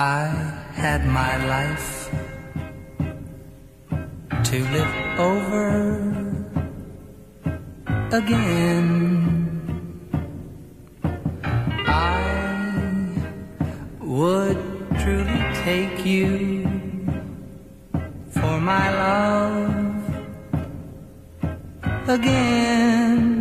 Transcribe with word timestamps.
I 0.00 0.26
had 0.74 1.04
my 1.08 1.44
life 1.48 2.08
to 4.44 4.58
live 4.70 4.94
over 5.18 5.70
again. 8.12 9.08
I 11.84 13.10
would 14.00 14.58
truly 15.00 15.42
take 15.64 16.06
you 16.06 16.62
for 18.30 18.60
my 18.60 18.94
love 18.94 20.04
again. 22.08 23.37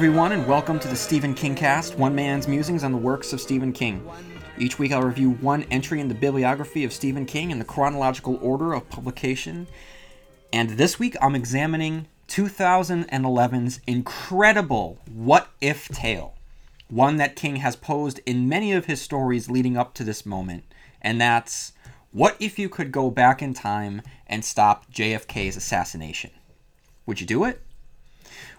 Everyone, 0.00 0.32
and 0.32 0.46
welcome 0.46 0.80
to 0.80 0.88
the 0.88 0.96
Stephen 0.96 1.34
King 1.34 1.54
Cast, 1.54 1.98
one 1.98 2.14
man's 2.14 2.48
musings 2.48 2.84
on 2.84 2.90
the 2.90 2.96
works 2.96 3.34
of 3.34 3.40
Stephen 3.40 3.70
King. 3.70 4.02
Each 4.56 4.78
week, 4.78 4.92
I'll 4.92 5.02
review 5.02 5.32
one 5.32 5.64
entry 5.64 6.00
in 6.00 6.08
the 6.08 6.14
bibliography 6.14 6.84
of 6.84 6.92
Stephen 6.94 7.26
King 7.26 7.50
in 7.50 7.58
the 7.58 7.66
chronological 7.66 8.38
order 8.40 8.72
of 8.72 8.88
publication. 8.88 9.66
And 10.54 10.70
this 10.70 10.98
week, 10.98 11.16
I'm 11.20 11.34
examining 11.34 12.06
2011's 12.28 13.80
incredible 13.86 14.96
What 15.12 15.50
If 15.60 15.88
tale, 15.88 16.32
one 16.88 17.18
that 17.18 17.36
King 17.36 17.56
has 17.56 17.76
posed 17.76 18.20
in 18.24 18.48
many 18.48 18.72
of 18.72 18.86
his 18.86 19.02
stories 19.02 19.50
leading 19.50 19.76
up 19.76 19.92
to 19.96 20.02
this 20.02 20.24
moment, 20.24 20.64
and 21.02 21.20
that's 21.20 21.74
What 22.10 22.36
if 22.40 22.58
you 22.58 22.70
could 22.70 22.90
go 22.90 23.10
back 23.10 23.42
in 23.42 23.52
time 23.52 24.00
and 24.26 24.46
stop 24.46 24.90
JFK's 24.90 25.58
assassination? 25.58 26.30
Would 27.04 27.20
you 27.20 27.26
do 27.26 27.44
it? 27.44 27.60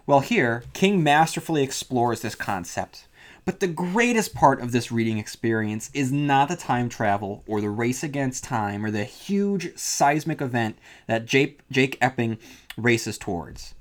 Well, 0.04 0.20
here, 0.20 0.64
King 0.72 1.02
masterfully 1.02 1.62
explores 1.62 2.20
this 2.20 2.34
concept. 2.34 3.06
But 3.44 3.60
the 3.60 3.68
greatest 3.68 4.34
part 4.34 4.60
of 4.60 4.72
this 4.72 4.92
reading 4.92 5.18
experience 5.18 5.90
is 5.94 6.12
not 6.12 6.48
the 6.48 6.56
time 6.56 6.88
travel 6.88 7.42
or 7.46 7.60
the 7.60 7.70
race 7.70 8.02
against 8.02 8.44
time 8.44 8.84
or 8.84 8.90
the 8.90 9.04
huge 9.04 9.76
seismic 9.76 10.40
event 10.40 10.76
that 11.08 11.26
Jake, 11.26 11.60
Jake 11.70 11.98
Epping 12.00 12.38
races 12.76 13.18
towards. 13.18 13.74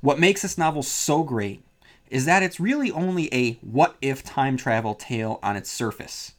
What 0.00 0.18
makes 0.18 0.42
this 0.42 0.56
novel 0.56 0.82
so 0.82 1.22
great 1.22 1.62
is 2.10 2.24
that 2.24 2.42
it's 2.42 2.60
really 2.60 2.90
only 2.90 3.32
a 3.34 3.54
what 3.54 3.96
if 4.00 4.22
time 4.22 4.56
travel 4.56 4.94
tale 4.94 5.38
on 5.42 5.56
its 5.56 5.70
surface. 5.70 6.32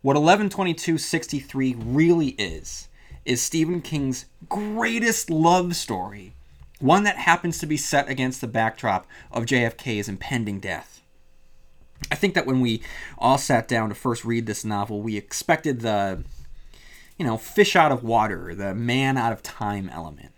What 0.00 0.16
112263 0.16 1.74
really 1.78 2.28
is, 2.38 2.88
is 3.24 3.42
Stephen 3.42 3.82
King's 3.82 4.26
greatest 4.48 5.28
love 5.30 5.74
story, 5.74 6.35
one 6.80 7.04
that 7.04 7.16
happens 7.16 7.58
to 7.58 7.66
be 7.66 7.76
set 7.76 8.08
against 8.08 8.40
the 8.40 8.48
backdrop 8.48 9.06
of 9.30 9.46
JFK's 9.46 10.08
impending 10.08 10.60
death. 10.60 11.00
I 12.10 12.14
think 12.14 12.34
that 12.34 12.46
when 12.46 12.60
we 12.60 12.82
all 13.16 13.38
sat 13.38 13.66
down 13.68 13.88
to 13.88 13.94
first 13.94 14.24
read 14.24 14.46
this 14.46 14.64
novel, 14.64 15.00
we 15.00 15.16
expected 15.16 15.80
the, 15.80 16.22
you 17.16 17.24
know, 17.24 17.38
fish 17.38 17.74
out 17.74 17.92
of 17.92 18.04
water, 18.04 18.54
the 18.54 18.74
man 18.74 19.16
out 19.16 19.32
of 19.32 19.42
time 19.42 19.88
element. 19.88 20.32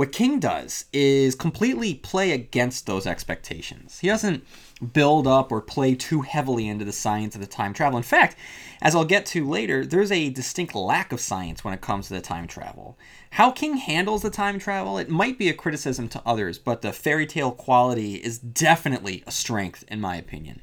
What 0.00 0.12
King 0.12 0.40
does 0.40 0.86
is 0.94 1.34
completely 1.34 1.92
play 1.92 2.32
against 2.32 2.86
those 2.86 3.06
expectations. 3.06 3.98
He 3.98 4.08
doesn't 4.08 4.46
build 4.94 5.26
up 5.26 5.52
or 5.52 5.60
play 5.60 5.94
too 5.94 6.22
heavily 6.22 6.68
into 6.68 6.86
the 6.86 6.90
science 6.90 7.34
of 7.34 7.42
the 7.42 7.46
time 7.46 7.74
travel. 7.74 7.98
In 7.98 8.02
fact, 8.02 8.34
as 8.80 8.94
I'll 8.94 9.04
get 9.04 9.26
to 9.26 9.46
later, 9.46 9.84
there's 9.84 10.10
a 10.10 10.30
distinct 10.30 10.74
lack 10.74 11.12
of 11.12 11.20
science 11.20 11.62
when 11.62 11.74
it 11.74 11.82
comes 11.82 12.08
to 12.08 12.14
the 12.14 12.22
time 12.22 12.46
travel. 12.46 12.96
How 13.32 13.50
King 13.50 13.76
handles 13.76 14.22
the 14.22 14.30
time 14.30 14.58
travel, 14.58 14.96
it 14.96 15.10
might 15.10 15.36
be 15.36 15.50
a 15.50 15.52
criticism 15.52 16.08
to 16.08 16.22
others, 16.24 16.58
but 16.58 16.80
the 16.80 16.94
fairy 16.94 17.26
tale 17.26 17.52
quality 17.52 18.14
is 18.14 18.38
definitely 18.38 19.22
a 19.26 19.30
strength, 19.30 19.84
in 19.88 20.00
my 20.00 20.16
opinion. 20.16 20.62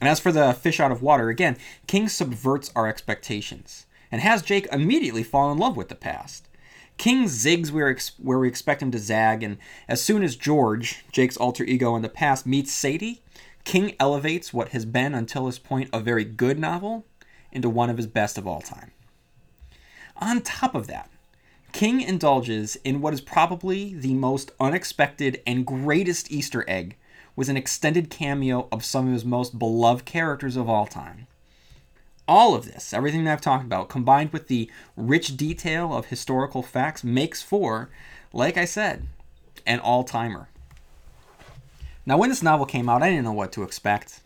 And 0.00 0.08
as 0.08 0.20
for 0.20 0.30
the 0.30 0.52
fish 0.52 0.78
out 0.78 0.92
of 0.92 1.02
water, 1.02 1.28
again, 1.28 1.56
King 1.88 2.08
subverts 2.08 2.70
our 2.76 2.86
expectations 2.86 3.86
and 4.12 4.20
has 4.20 4.42
Jake 4.42 4.68
immediately 4.70 5.24
fall 5.24 5.50
in 5.50 5.58
love 5.58 5.76
with 5.76 5.88
the 5.88 5.96
past. 5.96 6.46
King 6.98 7.24
zigs 7.24 7.70
where, 7.70 7.88
ex- 7.88 8.12
where 8.18 8.38
we 8.38 8.48
expect 8.48 8.82
him 8.82 8.90
to 8.92 8.98
zag, 8.98 9.42
and 9.42 9.58
as 9.88 10.02
soon 10.02 10.22
as 10.22 10.36
George, 10.36 11.04
Jake's 11.10 11.36
alter 11.36 11.64
ego 11.64 11.96
in 11.96 12.02
the 12.02 12.08
past, 12.08 12.46
meets 12.46 12.72
Sadie, 12.72 13.22
King 13.64 13.94
elevates 13.98 14.52
what 14.52 14.70
has 14.70 14.84
been 14.84 15.14
until 15.14 15.46
this 15.46 15.58
point 15.58 15.90
a 15.92 16.00
very 16.00 16.24
good 16.24 16.58
novel 16.58 17.06
into 17.50 17.68
one 17.68 17.90
of 17.90 17.96
his 17.96 18.06
best 18.06 18.38
of 18.38 18.46
all 18.46 18.60
time. 18.60 18.92
On 20.16 20.40
top 20.40 20.74
of 20.74 20.86
that, 20.86 21.10
King 21.72 22.00
indulges 22.00 22.76
in 22.84 23.00
what 23.00 23.14
is 23.14 23.20
probably 23.20 23.94
the 23.94 24.14
most 24.14 24.50
unexpected 24.60 25.40
and 25.46 25.66
greatest 25.66 26.30
Easter 26.30 26.64
egg 26.68 26.96
with 27.34 27.48
an 27.48 27.56
extended 27.56 28.10
cameo 28.10 28.68
of 28.70 28.84
some 28.84 29.06
of 29.06 29.12
his 29.12 29.24
most 29.24 29.58
beloved 29.58 30.04
characters 30.04 30.56
of 30.56 30.68
all 30.68 30.86
time. 30.86 31.26
All 32.34 32.54
of 32.54 32.64
this, 32.64 32.94
everything 32.94 33.24
that 33.24 33.32
I've 33.34 33.42
talked 33.42 33.66
about, 33.66 33.90
combined 33.90 34.32
with 34.32 34.48
the 34.48 34.70
rich 34.96 35.36
detail 35.36 35.92
of 35.92 36.06
historical 36.06 36.62
facts, 36.62 37.04
makes 37.04 37.42
for, 37.42 37.90
like 38.32 38.56
I 38.56 38.64
said, 38.64 39.06
an 39.66 39.80
all 39.80 40.02
timer. 40.02 40.48
Now, 42.06 42.16
when 42.16 42.30
this 42.30 42.42
novel 42.42 42.64
came 42.64 42.88
out, 42.88 43.02
I 43.02 43.10
didn't 43.10 43.24
know 43.24 43.34
what 43.34 43.52
to 43.52 43.62
expect. 43.62 44.22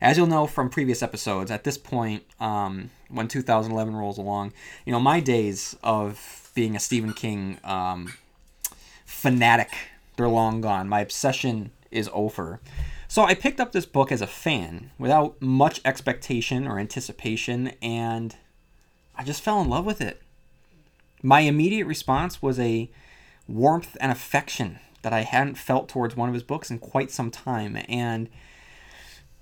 As 0.00 0.16
you'll 0.16 0.26
know 0.26 0.46
from 0.46 0.70
previous 0.70 1.02
episodes, 1.02 1.50
at 1.50 1.64
this 1.64 1.76
point, 1.76 2.22
um, 2.40 2.88
when 3.10 3.28
2011 3.28 3.94
rolls 3.94 4.16
along, 4.16 4.54
you 4.86 4.92
know, 4.92 4.98
my 4.98 5.20
days 5.20 5.76
of 5.82 6.50
being 6.54 6.74
a 6.74 6.80
Stephen 6.80 7.12
King 7.12 7.58
um, 7.62 8.14
fanatic, 9.04 9.68
they're 10.16 10.28
long 10.28 10.62
gone. 10.62 10.88
My 10.88 11.00
obsession 11.00 11.72
is 11.90 12.08
over. 12.14 12.60
So 13.14 13.22
I 13.22 13.34
picked 13.34 13.60
up 13.60 13.70
this 13.70 13.86
book 13.86 14.10
as 14.10 14.20
a 14.20 14.26
fan 14.26 14.90
without 14.98 15.40
much 15.40 15.80
expectation 15.84 16.66
or 16.66 16.80
anticipation, 16.80 17.68
and 17.80 18.34
I 19.14 19.22
just 19.22 19.40
fell 19.40 19.60
in 19.60 19.68
love 19.68 19.84
with 19.84 20.00
it. 20.00 20.20
My 21.22 21.38
immediate 21.42 21.86
response 21.86 22.42
was 22.42 22.58
a 22.58 22.90
warmth 23.46 23.96
and 24.00 24.10
affection 24.10 24.80
that 25.02 25.12
I 25.12 25.20
hadn't 25.20 25.58
felt 25.58 25.88
towards 25.88 26.16
one 26.16 26.28
of 26.28 26.34
his 26.34 26.42
books 26.42 26.72
in 26.72 26.80
quite 26.80 27.12
some 27.12 27.30
time, 27.30 27.78
and 27.88 28.28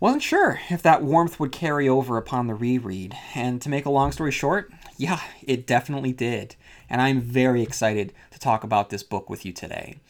wasn't 0.00 0.22
sure 0.22 0.60
if 0.68 0.82
that 0.82 1.02
warmth 1.02 1.40
would 1.40 1.50
carry 1.50 1.88
over 1.88 2.18
upon 2.18 2.48
the 2.48 2.54
reread. 2.54 3.16
And 3.34 3.62
to 3.62 3.70
make 3.70 3.86
a 3.86 3.90
long 3.90 4.12
story 4.12 4.32
short, 4.32 4.70
yeah, 4.98 5.22
it 5.42 5.66
definitely 5.66 6.12
did. 6.12 6.56
And 6.90 7.00
I'm 7.00 7.22
very 7.22 7.62
excited 7.62 8.12
to 8.32 8.38
talk 8.38 8.64
about 8.64 8.90
this 8.90 9.02
book 9.02 9.30
with 9.30 9.46
you 9.46 9.52
today. 9.54 10.01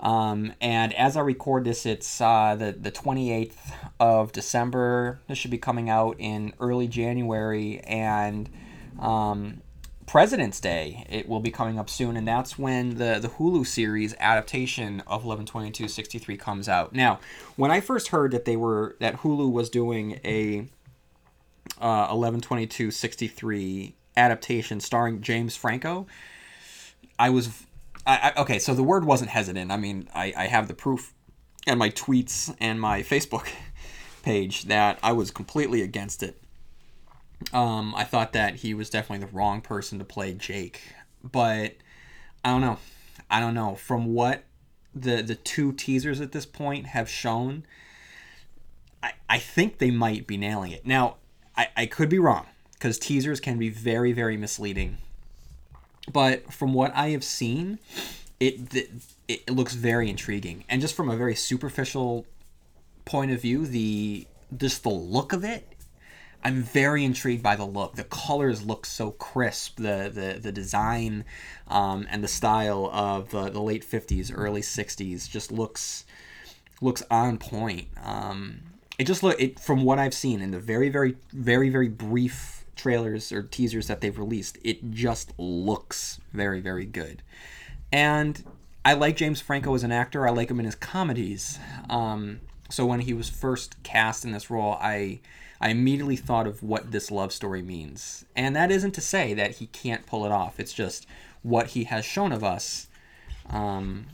Um, 0.00 0.52
and 0.60 0.94
as 0.94 1.16
I 1.16 1.20
record 1.20 1.64
this, 1.64 1.84
it's 1.84 2.20
uh, 2.20 2.54
the, 2.56 2.72
the 2.72 2.92
28th 2.92 3.56
of 3.98 4.32
December. 4.32 5.20
This 5.26 5.38
should 5.38 5.50
be 5.50 5.58
coming 5.58 5.90
out 5.90 6.16
in 6.18 6.52
early 6.60 6.86
January. 6.86 7.80
And 7.80 8.48
um, 9.00 9.62
President's 10.06 10.60
Day, 10.60 11.04
it 11.08 11.28
will 11.28 11.40
be 11.40 11.50
coming 11.50 11.78
up 11.78 11.90
soon. 11.90 12.16
And 12.16 12.28
that's 12.28 12.58
when 12.58 12.90
the, 12.90 13.18
the 13.20 13.28
Hulu 13.28 13.66
series 13.66 14.14
adaptation 14.20 15.00
of 15.00 15.24
112263 15.24 16.36
comes 16.36 16.68
out. 16.68 16.94
Now, 16.94 17.18
when 17.56 17.70
I 17.70 17.80
first 17.80 18.08
heard 18.08 18.30
that 18.30 18.44
they 18.44 18.56
were, 18.56 18.96
that 19.00 19.18
Hulu 19.18 19.50
was 19.50 19.68
doing 19.68 20.20
a 20.24 20.68
uh, 21.80 22.14
112263 22.14 23.94
adaptation 24.16 24.80
starring 24.80 25.20
James 25.20 25.56
Franco, 25.56 26.06
I 27.18 27.30
was 27.30 27.64
I, 28.08 28.32
I, 28.34 28.40
okay, 28.40 28.58
so 28.58 28.74
the 28.74 28.82
word 28.82 29.04
wasn't 29.04 29.30
hesitant. 29.30 29.70
I 29.70 29.76
mean, 29.76 30.08
I, 30.14 30.32
I 30.34 30.46
have 30.46 30.66
the 30.66 30.74
proof 30.74 31.12
and 31.66 31.78
my 31.78 31.90
tweets 31.90 32.54
and 32.58 32.80
my 32.80 33.02
Facebook 33.02 33.46
page 34.22 34.64
that 34.64 34.98
I 35.02 35.12
was 35.12 35.30
completely 35.30 35.82
against 35.82 36.22
it. 36.22 36.40
Um, 37.52 37.94
I 37.94 38.04
thought 38.04 38.32
that 38.32 38.56
he 38.56 38.72
was 38.72 38.88
definitely 38.88 39.26
the 39.26 39.32
wrong 39.32 39.60
person 39.60 39.98
to 39.98 40.04
play 40.06 40.32
Jake, 40.32 40.80
but 41.22 41.74
I 42.42 42.50
don't 42.50 42.62
know. 42.62 42.78
I 43.30 43.40
don't 43.40 43.54
know. 43.54 43.76
From 43.76 44.14
what 44.14 44.44
the 44.94 45.22
the 45.22 45.36
two 45.36 45.72
teasers 45.72 46.20
at 46.20 46.32
this 46.32 46.46
point 46.46 46.86
have 46.86 47.08
shown, 47.08 47.64
I, 49.02 49.12
I 49.28 49.38
think 49.38 49.78
they 49.78 49.92
might 49.92 50.26
be 50.26 50.36
nailing 50.36 50.72
it. 50.72 50.84
Now, 50.84 51.16
I, 51.56 51.68
I 51.76 51.86
could 51.86 52.08
be 52.08 52.18
wrong 52.18 52.46
because 52.72 52.98
teasers 52.98 53.38
can 53.38 53.58
be 53.58 53.68
very, 53.68 54.12
very 54.12 54.36
misleading 54.36 54.98
but 56.12 56.52
from 56.52 56.74
what 56.74 56.94
I 56.94 57.10
have 57.10 57.24
seen, 57.24 57.78
it, 58.40 58.74
it 58.74 58.90
it 59.26 59.50
looks 59.50 59.74
very 59.74 60.08
intriguing, 60.08 60.64
and 60.68 60.80
just 60.80 60.94
from 60.94 61.10
a 61.10 61.16
very 61.16 61.34
superficial 61.34 62.26
point 63.04 63.30
of 63.30 63.42
view, 63.42 63.66
the 63.66 64.26
just 64.56 64.82
the 64.82 64.90
look 64.90 65.32
of 65.32 65.44
it, 65.44 65.66
I'm 66.44 66.62
very 66.62 67.04
intrigued 67.04 67.42
by 67.42 67.56
the 67.56 67.64
look. 67.64 67.96
The 67.96 68.04
colors 68.04 68.64
look 68.64 68.86
so 68.86 69.10
crisp. 69.12 69.76
The 69.76 70.10
the 70.12 70.38
the 70.40 70.52
design 70.52 71.24
um, 71.66 72.06
and 72.10 72.22
the 72.22 72.28
style 72.28 72.88
of 72.92 73.30
the, 73.30 73.50
the 73.50 73.60
late 73.60 73.84
50s, 73.84 74.32
early 74.34 74.62
60s 74.62 75.28
just 75.28 75.50
looks 75.50 76.04
looks 76.80 77.02
on 77.10 77.38
point. 77.38 77.88
Um, 78.02 78.60
it 78.98 79.06
just 79.06 79.22
look 79.22 79.40
it 79.40 79.58
from 79.58 79.84
what 79.84 79.98
I've 79.98 80.14
seen 80.14 80.40
in 80.40 80.52
the 80.52 80.60
very 80.60 80.88
very 80.88 81.16
very 81.32 81.70
very 81.70 81.88
brief 81.88 82.57
trailers 82.78 83.30
or 83.30 83.42
teasers 83.42 83.88
that 83.88 84.00
they've 84.00 84.18
released. 84.18 84.56
It 84.64 84.90
just 84.90 85.32
looks 85.38 86.18
very 86.32 86.60
very 86.60 86.86
good, 86.86 87.22
and 87.92 88.42
I 88.84 88.94
like 88.94 89.16
James 89.16 89.42
Franco 89.42 89.74
as 89.74 89.82
an 89.82 89.92
actor. 89.92 90.26
I 90.26 90.30
like 90.30 90.50
him 90.50 90.58
in 90.58 90.64
his 90.64 90.74
comedies. 90.74 91.58
Um, 91.90 92.40
so 92.70 92.86
when 92.86 93.00
he 93.00 93.12
was 93.12 93.28
first 93.28 93.82
cast 93.82 94.24
in 94.24 94.32
this 94.32 94.48
role, 94.48 94.78
I 94.80 95.20
I 95.60 95.70
immediately 95.70 96.16
thought 96.16 96.46
of 96.46 96.62
what 96.62 96.92
this 96.92 97.10
love 97.10 97.32
story 97.32 97.62
means. 97.62 98.24
And 98.36 98.54
that 98.54 98.70
isn't 98.70 98.92
to 98.92 99.00
say 99.00 99.34
that 99.34 99.56
he 99.56 99.66
can't 99.66 100.06
pull 100.06 100.24
it 100.24 100.32
off. 100.32 100.60
It's 100.60 100.72
just 100.72 101.06
what 101.42 101.68
he 101.68 101.84
has 101.84 102.04
shown 102.04 102.32
of 102.32 102.44
us 102.44 102.88
um, 103.50 104.06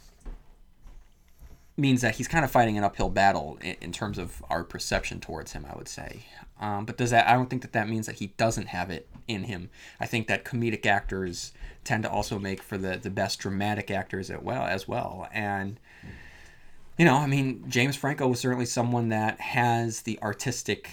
means 1.77 2.01
that 2.01 2.17
he's 2.17 2.29
kind 2.29 2.45
of 2.45 2.51
fighting 2.51 2.79
an 2.79 2.85
uphill 2.85 3.11
battle 3.11 3.59
in, 3.61 3.77
in 3.81 3.93
terms 3.93 4.17
of 4.17 4.43
our 4.49 4.65
perception 4.65 5.21
towards 5.21 5.53
him, 5.53 5.67
I 5.71 5.77
would 5.77 5.89
say. 5.89 6.25
Um, 6.65 6.87
but 6.87 6.97
does 6.97 7.11
that? 7.11 7.29
I 7.29 7.35
don't 7.35 7.51
think 7.51 7.61
that 7.61 7.75
that 7.75 7.91
means 7.91 8.07
that 8.07 8.17
he 8.17 8.29
doesn't 8.39 8.69
have 8.69 8.89
it 8.89 9.07
in 9.29 9.43
him. 9.45 9.69
I 10.01 10.07
think 10.07 10.29
that 10.29 10.47
comedic 10.47 10.87
actors 10.87 11.53
tend 11.85 12.05
to 12.05 12.11
also 12.11 12.39
make 12.39 12.63
for 12.63 12.79
the 12.79 12.97
the 12.97 13.11
best 13.11 13.39
dramatic 13.39 13.91
actors 13.91 14.31
as 14.31 14.41
well 14.41 14.63
as 14.63 14.89
well. 14.89 15.29
And 15.31 15.79
you 16.97 17.05
know, 17.05 17.17
I 17.17 17.27
mean, 17.27 17.65
James 17.69 17.97
Franco 17.97 18.29
was 18.29 18.41
certainly 18.41 18.65
someone 18.65 19.11
that 19.11 19.41
has 19.41 20.03
the 20.03 20.19
artistic 20.23 20.89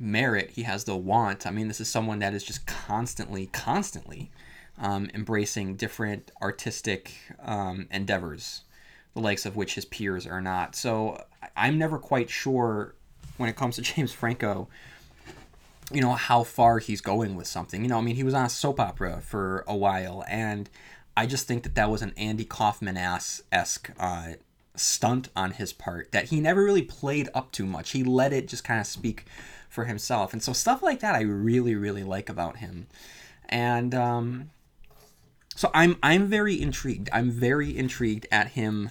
merit. 0.00 0.50
He 0.50 0.64
has 0.64 0.82
the 0.82 0.96
want. 0.96 1.46
I 1.46 1.52
mean, 1.52 1.68
this 1.68 1.80
is 1.80 1.88
someone 1.88 2.18
that 2.18 2.34
is 2.34 2.42
just 2.42 2.66
constantly, 2.66 3.46
constantly 3.46 4.32
um, 4.76 5.08
embracing 5.14 5.76
different 5.76 6.32
artistic 6.42 7.12
um, 7.44 7.86
endeavors, 7.92 8.62
the 9.14 9.20
likes 9.20 9.46
of 9.46 9.54
which 9.54 9.76
his 9.76 9.84
peers 9.84 10.26
are 10.26 10.40
not. 10.40 10.74
So 10.74 11.22
I'm 11.54 11.78
never 11.78 11.98
quite 11.98 12.28
sure 12.28 12.96
when 13.40 13.48
it 13.48 13.56
comes 13.56 13.76
to 13.76 13.82
James 13.82 14.12
Franco, 14.12 14.68
you 15.90 16.00
know, 16.00 16.12
how 16.12 16.44
far 16.44 16.78
he's 16.78 17.00
going 17.00 17.34
with 17.34 17.46
something. 17.46 17.82
You 17.82 17.88
know, 17.88 17.98
I 17.98 18.02
mean, 18.02 18.16
he 18.16 18.22
was 18.22 18.34
on 18.34 18.44
a 18.44 18.50
soap 18.50 18.78
opera 18.78 19.20
for 19.22 19.64
a 19.66 19.74
while, 19.74 20.24
and 20.28 20.68
I 21.16 21.26
just 21.26 21.48
think 21.48 21.64
that 21.64 21.74
that 21.74 21.90
was 21.90 22.02
an 22.02 22.12
Andy 22.16 22.44
Kaufman 22.44 22.96
esque. 22.96 23.90
Uh, 23.98 24.34
stunt 24.76 25.28
on 25.36 25.50
his 25.52 25.72
part 25.72 26.10
that 26.12 26.26
he 26.26 26.40
never 26.40 26.64
really 26.64 26.82
played 26.82 27.28
up 27.34 27.52
too 27.52 27.66
much. 27.66 27.90
He 27.90 28.02
let 28.02 28.32
it 28.32 28.48
just 28.48 28.64
kind 28.64 28.80
of 28.80 28.86
speak 28.86 29.26
for 29.68 29.84
himself. 29.84 30.32
And 30.32 30.42
so 30.42 30.52
stuff 30.52 30.82
like 30.82 31.00
that 31.00 31.14
I 31.14 31.20
really 31.20 31.74
really 31.74 32.02
like 32.02 32.28
about 32.28 32.58
him. 32.58 32.86
And 33.48 33.94
um 33.94 34.50
so 35.54 35.70
I'm 35.74 35.98
I'm 36.02 36.28
very 36.28 36.60
intrigued. 36.60 37.10
I'm 37.12 37.30
very 37.30 37.76
intrigued 37.76 38.26
at 38.32 38.48
him 38.48 38.90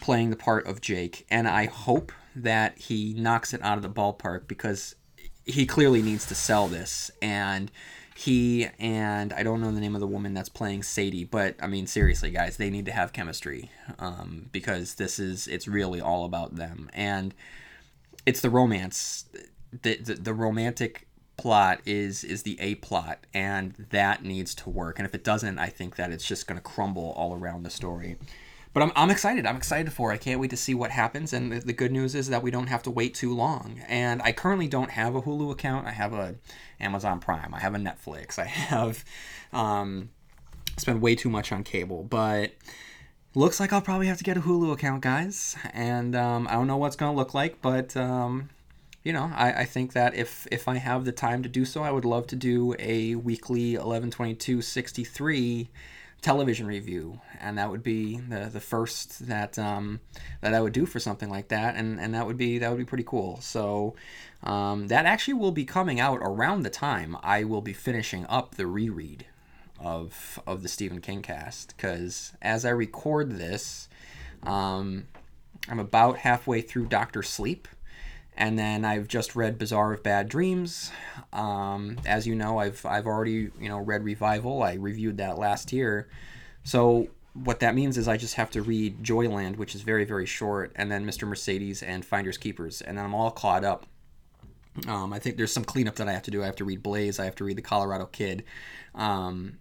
playing 0.00 0.30
the 0.30 0.36
part 0.36 0.66
of 0.66 0.80
Jake 0.80 1.26
and 1.30 1.46
I 1.46 1.66
hope 1.66 2.10
that 2.34 2.78
he 2.78 3.14
knocks 3.14 3.52
it 3.52 3.62
out 3.62 3.76
of 3.76 3.82
the 3.82 3.90
ballpark 3.90 4.46
because 4.46 4.94
he 5.44 5.66
clearly 5.66 6.02
needs 6.02 6.26
to 6.26 6.34
sell 6.34 6.68
this. 6.68 7.10
And 7.20 7.70
he 8.14 8.68
and 8.78 9.32
I 9.32 9.42
don't 9.42 9.60
know 9.60 9.72
the 9.72 9.80
name 9.80 9.94
of 9.94 10.00
the 10.00 10.06
woman 10.06 10.34
that's 10.34 10.48
playing 10.48 10.82
Sadie, 10.82 11.24
but 11.24 11.56
I 11.60 11.66
mean 11.66 11.86
seriously, 11.86 12.30
guys, 12.30 12.56
they 12.56 12.70
need 12.70 12.86
to 12.86 12.92
have 12.92 13.12
chemistry 13.12 13.70
um, 13.98 14.48
because 14.52 14.94
this 14.94 15.18
is 15.18 15.48
it's 15.48 15.66
really 15.66 16.00
all 16.00 16.24
about 16.24 16.56
them, 16.56 16.90
and 16.92 17.34
it's 18.26 18.40
the 18.40 18.50
romance, 18.50 19.26
the 19.82 19.96
the, 19.96 20.14
the 20.14 20.34
romantic 20.34 21.06
plot 21.36 21.80
is 21.86 22.22
is 22.22 22.42
the 22.42 22.60
a 22.60 22.74
plot, 22.76 23.26
and 23.32 23.72
that 23.90 24.22
needs 24.22 24.54
to 24.56 24.70
work. 24.70 24.98
And 24.98 25.06
if 25.06 25.14
it 25.14 25.24
doesn't, 25.24 25.58
I 25.58 25.68
think 25.68 25.96
that 25.96 26.12
it's 26.12 26.26
just 26.26 26.46
going 26.46 26.58
to 26.58 26.62
crumble 26.62 27.12
all 27.16 27.34
around 27.34 27.62
the 27.62 27.70
story 27.70 28.16
but 28.72 28.82
I'm, 28.82 28.92
I'm 28.96 29.10
excited. 29.10 29.46
I'm 29.46 29.56
excited 29.56 29.92
for 29.92 30.10
it. 30.10 30.14
I 30.14 30.18
can't 30.18 30.40
wait 30.40 30.50
to 30.50 30.56
see 30.56 30.74
what 30.74 30.90
happens. 30.90 31.32
And 31.32 31.52
the, 31.52 31.60
the, 31.60 31.72
good 31.72 31.92
news 31.92 32.14
is 32.14 32.28
that 32.28 32.42
we 32.42 32.50
don't 32.50 32.68
have 32.68 32.82
to 32.84 32.90
wait 32.90 33.14
too 33.14 33.34
long. 33.34 33.80
And 33.86 34.22
I 34.22 34.32
currently 34.32 34.68
don't 34.68 34.90
have 34.90 35.14
a 35.14 35.22
Hulu 35.22 35.50
account. 35.50 35.86
I 35.86 35.90
have 35.90 36.12
a 36.12 36.36
Amazon 36.80 37.20
Prime. 37.20 37.52
I 37.52 37.60
have 37.60 37.74
a 37.74 37.78
Netflix. 37.78 38.38
I 38.38 38.44
have 38.44 39.04
um, 39.52 40.10
spent 40.78 41.00
way 41.00 41.14
too 41.14 41.28
much 41.28 41.52
on 41.52 41.64
cable. 41.64 42.02
But 42.02 42.52
looks 43.34 43.60
like 43.60 43.72
I'll 43.72 43.82
probably 43.82 44.06
have 44.06 44.18
to 44.18 44.24
get 44.24 44.36
a 44.36 44.40
Hulu 44.40 44.72
account, 44.72 45.02
guys. 45.02 45.56
And 45.72 46.16
um, 46.16 46.48
I 46.48 46.52
don't 46.52 46.66
know 46.66 46.78
what's 46.78 46.96
gonna 46.96 47.16
look 47.16 47.34
like, 47.34 47.60
but 47.60 47.96
um, 47.96 48.48
you 49.02 49.12
know, 49.12 49.30
I, 49.34 49.52
I 49.52 49.64
think 49.64 49.92
that 49.92 50.14
if 50.14 50.46
if 50.50 50.68
I 50.68 50.76
have 50.76 51.04
the 51.04 51.12
time 51.12 51.42
to 51.42 51.48
do 51.48 51.64
so, 51.64 51.82
I 51.82 51.90
would 51.90 52.04
love 52.04 52.26
to 52.28 52.36
do 52.36 52.74
a 52.78 53.16
weekly 53.16 53.72
1122 53.72 54.62
63 54.62 55.68
television 56.22 56.66
review, 56.66 57.20
and 57.40 57.58
that 57.58 57.70
would 57.70 57.82
be 57.82 58.18
the 58.18 58.48
the 58.50 58.60
first 58.60 59.26
that 59.26 59.58
um, 59.58 60.00
that 60.40 60.54
I 60.54 60.60
would 60.60 60.72
do 60.72 60.86
for 60.86 61.00
something 61.00 61.28
like 61.28 61.48
that, 61.48 61.74
and 61.74 62.00
and 62.00 62.14
that 62.14 62.26
would 62.26 62.38
be 62.38 62.58
that 62.58 62.70
would 62.70 62.78
be 62.78 62.84
pretty 62.84 63.04
cool. 63.04 63.40
So 63.40 63.94
um, 64.42 64.88
that 64.88 65.04
actually 65.04 65.34
will 65.34 65.52
be 65.52 65.64
coming 65.64 66.00
out 66.00 66.20
around 66.22 66.62
the 66.62 66.70
time 66.70 67.16
I 67.22 67.44
will 67.44 67.60
be 67.60 67.72
finishing 67.72 68.24
up 68.28 68.54
the 68.54 68.66
reread 68.66 69.26
of 69.78 70.40
of 70.46 70.62
the 70.62 70.68
Stephen 70.68 71.00
King 71.00 71.22
cast, 71.22 71.76
because 71.76 72.32
as 72.40 72.64
I 72.64 72.70
record 72.70 73.32
this, 73.32 73.88
um, 74.44 75.08
I'm 75.68 75.80
about 75.80 76.18
halfway 76.18 76.60
through 76.60 76.86
Doctor 76.86 77.22
Sleep. 77.22 77.68
And 78.36 78.58
then 78.58 78.84
I've 78.84 79.08
just 79.08 79.36
read 79.36 79.58
Bazaar 79.58 79.92
of 79.92 80.02
Bad 80.02 80.28
Dreams. 80.28 80.90
Um, 81.32 81.98
as 82.06 82.26
you 82.26 82.34
know, 82.34 82.58
I've 82.58 82.84
I've 82.86 83.06
already 83.06 83.50
you 83.60 83.68
know 83.68 83.78
read 83.78 84.04
Revival. 84.04 84.62
I 84.62 84.74
reviewed 84.74 85.18
that 85.18 85.38
last 85.38 85.72
year. 85.72 86.08
So 86.64 87.08
what 87.34 87.60
that 87.60 87.74
means 87.74 87.96
is 87.98 88.08
I 88.08 88.16
just 88.16 88.34
have 88.34 88.50
to 88.52 88.62
read 88.62 89.02
Joyland, 89.02 89.56
which 89.56 89.74
is 89.74 89.82
very 89.82 90.04
very 90.04 90.26
short, 90.26 90.72
and 90.76 90.90
then 90.90 91.06
Mr. 91.06 91.28
Mercedes 91.28 91.82
and 91.82 92.04
Finders 92.04 92.38
Keepers, 92.38 92.80
and 92.80 92.96
then 92.96 93.04
I'm 93.04 93.14
all 93.14 93.30
caught 93.30 93.64
up. 93.64 93.86
Um, 94.88 95.12
I 95.12 95.18
think 95.18 95.36
there's 95.36 95.52
some 95.52 95.64
cleanup 95.64 95.96
that 95.96 96.08
I 96.08 96.12
have 96.12 96.22
to 96.22 96.30
do. 96.30 96.42
I 96.42 96.46
have 96.46 96.56
to 96.56 96.64
read 96.64 96.82
Blaze. 96.82 97.20
I 97.20 97.26
have 97.26 97.34
to 97.36 97.44
read 97.44 97.58
The 97.58 97.62
Colorado 97.62 98.06
Kid. 98.06 98.44
Um, 98.94 99.58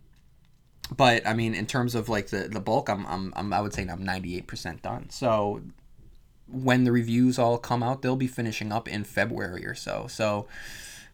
but 0.95 1.25
I 1.25 1.33
mean, 1.33 1.53
in 1.53 1.65
terms 1.65 1.95
of 1.95 2.09
like 2.09 2.27
the, 2.27 2.47
the 2.49 2.59
bulk, 2.59 2.89
I'm, 2.89 3.05
I'm, 3.05 3.33
I'm 3.35 3.53
I 3.53 3.61
would 3.61 3.73
say 3.73 3.83
I'm 3.83 4.05
98% 4.05 4.81
done. 4.81 5.09
So 5.09 5.61
when 6.51 6.83
the 6.83 6.91
reviews 6.91 7.39
all 7.39 7.57
come 7.57 7.83
out, 7.83 8.01
they'll 8.01 8.15
be 8.15 8.27
finishing 8.27 8.71
up 8.71 8.87
in 8.87 9.03
February 9.03 9.65
or 9.65 9.75
so. 9.75 10.07
So 10.07 10.47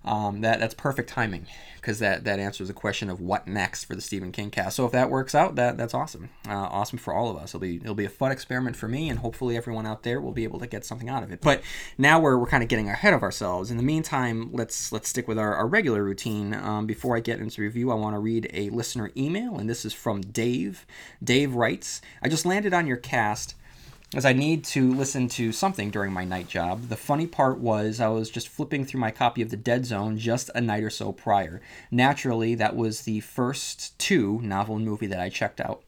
um, 0.08 0.42
that 0.42 0.60
that's 0.60 0.74
perfect 0.74 1.10
timing 1.10 1.48
because 1.76 2.00
that 2.00 2.24
that 2.24 2.40
answers 2.40 2.70
the 2.70 2.74
question 2.74 3.10
of 3.10 3.20
what 3.20 3.48
next 3.48 3.84
for 3.86 3.96
the 3.96 4.02
Stephen 4.02 4.32
King 4.32 4.50
cast. 4.50 4.78
So 4.78 4.86
if 4.86 4.92
that 4.94 5.10
works 5.10 5.36
out, 5.36 5.56
that 5.56 5.76
that's 5.76 5.94
awesome. 5.94 6.30
Uh, 6.48 6.54
awesome 6.54 6.98
for 6.98 7.14
all 7.14 7.30
of 7.30 7.36
us. 7.36 7.50
It'll 7.50 7.60
be 7.60 7.78
it'll 7.78 7.96
be 7.96 8.06
a 8.06 8.10
fun 8.10 8.32
experiment 8.32 8.76
for 8.78 8.88
me, 8.88 9.10
and 9.10 9.20
hopefully 9.20 9.58
everyone 9.58 9.86
out 9.86 10.04
there 10.04 10.22
will 10.22 10.32
be 10.32 10.46
able 10.46 10.60
to 10.60 10.68
get 10.68 10.86
something 10.86 11.10
out 11.10 11.24
of 11.24 11.32
it. 11.32 11.42
But 11.42 11.62
now 11.98 12.20
we're, 12.20 12.38
we're 12.38 12.48
kind 12.48 12.64
of 12.64 12.70
getting 12.70 12.90
ahead 12.90 13.14
of 13.14 13.24
ourselves. 13.24 13.70
In 13.70 13.78
the 13.78 13.84
meantime, 13.84 14.50
let's 14.54 14.92
let's 14.92 15.10
stick 15.10 15.28
with 15.28 15.38
our, 15.38 15.54
our 15.56 15.68
regular 15.68 16.04
routine. 16.04 16.54
Um, 16.54 16.86
before 16.86 17.18
I 17.18 17.20
get 17.20 17.40
into 17.40 17.62
review, 17.62 17.92
I 17.92 17.96
want 17.96 18.16
to 18.16 18.20
read 18.20 18.50
a 18.54 18.70
listener 18.70 19.12
email, 19.18 19.58
and 19.58 19.70
this 19.70 19.84
is 19.84 19.94
from 19.94 20.22
Dave. 20.22 20.86
Dave 21.22 21.54
writes, 21.54 22.02
"I 22.22 22.30
just 22.30 22.46
landed 22.46 22.74
on 22.74 22.88
your 22.88 22.98
cast." 22.98 23.56
As 24.14 24.26
I 24.26 24.32
need 24.32 24.64
to 24.66 24.94
listen 24.94 25.28
to 25.30 25.52
something 25.52 25.92
during 25.92 26.14
my 26.14 26.24
night 26.24 26.48
job. 26.48 26.88
The 26.88 26.96
funny 26.96 27.28
part 27.28 27.60
was 27.60 28.00
I 28.00 28.08
was 28.08 28.30
just 28.30 28.48
flipping 28.48 28.86
through 28.86 29.02
my 29.02 29.12
copy 29.12 29.42
of 29.42 29.50
The 29.50 29.58
Dead 29.58 29.86
Zone 29.86 30.18
just 30.18 30.50
a 30.56 30.62
night 30.62 30.84
or 30.84 30.90
so 30.90 31.12
prior. 31.12 31.62
Naturally, 31.92 32.56
that 32.56 32.76
was 32.76 33.02
the 33.02 33.20
first 33.20 34.00
two 34.00 34.40
novel 34.42 34.78
and 34.78 34.86
movie 34.86 35.08
that 35.08 35.20
I 35.20 35.28
checked 35.28 35.60
out. 35.60 35.84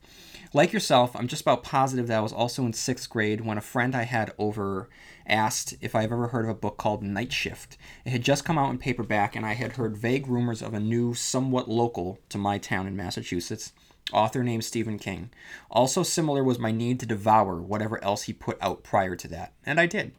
Like 0.51 0.73
yourself, 0.73 1.15
I'm 1.15 1.27
just 1.27 1.43
about 1.43 1.63
positive 1.63 2.07
that 2.07 2.17
I 2.17 2.21
was 2.21 2.33
also 2.33 2.65
in 2.65 2.73
sixth 2.73 3.09
grade 3.09 3.41
when 3.41 3.57
a 3.57 3.61
friend 3.61 3.95
I 3.95 4.03
had 4.03 4.33
over 4.37 4.89
asked 5.25 5.75
if 5.79 5.95
I've 5.95 6.11
ever 6.11 6.29
heard 6.29 6.45
of 6.45 6.51
a 6.51 6.55
book 6.55 6.75
called 6.77 7.03
Night 7.03 7.31
Shift. 7.31 7.77
It 8.03 8.09
had 8.09 8.23
just 8.23 8.43
come 8.43 8.57
out 8.57 8.71
in 8.71 8.79
paperback, 8.79 9.35
and 9.35 9.45
I 9.45 9.53
had 9.53 9.73
heard 9.73 9.95
vague 9.95 10.27
rumors 10.27 10.63
of 10.63 10.73
a 10.73 10.79
new, 10.79 11.13
somewhat 11.13 11.69
local 11.69 12.17
to 12.29 12.39
my 12.39 12.57
town 12.57 12.87
in 12.87 12.97
Massachusetts 12.97 13.71
author 14.11 14.43
named 14.43 14.65
Stephen 14.65 14.99
King. 14.99 15.29
Also 15.69 16.03
similar 16.03 16.43
was 16.43 16.59
my 16.59 16.71
need 16.71 16.99
to 16.99 17.05
devour 17.05 17.61
whatever 17.61 18.03
else 18.03 18.23
he 18.23 18.33
put 18.33 18.57
out 18.61 18.83
prior 18.83 19.15
to 19.15 19.27
that, 19.27 19.53
and 19.65 19.79
I 19.79 19.85
did. 19.85 20.11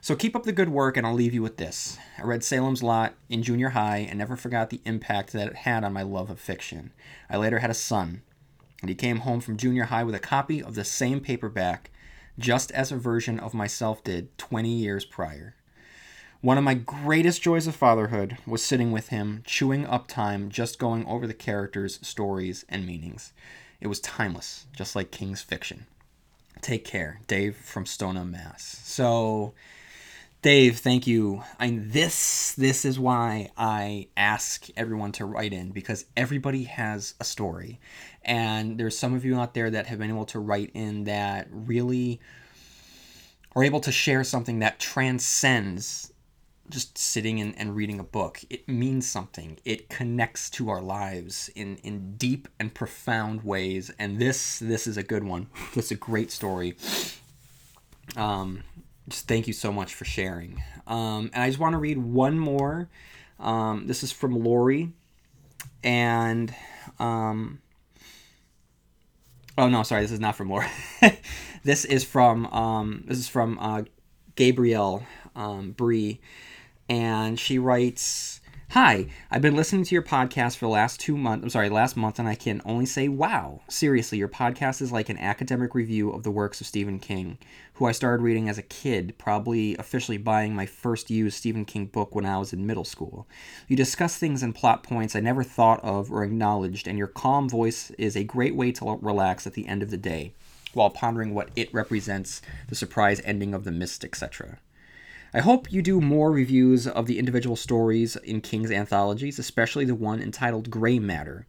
So 0.00 0.14
keep 0.14 0.36
up 0.36 0.44
the 0.44 0.52
good 0.52 0.68
work, 0.68 0.96
and 0.96 1.06
I'll 1.06 1.14
leave 1.14 1.34
you 1.34 1.42
with 1.42 1.56
this. 1.56 1.98
I 2.18 2.22
read 2.22 2.44
Salem's 2.44 2.82
Lot 2.82 3.14
in 3.28 3.42
junior 3.42 3.70
high 3.70 3.98
and 3.98 4.18
never 4.18 4.36
forgot 4.36 4.70
the 4.70 4.80
impact 4.84 5.32
that 5.32 5.48
it 5.48 5.56
had 5.56 5.82
on 5.82 5.92
my 5.92 6.02
love 6.02 6.30
of 6.30 6.38
fiction. 6.38 6.92
I 7.28 7.36
later 7.36 7.58
had 7.58 7.70
a 7.70 7.74
son, 7.74 8.22
and 8.80 8.88
he 8.88 8.94
came 8.94 9.18
home 9.18 9.40
from 9.40 9.56
junior 9.56 9.84
high 9.84 10.04
with 10.04 10.14
a 10.14 10.20
copy 10.20 10.62
of 10.62 10.76
the 10.76 10.84
same 10.84 11.20
paperback, 11.20 11.90
just 12.38 12.70
as 12.70 12.92
a 12.92 12.96
version 12.96 13.40
of 13.40 13.54
myself 13.54 14.04
did 14.04 14.36
20 14.38 14.68
years 14.68 15.04
prior. 15.04 15.56
One 16.40 16.56
of 16.56 16.62
my 16.62 16.74
greatest 16.74 17.42
joys 17.42 17.66
of 17.66 17.74
fatherhood 17.74 18.38
was 18.46 18.62
sitting 18.62 18.92
with 18.92 19.08
him, 19.08 19.42
chewing 19.44 19.84
up 19.84 20.06
time, 20.06 20.50
just 20.50 20.78
going 20.78 21.04
over 21.06 21.26
the 21.26 21.34
characters, 21.34 21.98
stories, 22.06 22.64
and 22.68 22.86
meanings. 22.86 23.32
It 23.80 23.88
was 23.88 23.98
timeless, 23.98 24.66
just 24.72 24.94
like 24.94 25.10
King's 25.10 25.42
fiction. 25.42 25.86
Take 26.60 26.84
care, 26.84 27.20
Dave 27.26 27.56
from 27.56 27.86
Stoneham, 27.86 28.30
Mass. 28.30 28.80
So, 28.84 29.54
Dave, 30.40 30.78
thank 30.78 31.08
you. 31.08 31.42
I 31.58 31.76
this 31.82 32.52
this 32.52 32.84
is 32.84 33.00
why 33.00 33.50
I 33.56 34.06
ask 34.16 34.68
everyone 34.76 35.10
to 35.12 35.24
write 35.24 35.52
in 35.52 35.72
because 35.72 36.04
everybody 36.16 36.64
has 36.64 37.14
a 37.18 37.24
story. 37.24 37.80
And 38.22 38.78
there's 38.78 38.96
some 38.96 39.12
of 39.12 39.24
you 39.24 39.40
out 39.40 39.54
there 39.54 39.70
that 39.70 39.88
have 39.88 39.98
been 39.98 40.10
able 40.10 40.26
to 40.26 40.38
write 40.38 40.70
in 40.74 41.02
that 41.04 41.48
really 41.50 42.20
are 43.56 43.64
able 43.64 43.80
to 43.80 43.90
share 43.90 44.22
something 44.22 44.60
that 44.60 44.78
transcends 44.78 46.12
just 46.70 46.98
sitting 46.98 47.40
and, 47.40 47.58
and 47.58 47.74
reading 47.74 47.98
a 47.98 48.04
book. 48.04 48.40
It 48.50 48.68
means 48.68 49.08
something. 49.08 49.58
It 49.64 49.88
connects 49.88 50.50
to 50.50 50.68
our 50.70 50.80
lives 50.80 51.50
in, 51.54 51.76
in 51.78 52.16
deep 52.16 52.48
and 52.58 52.72
profound 52.72 53.42
ways. 53.44 53.90
And 53.98 54.18
this 54.18 54.58
this 54.58 54.86
is 54.86 54.96
a 54.96 55.02
good 55.02 55.24
one. 55.24 55.48
This 55.74 55.86
is 55.86 55.92
a 55.92 55.96
great 55.96 56.30
story. 56.30 56.76
Um, 58.16 58.62
just 59.08 59.26
thank 59.26 59.46
you 59.46 59.52
so 59.52 59.72
much 59.72 59.94
for 59.94 60.04
sharing. 60.04 60.62
Um, 60.86 61.30
and 61.32 61.42
I 61.42 61.48
just 61.48 61.58
want 61.58 61.74
to 61.74 61.78
read 61.78 61.98
one 61.98 62.38
more. 62.38 62.88
Um, 63.40 63.86
this 63.86 64.02
is 64.02 64.10
from 64.10 64.42
Lori, 64.42 64.92
and 65.84 66.52
um, 66.98 67.60
oh 69.56 69.68
no, 69.68 69.82
sorry, 69.84 70.02
this 70.02 70.10
is 70.10 70.20
not 70.20 70.34
from 70.34 70.50
Lori. 70.50 70.66
this 71.62 71.84
is 71.84 72.04
from 72.04 72.46
um, 72.46 73.04
this 73.06 73.18
is 73.18 73.28
from 73.28 73.58
uh, 73.60 73.82
Gabrielle 74.34 75.04
um, 75.36 75.70
Bree, 75.70 76.20
and 76.88 77.38
she 77.38 77.58
writes. 77.58 78.40
Hi, 78.72 79.06
I've 79.30 79.40
been 79.40 79.56
listening 79.56 79.84
to 79.84 79.94
your 79.94 80.02
podcast 80.02 80.58
for 80.58 80.66
the 80.66 80.72
last 80.72 81.00
two 81.00 81.16
months. 81.16 81.42
I'm 81.42 81.48
sorry, 81.48 81.70
last 81.70 81.96
month, 81.96 82.18
and 82.18 82.28
I 82.28 82.34
can 82.34 82.60
only 82.66 82.84
say, 82.84 83.08
wow. 83.08 83.62
Seriously, 83.66 84.18
your 84.18 84.28
podcast 84.28 84.82
is 84.82 84.92
like 84.92 85.08
an 85.08 85.16
academic 85.16 85.74
review 85.74 86.10
of 86.10 86.22
the 86.22 86.30
works 86.30 86.60
of 86.60 86.66
Stephen 86.66 86.98
King, 86.98 87.38
who 87.72 87.86
I 87.86 87.92
started 87.92 88.22
reading 88.22 88.46
as 88.46 88.58
a 88.58 88.62
kid, 88.62 89.14
probably 89.16 89.74
officially 89.78 90.18
buying 90.18 90.54
my 90.54 90.66
first 90.66 91.08
used 91.08 91.38
Stephen 91.38 91.64
King 91.64 91.86
book 91.86 92.14
when 92.14 92.26
I 92.26 92.36
was 92.36 92.52
in 92.52 92.66
middle 92.66 92.84
school. 92.84 93.26
You 93.68 93.76
discuss 93.76 94.18
things 94.18 94.42
and 94.42 94.54
plot 94.54 94.82
points 94.82 95.16
I 95.16 95.20
never 95.20 95.42
thought 95.42 95.82
of 95.82 96.12
or 96.12 96.22
acknowledged, 96.22 96.86
and 96.86 96.98
your 96.98 97.06
calm 97.06 97.48
voice 97.48 97.90
is 97.92 98.16
a 98.18 98.24
great 98.24 98.54
way 98.54 98.70
to 98.72 98.98
relax 99.00 99.46
at 99.46 99.54
the 99.54 99.66
end 99.66 99.82
of 99.82 99.90
the 99.90 99.96
day 99.96 100.34
while 100.74 100.90
pondering 100.90 101.32
what 101.32 101.48
it 101.56 101.72
represents, 101.72 102.42
the 102.68 102.74
surprise 102.74 103.22
ending 103.24 103.54
of 103.54 103.64
the 103.64 103.72
mist, 103.72 104.04
etc. 104.04 104.58
I 105.34 105.40
hope 105.40 105.70
you 105.70 105.82
do 105.82 106.00
more 106.00 106.32
reviews 106.32 106.86
of 106.86 107.04
the 107.04 107.18
individual 107.18 107.54
stories 107.54 108.16
in 108.16 108.40
King's 108.40 108.70
anthologies, 108.70 109.38
especially 109.38 109.84
the 109.84 109.94
one 109.94 110.22
entitled 110.22 110.70
Gray 110.70 110.98
Matter. 110.98 111.46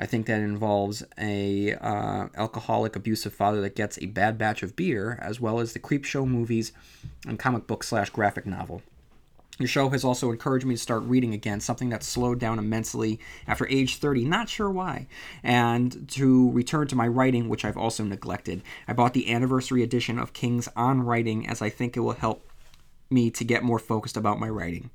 I 0.00 0.06
think 0.06 0.26
that 0.26 0.40
involves 0.40 1.02
a 1.18 1.74
uh, 1.74 2.28
alcoholic, 2.36 2.96
abusive 2.96 3.34
father 3.34 3.60
that 3.60 3.76
gets 3.76 3.98
a 3.98 4.06
bad 4.06 4.38
batch 4.38 4.62
of 4.62 4.76
beer, 4.76 5.18
as 5.20 5.42
well 5.42 5.60
as 5.60 5.74
the 5.74 5.78
Creepshow 5.78 6.26
movies 6.26 6.72
and 7.26 7.38
comic 7.38 7.66
book 7.66 7.84
slash 7.84 8.08
graphic 8.08 8.46
novel. 8.46 8.80
Your 9.58 9.68
show 9.68 9.90
has 9.90 10.04
also 10.04 10.30
encouraged 10.30 10.64
me 10.64 10.76
to 10.76 10.80
start 10.80 11.02
reading 11.02 11.34
again, 11.34 11.60
something 11.60 11.90
that 11.90 12.04
slowed 12.04 12.38
down 12.38 12.58
immensely 12.58 13.18
after 13.46 13.66
age 13.66 13.96
30, 13.96 14.24
not 14.24 14.48
sure 14.48 14.70
why, 14.70 15.08
and 15.42 16.08
to 16.12 16.50
return 16.52 16.86
to 16.86 16.96
my 16.96 17.08
writing, 17.08 17.48
which 17.48 17.64
I've 17.64 17.76
also 17.76 18.04
neglected. 18.04 18.62
I 18.86 18.94
bought 18.94 19.12
the 19.12 19.30
anniversary 19.30 19.82
edition 19.82 20.18
of 20.18 20.32
King's 20.32 20.68
On 20.76 21.02
Writing 21.02 21.46
as 21.46 21.60
I 21.60 21.68
think 21.70 21.96
it 21.96 22.00
will 22.00 22.12
help 22.12 22.47
me 23.10 23.30
to 23.30 23.44
get 23.44 23.62
more 23.62 23.78
focused 23.78 24.16
about 24.16 24.40
my 24.40 24.48
writing. 24.48 24.90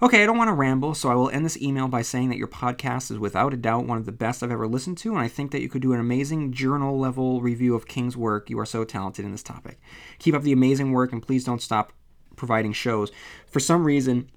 Okay, 0.00 0.22
I 0.22 0.26
don't 0.26 0.38
want 0.38 0.46
to 0.46 0.54
ramble, 0.54 0.94
so 0.94 1.08
I 1.08 1.16
will 1.16 1.28
end 1.30 1.44
this 1.44 1.60
email 1.60 1.88
by 1.88 2.02
saying 2.02 2.28
that 2.28 2.38
your 2.38 2.46
podcast 2.46 3.10
is 3.10 3.18
without 3.18 3.52
a 3.52 3.56
doubt 3.56 3.86
one 3.86 3.98
of 3.98 4.06
the 4.06 4.12
best 4.12 4.44
I've 4.44 4.52
ever 4.52 4.68
listened 4.68 4.96
to, 4.98 5.10
and 5.10 5.18
I 5.18 5.26
think 5.26 5.50
that 5.50 5.60
you 5.60 5.68
could 5.68 5.82
do 5.82 5.92
an 5.92 5.98
amazing 5.98 6.52
journal 6.52 6.96
level 6.96 7.40
review 7.40 7.74
of 7.74 7.88
King's 7.88 8.16
work. 8.16 8.48
You 8.48 8.60
are 8.60 8.66
so 8.66 8.84
talented 8.84 9.24
in 9.24 9.32
this 9.32 9.42
topic. 9.42 9.80
Keep 10.20 10.34
up 10.34 10.42
the 10.42 10.52
amazing 10.52 10.92
work, 10.92 11.12
and 11.12 11.20
please 11.20 11.42
don't 11.42 11.60
stop 11.60 11.92
providing 12.36 12.72
shows. 12.72 13.10
For 13.48 13.58
some 13.58 13.84
reason, 13.84 14.30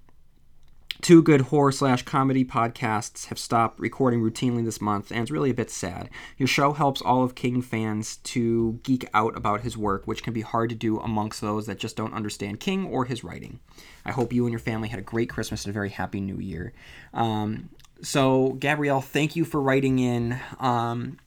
Two 1.02 1.24
good 1.24 1.42
horror 1.42 1.72
slash 1.72 2.04
comedy 2.04 2.46
podcasts 2.46 3.26
have 3.26 3.40
stopped 3.40 3.80
recording 3.80 4.22
routinely 4.22 4.64
this 4.64 4.80
month, 4.80 5.12
and 5.12 5.22
it's 5.22 5.32
really 5.32 5.50
a 5.50 5.54
bit 5.54 5.72
sad. 5.72 6.10
Your 6.38 6.48
show 6.48 6.74
helps 6.74 7.02
all 7.02 7.24
of 7.24 7.34
King 7.34 7.62
fans 7.64 8.18
to 8.18 8.80
geek 8.84 9.08
out 9.14 9.36
about 9.36 9.62
his 9.62 9.76
work, 9.76 10.06
which 10.06 10.22
can 10.22 10.34
be 10.34 10.42
hard 10.42 10.70
to 10.70 10.76
do 10.76 11.00
amongst 11.00 11.42
those 11.42 11.66
that 11.66 11.80
just 11.80 11.96
don't 11.96 12.14
understand 12.14 12.60
King 12.60 12.86
or 12.86 13.06
his 13.06 13.24
writing. 13.24 13.60
I 14.06 14.12
hope 14.12 14.32
you 14.32 14.46
and 14.46 14.52
your 14.52 14.60
family 14.60 14.90
had 14.90 15.00
a 15.00 15.04
great 15.04 15.30
Christmas 15.30 15.66
and 15.66 15.72
a 15.72 15.74
very 15.74 15.90
happy 15.90 16.22
New 16.22 16.38
Year. 16.38 16.72
Um, 17.14 17.70
so, 18.04 18.50
Gabrielle, 18.60 19.02
thank 19.02 19.36
you 19.36 19.44
for 19.44 19.60
writing 19.60 19.98
in. 19.98 20.40
Um, 20.60 21.18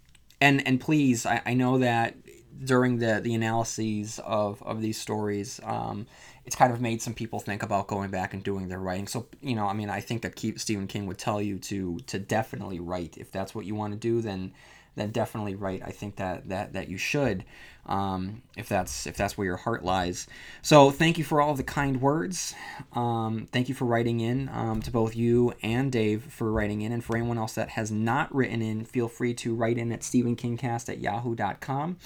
and 0.40 0.66
and 0.66 0.81
please, 0.81 1.26
I, 1.26 1.43
I 1.47 1.54
know 1.54 1.78
that 1.78 2.14
during 2.62 2.99
the 2.99 3.21
the 3.21 3.35
analyses 3.35 4.21
of 4.25 4.62
of 4.62 4.81
these 4.81 5.00
stories. 5.00 5.61
Um, 5.64 6.07
it's 6.46 6.56
kind 6.56 6.72
of 6.72 6.80
made 6.80 7.00
some 7.00 7.14
people 7.14 7.40
think 7.40 7.62
about 7.62 7.86
going 7.86 8.10
back 8.10 8.34
and 8.34 8.42
doing 8.42 8.68
their 8.68 8.80
writing. 8.80 9.06
So 9.06 9.26
you 9.40 9.54
know, 9.54 9.66
I 9.66 9.72
mean, 9.72 9.90
I 9.90 10.00
think 10.00 10.22
that 10.22 10.36
Keith, 10.36 10.60
Stephen 10.60 10.86
King 10.86 11.06
would 11.06 11.18
tell 11.18 11.40
you 11.40 11.58
to 11.60 11.98
to 12.06 12.18
definitely 12.18 12.80
write 12.80 13.16
if 13.16 13.30
that's 13.30 13.54
what 13.54 13.64
you 13.64 13.74
want 13.74 13.92
to 13.92 13.98
do. 13.98 14.20
Then 14.20 14.52
then 14.96 15.10
definitely 15.10 15.54
write. 15.54 15.82
I 15.84 15.90
think 15.90 16.16
that 16.16 16.48
that 16.48 16.74
that 16.74 16.88
you 16.88 16.98
should, 16.98 17.44
um, 17.86 18.42
if 18.56 18.68
that's 18.68 19.06
if 19.06 19.16
that's 19.16 19.36
where 19.36 19.46
your 19.46 19.56
heart 19.56 19.84
lies. 19.84 20.26
So 20.62 20.90
thank 20.90 21.18
you 21.18 21.24
for 21.24 21.40
all 21.40 21.54
the 21.54 21.64
kind 21.64 22.00
words. 22.00 22.54
Um, 22.92 23.48
thank 23.50 23.68
you 23.68 23.74
for 23.74 23.86
writing 23.86 24.20
in 24.20 24.48
um, 24.50 24.82
to 24.82 24.90
both 24.90 25.16
you 25.16 25.54
and 25.62 25.90
Dave 25.90 26.24
for 26.24 26.52
writing 26.52 26.82
in, 26.82 26.92
and 26.92 27.02
for 27.02 27.16
anyone 27.16 27.38
else 27.38 27.54
that 27.54 27.70
has 27.70 27.90
not 27.90 28.34
written 28.34 28.62
in, 28.62 28.84
feel 28.84 29.08
free 29.08 29.34
to 29.34 29.54
write 29.54 29.78
in 29.78 29.90
at 29.92 30.00
stephenkingcast 30.00 30.88
at 30.88 31.00
yahoo.com. 31.00 31.96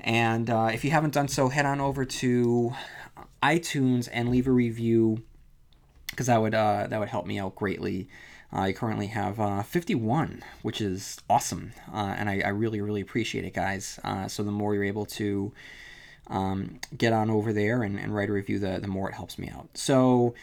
And 0.00 0.50
uh, 0.50 0.70
if 0.72 0.84
you 0.84 0.90
haven't 0.90 1.14
done 1.14 1.28
so, 1.28 1.48
head 1.48 1.64
on 1.64 1.80
over 1.80 2.04
to 2.04 2.72
iTunes 3.42 4.08
and 4.12 4.30
leave 4.30 4.46
a 4.46 4.50
review 4.50 5.22
because 6.10 6.26
that 6.26 6.40
would 6.40 6.54
uh, 6.54 6.86
that 6.88 7.00
would 7.00 7.08
help 7.08 7.26
me 7.26 7.38
out 7.38 7.54
greatly. 7.56 8.08
I 8.54 8.72
currently 8.72 9.06
have 9.06 9.40
uh, 9.40 9.62
51, 9.62 10.42
which 10.60 10.82
is 10.82 11.18
awesome, 11.30 11.72
uh, 11.90 12.14
and 12.18 12.28
I, 12.28 12.42
I, 12.44 12.48
really 12.48 12.82
really 12.82 13.00
appreciate 13.00 13.46
it, 13.46 13.54
guys. 13.54 13.98
Uh, 14.04 14.28
so 14.28 14.42
the 14.42 14.50
more 14.50 14.74
you're 14.74 14.84
able 14.84 15.06
to 15.06 15.52
um, 16.26 16.78
get 16.96 17.14
on 17.14 17.30
over 17.30 17.54
there 17.54 17.82
and, 17.82 17.98
and 17.98 18.14
write 18.14 18.28
a 18.28 18.32
review, 18.32 18.58
the 18.58 18.78
the 18.78 18.88
more 18.88 19.08
it 19.08 19.14
helps 19.14 19.38
me 19.38 19.48
out. 19.48 19.68
So. 19.74 20.34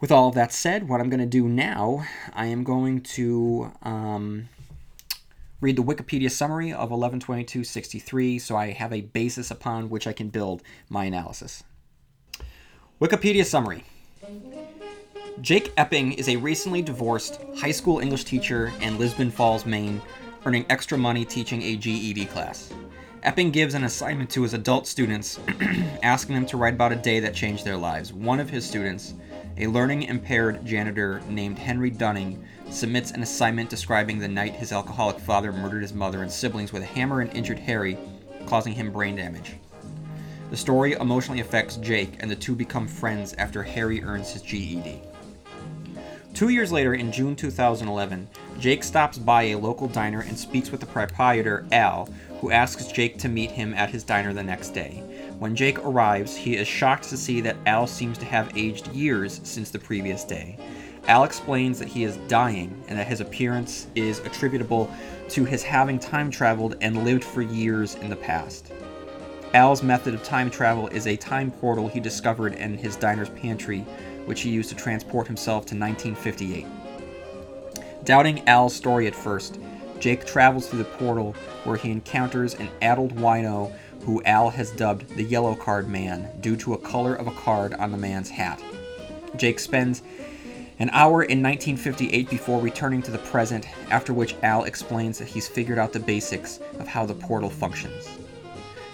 With 0.00 0.10
all 0.10 0.30
of 0.30 0.34
that 0.34 0.50
said, 0.50 0.88
what 0.88 0.98
I'm 1.02 1.10
going 1.10 1.20
to 1.20 1.26
do 1.26 1.46
now, 1.46 2.06
I 2.32 2.46
am 2.46 2.64
going 2.64 3.02
to 3.02 3.70
um, 3.82 4.48
read 5.60 5.76
the 5.76 5.82
Wikipedia 5.82 6.30
summary 6.30 6.72
of 6.72 6.90
112263 6.90 8.38
so 8.38 8.56
I 8.56 8.70
have 8.70 8.92
a 8.92 9.02
basis 9.02 9.50
upon 9.50 9.90
which 9.90 10.06
I 10.06 10.14
can 10.14 10.30
build 10.30 10.62
my 10.88 11.04
analysis. 11.04 11.62
Wikipedia 13.00 13.46
summary 13.46 13.82
Jake 15.40 15.72
Epping 15.78 16.12
is 16.12 16.28
a 16.28 16.36
recently 16.36 16.82
divorced 16.82 17.40
high 17.56 17.70
school 17.70 17.98
English 17.98 18.24
teacher 18.24 18.70
in 18.82 18.98
Lisbon 18.98 19.30
Falls, 19.30 19.64
Maine, 19.64 20.02
earning 20.44 20.66
extra 20.68 20.98
money 20.98 21.24
teaching 21.24 21.62
a 21.62 21.76
GED 21.76 22.26
class. 22.26 22.74
Epping 23.22 23.50
gives 23.52 23.72
an 23.72 23.84
assignment 23.84 24.28
to 24.28 24.42
his 24.42 24.52
adult 24.52 24.86
students, 24.86 25.40
asking 26.02 26.34
them 26.34 26.44
to 26.44 26.58
write 26.58 26.74
about 26.74 26.92
a 26.92 26.96
day 26.96 27.20
that 27.20 27.32
changed 27.32 27.64
their 27.64 27.78
lives. 27.78 28.12
One 28.12 28.38
of 28.38 28.50
his 28.50 28.66
students, 28.66 29.14
a 29.56 29.66
learning 29.66 30.02
impaired 30.02 30.66
janitor 30.66 31.22
named 31.26 31.58
Henry 31.58 31.88
Dunning, 31.88 32.44
submits 32.68 33.12
an 33.12 33.22
assignment 33.22 33.70
describing 33.70 34.18
the 34.18 34.28
night 34.28 34.56
his 34.56 34.72
alcoholic 34.72 35.18
father 35.18 35.54
murdered 35.54 35.80
his 35.80 35.94
mother 35.94 36.20
and 36.20 36.30
siblings 36.30 36.70
with 36.70 36.82
a 36.82 36.86
hammer 36.86 37.22
and 37.22 37.34
injured 37.34 37.60
Harry, 37.60 37.96
causing 38.44 38.74
him 38.74 38.92
brain 38.92 39.16
damage. 39.16 39.54
The 40.50 40.56
story 40.56 40.94
emotionally 40.94 41.40
affects 41.40 41.76
Jake, 41.76 42.16
and 42.18 42.28
the 42.28 42.34
two 42.34 42.56
become 42.56 42.88
friends 42.88 43.34
after 43.38 43.62
Harry 43.62 44.02
earns 44.02 44.32
his 44.32 44.42
GED. 44.42 45.00
Two 46.34 46.48
years 46.48 46.72
later, 46.72 46.94
in 46.94 47.12
June 47.12 47.36
2011, 47.36 48.28
Jake 48.58 48.82
stops 48.82 49.16
by 49.16 49.44
a 49.44 49.58
local 49.58 49.86
diner 49.86 50.22
and 50.22 50.36
speaks 50.36 50.72
with 50.72 50.80
the 50.80 50.86
proprietor, 50.86 51.66
Al, 51.70 52.08
who 52.40 52.50
asks 52.50 52.88
Jake 52.88 53.16
to 53.18 53.28
meet 53.28 53.52
him 53.52 53.74
at 53.74 53.90
his 53.90 54.02
diner 54.02 54.32
the 54.32 54.42
next 54.42 54.70
day. 54.70 55.04
When 55.38 55.54
Jake 55.54 55.78
arrives, 55.78 56.34
he 56.34 56.56
is 56.56 56.66
shocked 56.66 57.04
to 57.10 57.16
see 57.16 57.40
that 57.42 57.56
Al 57.66 57.86
seems 57.86 58.18
to 58.18 58.24
have 58.24 58.56
aged 58.56 58.88
years 58.88 59.40
since 59.44 59.70
the 59.70 59.78
previous 59.78 60.24
day. 60.24 60.58
Al 61.06 61.22
explains 61.22 61.78
that 61.78 61.88
he 61.88 62.02
is 62.02 62.16
dying 62.26 62.82
and 62.88 62.98
that 62.98 63.06
his 63.06 63.20
appearance 63.20 63.86
is 63.94 64.18
attributable 64.20 64.92
to 65.28 65.44
his 65.44 65.62
having 65.62 66.00
time 66.00 66.28
traveled 66.28 66.76
and 66.80 67.04
lived 67.04 67.22
for 67.22 67.40
years 67.40 67.94
in 67.96 68.10
the 68.10 68.16
past. 68.16 68.72
Al's 69.52 69.82
method 69.82 70.14
of 70.14 70.22
time 70.22 70.48
travel 70.48 70.86
is 70.88 71.08
a 71.08 71.16
time 71.16 71.50
portal 71.50 71.88
he 71.88 71.98
discovered 71.98 72.54
in 72.54 72.78
his 72.78 72.94
diner's 72.94 73.30
pantry, 73.30 73.80
which 74.24 74.42
he 74.42 74.50
used 74.50 74.68
to 74.68 74.76
transport 74.76 75.26
himself 75.26 75.66
to 75.66 75.74
1958. 75.74 76.66
Doubting 78.04 78.48
Al's 78.48 78.76
story 78.76 79.08
at 79.08 79.14
first, 79.14 79.58
Jake 79.98 80.24
travels 80.24 80.68
through 80.68 80.78
the 80.78 80.84
portal 80.84 81.34
where 81.64 81.76
he 81.76 81.90
encounters 81.90 82.54
an 82.54 82.68
addled 82.80 83.16
wino 83.16 83.72
who 84.02 84.22
Al 84.22 84.50
has 84.50 84.70
dubbed 84.70 85.08
the 85.16 85.24
Yellow 85.24 85.56
Card 85.56 85.88
Man 85.88 86.30
due 86.40 86.56
to 86.56 86.74
a 86.74 86.78
color 86.78 87.16
of 87.16 87.26
a 87.26 87.32
card 87.32 87.74
on 87.74 87.90
the 87.90 87.98
man's 87.98 88.30
hat. 88.30 88.62
Jake 89.36 89.58
spends 89.58 90.02
an 90.78 90.90
hour 90.92 91.24
in 91.24 91.42
1958 91.42 92.30
before 92.30 92.60
returning 92.60 93.02
to 93.02 93.10
the 93.10 93.18
present, 93.18 93.66
after 93.90 94.14
which 94.14 94.36
Al 94.44 94.62
explains 94.62 95.18
that 95.18 95.28
he's 95.28 95.48
figured 95.48 95.78
out 95.78 95.92
the 95.92 96.00
basics 96.00 96.60
of 96.78 96.86
how 96.86 97.04
the 97.04 97.14
portal 97.14 97.50
functions. 97.50 98.08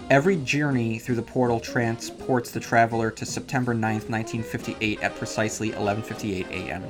Every 0.08 0.36
journey 0.36 1.00
through 1.00 1.16
the 1.16 1.22
portal 1.22 1.58
transports 1.58 2.52
the 2.52 2.60
traveler 2.60 3.10
to 3.10 3.26
September 3.26 3.74
9th, 3.74 4.08
1958 4.08 5.02
at 5.02 5.16
precisely 5.16 5.72
11:58 5.72 6.48
a.m. 6.48 6.84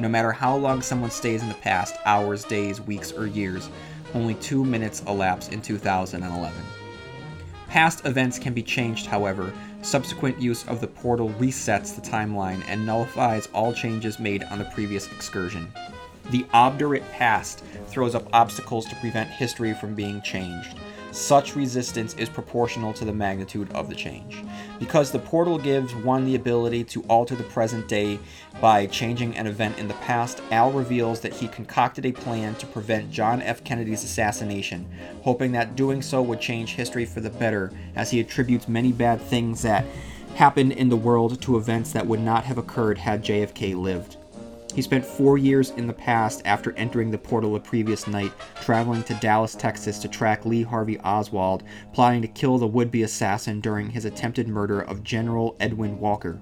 No 0.00 0.08
matter 0.08 0.32
how 0.32 0.56
long 0.56 0.82
someone 0.82 1.12
stays 1.12 1.42
in 1.42 1.48
the 1.48 1.54
past, 1.54 1.94
hours, 2.04 2.42
days, 2.42 2.80
weeks, 2.80 3.12
or 3.12 3.28
years, 3.28 3.68
only 4.14 4.34
2 4.34 4.64
minutes 4.64 5.00
elapse 5.06 5.50
in 5.50 5.62
2011. 5.62 6.52
Past 7.68 8.04
events 8.04 8.36
can 8.36 8.52
be 8.52 8.64
changed, 8.64 9.06
however. 9.06 9.52
Subsequent 9.82 10.42
use 10.42 10.66
of 10.66 10.80
the 10.80 10.88
portal 10.88 11.28
resets 11.38 11.94
the 11.94 12.02
timeline 12.02 12.64
and 12.66 12.84
nullifies 12.84 13.46
all 13.54 13.72
changes 13.72 14.18
made 14.18 14.42
on 14.42 14.58
the 14.58 14.64
previous 14.74 15.06
excursion. 15.12 15.72
The 16.32 16.44
obdurate 16.52 17.08
past 17.12 17.62
throws 17.86 18.16
up 18.16 18.28
obstacles 18.32 18.86
to 18.86 18.96
prevent 18.96 19.30
history 19.30 19.72
from 19.72 19.94
being 19.94 20.20
changed. 20.22 20.76
Such 21.12 21.56
resistance 21.56 22.14
is 22.14 22.28
proportional 22.28 22.92
to 22.94 23.04
the 23.04 23.12
magnitude 23.12 23.70
of 23.72 23.88
the 23.88 23.94
change. 23.94 24.44
Because 24.78 25.10
the 25.10 25.18
portal 25.18 25.58
gives 25.58 25.94
one 25.94 26.24
the 26.24 26.36
ability 26.36 26.84
to 26.84 27.02
alter 27.02 27.34
the 27.34 27.42
present 27.42 27.88
day 27.88 28.20
by 28.60 28.86
changing 28.86 29.36
an 29.36 29.46
event 29.46 29.78
in 29.78 29.88
the 29.88 29.94
past, 29.94 30.40
Al 30.52 30.70
reveals 30.70 31.20
that 31.20 31.34
he 31.34 31.48
concocted 31.48 32.06
a 32.06 32.12
plan 32.12 32.54
to 32.56 32.66
prevent 32.66 33.10
John 33.10 33.42
F. 33.42 33.64
Kennedy's 33.64 34.04
assassination, 34.04 34.88
hoping 35.22 35.52
that 35.52 35.74
doing 35.74 36.00
so 36.00 36.22
would 36.22 36.40
change 36.40 36.74
history 36.74 37.04
for 37.04 37.20
the 37.20 37.30
better, 37.30 37.72
as 37.96 38.10
he 38.10 38.20
attributes 38.20 38.68
many 38.68 38.92
bad 38.92 39.20
things 39.20 39.62
that 39.62 39.84
happened 40.36 40.72
in 40.72 40.88
the 40.88 40.96
world 40.96 41.42
to 41.42 41.56
events 41.56 41.92
that 41.92 42.06
would 42.06 42.20
not 42.20 42.44
have 42.44 42.56
occurred 42.56 42.98
had 42.98 43.24
JFK 43.24 43.74
lived. 43.74 44.16
He 44.80 44.84
spent 44.84 45.04
four 45.04 45.36
years 45.36 45.72
in 45.72 45.86
the 45.86 45.92
past 45.92 46.40
after 46.46 46.72
entering 46.72 47.10
the 47.10 47.18
portal 47.18 47.52
the 47.52 47.60
previous 47.60 48.06
night, 48.06 48.32
traveling 48.62 49.02
to 49.02 49.14
Dallas, 49.16 49.54
Texas 49.54 49.98
to 49.98 50.08
track 50.08 50.46
Lee 50.46 50.62
Harvey 50.62 50.98
Oswald, 51.00 51.64
plotting 51.92 52.22
to 52.22 52.28
kill 52.28 52.56
the 52.56 52.66
would 52.66 52.90
be 52.90 53.02
assassin 53.02 53.60
during 53.60 53.90
his 53.90 54.06
attempted 54.06 54.48
murder 54.48 54.80
of 54.80 55.04
General 55.04 55.54
Edwin 55.60 55.98
Walker. 55.98 56.40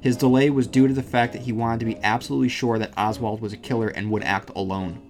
His 0.00 0.16
delay 0.16 0.50
was 0.50 0.66
due 0.66 0.88
to 0.88 0.94
the 0.94 1.00
fact 1.00 1.32
that 1.32 1.42
he 1.42 1.52
wanted 1.52 1.78
to 1.78 1.86
be 1.86 2.02
absolutely 2.02 2.48
sure 2.48 2.76
that 2.76 2.92
Oswald 2.98 3.40
was 3.40 3.52
a 3.52 3.56
killer 3.56 3.90
and 3.90 4.10
would 4.10 4.24
act 4.24 4.50
alone. 4.56 5.00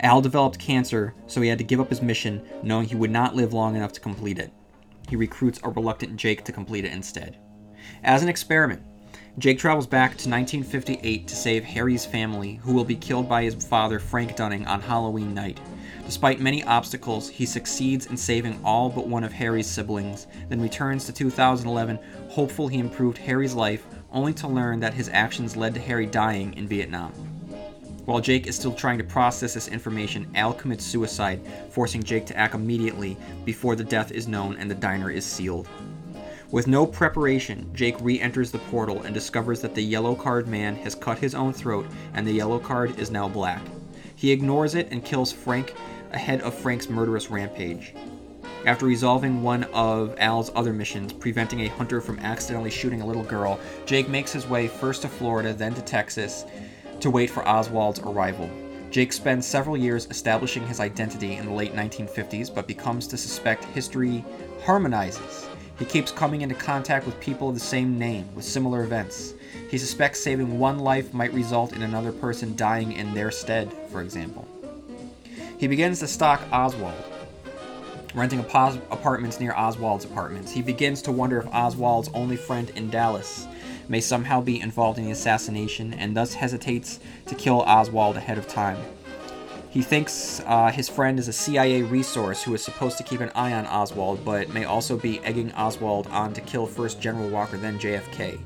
Al 0.00 0.22
developed 0.22 0.58
cancer, 0.58 1.12
so 1.26 1.42
he 1.42 1.50
had 1.50 1.58
to 1.58 1.64
give 1.64 1.80
up 1.80 1.90
his 1.90 2.00
mission, 2.00 2.40
knowing 2.62 2.88
he 2.88 2.96
would 2.96 3.10
not 3.10 3.36
live 3.36 3.52
long 3.52 3.76
enough 3.76 3.92
to 3.92 4.00
complete 4.00 4.38
it. 4.38 4.50
He 5.10 5.16
recruits 5.16 5.60
a 5.62 5.68
reluctant 5.68 6.16
Jake 6.16 6.42
to 6.44 6.52
complete 6.52 6.86
it 6.86 6.92
instead. 6.92 7.36
As 8.02 8.22
an 8.22 8.30
experiment, 8.30 8.80
Jake 9.40 9.58
travels 9.58 9.86
back 9.86 10.10
to 10.10 10.28
1958 10.28 11.26
to 11.26 11.34
save 11.34 11.64
Harry's 11.64 12.04
family, 12.04 12.60
who 12.62 12.74
will 12.74 12.84
be 12.84 12.94
killed 12.94 13.26
by 13.26 13.42
his 13.42 13.54
father, 13.54 13.98
Frank 13.98 14.36
Dunning, 14.36 14.66
on 14.66 14.82
Halloween 14.82 15.32
night. 15.32 15.58
Despite 16.04 16.40
many 16.40 16.62
obstacles, 16.64 17.30
he 17.30 17.46
succeeds 17.46 18.04
in 18.04 18.18
saving 18.18 18.60
all 18.62 18.90
but 18.90 19.08
one 19.08 19.24
of 19.24 19.32
Harry's 19.32 19.66
siblings, 19.66 20.26
then 20.50 20.60
returns 20.60 21.06
to 21.06 21.12
2011, 21.14 21.98
hopeful 22.28 22.68
he 22.68 22.78
improved 22.78 23.16
Harry's 23.16 23.54
life, 23.54 23.86
only 24.12 24.34
to 24.34 24.46
learn 24.46 24.78
that 24.80 24.92
his 24.92 25.08
actions 25.08 25.56
led 25.56 25.72
to 25.72 25.80
Harry 25.80 26.04
dying 26.04 26.52
in 26.58 26.68
Vietnam. 26.68 27.10
While 28.04 28.20
Jake 28.20 28.46
is 28.46 28.56
still 28.56 28.74
trying 28.74 28.98
to 28.98 29.04
process 29.04 29.54
this 29.54 29.68
information, 29.68 30.30
Al 30.34 30.52
commits 30.52 30.84
suicide, 30.84 31.40
forcing 31.70 32.02
Jake 32.02 32.26
to 32.26 32.36
act 32.36 32.54
immediately 32.54 33.16
before 33.46 33.74
the 33.74 33.84
death 33.84 34.12
is 34.12 34.28
known 34.28 34.56
and 34.58 34.70
the 34.70 34.74
diner 34.74 35.10
is 35.10 35.24
sealed. 35.24 35.66
With 36.52 36.66
no 36.66 36.84
preparation, 36.84 37.70
Jake 37.74 37.94
re 38.00 38.20
enters 38.20 38.50
the 38.50 38.58
portal 38.58 39.02
and 39.02 39.14
discovers 39.14 39.60
that 39.60 39.76
the 39.76 39.82
yellow 39.82 40.16
card 40.16 40.48
man 40.48 40.74
has 40.76 40.96
cut 40.96 41.18
his 41.18 41.32
own 41.32 41.52
throat 41.52 41.86
and 42.12 42.26
the 42.26 42.32
yellow 42.32 42.58
card 42.58 42.98
is 42.98 43.08
now 43.08 43.28
black. 43.28 43.62
He 44.16 44.32
ignores 44.32 44.74
it 44.74 44.88
and 44.90 45.04
kills 45.04 45.30
Frank 45.30 45.74
ahead 46.10 46.40
of 46.40 46.52
Frank's 46.52 46.90
murderous 46.90 47.30
rampage. 47.30 47.94
After 48.66 48.84
resolving 48.84 49.44
one 49.44 49.62
of 49.72 50.16
Al's 50.18 50.50
other 50.56 50.72
missions, 50.72 51.12
preventing 51.12 51.60
a 51.60 51.68
hunter 51.68 52.00
from 52.00 52.18
accidentally 52.18 52.70
shooting 52.70 53.00
a 53.00 53.06
little 53.06 53.22
girl, 53.22 53.60
Jake 53.86 54.08
makes 54.08 54.32
his 54.32 54.48
way 54.48 54.66
first 54.66 55.02
to 55.02 55.08
Florida, 55.08 55.54
then 55.54 55.72
to 55.74 55.82
Texas, 55.82 56.46
to 56.98 57.10
wait 57.10 57.30
for 57.30 57.46
Oswald's 57.46 58.00
arrival. 58.00 58.50
Jake 58.90 59.12
spends 59.12 59.46
several 59.46 59.76
years 59.76 60.08
establishing 60.10 60.66
his 60.66 60.80
identity 60.80 61.34
in 61.34 61.46
the 61.46 61.52
late 61.52 61.74
1950s, 61.74 62.52
but 62.52 62.66
becomes 62.66 63.06
to 63.06 63.16
suspect 63.16 63.64
history 63.66 64.24
harmonizes. 64.64 65.49
He 65.80 65.86
keeps 65.86 66.12
coming 66.12 66.42
into 66.42 66.54
contact 66.54 67.06
with 67.06 67.18
people 67.20 67.48
of 67.48 67.54
the 67.54 67.60
same 67.60 67.98
name, 67.98 68.28
with 68.34 68.44
similar 68.44 68.84
events. 68.84 69.32
He 69.70 69.78
suspects 69.78 70.22
saving 70.22 70.58
one 70.58 70.78
life 70.78 71.14
might 71.14 71.32
result 71.32 71.72
in 71.72 71.80
another 71.80 72.12
person 72.12 72.54
dying 72.54 72.92
in 72.92 73.14
their 73.14 73.30
stead, 73.30 73.72
for 73.90 74.02
example. 74.02 74.46
He 75.58 75.66
begins 75.66 75.98
to 76.00 76.06
stalk 76.06 76.42
Oswald, 76.52 77.02
renting 78.14 78.44
apos- 78.44 78.76
apartments 78.90 79.40
near 79.40 79.54
Oswald's 79.54 80.04
apartments. 80.04 80.52
He 80.52 80.60
begins 80.60 81.00
to 81.02 81.12
wonder 81.12 81.38
if 81.38 81.46
Oswald's 81.46 82.10
only 82.12 82.36
friend 82.36 82.70
in 82.76 82.90
Dallas 82.90 83.48
may 83.88 84.02
somehow 84.02 84.42
be 84.42 84.60
involved 84.60 84.98
in 84.98 85.06
the 85.06 85.10
assassination 85.10 85.94
and 85.94 86.14
thus 86.14 86.34
hesitates 86.34 87.00
to 87.26 87.34
kill 87.34 87.62
Oswald 87.62 88.18
ahead 88.18 88.36
of 88.36 88.46
time. 88.46 88.76
He 89.70 89.82
thinks 89.82 90.42
uh, 90.46 90.72
his 90.72 90.88
friend 90.88 91.16
is 91.16 91.28
a 91.28 91.32
CIA 91.32 91.82
resource 91.82 92.42
who 92.42 92.52
is 92.54 92.64
supposed 92.64 92.98
to 92.98 93.04
keep 93.04 93.20
an 93.20 93.30
eye 93.36 93.52
on 93.52 93.66
Oswald, 93.66 94.24
but 94.24 94.48
may 94.48 94.64
also 94.64 94.96
be 94.96 95.20
egging 95.20 95.52
Oswald 95.52 96.08
on 96.08 96.34
to 96.34 96.40
kill 96.40 96.66
first 96.66 97.00
General 97.00 97.28
Walker, 97.28 97.56
then 97.56 97.78
JFK. 97.78 98.40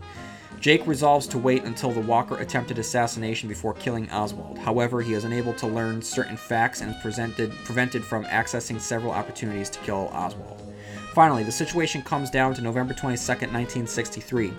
Jake 0.61 0.87
resolves 0.87 1.27
to 1.29 1.39
wait 1.39 1.65
until 1.65 1.93
the 1.93 2.01
Walker 2.01 2.37
attempted 2.39 2.79
assassination 2.79 3.49
before 3.49 3.73
killing 3.73 4.11
Oswald. 4.11 4.59
However, 4.59 5.01
he 5.01 5.15
is 5.15 5.25
unable 5.25 5.55
to 5.55 5.67
learn 5.67 6.03
certain 6.03 6.37
facts 6.37 6.83
and 6.83 6.95
is 7.03 7.55
prevented 7.65 8.05
from 8.05 8.25
accessing 8.27 8.79
several 8.79 9.13
opportunities 9.13 9.71
to 9.71 9.79
kill 9.81 10.11
Oswald. 10.13 10.61
Finally, 11.15 11.45
the 11.45 11.53
situation 11.53 12.03
comes 12.03 12.31
down 12.31 12.53
to 12.53 12.61
November 12.61 12.93
22nd, 12.93 13.53
1963. 13.53 14.53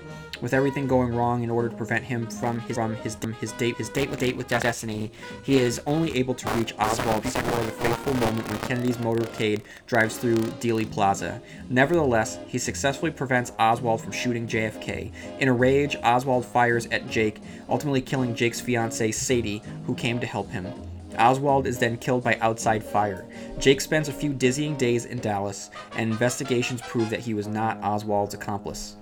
With 0.45 0.53
everything 0.53 0.85
going 0.85 1.15
wrong 1.15 1.41
in 1.41 1.49
order 1.49 1.69
to 1.69 1.75
prevent 1.75 2.03
him 2.03 2.27
from 2.27 2.59
his 2.59 2.77
from 2.77 2.93
his 2.97 3.17
his 3.39 3.51
date 3.53 3.77
his 3.77 3.89
date 3.89 4.11
with 4.11 4.19
date 4.19 4.37
with 4.37 4.47
destiny, 4.47 5.11
he 5.41 5.57
is 5.57 5.81
only 5.87 6.15
able 6.15 6.35
to 6.35 6.47
reach 6.51 6.75
Oswald 6.77 7.23
before 7.23 7.63
the 7.63 7.71
fateful 7.71 8.13
moment 8.13 8.47
when 8.47 8.59
Kennedy's 8.59 8.97
motorcade 8.97 9.61
drives 9.87 10.17
through 10.17 10.37
Dealey 10.61 10.87
Plaza. 10.87 11.41
Nevertheless, 11.67 12.37
he 12.45 12.59
successfully 12.59 13.09
prevents 13.09 13.53
Oswald 13.57 14.01
from 14.01 14.11
shooting 14.11 14.47
JFK. 14.47 15.11
In 15.39 15.47
a 15.47 15.53
rage, 15.53 15.95
Oswald 16.03 16.45
fires 16.45 16.85
at 16.91 17.09
Jake, 17.09 17.41
ultimately 17.67 18.01
killing 18.01 18.35
Jake's 18.35 18.61
fiancee 18.61 19.11
Sadie, 19.11 19.63
who 19.87 19.95
came 19.95 20.19
to 20.19 20.27
help 20.27 20.51
him. 20.51 20.67
Oswald 21.17 21.65
is 21.65 21.79
then 21.79 21.97
killed 21.97 22.23
by 22.23 22.37
outside 22.39 22.83
fire. 22.83 23.25
Jake 23.57 23.81
spends 23.81 24.09
a 24.09 24.13
few 24.13 24.31
dizzying 24.31 24.75
days 24.75 25.05
in 25.05 25.17
Dallas, 25.17 25.71
and 25.97 26.11
investigations 26.11 26.81
prove 26.81 27.09
that 27.09 27.21
he 27.21 27.33
was 27.33 27.47
not 27.47 27.81
Oswald's 27.81 28.35
accomplice. 28.35 28.95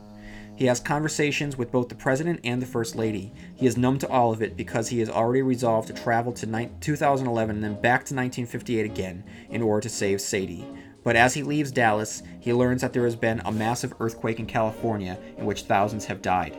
He 0.55 0.65
has 0.65 0.79
conversations 0.79 1.57
with 1.57 1.71
both 1.71 1.89
the 1.89 1.95
president 1.95 2.41
and 2.43 2.61
the 2.61 2.67
first 2.67 2.95
lady. 2.95 3.33
He 3.55 3.65
is 3.65 3.75
numb 3.75 3.97
to 3.99 4.09
all 4.09 4.31
of 4.31 4.41
it 4.41 4.55
because 4.55 4.89
he 4.89 4.99
has 4.99 5.09
already 5.09 5.41
resolved 5.41 5.87
to 5.87 5.93
travel 5.93 6.31
to 6.33 6.45
ni- 6.45 6.69
2011 6.79 7.55
and 7.55 7.63
then 7.63 7.81
back 7.81 8.05
to 8.05 8.15
1958 8.15 8.85
again 8.85 9.23
in 9.49 9.61
order 9.63 9.81
to 9.81 9.89
save 9.89 10.21
Sadie. 10.21 10.67
But 11.03 11.15
as 11.15 11.33
he 11.33 11.43
leaves 11.43 11.71
Dallas, 11.71 12.21
he 12.39 12.53
learns 12.53 12.81
that 12.81 12.93
there 12.93 13.03
has 13.03 13.15
been 13.15 13.41
a 13.45 13.51
massive 13.51 13.93
earthquake 13.99 14.39
in 14.39 14.45
California 14.45 15.17
in 15.37 15.45
which 15.45 15.63
thousands 15.63 16.05
have 16.05 16.21
died. 16.21 16.57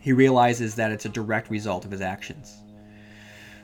He 0.00 0.12
realizes 0.12 0.74
that 0.74 0.90
it's 0.90 1.06
a 1.06 1.10
direct 1.10 1.50
result 1.50 1.84
of 1.84 1.90
his 1.90 2.02
actions. 2.02 2.58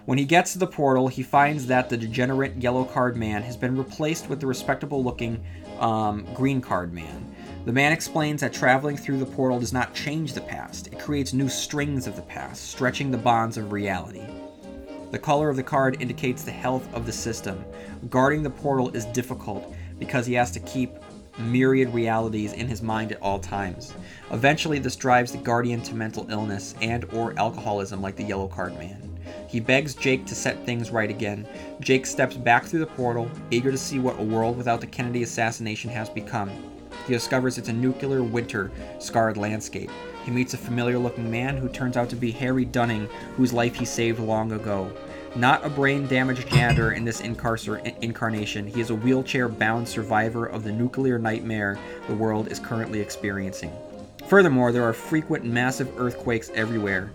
When 0.06 0.16
he 0.16 0.24
gets 0.24 0.54
to 0.54 0.58
the 0.58 0.66
portal, 0.66 1.08
he 1.08 1.22
finds 1.22 1.66
that 1.66 1.90
the 1.90 1.96
degenerate 1.96 2.56
yellow 2.56 2.84
card 2.84 3.16
man 3.16 3.42
has 3.42 3.56
been 3.56 3.76
replaced 3.76 4.30
with 4.30 4.40
the 4.40 4.46
respectable 4.46 5.04
looking 5.04 5.44
um, 5.78 6.26
green 6.32 6.60
card 6.62 6.92
man. 6.94 7.34
The 7.66 7.72
man 7.72 7.92
explains 7.92 8.40
that 8.40 8.54
traveling 8.54 8.96
through 8.96 9.18
the 9.18 9.26
portal 9.26 9.60
does 9.60 9.72
not 9.72 9.94
change 9.94 10.32
the 10.32 10.40
past, 10.40 10.86
it 10.86 10.98
creates 10.98 11.34
new 11.34 11.48
strings 11.48 12.06
of 12.06 12.16
the 12.16 12.22
past, 12.22 12.70
stretching 12.70 13.10
the 13.10 13.18
bonds 13.18 13.58
of 13.58 13.70
reality. 13.70 14.24
The 15.10 15.18
color 15.18 15.50
of 15.50 15.56
the 15.56 15.62
card 15.62 16.00
indicates 16.00 16.42
the 16.42 16.52
health 16.52 16.88
of 16.94 17.04
the 17.04 17.12
system. 17.12 17.62
Guarding 18.08 18.42
the 18.42 18.48
portal 18.48 18.88
is 18.96 19.04
difficult 19.06 19.74
because 19.98 20.24
he 20.24 20.32
has 20.34 20.50
to 20.52 20.60
keep 20.60 20.94
myriad 21.38 21.92
realities 21.92 22.54
in 22.54 22.66
his 22.66 22.80
mind 22.80 23.12
at 23.12 23.20
all 23.20 23.38
times. 23.38 23.92
Eventually 24.30 24.78
this 24.78 24.96
drives 24.96 25.32
the 25.32 25.38
guardian 25.38 25.82
to 25.82 25.94
mental 25.94 26.26
illness 26.30 26.74
and 26.80 27.04
or 27.12 27.38
alcoholism 27.38 28.00
like 28.00 28.16
the 28.16 28.24
yellow 28.24 28.48
card 28.48 28.72
man. 28.78 29.06
He 29.48 29.60
begs 29.60 29.94
Jake 29.94 30.24
to 30.26 30.34
set 30.34 30.64
things 30.64 30.90
right 30.90 31.10
again. 31.10 31.46
Jake 31.80 32.06
steps 32.06 32.36
back 32.36 32.64
through 32.64 32.80
the 32.80 32.86
portal, 32.86 33.30
eager 33.50 33.70
to 33.70 33.78
see 33.78 33.98
what 33.98 34.18
a 34.18 34.22
world 34.22 34.56
without 34.56 34.80
the 34.80 34.86
Kennedy 34.86 35.24
assassination 35.24 35.90
has 35.90 36.08
become. 36.08 36.50
He 37.10 37.16
discovers 37.16 37.58
it's 37.58 37.68
a 37.68 37.72
nuclear 37.72 38.22
winter 38.22 38.70
scarred 39.00 39.36
landscape. 39.36 39.90
He 40.24 40.30
meets 40.30 40.54
a 40.54 40.56
familiar 40.56 40.96
looking 40.96 41.28
man 41.28 41.56
who 41.56 41.68
turns 41.68 41.96
out 41.96 42.08
to 42.10 42.14
be 42.14 42.30
Harry 42.30 42.64
Dunning, 42.64 43.08
whose 43.36 43.52
life 43.52 43.74
he 43.74 43.84
saved 43.84 44.20
long 44.20 44.52
ago. 44.52 44.92
Not 45.34 45.66
a 45.66 45.68
brain 45.68 46.06
damaged 46.06 46.46
janitor 46.46 46.92
in 46.92 47.04
this 47.04 47.20
incarcer- 47.20 47.82
incarnation, 48.00 48.64
he 48.64 48.80
is 48.80 48.90
a 48.90 48.94
wheelchair 48.94 49.48
bound 49.48 49.88
survivor 49.88 50.46
of 50.46 50.62
the 50.62 50.70
nuclear 50.70 51.18
nightmare 51.18 51.80
the 52.06 52.14
world 52.14 52.46
is 52.46 52.60
currently 52.60 53.00
experiencing. 53.00 53.72
Furthermore, 54.28 54.70
there 54.70 54.84
are 54.84 54.92
frequent 54.92 55.44
massive 55.44 55.92
earthquakes 55.98 56.52
everywhere. 56.54 57.10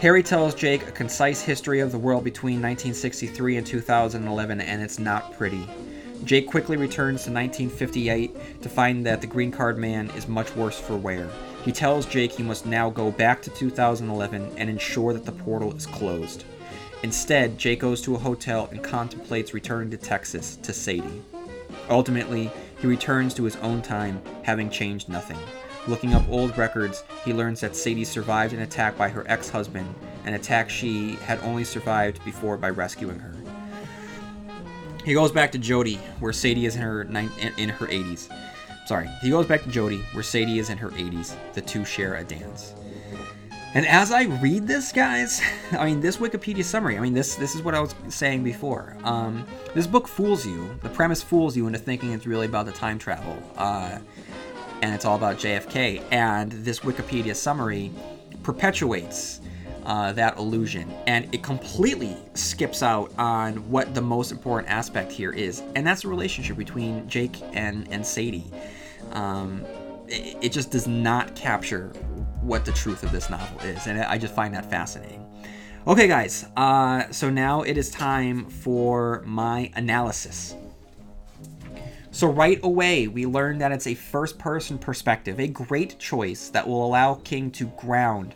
Harry 0.00 0.24
tells 0.24 0.52
Jake 0.52 0.88
a 0.88 0.90
concise 0.90 1.40
history 1.40 1.78
of 1.78 1.92
the 1.92 1.98
world 1.98 2.24
between 2.24 2.54
1963 2.54 3.58
and 3.58 3.64
2011, 3.64 4.60
and 4.60 4.82
it's 4.82 4.98
not 4.98 5.32
pretty. 5.38 5.68
Jake 6.24 6.46
quickly 6.46 6.76
returns 6.76 7.24
to 7.24 7.30
1958 7.30 8.62
to 8.62 8.68
find 8.68 9.06
that 9.06 9.20
the 9.20 9.26
green 9.26 9.50
card 9.50 9.78
man 9.78 10.10
is 10.10 10.28
much 10.28 10.54
worse 10.56 10.78
for 10.78 10.96
wear. 10.96 11.28
He 11.64 11.72
tells 11.72 12.06
Jake 12.06 12.32
he 12.32 12.42
must 12.42 12.66
now 12.66 12.90
go 12.90 13.10
back 13.10 13.40
to 13.42 13.50
2011 13.50 14.52
and 14.56 14.68
ensure 14.70 15.12
that 15.12 15.24
the 15.24 15.32
portal 15.32 15.74
is 15.74 15.86
closed. 15.86 16.44
Instead, 17.02 17.56
Jake 17.58 17.80
goes 17.80 18.02
to 18.02 18.16
a 18.16 18.18
hotel 18.18 18.68
and 18.72 18.82
contemplates 18.82 19.54
returning 19.54 19.90
to 19.90 19.96
Texas 19.96 20.56
to 20.56 20.72
Sadie. 20.72 21.22
Ultimately, 21.88 22.50
he 22.80 22.86
returns 22.86 23.34
to 23.34 23.44
his 23.44 23.56
own 23.56 23.82
time, 23.82 24.20
having 24.42 24.70
changed 24.70 25.08
nothing. 25.08 25.38
Looking 25.86 26.14
up 26.14 26.28
old 26.28 26.58
records, 26.58 27.04
he 27.24 27.32
learns 27.32 27.60
that 27.60 27.76
Sadie 27.76 28.04
survived 28.04 28.52
an 28.52 28.60
attack 28.60 28.98
by 28.98 29.08
her 29.08 29.24
ex 29.28 29.48
husband, 29.48 29.94
an 30.24 30.34
attack 30.34 30.68
she 30.68 31.14
had 31.16 31.38
only 31.40 31.64
survived 31.64 32.24
before 32.24 32.56
by 32.56 32.70
rescuing 32.70 33.20
her. 33.20 33.37
He 35.08 35.14
goes 35.14 35.32
back 35.32 35.50
to 35.52 35.58
Jodie, 35.58 35.96
where 36.20 36.34
Sadie 36.34 36.66
is 36.66 36.76
in 36.76 36.82
her 36.82 37.00
in 37.00 37.70
her 37.70 37.86
80s. 37.86 38.30
Sorry, 38.86 39.08
he 39.22 39.30
goes 39.30 39.46
back 39.46 39.62
to 39.62 39.70
Jodie, 39.70 40.02
where 40.12 40.22
Sadie 40.22 40.58
is 40.58 40.68
in 40.68 40.76
her 40.76 40.90
80s. 40.90 41.34
The 41.54 41.62
two 41.62 41.86
share 41.86 42.16
a 42.16 42.24
dance. 42.24 42.74
And 43.72 43.86
as 43.86 44.12
I 44.12 44.24
read 44.24 44.66
this, 44.66 44.92
guys, 44.92 45.40
I 45.72 45.86
mean 45.86 46.02
this 46.02 46.18
Wikipedia 46.18 46.62
summary. 46.62 46.98
I 46.98 47.00
mean 47.00 47.14
this 47.14 47.36
this 47.36 47.54
is 47.54 47.62
what 47.62 47.74
I 47.74 47.80
was 47.80 47.94
saying 48.10 48.44
before. 48.44 48.98
Um, 49.02 49.46
this 49.74 49.86
book 49.86 50.06
fools 50.06 50.44
you. 50.44 50.78
The 50.82 50.90
premise 50.90 51.22
fools 51.22 51.56
you 51.56 51.66
into 51.66 51.78
thinking 51.78 52.12
it's 52.12 52.26
really 52.26 52.44
about 52.44 52.66
the 52.66 52.72
time 52.72 52.98
travel, 52.98 53.42
uh, 53.56 54.00
and 54.82 54.94
it's 54.94 55.06
all 55.06 55.16
about 55.16 55.38
JFK. 55.38 56.02
And 56.10 56.52
this 56.52 56.80
Wikipedia 56.80 57.34
summary 57.34 57.92
perpetuates 58.42 59.37
uh, 59.88 60.12
that 60.12 60.36
illusion, 60.36 60.94
and 61.06 61.34
it 61.34 61.42
completely 61.42 62.14
skips 62.34 62.82
out 62.82 63.10
on 63.16 63.56
what 63.70 63.94
the 63.94 64.02
most 64.02 64.30
important 64.30 64.70
aspect 64.70 65.10
here 65.10 65.32
is, 65.32 65.62
and 65.74 65.86
that's 65.86 66.02
the 66.02 66.08
relationship 66.08 66.58
between 66.58 67.08
Jake 67.08 67.36
and 67.54 67.90
and 67.90 68.06
Sadie. 68.06 68.44
Um, 69.12 69.64
it, 70.06 70.36
it 70.42 70.52
just 70.52 70.70
does 70.70 70.86
not 70.86 71.34
capture 71.34 71.88
what 72.42 72.66
the 72.66 72.72
truth 72.72 73.02
of 73.02 73.12
this 73.12 73.30
novel 73.30 73.58
is, 73.60 73.86
and 73.86 73.98
I 73.98 74.18
just 74.18 74.34
find 74.34 74.52
that 74.54 74.68
fascinating. 74.68 75.24
Okay, 75.86 76.06
guys, 76.06 76.44
uh, 76.58 77.10
so 77.10 77.30
now 77.30 77.62
it 77.62 77.78
is 77.78 77.90
time 77.90 78.44
for 78.44 79.22
my 79.24 79.72
analysis. 79.74 80.54
So, 82.10 82.26
right 82.26 82.60
away, 82.62 83.06
we 83.06 83.24
learn 83.24 83.56
that 83.58 83.72
it's 83.72 83.86
a 83.86 83.94
first 83.94 84.38
person 84.38 84.76
perspective, 84.76 85.40
a 85.40 85.48
great 85.48 85.98
choice 85.98 86.50
that 86.50 86.66
will 86.68 86.84
allow 86.84 87.14
King 87.14 87.50
to 87.52 87.68
ground 87.78 88.34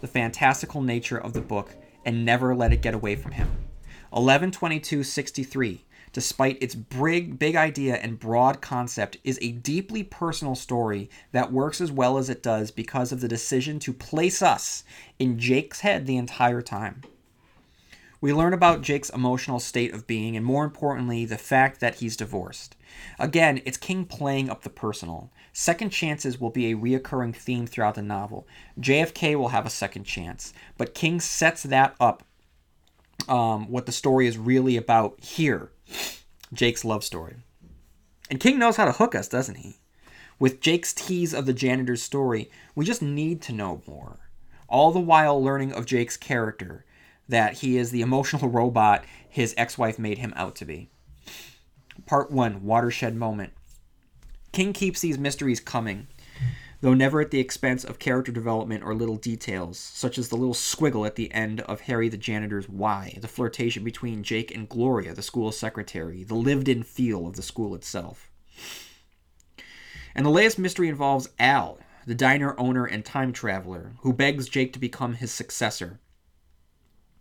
the 0.00 0.06
fantastical 0.06 0.82
nature 0.82 1.18
of 1.18 1.32
the 1.32 1.40
book 1.40 1.74
and 2.04 2.24
never 2.24 2.54
let 2.54 2.72
it 2.72 2.82
get 2.82 2.94
away 2.94 3.16
from 3.16 3.32
him. 3.32 3.48
112263, 4.10 5.84
despite 6.12 6.62
its 6.62 6.74
big, 6.74 7.38
big 7.38 7.56
idea 7.56 7.96
and 7.96 8.18
broad 8.18 8.60
concept, 8.60 9.18
is 9.24 9.38
a 9.42 9.52
deeply 9.52 10.02
personal 10.02 10.54
story 10.54 11.10
that 11.32 11.52
works 11.52 11.80
as 11.80 11.92
well 11.92 12.16
as 12.16 12.30
it 12.30 12.42
does 12.42 12.70
because 12.70 13.12
of 13.12 13.20
the 13.20 13.28
decision 13.28 13.78
to 13.78 13.92
place 13.92 14.40
us 14.40 14.84
in 15.18 15.38
Jake's 15.38 15.80
head 15.80 16.06
the 16.06 16.16
entire 16.16 16.62
time. 16.62 17.02
We 18.20 18.32
learn 18.32 18.52
about 18.52 18.82
Jake's 18.82 19.10
emotional 19.10 19.60
state 19.60 19.94
of 19.94 20.08
being, 20.08 20.36
and 20.36 20.44
more 20.44 20.64
importantly, 20.64 21.24
the 21.24 21.38
fact 21.38 21.78
that 21.80 21.96
he's 21.96 22.16
divorced. 22.16 22.74
Again, 23.18 23.62
it's 23.64 23.76
King 23.76 24.04
playing 24.06 24.50
up 24.50 24.62
the 24.62 24.70
personal. 24.70 25.30
Second 25.60 25.90
chances 25.90 26.40
will 26.40 26.50
be 26.50 26.70
a 26.70 26.76
reoccurring 26.76 27.34
theme 27.34 27.66
throughout 27.66 27.96
the 27.96 28.00
novel. 28.02 28.46
JFK 28.78 29.34
will 29.34 29.48
have 29.48 29.66
a 29.66 29.70
second 29.70 30.04
chance, 30.04 30.52
but 30.76 30.94
King 30.94 31.18
sets 31.18 31.64
that 31.64 31.96
up, 31.98 32.22
um, 33.28 33.68
what 33.68 33.84
the 33.84 33.90
story 33.90 34.28
is 34.28 34.38
really 34.38 34.76
about 34.76 35.18
here 35.20 35.72
Jake's 36.52 36.84
love 36.84 37.02
story. 37.02 37.38
And 38.30 38.38
King 38.38 38.60
knows 38.60 38.76
how 38.76 38.84
to 38.84 38.92
hook 38.92 39.16
us, 39.16 39.26
doesn't 39.26 39.56
he? 39.56 39.78
With 40.38 40.60
Jake's 40.60 40.94
tease 40.94 41.34
of 41.34 41.44
the 41.44 41.52
janitor's 41.52 42.04
story, 42.04 42.52
we 42.76 42.84
just 42.84 43.02
need 43.02 43.42
to 43.42 43.52
know 43.52 43.82
more. 43.84 44.30
All 44.68 44.92
the 44.92 45.00
while 45.00 45.42
learning 45.42 45.72
of 45.72 45.86
Jake's 45.86 46.16
character, 46.16 46.84
that 47.28 47.54
he 47.54 47.76
is 47.76 47.90
the 47.90 48.02
emotional 48.02 48.48
robot 48.48 49.04
his 49.28 49.54
ex 49.56 49.76
wife 49.76 49.98
made 49.98 50.18
him 50.18 50.32
out 50.36 50.54
to 50.54 50.64
be. 50.64 50.88
Part 52.06 52.30
1 52.30 52.62
Watershed 52.62 53.16
Moment. 53.16 53.54
King 54.58 54.72
keeps 54.72 55.00
these 55.00 55.20
mysteries 55.20 55.60
coming, 55.60 56.08
though 56.80 56.92
never 56.92 57.20
at 57.20 57.30
the 57.30 57.38
expense 57.38 57.84
of 57.84 58.00
character 58.00 58.32
development 58.32 58.82
or 58.82 58.92
little 58.92 59.14
details, 59.14 59.78
such 59.78 60.18
as 60.18 60.30
the 60.30 60.36
little 60.36 60.52
squiggle 60.52 61.06
at 61.06 61.14
the 61.14 61.30
end 61.30 61.60
of 61.60 61.82
Harry 61.82 62.08
the 62.08 62.16
Janitor's 62.16 62.68
Why, 62.68 63.16
the 63.20 63.28
flirtation 63.28 63.84
between 63.84 64.24
Jake 64.24 64.52
and 64.52 64.68
Gloria, 64.68 65.14
the 65.14 65.22
school 65.22 65.52
secretary, 65.52 66.24
the 66.24 66.34
lived 66.34 66.68
in 66.68 66.82
feel 66.82 67.28
of 67.28 67.36
the 67.36 67.42
school 67.42 67.72
itself. 67.76 68.32
And 70.12 70.26
the 70.26 70.30
latest 70.30 70.58
mystery 70.58 70.88
involves 70.88 71.28
Al, 71.38 71.78
the 72.04 72.16
diner 72.16 72.58
owner 72.58 72.84
and 72.84 73.04
time 73.04 73.32
traveler, 73.32 73.92
who 74.00 74.12
begs 74.12 74.48
Jake 74.48 74.72
to 74.72 74.80
become 74.80 75.14
his 75.14 75.30
successor. 75.30 76.00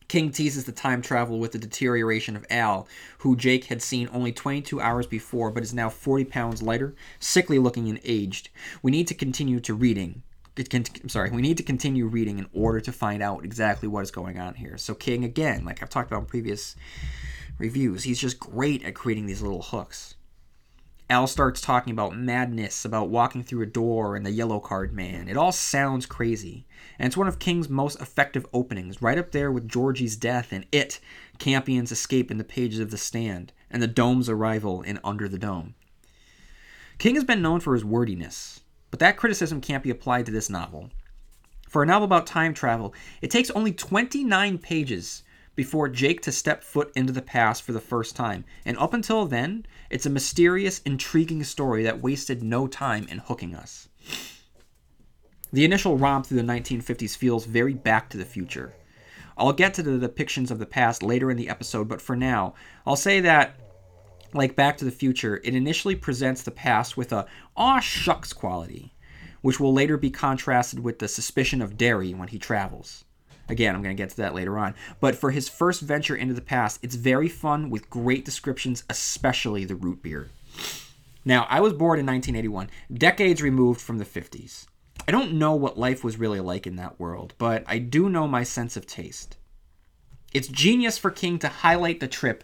King 0.07 0.31
teases 0.31 0.63
the 0.63 0.71
time 0.71 1.01
travel 1.01 1.37
with 1.39 1.51
the 1.51 1.57
deterioration 1.57 2.35
of 2.35 2.45
Al, 2.49 2.87
who 3.19 3.35
Jake 3.35 3.65
had 3.65 3.81
seen 3.81 4.09
only 4.13 4.31
22 4.31 4.79
hours 4.79 5.05
before 5.05 5.51
but 5.51 5.63
is 5.63 5.73
now 5.73 5.89
40 5.89 6.25
pounds 6.25 6.61
lighter, 6.61 6.95
sickly 7.19 7.59
looking 7.59 7.89
and 7.89 7.99
aged. 8.03 8.49
We 8.81 8.91
need 8.91 9.07
to 9.07 9.13
continue 9.13 9.59
to 9.59 9.73
reading. 9.73 10.23
I'm 10.73 11.09
sorry, 11.09 11.29
we 11.29 11.41
need 11.41 11.57
to 11.57 11.63
continue 11.63 12.07
reading 12.07 12.39
in 12.39 12.47
order 12.51 12.79
to 12.81 12.91
find 12.91 13.21
out 13.21 13.45
exactly 13.45 13.87
what 13.87 14.01
is 14.01 14.09
going 14.09 14.39
on 14.39 14.55
here. 14.55 14.77
So 14.77 14.95
King, 14.95 15.23
again, 15.23 15.65
like 15.65 15.83
I've 15.83 15.89
talked 15.89 16.09
about 16.09 16.21
in 16.21 16.25
previous 16.25 16.75
reviews, 17.59 18.03
he's 18.03 18.19
just 18.19 18.39
great 18.39 18.83
at 18.83 18.95
creating 18.95 19.27
these 19.27 19.41
little 19.41 19.61
hooks. 19.61 20.15
Al 21.09 21.25
starts 21.25 21.61
talking 21.61 21.93
about 21.93 22.17
madness, 22.17 22.83
about 22.83 23.09
walking 23.09 23.41
through 23.41 23.61
a 23.61 23.67
door 23.67 24.17
and 24.17 24.25
the 24.25 24.31
yellow 24.31 24.59
card 24.59 24.93
man. 24.93 25.29
It 25.29 25.37
all 25.37 25.53
sounds 25.53 26.05
crazy. 26.05 26.65
And 26.99 27.07
it's 27.07 27.15
one 27.15 27.29
of 27.29 27.39
King's 27.39 27.69
most 27.69 28.01
effective 28.01 28.45
openings, 28.51 29.01
right 29.01 29.17
up 29.17 29.31
there 29.31 29.49
with 29.49 29.69
Georgie's 29.69 30.17
death 30.17 30.51
and 30.51 30.65
It, 30.69 30.99
Campion's 31.39 31.93
escape 31.93 32.29
in 32.29 32.37
the 32.37 32.43
pages 32.43 32.79
of 32.79 32.91
The 32.91 32.97
Stand, 32.97 33.53
and 33.71 33.81
the 33.81 33.87
Dome's 33.87 34.27
arrival 34.27 34.81
in 34.81 34.99
Under 35.01 35.29
the 35.29 35.39
Dome. 35.39 35.75
King 36.97 37.15
has 37.15 37.23
been 37.23 37.41
known 37.41 37.61
for 37.61 37.73
his 37.73 37.85
wordiness, 37.85 38.59
but 38.91 38.99
that 38.99 39.15
criticism 39.15 39.61
can't 39.61 39.83
be 39.83 39.89
applied 39.89 40.25
to 40.25 40.31
this 40.31 40.49
novel. 40.49 40.89
For 41.69 41.83
a 41.83 41.85
novel 41.85 42.05
about 42.05 42.27
time 42.27 42.53
travel, 42.53 42.93
it 43.21 43.31
takes 43.31 43.49
only 43.51 43.71
29 43.71 44.57
pages 44.57 45.23
before 45.57 45.89
Jake 45.89 46.21
to 46.21 46.31
step 46.31 46.63
foot 46.63 46.91
into 46.95 47.11
the 47.11 47.21
past 47.21 47.63
for 47.63 47.73
the 47.73 47.81
first 47.81 48.15
time. 48.15 48.45
And 48.63 48.77
up 48.77 48.93
until 48.93 49.25
then, 49.25 49.65
it's 49.89 50.05
a 50.05 50.09
mysterious, 50.09 50.79
intriguing 50.85 51.43
story 51.43 51.83
that 51.83 52.01
wasted 52.01 52.43
no 52.43 52.67
time 52.67 53.07
in 53.09 53.17
hooking 53.17 53.55
us. 53.55 53.89
The 55.51 55.65
initial 55.65 55.97
romp 55.97 56.27
through 56.27 56.37
the 56.37 56.43
1950s 56.43 57.17
feels 57.17 57.45
very 57.45 57.73
back 57.73 58.07
to 58.11 58.17
the 58.17 58.23
future. 58.23 58.75
I'll 59.35 59.51
get 59.51 59.73
to 59.73 59.83
the 59.83 60.07
depictions 60.07 60.51
of 60.51 60.59
the 60.59 60.65
past 60.67 61.01
later 61.01 61.31
in 61.31 61.37
the 61.37 61.49
episode, 61.49 61.87
but 61.87 62.01
for 62.01 62.15
now, 62.15 62.53
I'll 62.85 62.95
say 62.95 63.19
that, 63.21 63.59
like 64.33 64.55
Back 64.55 64.77
to 64.77 64.85
the 64.85 64.91
Future, 64.91 65.41
it 65.43 65.55
initially 65.55 65.95
presents 65.95 66.43
the 66.43 66.51
past 66.51 66.97
with 66.97 67.11
a 67.11 67.25
aw 67.55 67.79
shucks 67.79 68.31
quality, 68.31 68.93
which 69.41 69.59
will 69.59 69.73
later 69.73 69.97
be 69.97 70.11
contrasted 70.11 70.79
with 70.81 70.99
the 70.99 71.07
suspicion 71.07 71.63
of 71.63 71.77
Derry 71.77 72.13
when 72.13 72.27
he 72.27 72.37
travels. 72.37 73.05
Again, 73.49 73.75
I'm 73.75 73.81
going 73.81 73.95
to 73.95 74.01
get 74.01 74.09
to 74.11 74.17
that 74.17 74.35
later 74.35 74.57
on. 74.57 74.75
But 74.99 75.15
for 75.15 75.31
his 75.31 75.49
first 75.49 75.81
venture 75.81 76.15
into 76.15 76.33
the 76.33 76.41
past, 76.41 76.79
it's 76.81 76.95
very 76.95 77.29
fun 77.29 77.69
with 77.69 77.89
great 77.89 78.25
descriptions, 78.25 78.83
especially 78.89 79.65
the 79.65 79.75
root 79.75 80.03
beer. 80.03 80.29
Now, 81.23 81.45
I 81.49 81.59
was 81.59 81.73
born 81.73 81.99
in 81.99 82.05
1981, 82.05 82.69
decades 82.93 83.41
removed 83.41 83.81
from 83.81 83.97
the 83.97 84.05
50s. 84.05 84.65
I 85.07 85.11
don't 85.11 85.33
know 85.33 85.55
what 85.55 85.77
life 85.77 86.03
was 86.03 86.17
really 86.17 86.39
like 86.39 86.65
in 86.65 86.75
that 86.77 86.99
world, 86.99 87.33
but 87.37 87.63
I 87.67 87.79
do 87.79 88.09
know 88.09 88.27
my 88.27 88.43
sense 88.43 88.75
of 88.75 88.87
taste. 88.87 89.37
It's 90.33 90.47
genius 90.47 90.97
for 90.97 91.11
King 91.11 91.39
to 91.39 91.47
highlight 91.47 91.99
the 91.99 92.07
trip 92.07 92.43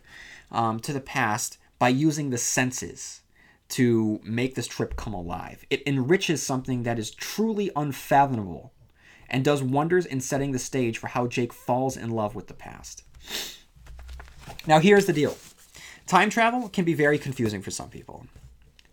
um, 0.51 0.79
to 0.81 0.93
the 0.93 1.01
past 1.01 1.57
by 1.79 1.89
using 1.89 2.29
the 2.29 2.37
senses 2.37 3.21
to 3.69 4.19
make 4.23 4.55
this 4.55 4.67
trip 4.67 4.95
come 4.95 5.13
alive. 5.13 5.65
It 5.69 5.83
enriches 5.87 6.43
something 6.43 6.83
that 6.83 6.99
is 6.99 7.11
truly 7.11 7.71
unfathomable 7.75 8.71
and 9.33 9.43
does 9.43 9.63
wonders 9.63 10.05
in 10.05 10.21
setting 10.21 10.51
the 10.51 10.59
stage 10.59 10.99
for 10.99 11.07
how 11.07 11.25
Jake 11.25 11.51
falls 11.51 11.97
in 11.97 12.11
love 12.11 12.35
with 12.35 12.47
the 12.47 12.53
past. 12.53 13.03
Now, 14.67 14.79
here's 14.79 15.07
the 15.07 15.13
deal 15.13 15.35
time 16.05 16.29
travel 16.29 16.69
can 16.69 16.85
be 16.85 16.93
very 16.93 17.17
confusing 17.17 17.61
for 17.61 17.71
some 17.71 17.89
people. 17.89 18.27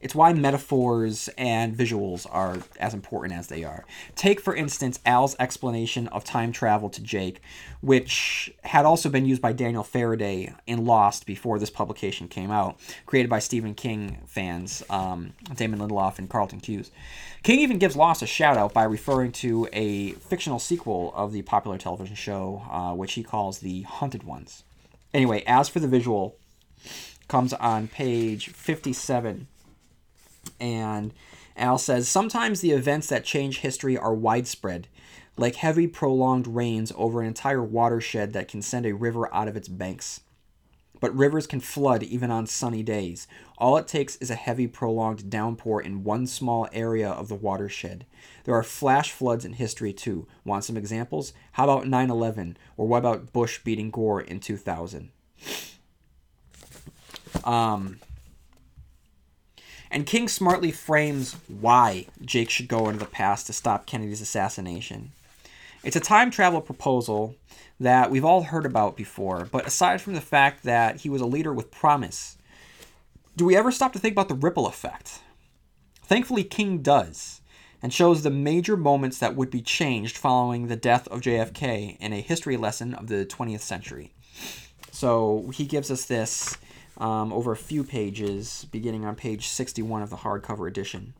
It's 0.00 0.14
why 0.14 0.32
metaphors 0.32 1.28
and 1.36 1.76
visuals 1.76 2.26
are 2.30 2.58
as 2.78 2.94
important 2.94 3.34
as 3.34 3.48
they 3.48 3.64
are. 3.64 3.84
Take, 4.16 4.40
for 4.40 4.54
instance, 4.54 4.98
Al's 5.04 5.36
explanation 5.38 6.08
of 6.08 6.24
time 6.24 6.52
travel 6.52 6.88
to 6.90 7.02
Jake, 7.02 7.42
which 7.82 8.50
had 8.62 8.86
also 8.86 9.10
been 9.10 9.26
used 9.26 9.42
by 9.42 9.52
Daniel 9.52 9.82
Faraday 9.82 10.54
in 10.66 10.86
Lost 10.86 11.26
before 11.26 11.58
this 11.58 11.68
publication 11.68 12.28
came 12.28 12.50
out, 12.50 12.80
created 13.04 13.28
by 13.28 13.40
Stephen 13.40 13.74
King 13.74 14.18
fans, 14.26 14.82
um, 14.88 15.34
Damon 15.54 15.80
Lindelof 15.80 16.18
and 16.18 16.30
Carlton 16.30 16.60
Cuse. 16.60 16.90
King 17.42 17.60
even 17.60 17.78
gives 17.78 17.94
Lost 17.94 18.22
a 18.22 18.26
shout 18.26 18.56
out 18.56 18.72
by 18.72 18.84
referring 18.84 19.32
to 19.32 19.68
a 19.72 20.12
fictional 20.12 20.58
sequel 20.58 21.12
of 21.14 21.32
the 21.32 21.42
popular 21.42 21.76
television 21.76 22.16
show, 22.16 22.62
uh, 22.70 22.94
which 22.94 23.12
he 23.12 23.22
calls 23.22 23.58
The 23.58 23.82
Hunted 23.82 24.22
Ones. 24.22 24.62
Anyway, 25.12 25.42
as 25.46 25.68
for 25.68 25.80
the 25.80 25.88
visual, 25.88 26.36
comes 27.28 27.52
on 27.54 27.88
page 27.88 28.48
57. 28.48 29.46
And 30.58 31.12
Al 31.56 31.78
says 31.78 32.08
Sometimes 32.08 32.60
the 32.60 32.72
events 32.72 33.08
that 33.08 33.24
change 33.24 33.58
history 33.58 33.96
are 33.96 34.14
widespread, 34.14 34.88
like 35.36 35.56
heavy, 35.56 35.86
prolonged 35.86 36.46
rains 36.46 36.92
over 36.96 37.20
an 37.20 37.26
entire 37.26 37.62
watershed 37.62 38.32
that 38.32 38.48
can 38.48 38.62
send 38.62 38.86
a 38.86 38.94
river 38.94 39.32
out 39.34 39.48
of 39.48 39.56
its 39.56 39.68
banks. 39.68 40.20
But 41.00 41.16
rivers 41.16 41.46
can 41.46 41.60
flood 41.60 42.02
even 42.02 42.30
on 42.30 42.46
sunny 42.46 42.82
days. 42.82 43.26
All 43.56 43.78
it 43.78 43.88
takes 43.88 44.16
is 44.16 44.30
a 44.30 44.34
heavy, 44.34 44.66
prolonged 44.66 45.30
downpour 45.30 45.80
in 45.80 46.04
one 46.04 46.26
small 46.26 46.68
area 46.72 47.08
of 47.08 47.28
the 47.28 47.34
watershed. 47.34 48.04
There 48.44 48.54
are 48.54 48.62
flash 48.62 49.10
floods 49.10 49.46
in 49.46 49.54
history 49.54 49.94
too. 49.94 50.26
Want 50.44 50.64
some 50.64 50.76
examples? 50.76 51.32
How 51.52 51.64
about 51.64 51.86
9 51.86 52.10
11? 52.10 52.58
Or 52.76 52.86
what 52.86 52.98
about 52.98 53.32
Bush 53.32 53.60
beating 53.64 53.90
Gore 53.90 54.20
in 54.20 54.40
2000? 54.40 55.10
Um, 57.44 57.98
and 59.90 60.06
King 60.06 60.28
smartly 60.28 60.70
frames 60.70 61.36
why 61.48 62.06
Jake 62.24 62.50
should 62.50 62.68
go 62.68 62.88
into 62.88 63.00
the 63.00 63.10
past 63.10 63.46
to 63.46 63.52
stop 63.52 63.86
Kennedy's 63.86 64.20
assassination. 64.20 65.12
It's 65.82 65.96
a 65.96 66.00
time 66.00 66.30
travel 66.30 66.60
proposal 66.60 67.34
that 67.80 68.10
we've 68.10 68.24
all 68.24 68.42
heard 68.42 68.66
about 68.66 68.96
before, 68.96 69.48
but 69.50 69.66
aside 69.66 70.00
from 70.00 70.12
the 70.12 70.20
fact 70.20 70.62
that 70.64 71.00
he 71.00 71.08
was 71.08 71.22
a 71.22 71.26
leader 71.26 71.52
with 71.52 71.70
promise, 71.70 72.36
do 73.36 73.44
we 73.44 73.56
ever 73.56 73.72
stop 73.72 73.92
to 73.94 73.98
think 73.98 74.12
about 74.12 74.28
the 74.28 74.34
ripple 74.34 74.66
effect? 74.66 75.20
Thankfully, 76.02 76.44
King 76.44 76.78
does, 76.78 77.40
and 77.82 77.92
shows 77.92 78.22
the 78.22 78.30
major 78.30 78.76
moments 78.76 79.18
that 79.18 79.34
would 79.34 79.50
be 79.50 79.62
changed 79.62 80.18
following 80.18 80.66
the 80.66 80.76
death 80.76 81.08
of 81.08 81.22
JFK 81.22 81.96
in 81.98 82.12
a 82.12 82.20
history 82.20 82.56
lesson 82.56 82.94
of 82.94 83.06
the 83.06 83.24
20th 83.24 83.60
century. 83.60 84.12
So 84.92 85.50
he 85.54 85.64
gives 85.64 85.90
us 85.90 86.04
this 86.04 86.58
um, 87.00 87.32
over 87.32 87.50
a 87.50 87.56
few 87.56 87.82
pages, 87.82 88.66
beginning 88.70 89.04
on 89.04 89.16
page 89.16 89.48
61 89.48 90.02
of 90.02 90.10
the 90.10 90.18
hardcover 90.18 90.68
edition. 90.68 91.14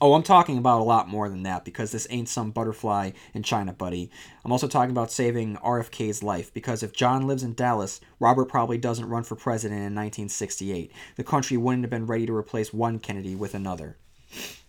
Oh, 0.00 0.14
I'm 0.14 0.22
talking 0.22 0.58
about 0.58 0.80
a 0.80 0.84
lot 0.84 1.08
more 1.08 1.28
than 1.28 1.42
that 1.44 1.64
because 1.64 1.90
this 1.90 2.06
ain't 2.10 2.28
some 2.28 2.50
butterfly 2.50 3.12
in 3.34 3.42
China, 3.42 3.72
buddy. 3.72 4.10
I'm 4.44 4.52
also 4.52 4.68
talking 4.68 4.90
about 4.90 5.10
saving 5.10 5.56
RFK's 5.56 6.22
life 6.22 6.52
because 6.52 6.82
if 6.82 6.92
John 6.92 7.26
lives 7.26 7.42
in 7.42 7.54
Dallas, 7.54 8.00
Robert 8.20 8.44
probably 8.44 8.78
doesn't 8.78 9.08
run 9.08 9.24
for 9.24 9.34
president 9.34 9.78
in 9.78 9.94
1968. 9.94 10.92
The 11.16 11.24
country 11.24 11.56
wouldn't 11.56 11.82
have 11.84 11.90
been 11.90 12.06
ready 12.06 12.26
to 12.26 12.36
replace 12.36 12.72
one 12.72 12.98
Kennedy 12.98 13.34
with 13.34 13.54
another. 13.54 13.96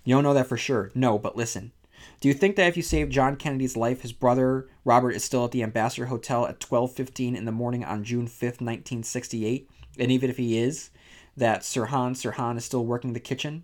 You 0.03 0.15
don't 0.15 0.23
know 0.23 0.33
that 0.33 0.47
for 0.47 0.57
sure. 0.57 0.89
No, 0.95 1.19
but 1.19 1.35
listen. 1.35 1.73
Do 2.21 2.27
you 2.27 2.33
think 2.33 2.55
that 2.55 2.67
if 2.67 2.75
you 2.75 2.83
saved 2.83 3.11
John 3.11 3.35
Kennedy's 3.35 3.77
life, 3.77 4.01
his 4.01 4.13
brother 4.13 4.67
Robert 4.83 5.11
is 5.11 5.23
still 5.23 5.45
at 5.45 5.51
the 5.51 5.63
Ambassador 5.63 6.07
Hotel 6.07 6.47
at 6.47 6.59
12:15 6.59 7.35
in 7.35 7.45
the 7.45 7.51
morning 7.51 7.83
on 7.83 8.03
June 8.03 8.27
5th, 8.27 8.61
1968? 8.61 9.69
And 9.99 10.11
even 10.11 10.29
if 10.29 10.37
he 10.37 10.57
is, 10.57 10.89
that 11.37 11.61
Sirhan 11.61 12.11
Sirhan 12.11 12.57
is 12.57 12.65
still 12.65 12.85
working 12.85 13.13
the 13.13 13.19
kitchen? 13.19 13.63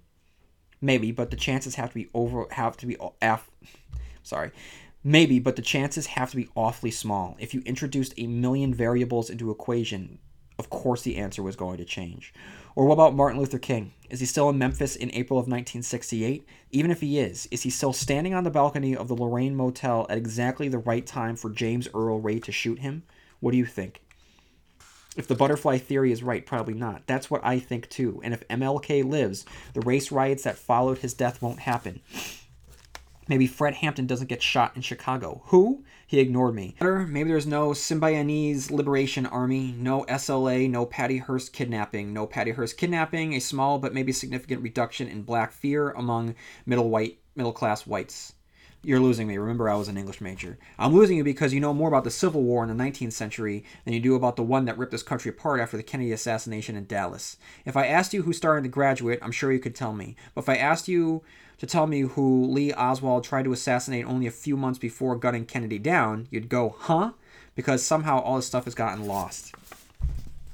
Maybe, 0.82 1.12
but 1.12 1.32
the 1.32 1.38
chances 1.38 1.76
have 1.76 1.90
to 1.90 1.96
be 1.96 2.10
over 2.14 2.46
have 2.52 2.78
to 2.78 2.86
be 2.86 2.98
af, 3.22 3.50
sorry. 4.24 4.52
Maybe, 5.04 5.40
but 5.40 5.56
the 5.56 5.62
chances 5.62 6.08
have 6.08 6.32
to 6.32 6.36
be 6.36 6.50
awfully 6.56 6.92
small. 6.92 7.38
If 7.40 7.54
you 7.54 7.62
introduced 7.66 8.14
a 8.18 8.28
million 8.28 8.74
variables 8.74 9.30
into 9.30 9.52
equation, 9.52 10.20
of 10.58 10.70
course 10.70 11.04
the 11.04 11.18
answer 11.18 11.44
was 11.44 11.56
going 11.56 11.78
to 11.78 11.86
change. 11.86 12.34
Or 12.76 12.86
what 12.86 12.94
about 12.94 13.16
Martin 13.16 13.40
Luther 13.40 13.60
King? 13.60 13.94
Is 14.10 14.20
he 14.20 14.26
still 14.26 14.50
in 14.50 14.58
Memphis 14.58 14.96
in 14.96 15.12
April 15.12 15.38
of 15.38 15.44
1968? 15.44 16.46
Even 16.72 16.92
if 16.92 17.02
he 17.02 17.20
is, 17.20 17.48
is 17.52 17.64
he 17.64 17.70
still 17.70 17.94
standing 17.94 18.34
on 18.34 18.44
the 18.44 18.50
balcony 18.50 18.96
of 18.96 19.08
the 19.08 19.16
Lorraine 19.16 19.56
Motel 19.56 20.06
at 20.10 20.18
exactly 20.18 20.68
the 20.68 20.80
right 20.80 21.06
time 21.06 21.36
for 21.36 21.50
James 21.50 21.88
Earl 21.94 22.20
Ray 22.20 22.40
to 22.40 22.52
shoot 22.52 22.80
him? 22.80 23.04
What 23.40 23.52
do 23.52 23.58
you 23.58 23.66
think? 23.66 24.02
If 25.16 25.28
the 25.28 25.36
butterfly 25.36 25.78
theory 25.78 26.12
is 26.12 26.24
right, 26.24 26.46
probably 26.46 26.74
not. 26.74 27.08
That's 27.08 27.32
what 27.32 27.42
I 27.44 27.60
think 27.60 27.90
too. 27.90 28.22
And 28.24 28.34
if 28.34 28.48
MLK 28.48 29.10
lives, 29.10 29.46
the 29.74 29.82
race 29.82 30.12
riots 30.12 30.44
that 30.44 30.58
followed 30.58 31.00
his 31.00 31.14
death 31.14 31.42
won't 31.42 31.60
happen. 31.60 32.02
Maybe 33.28 33.48
Fred 33.48 33.76
Hampton 33.76 34.06
doesn't 34.06 34.28
get 34.28 34.44
shot 34.44 34.76
in 34.76 34.84
Chicago. 34.84 35.42
Who? 35.46 35.84
He 36.06 36.20
ignored 36.20 36.54
me. 36.54 36.76
Maybe 36.80 37.30
there's 37.30 37.48
no 37.48 37.70
Symbionese 37.70 38.70
Liberation 38.70 39.26
Army, 39.26 39.74
no 39.76 40.04
SLA, 40.04 40.70
no 40.70 40.86
Patty 40.86 41.18
Hearst 41.18 41.52
kidnapping, 41.52 42.14
no 42.14 42.28
Patty 42.28 42.52
Hearst 42.52 42.78
kidnapping, 42.78 43.34
a 43.34 43.40
small 43.40 43.80
but 43.80 43.96
maybe 43.96 44.12
significant 44.12 44.62
reduction 44.62 45.08
in 45.08 45.24
black 45.24 45.52
fear 45.52 45.90
among 45.92 46.36
middle 46.68 46.90
white 46.90 47.18
middle 47.36 47.52
class 47.52 47.88
whites. 47.88 48.35
You're 48.86 49.00
losing 49.00 49.28
me. 49.28 49.36
Remember, 49.40 49.68
I 49.68 49.74
was 49.74 49.88
an 49.88 49.98
English 49.98 50.22
major. 50.22 50.60
I'm 50.78 50.94
losing 50.94 51.18
you 51.18 51.24
because 51.24 51.52
you 51.52 51.60
know 51.60 51.74
more 51.74 51.88
about 51.88 52.04
the 52.04 52.12
Civil 52.12 52.44
War 52.44 52.64
in 52.64 52.70
the 52.70 52.84
19th 52.84 53.14
century 53.14 53.64
than 53.84 53.96
you 53.96 54.00
do 54.00 54.14
about 54.14 54.36
the 54.36 54.44
one 54.44 54.66
that 54.66 54.78
ripped 54.78 54.92
this 54.92 55.02
country 55.02 55.30
apart 55.30 55.60
after 55.60 55.76
the 55.76 55.82
Kennedy 55.82 56.12
assassination 56.12 56.76
in 56.76 56.86
Dallas. 56.86 57.38
If 57.66 57.76
I 57.76 57.88
asked 57.88 58.14
you 58.14 58.22
who 58.22 58.32
starred 58.32 58.58
in 58.58 58.64
The 58.64 58.70
Graduate, 58.70 59.18
I'm 59.24 59.32
sure 59.32 59.52
you 59.52 59.58
could 59.58 59.74
tell 59.74 59.92
me. 59.92 60.16
But 60.36 60.42
if 60.42 60.50
I 60.50 60.58
asked 60.58 60.88
you 60.88 61.24
to 61.58 61.66
tell 61.66 61.88
me 61.88 62.02
who 62.02 62.46
Lee 62.46 62.74
Oswald 62.74 63.24
tried 63.24 63.46
to 63.46 63.54
assassinate 63.54 64.06
only 64.06 64.28
a 64.28 64.32
few 64.32 64.56
months 64.56 64.78
before 64.78 65.16
gunning 65.16 65.48
Kennedy 65.48 65.80
down, 65.80 66.28
you'd 66.30 66.48
go, 66.48 66.76
huh? 66.78 67.14
Because 67.56 67.84
somehow 67.84 68.20
all 68.20 68.36
this 68.36 68.46
stuff 68.46 68.66
has 68.66 68.76
gotten 68.76 69.08
lost. 69.08 69.56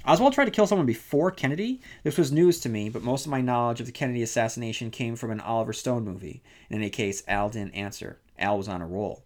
Oswald 0.06 0.34
tried 0.34 0.46
to 0.46 0.52
kill 0.52 0.66
someone 0.66 0.88
before 0.88 1.30
Kennedy? 1.30 1.80
This 2.04 2.18
was 2.18 2.32
news 2.32 2.60
to 2.62 2.70
me, 2.70 2.90
but 2.90 3.04
most 3.04 3.26
of 3.26 3.32
my 3.32 3.42
knowledge 3.42 3.80
of 3.80 3.86
the 3.86 3.92
Kennedy 3.92 4.24
assassination 4.24 4.90
came 4.90 5.16
from 5.16 5.30
an 5.30 5.40
Oliver 5.40 5.74
Stone 5.74 6.06
movie. 6.06 6.42
In 6.70 6.78
any 6.78 6.90
case, 6.90 7.24
Al 7.28 7.50
didn't 7.50 7.76
answer. 7.76 8.20
Al 8.40 8.58
was 8.58 8.68
on 8.68 8.82
a 8.82 8.88
roll. 8.88 9.24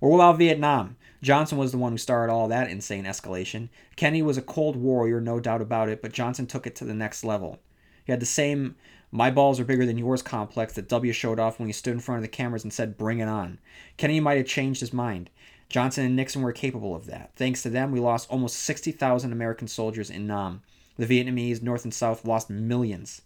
Or 0.00 0.10
what 0.10 0.16
about 0.16 0.38
Vietnam? 0.38 0.96
Johnson 1.22 1.58
was 1.58 1.70
the 1.70 1.78
one 1.78 1.92
who 1.92 1.98
started 1.98 2.32
all 2.32 2.48
that 2.48 2.68
insane 2.68 3.04
escalation. 3.04 3.68
Kennedy 3.94 4.22
was 4.22 4.36
a 4.36 4.42
cold 4.42 4.76
warrior, 4.76 5.20
no 5.20 5.38
doubt 5.38 5.62
about 5.62 5.88
it, 5.88 6.02
but 6.02 6.12
Johnson 6.12 6.46
took 6.46 6.66
it 6.66 6.74
to 6.76 6.84
the 6.84 6.94
next 6.94 7.22
level. 7.22 7.60
He 8.04 8.12
had 8.12 8.20
the 8.20 8.26
same 8.26 8.74
my 9.12 9.30
balls 9.30 9.60
are 9.60 9.64
bigger 9.64 9.86
than 9.86 9.98
yours 9.98 10.20
complex 10.20 10.72
that 10.74 10.88
W 10.88 11.12
showed 11.12 11.38
off 11.38 11.58
when 11.58 11.68
he 11.68 11.72
stood 11.72 11.94
in 11.94 12.00
front 12.00 12.18
of 12.18 12.22
the 12.22 12.28
cameras 12.28 12.64
and 12.64 12.72
said, 12.72 12.98
Bring 12.98 13.20
it 13.20 13.28
on. 13.28 13.60
Kennedy 13.96 14.20
might 14.20 14.36
have 14.36 14.46
changed 14.46 14.80
his 14.80 14.92
mind. 14.92 15.30
Johnson 15.68 16.04
and 16.04 16.16
Nixon 16.16 16.42
were 16.42 16.52
capable 16.52 16.94
of 16.94 17.06
that. 17.06 17.32
Thanks 17.36 17.62
to 17.62 17.70
them, 17.70 17.90
we 17.90 18.00
lost 18.00 18.30
almost 18.30 18.56
60,000 18.60 19.32
American 19.32 19.68
soldiers 19.68 20.10
in 20.10 20.26
Nam. 20.26 20.62
The 20.96 21.06
Vietnamese, 21.06 21.62
North 21.62 21.84
and 21.84 21.92
South, 21.92 22.24
lost 22.24 22.48
millions. 22.48 23.22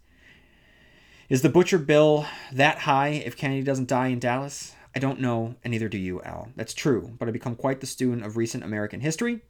Is 1.28 1.42
the 1.42 1.48
butcher 1.48 1.78
bill 1.78 2.26
that 2.50 2.78
high 2.78 3.08
if 3.08 3.36
Kennedy 3.36 3.62
doesn't 3.62 3.88
die 3.88 4.08
in 4.08 4.18
Dallas? 4.18 4.74
I 4.94 4.98
don't 4.98 5.20
know, 5.20 5.54
and 5.62 5.70
neither 5.70 5.88
do 5.88 5.98
you, 5.98 6.20
Al. 6.22 6.48
That's 6.56 6.74
true, 6.74 7.12
but 7.18 7.28
I've 7.28 7.34
become 7.34 7.54
quite 7.54 7.80
the 7.80 7.86
student 7.86 8.24
of 8.24 8.36
recent 8.36 8.64
American 8.64 9.00
history. 9.00 9.40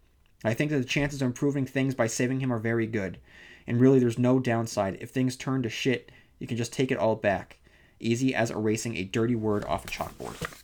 I 0.45 0.53
think 0.53 0.71
that 0.71 0.79
the 0.79 0.85
chances 0.85 1.23
of 1.23 1.27
improving 1.27 1.65
things 1.65 1.95
by 1.95 2.07
saving 2.07 2.41
him 2.41 2.53
are 2.53 2.59
very 2.59 2.87
good. 2.87 3.19
And 3.67 3.81
really, 3.81 3.99
there's 3.99 4.19
no 4.19 4.39
downside. 4.39 4.99
If 5.01 5.11
things 5.11 5.37
turn 5.37 5.63
to 5.63 5.71
shit, 5.71 6.13
you 6.39 6.47
can 6.47 6.57
just 6.57 6.73
take 6.73 6.91
it 6.91 6.99
all 6.99 7.15
back. 7.17 7.59
Easy 7.99 8.35
as 8.35 8.51
erasing 8.51 8.97
a 8.97 9.05
dirty 9.05 9.35
word 9.35 9.65
off 9.65 9.85
a 9.85 9.89
chalkboard. 9.89 10.61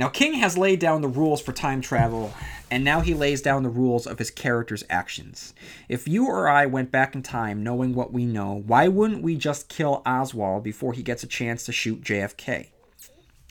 Now, 0.00 0.08
King 0.08 0.32
has 0.38 0.56
laid 0.56 0.78
down 0.78 1.02
the 1.02 1.08
rules 1.08 1.42
for 1.42 1.52
time 1.52 1.82
travel, 1.82 2.32
and 2.70 2.82
now 2.82 3.00
he 3.00 3.12
lays 3.12 3.42
down 3.42 3.62
the 3.62 3.68
rules 3.68 4.06
of 4.06 4.18
his 4.18 4.30
character's 4.30 4.82
actions. 4.88 5.52
If 5.90 6.08
you 6.08 6.26
or 6.26 6.48
I 6.48 6.64
went 6.64 6.90
back 6.90 7.14
in 7.14 7.22
time 7.22 7.62
knowing 7.62 7.94
what 7.94 8.10
we 8.10 8.24
know, 8.24 8.62
why 8.66 8.88
wouldn't 8.88 9.22
we 9.22 9.36
just 9.36 9.68
kill 9.68 10.00
Oswald 10.06 10.64
before 10.64 10.94
he 10.94 11.02
gets 11.02 11.22
a 11.22 11.26
chance 11.26 11.64
to 11.64 11.72
shoot 11.72 12.00
JFK? 12.00 12.68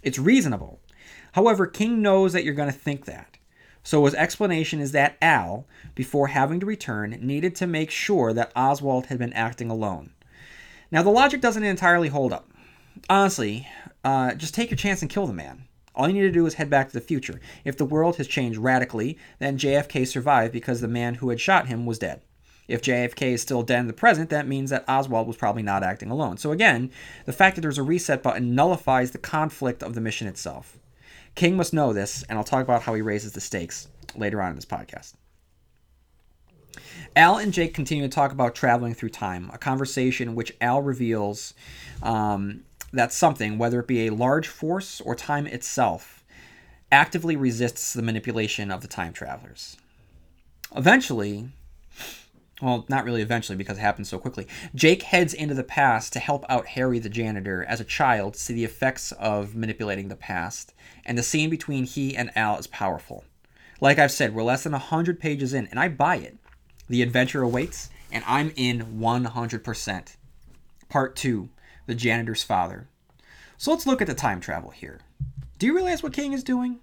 It's 0.02 0.18
reasonable. 0.18 0.80
However, 1.34 1.68
King 1.68 2.02
knows 2.02 2.34
that 2.34 2.44
you're 2.44 2.56
going 2.56 2.72
to 2.72 2.80
think 2.80 3.06
that. 3.06 3.38
So 3.84 4.06
his 4.06 4.16
explanation 4.16 4.80
is 4.80 4.92
that 4.94 5.20
Al, 5.22 5.68
before 5.94 6.30
having 6.30 6.60
to 6.62 6.66
return, 6.66 7.12
needed 7.22 7.56
to 7.58 7.68
make 7.68 7.92
sure 7.92 8.34
that 8.34 8.52
Oswald 8.56 9.06
had 9.06 9.20
been 9.20 9.34
acting 9.34 9.70
alone. 9.70 10.14
Now, 10.90 11.04
the 11.04 11.12
logic 11.12 11.42
doesn't 11.42 11.62
entirely 11.62 12.08
hold 12.10 12.34
up. 12.34 12.50
Honestly, 13.08 13.68
uh, 14.04 14.34
just 14.34 14.56
take 14.56 14.72
your 14.72 14.78
chance 14.78 15.04
and 15.04 15.12
kill 15.12 15.28
the 15.28 15.34
man. 15.34 15.66
All 16.00 16.08
you 16.08 16.14
need 16.14 16.22
to 16.22 16.32
do 16.32 16.46
is 16.46 16.54
head 16.54 16.70
back 16.70 16.88
to 16.88 16.94
the 16.94 17.02
future. 17.02 17.42
If 17.66 17.76
the 17.76 17.84
world 17.84 18.16
has 18.16 18.28
changed 18.30 18.58
radically, 18.58 19.18
then 19.40 19.58
JFK 19.58 20.08
survived 20.08 20.54
because 20.54 20.80
the 20.80 20.88
man 20.88 21.16
who 21.16 21.30
had 21.30 21.42
shot 21.42 21.68
him 21.68 21.86
was 21.86 22.00
dead. 22.00 22.22
If 22.70 22.82
JFK 22.82 23.34
is 23.34 23.42
still 23.42 23.64
dead 23.64 23.82
in 23.82 23.88
the 23.88 23.94
present, 23.94 24.30
that 24.30 24.48
means 24.48 24.70
that 24.70 24.86
Oswald 24.88 25.28
was 25.28 25.36
probably 25.36 25.62
not 25.62 25.84
acting 25.84 26.10
alone. 26.10 26.38
So 26.38 26.54
again, 26.54 26.90
the 27.26 27.34
fact 27.34 27.58
that 27.58 27.62
there's 27.62 27.78
a 27.78 27.84
reset 27.84 28.24
button 28.24 28.56
nullifies 28.56 29.12
the 29.12 29.18
conflict 29.18 29.84
of 29.84 29.94
the 29.94 30.00
mission 30.00 30.26
itself. 30.26 30.80
King 31.36 31.58
must 31.58 31.74
know 31.74 31.92
this, 31.92 32.24
and 32.30 32.38
I'll 32.38 32.46
talk 32.46 32.64
about 32.64 32.84
how 32.84 32.94
he 32.94 33.02
raises 33.02 33.34
the 33.34 33.42
stakes 33.42 33.90
later 34.16 34.42
on 34.42 34.52
in 34.52 34.56
this 34.56 34.64
podcast. 34.64 35.16
Al 37.18 37.40
and 37.40 37.52
Jake 37.52 37.74
continue 37.74 38.06
to 38.06 38.16
talk 38.16 38.32
about 38.32 38.56
traveling 38.56 38.94
through 38.94 39.10
time, 39.10 39.50
a 39.54 39.58
conversation 39.58 40.34
which 40.34 40.56
Al 40.62 40.82
reveals 40.82 41.54
um, 42.02 42.64
that 42.91 43.13
something, 43.13 43.58
whether 43.58 43.80
it 43.80 43.88
be 43.88 44.08
a 44.08 44.13
large 44.13 44.47
force 44.47 45.02
or 45.02 45.15
time 45.15 45.47
itself, 45.47 46.23
actively 46.91 47.36
resists 47.36 47.93
the 47.93 48.02
manipulation 48.02 48.71
of 48.71 48.82
the 48.82 48.88
time 48.88 49.13
travelers. 49.13 49.78
Eventually, 50.75 51.49
well, 52.62 52.86
not 52.89 53.06
really 53.06 53.21
eventually 53.21 53.58
because 53.58 53.78
it 53.78 53.82
happens 53.82 54.10
so 54.10 54.19
quickly, 54.19 54.47
Jake 54.75 55.04
heads 55.04 55.34
into 55.34 55.54
the 55.54 55.63
past 55.63 56.13
to 56.13 56.19
help 56.19 56.45
out 56.49 56.67
Harry 56.67 56.99
the 56.99 57.10
janitor 57.10 57.63
as 57.63 57.80
a 57.80 57.86
child 57.86 58.36
see 58.36 58.54
the 58.54 58.65
effects 58.65 59.12
of 59.13 59.56
manipulating 59.56 60.08
the 60.08 60.15
past, 60.15 60.73
and 61.06 61.17
the 61.17 61.23
scene 61.23 61.49
between 61.49 61.86
he 61.86 62.15
and 62.15 62.36
Al 62.36 62.58
is 62.58 62.67
powerful. 62.67 63.23
Like 63.82 63.97
I've 63.97 64.12
said, 64.12 64.36
we're 64.36 64.43
less 64.43 64.63
than 64.63 64.73
100 64.73 65.19
pages 65.19 65.54
in, 65.54 65.67
and 65.67 65.80
I 65.80 65.88
buy 65.88 66.17
it. 66.17 66.38
The 66.89 67.02
adventure 67.02 67.43
awaits, 67.43 67.89
and 68.12 68.23
I'm 68.28 68.52
in 68.56 68.99
100%. 68.99 70.15
Part 70.89 71.15
2 71.15 71.49
The 71.89 71.95
Janitor's 71.95 72.43
Father. 72.43 72.88
So 73.58 73.71
let's 73.71 73.88
look 73.88 73.99
at 73.99 74.06
the 74.06 74.13
time 74.13 74.39
travel 74.39 74.69
here. 74.69 74.99
Do 75.58 75.65
you 75.65 75.73
realize 75.73 76.04
what 76.04 76.13
King 76.13 76.34
is 76.34 76.43
doing? 76.43 76.82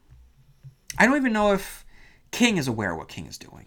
I 0.99 1.07
don't 1.07 1.14
even 1.14 1.33
know 1.33 1.53
if 1.53 1.87
King 2.33 2.57
is 2.57 2.66
aware 2.66 2.92
what 2.92 3.07
King 3.07 3.27
is 3.27 3.38
doing. 3.38 3.66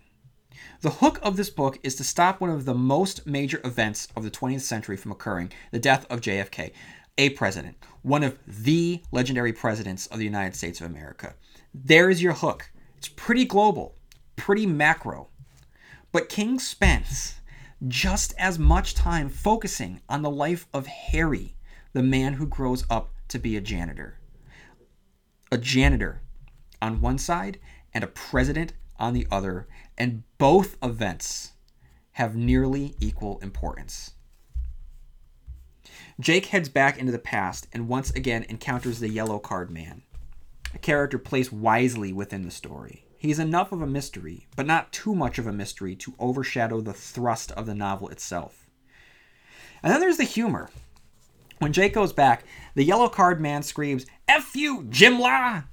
The 0.82 0.90
hook 0.90 1.18
of 1.24 1.38
this 1.38 1.50
book 1.50 1.80
is 1.82 1.96
to 1.96 2.04
stop 2.04 2.42
one 2.42 2.50
of 2.50 2.66
the 2.66 2.74
most 2.74 3.26
major 3.26 3.62
events 3.64 4.10
of 4.18 4.26
the 4.26 4.30
20th 4.30 4.64
century 4.64 4.98
from 4.98 5.14
occurring 5.14 5.54
the 5.72 5.80
death 5.80 6.06
of 6.10 6.20
JFK, 6.20 6.74
a 7.18 7.30
president, 7.30 7.78
one 8.02 8.24
of 8.24 8.38
the 8.46 9.02
legendary 9.14 9.54
presidents 9.54 10.08
of 10.08 10.18
the 10.18 10.26
United 10.26 10.58
States 10.58 10.82
of 10.82 10.88
America. 10.88 11.36
There 11.74 12.10
is 12.10 12.22
your 12.22 12.34
hook. 12.34 12.70
It's 12.98 13.08
pretty 13.08 13.46
global, 13.46 13.96
pretty 14.36 14.66
macro. 14.66 15.30
But 16.12 16.28
King 16.28 16.60
spends 16.60 17.39
just 17.88 18.34
as 18.38 18.60
much 18.60 18.94
time 18.94 19.30
focusing 19.30 20.02
on 20.10 20.22
the 20.22 20.30
life 20.30 20.68
of 20.74 20.88
Harry, 20.88 21.56
the 21.94 22.04
man 22.04 22.34
who 22.34 22.46
grows 22.46 22.86
up 22.90 23.14
to 23.30 23.40
be 23.40 23.56
a 23.56 23.62
janitor. 23.62 24.20
A 25.52 25.58
janitor 25.58 26.22
on 26.82 27.02
one 27.02 27.18
side 27.18 27.60
and 27.94 28.04
a 28.04 28.08
president 28.08 28.74
on 28.98 29.14
the 29.14 29.28
other, 29.32 29.68
and 29.98 30.24
both 30.38 30.78
events 30.84 31.54
have 32.14 32.36
nearly 32.36 32.96
equal 33.00 33.40
importance. 33.40 34.12
Jake 36.20 36.48
heads 36.48 36.68
back 36.68 36.98
into 36.98 37.14
the 37.14 37.18
past 37.18 37.68
and 37.72 37.88
once 37.88 38.12
again 38.12 38.46
encounters 38.50 39.00
the 39.00 39.10
Yellow 39.10 39.40
Card 39.40 39.72
Man, 39.72 40.04
a 40.74 40.78
character 40.78 41.18
placed 41.18 41.54
wisely 41.54 42.12
within 42.12 42.42
the 42.44 42.52
story. 42.52 43.06
He's 43.20 43.38
enough 43.38 43.74
of 43.74 43.82
a 43.82 43.88
mystery, 43.88 44.48
but 44.56 44.66
not 44.66 44.94
too 44.94 45.14
much 45.14 45.38
of 45.38 45.46
a 45.46 45.52
mystery 45.52 45.94
to 45.98 46.16
overshadow 46.20 46.80
the 46.80 46.94
thrust 46.94 47.52
of 47.52 47.66
the 47.66 47.76
novel 47.76 48.08
itself. 48.08 48.66
And 49.84 49.92
then 49.92 50.00
there's 50.00 50.18
the 50.18 50.24
humor. 50.24 50.70
When 51.60 51.74
Jake 51.74 51.94
goes 51.94 52.14
back, 52.14 52.46
the 52.76 52.86
Yellow 52.86 53.10
Card 53.10 53.42
Man 53.42 53.62
screams, 53.62 54.06
F 54.30 54.56
you, 54.56 54.84
Jimla! 54.84 55.66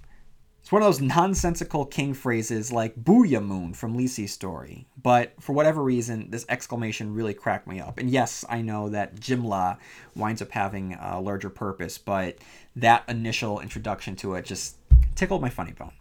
It's 0.60 0.72
one 0.72 0.82
of 0.82 0.88
those 0.88 1.00
nonsensical 1.00 1.86
king 1.86 2.12
phrases 2.12 2.72
like 2.72 2.96
Booyah 2.96 3.44
Moon 3.44 3.72
from 3.72 3.96
Lisey's 3.96 4.32
story. 4.32 4.88
But 5.00 5.32
for 5.38 5.52
whatever 5.52 5.80
reason, 5.80 6.28
this 6.32 6.44
exclamation 6.48 7.14
really 7.14 7.34
cracked 7.34 7.68
me 7.68 7.78
up. 7.78 7.98
And 7.98 8.10
yes, 8.10 8.44
I 8.48 8.62
know 8.62 8.88
that 8.88 9.14
Jimla 9.14 9.78
winds 10.16 10.42
up 10.42 10.50
having 10.50 10.94
a 10.94 11.20
larger 11.20 11.50
purpose, 11.50 11.98
but 11.98 12.38
that 12.74 13.04
initial 13.06 13.60
introduction 13.60 14.16
to 14.16 14.34
it 14.34 14.44
just 14.44 14.78
tickled 15.14 15.40
my 15.40 15.50
funny 15.50 15.70
bone. 15.70 15.92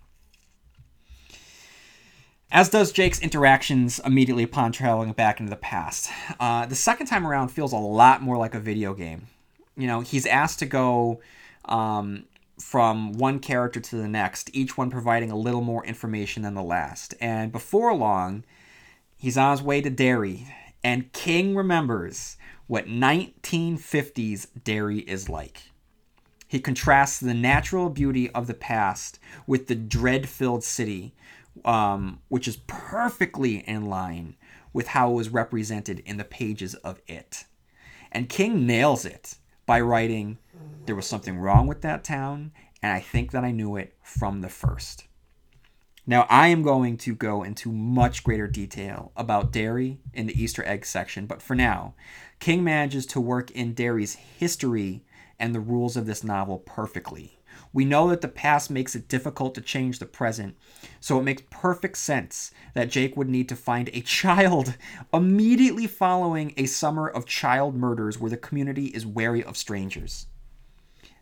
As 2.56 2.70
does 2.70 2.94
Jake's 2.94 3.20
interactions 3.20 4.00
immediately 4.06 4.44
upon 4.44 4.72
traveling 4.72 5.12
back 5.12 5.41
into 5.41 5.50
the 5.50 5.58
past. 5.58 6.10
Uh, 6.39 6.65
the 6.65 6.74
second 6.74 7.08
time 7.08 7.28
around 7.28 7.50
feels 7.50 7.74
a 7.74 7.78
lot 7.78 8.22
more 8.22 8.38
like 8.38 8.56
a 8.56 8.62
video 8.62 8.94
game. 8.94 9.28
You 9.76 9.88
know, 9.88 10.00
he's 10.00 10.26
asked 10.26 10.60
to 10.60 10.65
go 10.65 11.20
um, 11.65 12.24
from 12.58 13.12
one 13.12 13.39
character 13.39 13.82
to 13.82 13.98
the 13.98 14.08
next, 14.08 14.50
each 14.54 14.78
one 14.78 14.89
providing 14.89 15.32
a 15.32 15.36
little 15.36 15.60
more 15.60 15.86
information 15.86 16.44
than 16.44 16.54
the 16.54 16.63
last. 16.63 17.13
And 17.20 17.52
before 17.52 17.94
long, 17.94 18.46
he's 19.18 19.38
on 19.38 19.52
his 19.52 19.62
way 19.62 19.82
to 19.82 19.89
Derry, 19.89 20.48
and 20.82 21.12
King 21.12 21.58
remembers 21.58 22.38
what 22.68 22.86
1950s 22.86 24.48
Derry 24.63 25.00
is 25.00 25.28
like. 25.28 25.62
He 26.48 26.62
contrasts 26.62 27.20
the 27.20 27.34
natural 27.34 27.89
beauty 27.89 28.30
of 28.30 28.48
the 28.48 28.54
past 28.54 29.20
with 29.46 29.68
the 29.68 29.76
dread 29.76 30.30
filled 30.30 30.63
city, 30.63 31.13
um, 31.65 32.19
which 32.30 32.47
is 32.47 32.58
perfectly 32.67 33.58
in 33.67 33.86
line 33.86 34.36
with 34.71 34.88
how 34.88 35.12
it 35.12 35.15
was 35.15 35.30
represented 35.30 35.99
in 36.06 36.17
the 36.17 36.23
pages 36.23 36.75
of 36.75 37.01
it. 37.08 37.45
And 38.12 38.30
King 38.30 38.65
nails 38.65 39.04
it 39.04 39.36
by 39.65 39.82
writing, 39.82 40.38
There 40.86 40.95
was 40.95 41.08
something 41.08 41.38
wrong 41.38 41.67
with 41.67 41.82
that 41.82 42.04
town, 42.04 42.51
and 42.82 42.93
I 42.93 42.99
think 42.99 43.32
that 43.32 43.43
I 43.43 43.51
knew 43.51 43.75
it 43.75 43.95
from 44.01 44.41
the 44.41 44.49
first. 44.49 45.06
Now, 46.08 46.28
I 46.30 46.49
am 46.49 46.62
going 46.62 46.97
to 46.97 47.15
go 47.15 47.41
into 47.41 47.71
much 47.71 48.23
greater 48.23 48.47
detail 48.47 49.12
about 49.17 49.51
Derry 49.51 49.97
in 50.13 50.28
the 50.28 50.39
Easter 50.39 50.63
egg 50.63 50.86
section, 50.86 51.25
but 51.25 51.41
for 51.41 51.56
now, 51.56 51.95
King 52.39 52.63
manages 52.63 53.08
to 53.08 53.19
work 53.19 53.49
in 53.51 53.73
Derry's 53.73 54.13
history 54.13 55.04
and 55.39 55.56
the 55.56 55.60
rules 55.60 55.97
of 55.97 56.06
this 56.06 56.23
novel 56.23 56.60
perfectly. 56.60 57.35
We 57.76 57.84
know 57.84 58.08
that 58.08 58.22
the 58.22 58.30
past 58.30 58.72
makes 58.72 58.96
it 58.96 59.10
difficult 59.10 59.54
to 59.56 59.62
change 59.62 60.00
the 60.00 60.06
present, 60.06 60.56
so 61.02 61.20
it 61.20 61.24
makes 61.24 61.44
perfect 61.50 61.98
sense 61.98 62.52
that 62.74 62.90
Jake 62.90 63.18
would 63.18 63.28
need 63.28 63.50
to 63.50 63.56
find 63.58 63.90
a 63.90 64.00
child 64.00 64.78
immediately 65.14 65.86
following 65.86 66.54
a 66.56 66.68
summer 66.68 67.06
of 67.06 67.26
child 67.26 67.76
murders 67.76 68.18
where 68.18 68.30
the 68.30 68.38
community 68.38 68.86
is 68.86 69.06
wary 69.06 69.44
of 69.44 69.58
strangers. 69.58 70.28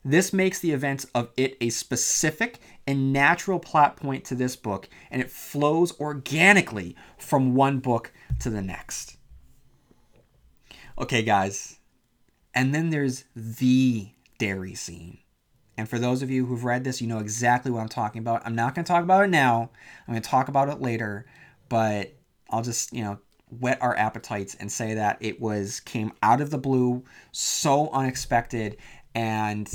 This 0.06 0.32
makes 0.32 0.60
the 0.60 0.74
events 0.74 1.08
of 1.16 1.32
it 1.36 1.58
a 1.60 1.72
specific 1.72 2.60
and 2.86 3.12
natural 3.12 3.58
plot 3.58 3.96
point 3.96 4.24
to 4.26 4.36
this 4.36 4.56
book, 4.56 4.88
and 5.10 5.24
it 5.24 5.32
flows 5.32 6.00
organically 6.00 6.96
from 7.18 7.56
one 7.56 7.80
book 7.80 8.12
to 8.42 8.52
the 8.52 8.62
next. 8.62 9.18
Okay, 11.00 11.24
guys. 11.24 11.80
And 12.54 12.76
then 12.76 12.92
there's 12.92 13.24
the 13.36 14.12
dairy 14.38 14.76
scene. 14.76 15.23
And 15.78 15.90
for 15.90 15.98
those 15.98 16.22
of 16.22 16.30
you 16.30 16.46
who've 16.46 16.64
read 16.64 16.84
this, 16.84 17.02
you 17.02 17.08
know 17.08 17.20
exactly 17.20 17.72
what 17.72 17.82
I'm 17.82 17.90
talking 17.90 18.20
about. 18.20 18.44
I'm 18.46 18.56
not 18.56 18.76
going 18.76 18.86
to 18.86 18.92
talk 18.92 19.04
about 19.04 19.24
it 19.24 19.30
now. 19.30 19.72
I'm 20.08 20.14
going 20.14 20.22
to 20.22 20.30
talk 20.30 20.48
about 20.48 20.70
it 20.70 20.82
later, 20.82 21.26
but 21.68 22.14
I'll 22.50 22.62
just, 22.62 22.94
you 22.94 23.04
know, 23.04 23.20
whet 23.60 23.82
our 23.82 23.96
appetites 23.96 24.56
and 24.56 24.72
say 24.72 24.96
that 24.96 25.18
it 25.20 25.40
was 25.40 25.80
came 25.80 26.12
out 26.22 26.42
of 26.42 26.50
the 26.50 26.58
blue, 26.58 27.04
so 27.32 27.90
unexpected 27.92 28.78
and 29.16 29.72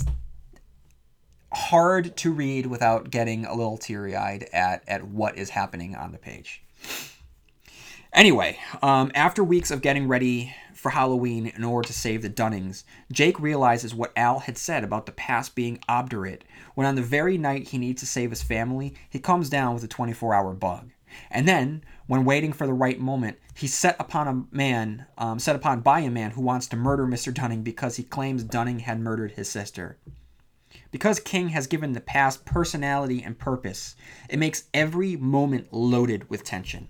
hard 1.53 2.17
to 2.19 2.33
read 2.33 2.67
without 2.67 3.11
getting 3.11 3.45
a 3.45 3.55
little 3.55 3.79
teary-eyed 3.79 4.49
at 4.53 4.83
at 4.87 5.05
what 5.05 5.39
is 5.39 5.51
happening 5.51 5.97
on 5.97 6.13
the 6.13 6.19
page. 6.19 6.63
Anyway, 8.13 8.59
um, 8.83 9.11
after 9.15 9.45
weeks 9.45 9.71
of 9.71 9.83
getting 9.83 10.09
ready 10.09 10.55
for 10.79 10.91
Halloween 10.91 11.47
in 11.47 11.65
order 11.65 11.89
to 11.89 11.93
save 11.93 12.23
the 12.23 12.31
Dunnings, 12.31 12.85
Jake 13.11 13.41
realizes 13.41 13.95
what 13.95 14.13
Al 14.17 14.39
had 14.39 14.57
said 14.57 14.85
about 14.85 15.07
the 15.07 15.13
past 15.13 15.57
being 15.57 15.81
obdurate 15.89 16.45
when 16.75 16.87
on 16.87 16.95
the 16.95 17.03
very 17.03 17.37
night 17.37 17.69
he 17.69 17.79
needs 17.79 18.01
to 18.01 18.07
save 18.07 18.31
his 18.31 18.45
family, 18.45 18.95
he 19.11 19.19
comes 19.19 19.51
down 19.51 19.75
with 19.75 19.83
a 19.83 19.89
24 19.89 20.35
hour 20.35 20.55
bug. 20.55 20.91
And 21.31 21.49
then, 21.49 21.83
when 22.07 22.25
waiting 22.25 22.53
for 22.53 22.67
the 22.67 22.73
right 22.73 23.01
moment, 23.01 23.39
he's 23.55 23.75
set 23.75 23.97
upon 23.99 24.29
a 24.29 24.55
man, 24.55 25.07
um, 25.17 25.41
set 25.41 25.57
upon 25.57 25.81
by 25.81 26.01
a 26.01 26.11
man 26.11 26.31
who 26.31 26.43
wants 26.43 26.69
to 26.69 26.77
murder 26.77 27.07
Mr. 27.07 27.35
Dunning 27.35 27.63
because 27.63 27.97
he 27.97 28.05
claims 28.05 28.45
Dunning 28.45 28.81
had 28.81 29.01
murdered 29.01 29.33
his 29.33 29.49
sister. 29.49 29.99
Because 30.93 31.19
King 31.19 31.49
has 31.49 31.67
given 31.67 31.93
the 31.93 32.01
past 32.01 32.45
personality 32.45 33.23
and 33.23 33.37
purpose, 33.37 33.97
it 34.29 34.39
makes 34.39 34.65
every 34.73 35.17
moment 35.17 35.73
loaded 35.73 36.31
with 36.31 36.45
tension. 36.45 36.89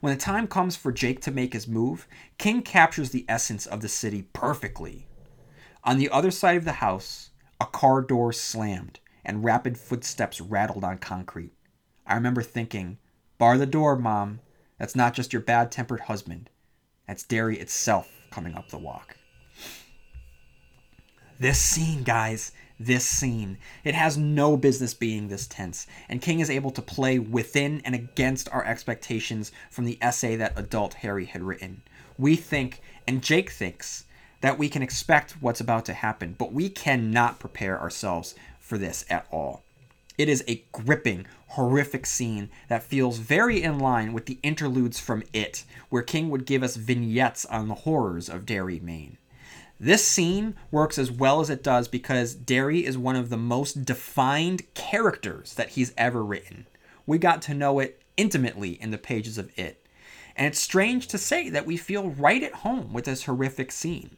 When 0.00 0.12
the 0.12 0.20
time 0.20 0.46
comes 0.46 0.76
for 0.76 0.92
Jake 0.92 1.20
to 1.22 1.30
make 1.30 1.52
his 1.52 1.68
move, 1.68 2.06
King 2.38 2.62
captures 2.62 3.10
the 3.10 3.24
essence 3.28 3.66
of 3.66 3.80
the 3.80 3.88
city 3.88 4.22
perfectly. 4.32 5.06
On 5.84 5.98
the 5.98 6.10
other 6.10 6.30
side 6.30 6.56
of 6.56 6.64
the 6.64 6.72
house, 6.72 7.30
a 7.60 7.66
car 7.66 8.02
door 8.02 8.32
slammed 8.32 9.00
and 9.24 9.44
rapid 9.44 9.78
footsteps 9.78 10.40
rattled 10.40 10.84
on 10.84 10.98
concrete. 10.98 11.52
I 12.06 12.14
remember 12.14 12.42
thinking, 12.42 12.98
Bar 13.38 13.58
the 13.58 13.66
door, 13.66 13.96
Mom. 13.96 14.40
That's 14.78 14.96
not 14.96 15.14
just 15.14 15.32
your 15.32 15.42
bad 15.42 15.70
tempered 15.70 16.00
husband. 16.00 16.50
That's 17.06 17.22
Derry 17.22 17.58
itself 17.58 18.10
coming 18.30 18.54
up 18.54 18.68
the 18.68 18.78
walk. 18.78 19.16
This 21.38 21.60
scene, 21.60 22.02
guys, 22.02 22.52
this 22.78 23.04
scene. 23.04 23.58
It 23.84 23.94
has 23.94 24.16
no 24.16 24.56
business 24.56 24.94
being 24.94 25.28
this 25.28 25.46
tense, 25.46 25.86
and 26.08 26.22
King 26.22 26.40
is 26.40 26.50
able 26.50 26.70
to 26.72 26.82
play 26.82 27.18
within 27.18 27.82
and 27.84 27.94
against 27.94 28.48
our 28.50 28.64
expectations 28.64 29.52
from 29.70 29.84
the 29.84 29.98
essay 30.00 30.36
that 30.36 30.58
adult 30.58 30.94
Harry 30.94 31.26
had 31.26 31.42
written. 31.42 31.82
We 32.16 32.36
think, 32.36 32.80
and 33.06 33.22
Jake 33.22 33.50
thinks, 33.50 34.04
that 34.40 34.58
we 34.58 34.68
can 34.68 34.82
expect 34.82 35.32
what's 35.40 35.60
about 35.60 35.84
to 35.86 35.92
happen, 35.92 36.34
but 36.38 36.52
we 36.52 36.68
cannot 36.68 37.40
prepare 37.40 37.80
ourselves 37.80 38.34
for 38.60 38.78
this 38.78 39.04
at 39.10 39.26
all. 39.30 39.64
It 40.16 40.28
is 40.28 40.44
a 40.48 40.64
gripping, 40.72 41.26
horrific 41.48 42.04
scene 42.04 42.50
that 42.68 42.82
feels 42.82 43.18
very 43.18 43.62
in 43.62 43.78
line 43.78 44.12
with 44.12 44.26
the 44.26 44.38
interludes 44.42 44.98
from 44.98 45.22
It, 45.32 45.64
where 45.88 46.02
King 46.02 46.28
would 46.30 46.44
give 46.44 46.62
us 46.62 46.76
vignettes 46.76 47.44
on 47.46 47.68
the 47.68 47.74
horrors 47.74 48.28
of 48.28 48.44
Derry, 48.44 48.80
Maine. 48.80 49.16
This 49.80 50.04
scene 50.04 50.56
works 50.72 50.98
as 50.98 51.10
well 51.10 51.40
as 51.40 51.50
it 51.50 51.62
does 51.62 51.86
because 51.86 52.34
Derry 52.34 52.84
is 52.84 52.98
one 52.98 53.14
of 53.14 53.28
the 53.28 53.36
most 53.36 53.84
defined 53.84 54.74
characters 54.74 55.54
that 55.54 55.70
he's 55.70 55.94
ever 55.96 56.24
written. 56.24 56.66
We 57.06 57.18
got 57.18 57.42
to 57.42 57.54
know 57.54 57.78
it 57.78 58.02
intimately 58.16 58.72
in 58.72 58.90
the 58.90 58.98
pages 58.98 59.38
of 59.38 59.56
It. 59.56 59.86
And 60.34 60.48
it's 60.48 60.58
strange 60.58 61.06
to 61.08 61.18
say 61.18 61.48
that 61.50 61.66
we 61.66 61.76
feel 61.76 62.10
right 62.10 62.42
at 62.42 62.54
home 62.54 62.92
with 62.92 63.04
this 63.04 63.24
horrific 63.24 63.70
scene. 63.70 64.16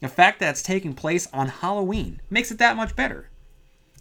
The 0.00 0.08
fact 0.08 0.40
that 0.40 0.50
it's 0.50 0.62
taking 0.62 0.94
place 0.94 1.26
on 1.32 1.48
Halloween 1.48 2.20
makes 2.28 2.50
it 2.50 2.58
that 2.58 2.76
much 2.76 2.94
better. 2.94 3.30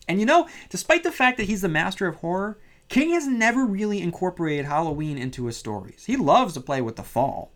And 0.07 0.19
you 0.19 0.25
know, 0.25 0.49
despite 0.69 1.03
the 1.03 1.11
fact 1.11 1.37
that 1.37 1.47
he's 1.47 1.61
the 1.61 1.69
master 1.69 2.07
of 2.07 2.15
horror, 2.15 2.57
King 2.89 3.11
has 3.11 3.27
never 3.27 3.65
really 3.65 4.01
incorporated 4.01 4.65
Halloween 4.65 5.17
into 5.17 5.45
his 5.45 5.55
stories. 5.55 6.03
He 6.05 6.17
loves 6.17 6.53
to 6.55 6.61
play 6.61 6.81
with 6.81 6.97
the 6.97 7.03
fall 7.03 7.51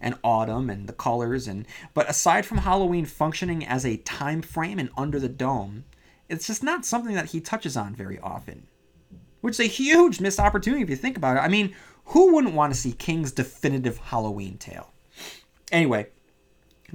and 0.00 0.18
autumn 0.22 0.68
and 0.70 0.88
the 0.88 0.92
colors 0.92 1.48
and 1.48 1.66
but 1.94 2.08
aside 2.08 2.46
from 2.46 2.58
Halloween 2.58 3.04
functioning 3.06 3.64
as 3.64 3.84
a 3.86 3.96
time 3.98 4.42
frame 4.42 4.78
and 4.78 4.90
under 4.96 5.18
the 5.18 5.28
dome, 5.28 5.84
it's 6.28 6.46
just 6.46 6.62
not 6.62 6.84
something 6.84 7.14
that 7.14 7.30
he 7.30 7.40
touches 7.40 7.76
on 7.76 7.94
very 7.94 8.18
often. 8.20 8.66
Which 9.40 9.54
is 9.54 9.60
a 9.60 9.64
huge 9.64 10.20
missed 10.20 10.40
opportunity 10.40 10.82
if 10.82 10.90
you 10.90 10.96
think 10.96 11.16
about 11.16 11.36
it. 11.36 11.40
I 11.40 11.48
mean, 11.48 11.74
who 12.06 12.34
wouldn't 12.34 12.54
want 12.54 12.72
to 12.72 12.80
see 12.80 12.92
King's 12.92 13.32
definitive 13.32 13.98
Halloween 13.98 14.58
tale? 14.58 14.92
Anyway, 15.70 16.08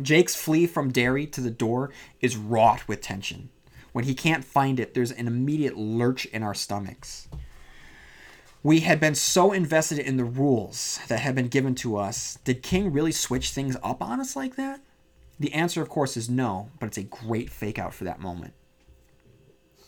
Jake's 0.01 0.35
flee 0.35 0.65
from 0.65 0.91
Derry 0.91 1.25
to 1.27 1.41
the 1.41 1.51
door 1.51 1.91
is 2.21 2.37
wrought 2.37 2.87
with 2.87 3.01
tension. 3.01 3.49
When 3.91 4.05
he 4.05 4.13
can't 4.13 4.45
find 4.45 4.79
it, 4.79 4.93
there's 4.93 5.11
an 5.11 5.27
immediate 5.27 5.77
lurch 5.77 6.25
in 6.27 6.43
our 6.43 6.53
stomachs. 6.53 7.27
We 8.61 8.81
had 8.81 8.99
been 8.99 9.15
so 9.15 9.53
invested 9.53 9.99
in 9.99 10.17
the 10.17 10.25
rules 10.25 10.99
that 11.07 11.21
had 11.21 11.33
been 11.33 11.47
given 11.47 11.75
to 11.75 11.95
us. 11.95 12.37
Did 12.43 12.61
King 12.61 12.91
really 12.91 13.13
switch 13.13 13.51
things 13.51 13.77
up 13.81 14.01
on 14.01 14.19
us 14.19 14.35
like 14.35 14.57
that? 14.57 14.81
The 15.39 15.53
answer, 15.53 15.81
of 15.81 15.87
course, 15.87 16.17
is 16.17 16.29
no, 16.29 16.69
but 16.77 16.87
it's 16.87 16.97
a 16.97 17.03
great 17.03 17.49
fake 17.49 17.79
out 17.79 17.93
for 17.93 18.03
that 18.03 18.19
moment. 18.19 18.53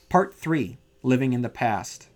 Part 0.07 0.33
3 0.33 0.77
Living 1.03 1.33
in 1.33 1.41
the 1.41 1.49
Past. 1.49 2.07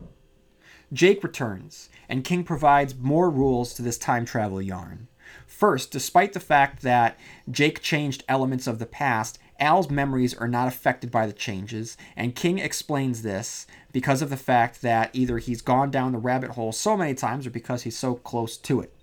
Jake 0.94 1.24
returns, 1.24 1.90
and 2.08 2.24
King 2.24 2.44
provides 2.46 2.96
more 2.96 3.30
rules 3.30 3.74
to 3.74 3.82
this 3.82 3.98
time 3.98 4.24
travel 4.24 4.62
yarn. 4.62 5.10
First, 5.46 5.92
despite 5.92 6.34
the 6.34 6.40
fact 6.40 6.84
that 6.84 7.20
Jake 7.50 7.82
changed 7.82 8.24
elements 8.30 8.68
of 8.68 8.80
the 8.80 8.86
past, 8.86 9.40
Al's 9.60 9.90
memories 9.90 10.34
are 10.34 10.48
not 10.48 10.68
affected 10.68 11.12
by 11.12 11.26
the 11.26 11.34
changes, 11.34 11.96
and 12.16 12.36
King 12.36 12.60
explains 12.60 13.22
this 13.22 13.66
because 13.92 14.22
of 14.22 14.30
the 14.30 14.38
fact 14.38 14.82
that 14.82 15.10
either 15.14 15.38
he's 15.38 15.62
gone 15.62 15.92
down 15.92 16.12
the 16.12 16.18
rabbit 16.18 16.52
hole 16.52 16.72
so 16.72 16.98
many 16.98 17.14
times 17.14 17.48
or 17.48 17.52
because 17.52 17.84
he's 17.84 17.98
so 17.98 18.16
close 18.16 18.58
to 18.58 18.82
it. 18.82 18.94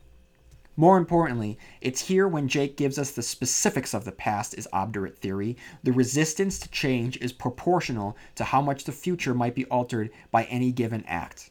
More 0.77 0.97
importantly, 0.97 1.59
it's 1.81 2.09
here 2.09 2.27
when 2.27 2.49
Jake 2.49 2.77
gives 2.77 2.99
us 2.99 3.11
the 3.11 3.23
specifics 3.23 3.93
of 3.93 4.05
the 4.05 4.13
past 4.13 4.55
is 4.57 4.69
obdurate 4.73 5.19
theory. 5.19 5.57
The 5.83 5.93
resistance 5.93 6.59
to 6.61 6.71
change 6.71 7.19
is 7.19 7.33
proportional 7.33 8.17
to 8.37 8.45
how 8.45 8.63
much 8.63 8.85
the 8.85 8.93
future 8.93 9.35
might 9.35 9.55
be 9.55 9.67
altered 9.67 10.11
by 10.31 10.45
any 10.45 10.73
given 10.73 11.05
act. 11.07 11.51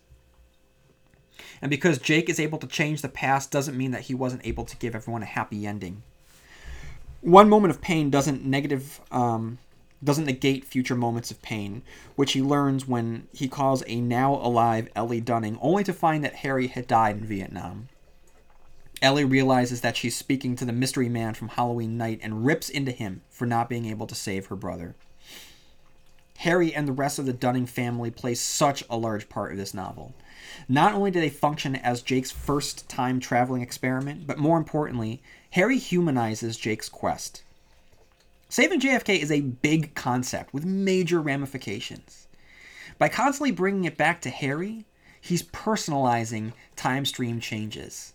And 1.62 1.70
because 1.70 2.00
Jake 2.00 2.30
is 2.30 2.40
able 2.40 2.58
to 2.60 2.68
change 2.68 3.02
the 3.02 3.10
past 3.10 3.52
doesn't 3.52 3.78
mean 3.78 3.92
that 3.92 4.02
he 4.02 4.16
wasn't 4.16 4.46
able 4.46 4.66
to 4.66 4.78
give 4.78 4.96
everyone 4.96 5.22
a 5.22 5.28
happy 5.28 5.68
ending. 5.68 6.02
One 7.22 7.50
moment 7.50 7.72
of 7.72 7.82
pain 7.82 8.10
doesn't 8.10 8.44
negative 8.44 9.00
um, 9.12 9.60
doesn't 10.04 10.26
negate 10.26 10.66
future 10.66 10.96
moments 10.96 11.30
of 11.30 11.42
pain, 11.42 11.84
which 12.16 12.34
he 12.34 12.42
learns 12.42 12.88
when 12.88 13.28
he 13.32 13.48
calls 13.48 13.84
a 13.86 14.02
now 14.02 14.34
alive 14.34 14.90
Ellie 14.96 15.22
Dunning, 15.22 15.58
only 15.62 15.84
to 15.84 15.94
find 15.94 16.24
that 16.24 16.38
Harry 16.38 16.68
had 16.68 16.88
died 16.88 17.18
in 17.18 17.26
Vietnam. 17.26 17.90
Ellie 19.02 19.26
realizes 19.26 19.82
that 19.82 19.98
she's 19.98 20.16
speaking 20.16 20.56
to 20.56 20.66
the 20.66 20.72
mystery 20.72 21.10
man 21.10 21.34
from 21.34 21.50
Halloween 21.50 21.98
night 21.98 22.20
and 22.22 22.46
rips 22.46 22.70
into 22.70 22.92
him 22.92 23.22
for 23.30 23.46
not 23.46 23.70
being 23.70 23.86
able 23.86 24.08
to 24.08 24.16
save 24.16 24.48
her 24.48 24.56
brother. 24.56 24.96
Harry 26.38 26.74
and 26.74 26.88
the 26.88 26.94
rest 26.94 27.20
of 27.20 27.28
the 27.28 27.34
Dunning 27.34 27.68
family 27.68 28.10
play 28.10 28.34
such 28.34 28.84
a 28.90 28.98
large 28.98 29.30
part 29.30 29.52
of 29.52 29.58
this 29.58 29.76
novel. 29.76 30.16
Not 30.68 30.94
only 30.94 31.12
do 31.12 31.20
they 31.20 31.30
function 31.30 31.76
as 31.76 32.02
Jake's 32.02 32.32
first 32.32 32.90
time 32.90 33.20
traveling 33.20 33.62
experiment, 33.62 34.26
but 34.26 34.40
more 34.40 34.58
importantly, 34.58 35.22
Harry 35.52 35.78
humanizes 35.78 36.56
Jake's 36.56 36.88
quest. 36.88 37.44
Saving 38.48 38.80
JFK 38.80 39.20
is 39.20 39.32
a 39.32 39.42
big 39.42 39.94
concept 39.96 40.54
with 40.54 40.64
major 40.64 41.20
ramifications. 41.20 42.30
By 42.98 43.10
constantly 43.10 43.52
bringing 43.52 43.84
it 43.84 43.98
back 43.98 44.22
to 44.22 44.30
Harry, 44.30 44.86
he's 45.20 45.44
personalizing 45.44 46.54
time 46.78 47.04
stream 47.04 47.42
changes. 47.42 48.14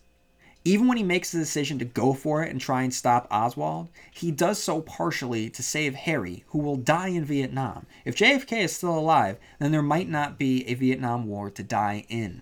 Even 0.65 0.87
when 0.87 0.97
he 0.97 1.03
makes 1.03 1.31
the 1.31 1.37
decision 1.37 1.77
to 1.77 1.85
go 1.85 2.11
for 2.11 2.43
it 2.43 2.49
and 2.49 2.59
try 2.59 2.81
and 2.81 2.91
stop 2.91 3.27
Oswald, 3.29 3.89
he 4.11 4.31
does 4.31 4.61
so 4.61 4.81
partially 4.81 5.47
to 5.51 5.61
save 5.61 5.93
Harry, 5.93 6.43
who 6.47 6.57
will 6.57 6.75
die 6.75 7.09
in 7.09 7.23
Vietnam. 7.23 7.85
If 8.03 8.15
JFK 8.15 8.63
is 8.63 8.75
still 8.75 8.97
alive, 8.97 9.37
then 9.59 9.71
there 9.71 9.83
might 9.83 10.09
not 10.09 10.39
be 10.39 10.67
a 10.67 10.73
Vietnam 10.73 11.27
War 11.27 11.51
to 11.51 11.61
die 11.61 12.03
in. 12.09 12.41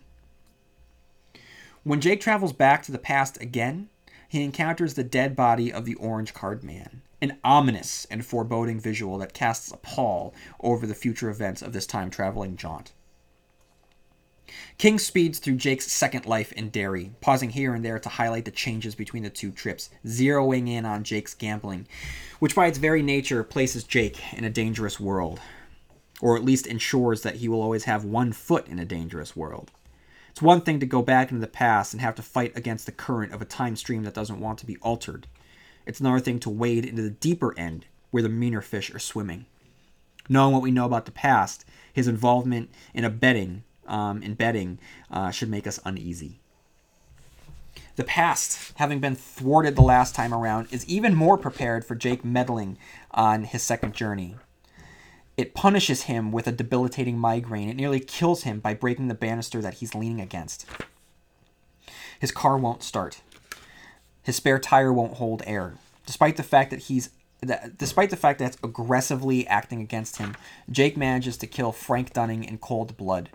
When 1.84 2.00
Jake 2.00 2.22
travels 2.22 2.54
back 2.54 2.82
to 2.84 2.94
the 2.94 2.98
past 2.98 3.42
again, 3.42 3.90
he 4.28 4.44
encounters 4.44 4.94
the 4.94 5.04
dead 5.04 5.36
body 5.36 5.72
of 5.72 5.86
the 5.86 5.96
Orange 5.96 6.34
Card 6.34 6.64
Man, 6.64 7.02
an 7.22 7.38
ominous 7.44 8.06
and 8.10 8.26
foreboding 8.26 8.80
visual 8.80 9.18
that 9.18 9.34
casts 9.34 9.72
a 9.72 9.78
pall 9.78 10.34
over 10.60 10.86
the 10.86 10.96
future 10.96 11.30
events 11.30 11.62
of 11.62 11.74
this 11.74 11.88
time 11.88 12.10
traveling 12.10 12.56
jaunt. 12.56 12.92
King 14.78 15.00
speeds 15.00 15.40
through 15.40 15.56
Jake's 15.56 15.92
second 15.92 16.26
life 16.26 16.52
in 16.54 16.70
Derry, 16.70 17.12
pausing 17.22 17.52
here 17.52 17.74
and 17.74 17.84
there 17.84 18.00
to 18.00 18.10
highlight 18.10 18.46
the 18.46 18.52
changes 18.52 18.94
between 18.94 19.24
the 19.24 19.30
two 19.30 19.52
trips, 19.52 19.90
zeroing 20.06 20.70
in 20.70 20.86
on 20.86 21.04
Jake's 21.04 21.34
gambling, 21.34 21.88
which 22.40 22.56
by 22.56 22.68
its 22.68 22.78
very 22.78 23.02
nature 23.02 23.44
places 23.44 23.84
Jake 23.84 24.34
in 24.34 24.44
a 24.44 24.50
dangerous 24.50 25.00
world, 25.00 25.40
or 26.22 26.36
at 26.36 26.46
least 26.46 26.68
ensures 26.68 27.22
that 27.22 27.38
he 27.38 27.48
will 27.48 27.62
always 27.62 27.86
have 27.86 28.04
one 28.04 28.32
foot 28.34 28.68
in 28.68 28.80
a 28.80 28.86
dangerous 28.86 29.36
world. 29.36 29.72
It's 30.36 30.42
one 30.42 30.60
thing 30.60 30.82
to 30.82 30.86
go 30.86 31.02
back 31.02 31.32
into 31.32 31.40
the 31.40 31.48
past 31.48 31.94
and 31.94 32.02
have 32.02 32.16
to 32.16 32.22
fight 32.22 32.52
against 32.58 32.86
the 32.86 32.92
current 32.92 33.32
of 33.32 33.42
a 33.42 33.46
time 33.46 33.78
stream 33.78 34.04
that 34.04 34.14
doesn't 34.14 34.42
want 34.42 34.60
to 34.60 34.66
be 34.66 34.76
altered. 34.82 35.28
It's 35.86 36.02
another 36.02 36.20
thing 36.20 36.42
to 36.42 36.50
wade 36.50 36.84
into 36.84 37.02
the 37.02 37.10
deeper 37.10 37.58
end 37.58 37.86
where 38.12 38.22
the 38.22 38.28
meaner 38.28 38.60
fish 38.60 38.94
are 38.94 39.00
swimming. 39.00 39.46
Knowing 40.28 40.52
what 40.52 40.62
we 40.62 40.72
know 40.72 40.84
about 40.84 41.06
the 41.06 41.14
past, 41.14 41.64
his 41.94 42.10
involvement 42.10 42.70
in 42.94 43.06
abetting 43.06 43.64
um, 43.88 44.22
in 44.22 44.34
betting 44.34 44.78
uh, 45.10 45.32
should 45.32 45.50
make 45.50 45.66
us 45.66 45.80
uneasy. 45.86 46.42
The 47.96 48.04
past, 48.04 48.74
having 48.76 49.00
been 49.00 49.16
thwarted 49.16 49.78
the 49.78 49.84
last 49.84 50.16
time 50.16 50.34
around, 50.34 50.68
is 50.70 50.86
even 50.86 51.16
more 51.16 51.38
prepared 51.38 51.86
for 51.86 51.96
Jake 51.96 52.26
meddling 52.26 52.78
on 53.12 53.46
his 53.46 53.64
second 53.64 53.94
journey. 53.94 54.36
It 55.38 55.54
punishes 55.54 56.04
him 56.04 56.32
with 56.32 56.48
a 56.48 56.52
debilitating 56.52 57.18
migraine. 57.18 57.70
It 57.70 57.76
nearly 57.76 58.00
kills 58.00 58.44
him 58.44 58.60
by 58.60 58.74
breaking 58.74 59.08
the 59.08 59.14
banister 59.14 59.62
that 59.62 59.76
he's 59.76 59.96
leaning 59.96 60.22
against. 60.22 60.66
His 62.20 62.32
car 62.32 62.58
won't 62.58 62.84
start. 62.84 63.22
His 64.24 64.38
spare 64.38 64.60
tire 64.60 64.94
won't 64.94 65.16
hold 65.16 65.44
air. 65.46 65.76
Despite 66.06 66.38
the 66.38 66.44
fact 66.44 66.72
that 66.72 66.84
he's 66.84 67.10
that, 67.42 67.78
despite 67.78 68.10
the 68.10 68.16
fact 68.16 68.40
that 68.40 68.54
it's 68.54 68.64
aggressively 68.64 69.46
acting 69.48 69.82
against 69.82 70.18
him, 70.18 70.36
Jake 70.72 70.96
manages 70.96 71.38
to 71.38 71.48
kill 71.48 71.72
Frank 71.72 72.14
Dunning 72.14 72.44
in 72.44 72.58
cold 72.58 72.96
blood 72.96 73.30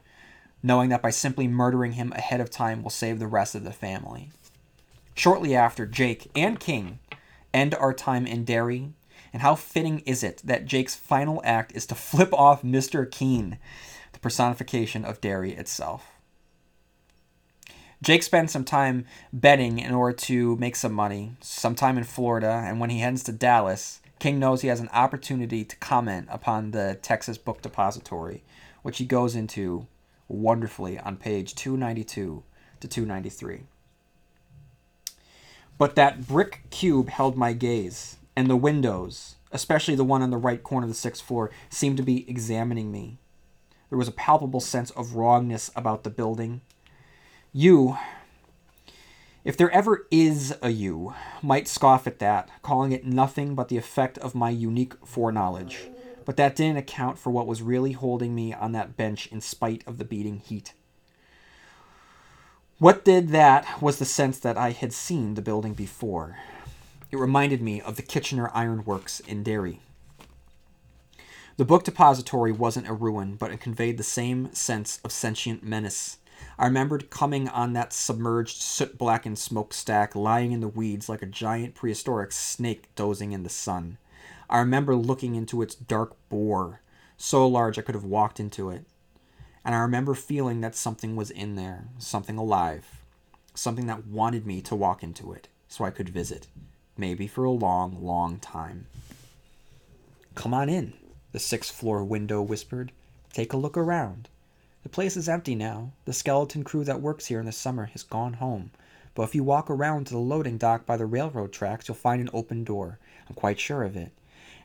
knowing 0.63 0.91
that 0.91 1.03
by 1.03 1.11
simply 1.11 1.49
murdering 1.49 1.93
him 1.93 2.13
ahead 2.13 2.41
of 2.41 2.51
time 2.51 2.83
will 2.83 2.91
save 2.91 3.19
the 3.19 3.27
rest 3.27 3.55
of 3.55 3.65
the 3.65 3.73
family. 3.73 4.31
Shortly 5.15 5.55
after, 5.55 5.87
Jake 5.87 6.31
and 6.35 6.61
King 6.61 6.99
end 7.53 7.75
our 7.75 7.93
time 7.93 8.27
in 8.27 8.45
Derry, 8.45 8.91
and 9.33 9.43
how 9.43 9.55
fitting 9.55 10.01
is 10.01 10.23
it 10.23 10.43
that 10.45 10.67
Jake's 10.67 10.95
final 10.95 11.41
act 11.45 11.73
is 11.75 11.87
to 11.87 11.95
flip 11.95 12.33
off 12.33 12.63
Mr. 12.63 13.11
Keene, 13.11 13.59
the 14.13 14.19
personification 14.19 15.05
of 15.05 15.21
Derry 15.21 15.53
itself. 15.53 16.21
Jake 18.03 18.23
spends 18.23 18.51
some 18.51 18.65
time 18.65 19.05
betting 19.33 19.79
in 19.79 19.93
order 19.93 20.17
to 20.17 20.57
make 20.57 20.75
some 20.75 20.93
money, 20.93 21.33
some 21.41 21.75
time 21.75 21.99
in 21.99 22.05
Florida, 22.05 22.63
and 22.65 22.81
when 22.81 22.89
he 22.89 23.01
heads 23.01 23.23
to 23.25 23.33
Dallas, 23.33 24.01
King 24.19 24.39
knows 24.39 24.63
he 24.63 24.69
has 24.69 24.81
an 24.81 24.89
opportunity 24.93 25.65
to 25.65 25.77
comment 25.77 26.29
upon 26.31 26.71
the 26.71 26.99
Texas 27.03 27.37
Book 27.37 27.61
Depository, 27.61 28.43
which 28.83 28.99
he 28.99 29.05
goes 29.05 29.37
into 29.37 29.87
wonderfully 30.29 30.99
on 30.99 31.17
page 31.17 31.55
292 31.55 32.43
to 32.81 32.89
293. 32.89 33.61
But 35.77 35.95
that 35.95 36.27
brick 36.27 36.63
cube 36.71 37.09
held 37.09 37.37
my 37.37 37.53
gaze, 37.53 38.17
and 38.37 38.49
the 38.49 38.57
windows, 38.57 39.37
especially 39.53 39.95
the 39.95 40.05
one 40.05 40.23
on 40.23 40.31
the 40.31 40.37
right 40.37 40.63
corner 40.63 40.85
of 40.85 40.91
the 40.91 40.95
sixth 40.95 41.23
floor, 41.23 41.51
seemed 41.69 41.97
to 41.97 42.03
be 42.03 42.29
examining 42.29 42.91
me. 42.91 43.19
There 43.89 43.99
was 43.99 44.09
a 44.09 44.13
palpable 44.13 44.61
sense 44.61 44.91
of 44.91 45.15
wrongness 45.15 45.71
about 45.75 46.05
the 46.05 46.11
building. 46.11 46.61
You, 47.53 47.99
if 49.45 49.57
there 49.57 49.71
ever 49.71 50.07
is 50.11 50.55
a 50.63 50.71
you, 50.71 51.15
might 51.43 51.67
scoff 51.67 52.07
at 52.07 52.21
that, 52.21 52.49
calling 52.63 52.93
it 52.93 53.05
nothing 53.05 53.55
but 53.55 53.69
the 53.69 53.77
effect 53.77 54.19
of 54.19 54.35
my 54.35 54.51
unique 54.51 54.95
foreknowledge 55.05 55.89
but 56.31 56.37
that 56.37 56.55
didn't 56.55 56.77
account 56.77 57.19
for 57.19 57.31
what 57.31 57.49
was 57.49 57.61
really 57.61 57.91
holding 57.91 58.35
me 58.35 58.55
on 58.55 58.71
that 58.71 58.97
bench 58.97 59.27
in 59.33 59.41
spite 59.41 59.83
of 59.85 59.99
the 59.99 60.05
beating 60.05 60.39
heat. 60.39 60.75
What 62.79 63.05
did 63.05 63.31
that 63.31 63.83
was 63.83 63.99
the 63.99 64.05
sense 64.05 64.39
that 64.39 64.57
I 64.57 64.71
had 64.71 64.93
seen 64.93 65.35
the 65.35 65.43
building 65.43 65.75
before. 65.75 66.39
It 67.11 67.19
reminded 67.19 67.61
me 67.61 67.81
of 67.81 67.97
the 67.97 68.03
Kitchener 68.03 68.53
Ironworks 68.55 69.19
in 69.19 69.43
Derry. 69.43 69.81
The 71.57 71.65
book 71.65 71.83
depository 71.83 72.53
wasn't 72.53 72.89
a 72.89 72.93
ruin, 72.93 73.35
but 73.35 73.51
it 73.51 73.61
conveyed 73.61 73.99
the 73.99 74.05
same 74.05 74.55
sense 74.55 75.01
of 75.05 75.11
sentient 75.11 75.65
menace. 75.65 76.19
I 76.57 76.67
remembered 76.67 77.11
coming 77.11 77.49
on 77.49 77.73
that 77.73 77.93
submerged, 77.93 78.63
soot 78.63 78.97
blackened 78.97 79.41
smokestack, 79.41 80.15
lying 80.15 80.53
in 80.53 80.61
the 80.61 80.69
weeds 80.69 81.09
like 81.09 81.21
a 81.21 81.27
giant 81.27 81.75
prehistoric 81.75 82.31
snake 82.31 82.95
dozing 82.95 83.33
in 83.33 83.43
the 83.43 83.49
sun. 83.49 83.99
I 84.49 84.61
remember 84.61 84.95
looking 84.95 85.35
into 85.35 85.63
its 85.63 85.75
dark 85.75 86.17
bore, 86.29 86.81
so 87.17 87.47
large 87.47 87.77
I 87.77 87.83
could 87.83 87.97
have 87.97 88.05
walked 88.05 88.39
into 88.39 88.71
it. 88.71 88.85
And 89.65 89.75
I 89.75 89.79
remember 89.81 90.15
feeling 90.15 90.61
that 90.61 90.77
something 90.77 91.17
was 91.17 91.33
in 91.33 91.57
there, 91.57 91.89
something 91.99 92.39
alive, 92.39 93.03
something 93.53 93.87
that 93.87 94.07
wanted 94.07 94.47
me 94.47 94.63
to 94.63 94.77
walk 94.77 95.03
into 95.03 95.33
it 95.33 95.49
so 95.69 95.85
I 95.85 95.91
could 95.91 96.09
visit, 96.09 96.47
maybe 97.01 97.27
for 97.27 97.45
a 97.45 97.51
long, 97.51 98.05
long 98.05 98.39
time. 98.39 98.87
Come 100.35 100.55
on 100.55 100.69
in, 100.69 100.93
the 101.33 101.41
sixth 101.41 101.75
floor 101.75 102.05
window 102.05 102.41
whispered. 102.43 102.93
Take 103.33 103.53
a 103.53 103.57
look 103.57 103.77
around. 103.77 104.29
The 104.83 104.89
place 104.89 105.17
is 105.17 105.29
empty 105.29 105.55
now. 105.55 105.93
The 106.05 106.13
skeleton 106.13 106.63
crew 106.63 106.85
that 106.85 107.01
works 107.01 107.27
here 107.27 107.41
in 107.41 107.47
the 107.47 107.53
summer 107.53 107.87
has 107.87 108.03
gone 108.03 108.35
home. 108.35 108.71
But 109.15 109.25
if 109.25 109.35
you 109.35 109.43
walk 109.43 109.69
around 109.69 110.07
to 110.07 110.15
the 110.15 110.21
loading 110.21 110.57
dock 110.57 110.87
by 110.87 110.97
the 110.97 111.07
railroad 111.07 111.53
tracks, 111.53 111.89
you'll 111.89 111.97
find 111.97 112.21
an 112.21 112.31
open 112.33 112.65
door. 112.65 112.99
I'm 113.29 113.35
quite 113.35 113.59
sure 113.59 113.83
of 113.83 113.97
it. 113.97 114.13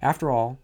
After 0.01 0.29
all, 0.29 0.59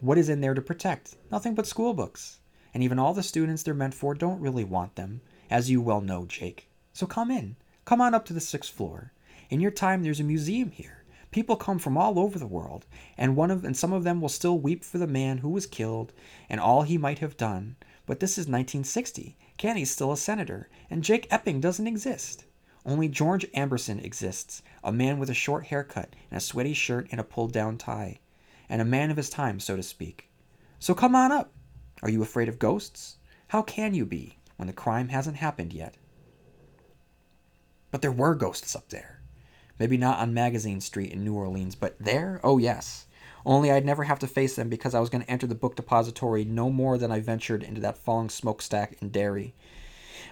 what 0.00 0.18
is 0.18 0.28
in 0.28 0.40
there 0.40 0.54
to 0.54 0.60
protect? 0.60 1.16
Nothing 1.30 1.54
but 1.54 1.66
school 1.66 1.94
books. 1.94 2.38
And 2.74 2.82
even 2.82 2.98
all 2.98 3.14
the 3.14 3.22
students 3.22 3.62
they're 3.62 3.74
meant 3.74 3.94
for 3.94 4.14
don't 4.14 4.40
really 4.40 4.64
want 4.64 4.96
them, 4.96 5.20
as 5.48 5.70
you 5.70 5.80
well 5.80 6.00
know, 6.00 6.26
Jake. 6.26 6.68
So 6.92 7.06
come 7.06 7.30
in. 7.30 7.56
Come 7.84 8.00
on 8.00 8.14
up 8.14 8.24
to 8.26 8.32
the 8.32 8.40
sixth 8.40 8.72
floor. 8.72 9.12
In 9.50 9.60
your 9.60 9.70
time, 9.70 10.02
there's 10.02 10.20
a 10.20 10.24
museum 10.24 10.70
here. 10.70 11.01
People 11.32 11.56
come 11.56 11.78
from 11.78 11.96
all 11.96 12.18
over 12.18 12.38
the 12.38 12.46
world, 12.46 12.84
and 13.16 13.34
one 13.34 13.50
of 13.50 13.64
and 13.64 13.74
some 13.74 13.92
of 13.92 14.04
them 14.04 14.20
will 14.20 14.28
still 14.28 14.58
weep 14.58 14.84
for 14.84 14.98
the 14.98 15.06
man 15.06 15.38
who 15.38 15.48
was 15.48 15.66
killed 15.66 16.12
and 16.48 16.60
all 16.60 16.82
he 16.82 16.98
might 16.98 17.20
have 17.20 17.38
done. 17.38 17.74
But 18.04 18.20
this 18.20 18.32
is 18.32 18.46
1960. 18.46 19.38
Kennedy's 19.56 19.90
still 19.90 20.12
a 20.12 20.16
senator, 20.18 20.68
and 20.90 21.02
Jake 21.02 21.26
Epping 21.30 21.58
doesn't 21.58 21.86
exist. 21.86 22.44
Only 22.84 23.08
George 23.08 23.50
Amberson 23.52 24.04
exists, 24.04 24.62
a 24.84 24.92
man 24.92 25.18
with 25.18 25.30
a 25.30 25.34
short 25.34 25.66
haircut 25.66 26.14
and 26.30 26.36
a 26.36 26.40
sweaty 26.40 26.74
shirt 26.74 27.08
and 27.10 27.18
a 27.18 27.24
pulled 27.24 27.52
down 27.52 27.78
tie, 27.78 28.20
and 28.68 28.82
a 28.82 28.84
man 28.84 29.10
of 29.10 29.16
his 29.16 29.30
time, 29.30 29.58
so 29.58 29.74
to 29.74 29.82
speak. 29.82 30.28
So 30.78 30.94
come 30.94 31.14
on 31.14 31.32
up. 31.32 31.50
Are 32.02 32.10
you 32.10 32.22
afraid 32.22 32.50
of 32.50 32.58
ghosts? 32.58 33.16
How 33.48 33.62
can 33.62 33.94
you 33.94 34.04
be 34.04 34.36
when 34.58 34.66
the 34.66 34.74
crime 34.74 35.08
hasn't 35.08 35.36
happened 35.36 35.72
yet? 35.72 35.96
But 37.90 38.02
there 38.02 38.12
were 38.12 38.34
ghosts 38.34 38.76
up 38.76 38.90
there. 38.90 39.21
Maybe 39.82 39.96
not 39.96 40.20
on 40.20 40.32
Magazine 40.32 40.80
Street 40.80 41.10
in 41.10 41.24
New 41.24 41.34
Orleans, 41.34 41.74
but 41.74 41.96
there? 41.98 42.40
Oh, 42.44 42.58
yes. 42.58 43.06
Only 43.44 43.72
I'd 43.72 43.84
never 43.84 44.04
have 44.04 44.20
to 44.20 44.28
face 44.28 44.54
them 44.54 44.68
because 44.68 44.94
I 44.94 45.00
was 45.00 45.10
going 45.10 45.24
to 45.24 45.28
enter 45.28 45.48
the 45.48 45.56
book 45.56 45.74
depository 45.74 46.44
no 46.44 46.70
more 46.70 46.98
than 46.98 47.10
I 47.10 47.18
ventured 47.18 47.64
into 47.64 47.80
that 47.80 47.98
falling 47.98 48.28
smokestack 48.28 48.96
in 49.02 49.08
Derry. 49.08 49.54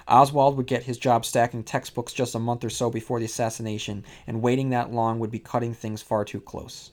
Oswald 0.07 0.57
would 0.57 0.69
get 0.69 0.85
his 0.85 0.99
job 0.99 1.25
stacking 1.25 1.65
textbooks 1.65 2.13
just 2.13 2.37
a 2.37 2.39
month 2.39 2.63
or 2.63 2.71
so 2.71 2.91
before 2.91 3.19
the 3.19 3.25
assassination, 3.25 4.05
and 4.25 4.41
waiting 4.41 4.71
that 4.71 4.93
long 4.93 5.19
would 5.19 5.33
be 5.33 5.41
cutting 5.41 5.75
things 5.75 6.01
far 6.01 6.25
too 6.25 6.41
close. 6.41 6.93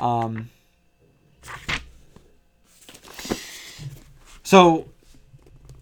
Um, 0.00 0.50
so 4.42 4.88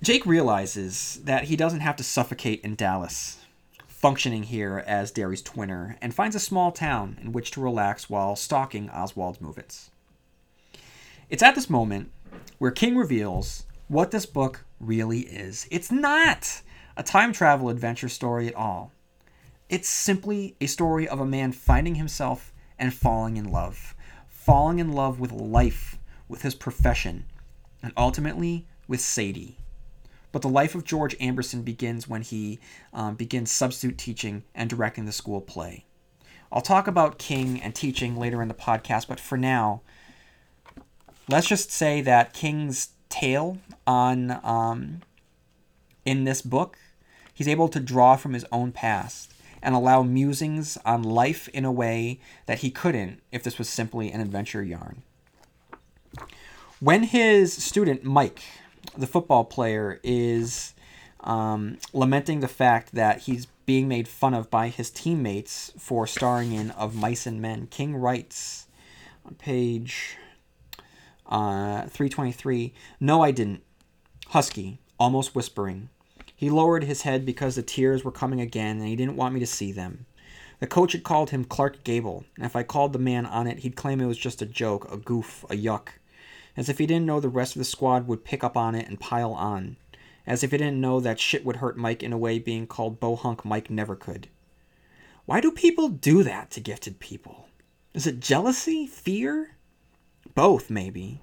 Jake 0.05 0.27
realizes 0.27 1.21
that 1.25 1.45
he 1.45 1.57
doesn't 1.57 1.81
have 1.81 1.97
to 1.97 2.05
suffocate 2.05 2.61
in 2.61 2.75
Dallas, 2.75 3.39
functioning 3.87 4.43
here 4.43 4.85
as 4.87 5.11
Derry's 5.11 5.43
twinner, 5.43 5.97
and 6.03 6.13
finds 6.13 6.37
a 6.37 6.41
small 6.41 6.73
town 6.73 7.17
in 7.23 7.33
which 7.33 7.51
to 7.53 7.63
relax 7.63 8.11
while 8.11 8.37
stalking 8.37 8.91
Oswald's 8.91 9.41
movements. 9.41 9.91
It's 11.31 11.43
at 11.43 11.55
this 11.55 11.71
moment 11.71 12.13
where 12.59 12.71
King 12.71 12.99
reveals 12.99 13.65
what 13.89 14.11
this 14.11 14.27
book 14.27 14.67
really 14.79 15.21
is. 15.21 15.67
It's 15.71 15.91
not 15.91 16.61
a 16.99 17.03
time 17.03 17.33
travel 17.33 17.71
adventure 17.71 18.11
story 18.11 18.47
at 18.47 18.55
all. 18.55 18.93
It's 19.71 19.89
simply 19.89 20.55
a 20.61 20.67
story 20.67 21.09
of 21.09 21.19
a 21.19 21.25
man 21.25 21.53
finding 21.53 21.95
himself 21.95 22.53
and 22.79 22.93
falling 22.93 23.39
in 23.39 23.51
love. 23.51 23.95
Falling 24.29 24.81
in 24.81 24.93
love 24.93 25.19
with 25.19 25.33
life, 25.33 25.99
with 26.29 26.43
his 26.43 26.55
profession, 26.55 27.25
and 27.83 27.95
ultimately 27.97 28.67
with 28.87 29.01
Sadie. 29.01 29.57
But 30.35 30.43
the 30.43 30.49
life 30.49 30.75
of 30.75 30.83
George 30.83 31.17
Amberson 31.19 31.65
begins 31.65 32.09
when 32.09 32.23
he 32.23 32.59
um, 32.93 33.15
begins 33.15 33.53
substitute 33.53 33.97
teaching 33.97 34.43
and 34.53 34.69
directing 34.69 35.05
the 35.05 35.13
school 35.13 35.41
play. 35.41 35.85
I'll 36.51 36.61
talk 36.61 36.89
about 36.89 37.21
King 37.21 37.63
and 37.63 37.73
teaching 37.73 38.17
later 38.17 38.43
in 38.43 38.49
the 38.49 38.55
podcast, 38.55 39.07
but 39.07 39.21
for 39.21 39.39
now, 39.39 39.83
let's 41.29 41.47
just 41.47 41.71
say 41.71 42.01
that 42.01 42.33
King's 42.33 42.89
tale 43.09 43.59
on 43.87 44.41
um, 44.43 45.03
in 46.05 46.25
this 46.25 46.43
book, 46.43 46.79
he's 47.33 47.47
able 47.47 47.69
to 47.69 47.79
draw 47.79 48.17
from 48.17 48.33
his 48.33 48.45
own 48.51 48.73
past 48.73 49.33
and 49.63 49.73
allow 49.73 50.03
musings 50.03 50.77
on 50.85 51.05
life 51.05 51.47
in 51.51 51.65
a 51.65 51.71
way 51.71 52.19
that 52.47 52.59
he 52.59 52.73
couldn't 52.73 53.23
if 53.31 53.45
this 53.45 53.57
was 53.57 53.69
simply 53.69 54.11
an 54.11 54.21
adventure 54.21 54.65
yarn. 54.65 55.05
When 56.81 57.05
his 57.05 57.53
student 57.53 58.03
Mike, 58.03 58.43
the 58.97 59.07
football 59.07 59.45
player, 59.45 60.01
is 60.03 60.75
um, 61.21 61.79
lamenting 61.93 62.41
the 62.41 62.49
fact 62.49 62.95
that 62.95 63.21
he's 63.23 63.47
being 63.67 63.89
made 63.89 64.07
fun 64.09 64.35
of 64.35 64.51
by 64.51 64.69
his 64.69 64.91
teammates 64.91 65.73
for 65.79 66.07
starring 66.07 66.53
in 66.53 66.71
Of 66.73 66.95
Mice 66.95 67.27
and 67.27 67.41
Men, 67.41 67.67
King 67.67 67.97
writes 67.97 68.67
on 69.25 69.35
page 69.35 70.17
uh, 71.27 71.87
323 71.87 72.75
No, 73.01 73.23
I 73.23 73.31
didn't. 73.31 73.63
Husky, 74.29 74.79
almost 74.99 75.35
whispering. 75.35 75.89
He 76.37 76.51
lowered 76.51 76.85
his 76.85 77.03
head 77.03 77.25
because 77.25 77.55
the 77.55 77.63
tears 77.63 78.05
were 78.05 78.13
coming 78.13 78.41
again 78.41 78.79
and 78.79 78.89
he 78.89 78.97
didn't 78.97 79.17
want 79.17 79.35
me 79.35 79.41
to 79.41 79.47
see 79.47 79.73
them. 79.73 80.07
The 80.61 80.67
coach 80.67 80.93
had 80.93 81.05
called 81.05 81.31
him 81.31 81.45
Clark 81.45 81.85
Gable, 81.85 82.25
and 82.37 82.47
if 82.47 82.57
I 82.57 82.63
called 82.63 82.93
the 82.93 82.99
man 82.99 83.27
on 83.27 83.47
it, 83.47 83.61
he'd 83.61 83.77
claim 83.77 84.01
it 84.01 84.07
was 84.07 84.17
just 84.17 84.41
a 84.41 84.47
joke, 84.47 84.91
a 84.91 84.97
goof, 84.97 85.45
a 85.51 85.55
yuck. 85.55 85.89
As 86.57 86.69
if 86.69 86.79
he 86.79 86.87
didn't 86.87 87.07
know 87.07 87.21
the 87.21 87.29
rest 87.29 87.55
of 87.55 87.61
the 87.61 87.65
squad 87.65 88.07
would 88.07 88.25
pick 88.25 88.45
up 88.45 88.57
on 88.57 88.75
it 88.75 88.89
and 88.89 89.01
pile 89.01 89.33
on. 89.33 89.77
As 90.27 90.43
if 90.43 90.53
he 90.53 90.59
didn't 90.59 90.81
know 90.81 91.01
that 91.01 91.21
shit 91.21 91.45
would 91.45 91.57
hurt 91.57 91.77
Mike 91.77 92.03
in 92.03 92.13
a 92.13 92.19
way 92.19 92.39
being 92.39 92.67
called 92.67 93.01
Bohunk 93.01 93.45
Mike 93.45 93.71
never 93.71 93.97
could. 93.97 94.29
Why 95.27 95.41
do 95.41 95.51
people 95.51 95.89
do 95.89 96.23
that 96.23 96.51
to 96.53 96.61
gifted 96.61 97.01
people? 97.01 97.49
Is 97.93 98.07
it 98.07 98.21
jealousy? 98.21 98.87
Fear? 98.87 99.57
Both, 100.35 100.71
maybe. 100.71 101.21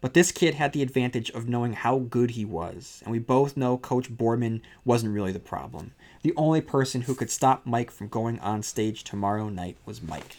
But 0.00 0.14
this 0.14 0.30
kid 0.30 0.54
had 0.54 0.72
the 0.72 0.82
advantage 0.82 1.30
of 1.30 1.48
knowing 1.48 1.72
how 1.72 1.98
good 1.98 2.32
he 2.32 2.44
was, 2.44 3.02
and 3.04 3.10
we 3.10 3.18
both 3.18 3.56
know 3.56 3.76
Coach 3.76 4.08
Boardman 4.08 4.62
wasn't 4.84 5.12
really 5.12 5.32
the 5.32 5.40
problem. 5.40 5.92
The 6.22 6.34
only 6.36 6.60
person 6.60 7.02
who 7.02 7.16
could 7.16 7.30
stop 7.30 7.66
Mike 7.66 7.90
from 7.90 8.08
going 8.08 8.38
on 8.38 8.62
stage 8.62 9.02
tomorrow 9.02 9.48
night 9.48 9.76
was 9.84 10.00
Mike. 10.00 10.36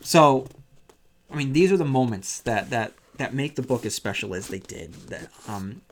So, 0.00 0.46
I 1.30 1.36
mean, 1.36 1.52
these 1.52 1.72
are 1.72 1.76
the 1.76 1.84
moments 1.84 2.38
that 2.40 2.70
that 2.70 2.94
that 3.16 3.34
make 3.34 3.56
the 3.56 3.62
book 3.62 3.84
as 3.84 3.94
special 3.94 4.34
as 4.34 4.48
they 4.48 4.58
did. 4.58 4.94
That 5.08 5.28
um, 5.48 5.82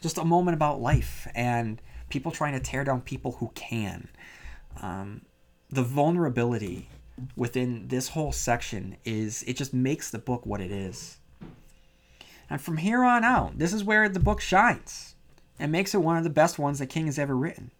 just 0.00 0.18
a 0.18 0.24
moment 0.24 0.54
about 0.54 0.80
life 0.80 1.26
and 1.34 1.80
people 2.08 2.30
trying 2.30 2.52
to 2.54 2.60
tear 2.60 2.84
down 2.84 3.00
people 3.00 3.32
who 3.32 3.50
can. 3.54 4.08
Um, 4.82 5.22
the 5.70 5.82
vulnerability 5.82 6.88
within 7.36 7.88
this 7.88 8.08
whole 8.08 8.32
section 8.32 8.96
is 9.04 9.42
it 9.46 9.56
just 9.56 9.72
makes 9.72 10.10
the 10.10 10.18
book 10.18 10.44
what 10.46 10.60
it 10.60 10.70
is. 10.70 11.18
And 12.50 12.60
from 12.60 12.76
here 12.76 13.02
on 13.02 13.24
out, 13.24 13.58
this 13.58 13.72
is 13.72 13.84
where 13.84 14.08
the 14.08 14.20
book 14.20 14.40
shines 14.40 15.14
and 15.58 15.72
makes 15.72 15.94
it 15.94 16.02
one 16.02 16.16
of 16.16 16.24
the 16.24 16.30
best 16.30 16.58
ones 16.58 16.78
that 16.78 16.86
King 16.86 17.06
has 17.06 17.18
ever 17.18 17.36
written. 17.36 17.70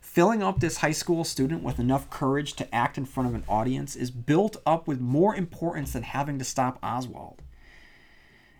Filling 0.00 0.42
up 0.42 0.60
this 0.60 0.78
high 0.78 0.92
school 0.92 1.24
student 1.24 1.62
with 1.62 1.78
enough 1.78 2.10
courage 2.10 2.54
to 2.54 2.74
act 2.74 2.98
in 2.98 3.04
front 3.04 3.28
of 3.28 3.34
an 3.34 3.44
audience 3.48 3.96
is 3.96 4.10
built 4.10 4.56
up 4.66 4.86
with 4.86 5.00
more 5.00 5.34
importance 5.34 5.92
than 5.92 6.02
having 6.02 6.38
to 6.38 6.44
stop 6.44 6.78
Oswald. 6.82 7.42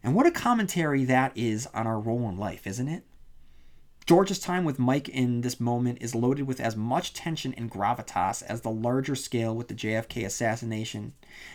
And 0.05 0.15
what 0.15 0.27
a 0.27 0.31
commentary 0.31 1.05
that 1.05 1.33
is 1.35 1.67
on 1.73 1.87
our 1.87 1.99
role 1.99 2.29
in 2.29 2.37
life, 2.37 2.67
isn't 2.67 2.89
it? 2.89 3.05
George's 4.07 4.39
time 4.39 4.67
with 4.67 4.79
Mike 4.79 5.09
in 5.09 5.41
this 5.41 5.59
moment 5.59 5.97
is 6.03 6.15
loaded 6.15 6.47
with 6.47 6.61
as 6.61 6.77
much 6.77 7.15
tension 7.15 7.55
and 7.57 7.71
gravitas 7.71 8.43
as 8.43 8.61
the 8.61 8.71
larger 8.71 9.17
scale 9.17 9.57
with 9.57 9.69
the 9.69 9.75
JFK 9.75 10.27
assassination. 10.27 11.15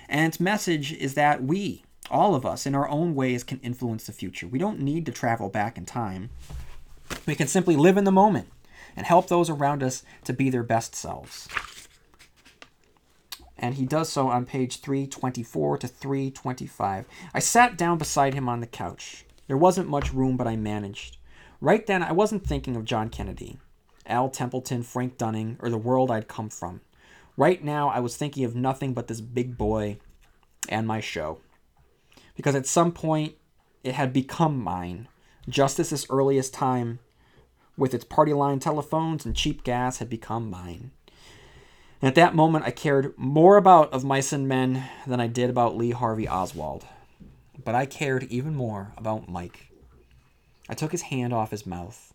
And 0.09 0.25
its 0.25 0.39
message 0.39 0.91
is 0.91 1.13
that 1.13 1.43
we, 1.43 1.83
all 2.09 2.33
of 2.33 2.47
us, 2.47 2.65
in 2.65 2.73
our 2.73 2.89
own 2.89 3.13
ways, 3.13 3.43
can 3.43 3.59
influence 3.59 4.05
the 4.05 4.13
future. 4.13 4.47
We 4.47 4.57
don't 4.57 4.79
need 4.79 5.05
to 5.05 5.11
travel 5.11 5.49
back 5.49 5.77
in 5.77 5.85
time. 5.85 6.31
We 7.27 7.35
can 7.35 7.47
simply 7.47 7.75
live 7.75 7.97
in 7.97 8.03
the 8.03 8.11
moment 8.11 8.47
and 8.95 9.05
help 9.05 9.27
those 9.27 9.51
around 9.51 9.83
us 9.83 10.03
to 10.23 10.33
be 10.33 10.49
their 10.49 10.63
best 10.63 10.95
selves. 10.95 11.47
And 13.61 13.75
he 13.75 13.85
does 13.85 14.09
so 14.09 14.29
on 14.29 14.45
page 14.45 14.79
324 14.79 15.79
to 15.79 15.87
325. 15.87 17.05
I 17.33 17.39
sat 17.39 17.77
down 17.77 17.97
beside 17.97 18.33
him 18.33 18.47
on 18.47 18.61
the 18.61 18.67
couch. 18.67 19.25
There 19.47 19.57
wasn't 19.57 19.89
much 19.89 20.13
room, 20.13 20.37
but 20.37 20.47
I 20.47 20.55
managed. 20.55 21.17
Right 21.59 21.85
then, 21.85 22.01
I 22.01 22.13
wasn't 22.13 22.47
thinking 22.47 22.77
of 22.77 22.85
John 22.85 23.09
Kennedy, 23.09 23.59
Al 24.05 24.29
Templeton, 24.29 24.83
Frank 24.83 25.17
Dunning, 25.17 25.57
or 25.59 25.69
the 25.69 25.77
world 25.77 26.09
I'd 26.09 26.29
come 26.29 26.49
from. 26.49 26.79
Right 27.35 27.61
now, 27.61 27.89
I 27.89 27.99
was 27.99 28.15
thinking 28.15 28.45
of 28.45 28.55
nothing 28.55 28.93
but 28.93 29.07
this 29.07 29.19
big 29.19 29.57
boy 29.57 29.97
and 30.69 30.87
my 30.87 31.01
show. 31.01 31.39
Because 32.35 32.55
at 32.55 32.65
some 32.65 32.93
point, 32.93 33.35
it 33.83 33.95
had 33.95 34.13
become 34.13 34.57
mine, 34.57 35.09
just 35.49 35.79
as 35.79 35.89
this 35.89 36.05
earliest 36.09 36.53
time, 36.53 36.99
with 37.77 37.93
its 37.93 38.05
party 38.05 38.33
line 38.33 38.59
telephones 38.59 39.25
and 39.25 39.35
cheap 39.35 39.63
gas, 39.65 39.97
had 39.97 40.09
become 40.09 40.49
mine. 40.49 40.91
At 42.01 42.15
that 42.15 42.33
moment, 42.33 42.63
I 42.65 42.71
cared 42.71 43.17
more 43.17 43.57
about 43.57 43.91
Of 43.91 44.05
Mice 44.05 44.31
and 44.31 44.47
Men 44.47 44.85
than 45.05 45.19
I 45.19 45.27
did 45.27 45.49
about 45.49 45.75
Lee 45.75 45.91
Harvey 45.91 46.29
Oswald. 46.29 46.85
But 47.63 47.75
I 47.75 47.85
cared 47.85 48.23
even 48.23 48.55
more 48.55 48.93
about 48.95 49.27
Mike. 49.27 49.69
I 50.69 50.75
took 50.75 50.93
his 50.93 51.03
hand 51.03 51.33
off 51.33 51.51
his 51.51 51.65
mouth, 51.65 52.13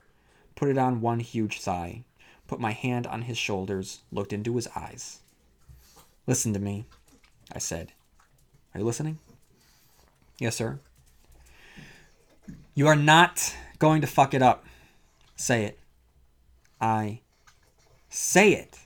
put 0.54 0.70
it 0.70 0.78
on 0.78 1.02
one 1.02 1.20
huge 1.20 1.60
thigh, 1.60 2.04
put 2.46 2.60
my 2.60 2.72
hand 2.72 3.06
on 3.06 3.22
his 3.22 3.36
shoulders, 3.36 4.00
looked 4.10 4.32
into 4.32 4.56
his 4.56 4.68
eyes. 4.74 5.20
Listen 6.26 6.54
to 6.54 6.58
me, 6.58 6.86
I 7.52 7.58
said. 7.58 7.92
Are 8.74 8.80
you 8.80 8.86
listening? 8.86 9.18
Yes, 10.38 10.56
sir. 10.56 10.78
You 12.74 12.86
are 12.86 12.96
not 12.96 13.54
going 13.78 14.00
to 14.00 14.06
fuck 14.06 14.32
it 14.32 14.40
up. 14.40 14.64
Say 15.36 15.64
it. 15.64 15.78
I 16.80 17.20
say 18.08 18.54
it. 18.54 18.78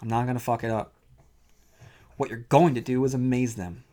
I'm 0.00 0.08
not 0.08 0.24
going 0.24 0.36
to 0.36 0.44
fuck 0.44 0.64
it 0.64 0.70
up. 0.70 0.92
What 2.16 2.30
you're 2.30 2.38
going 2.48 2.74
to 2.74 2.80
do 2.80 3.04
is 3.04 3.14
amaze 3.14 3.54
them. 3.56 3.84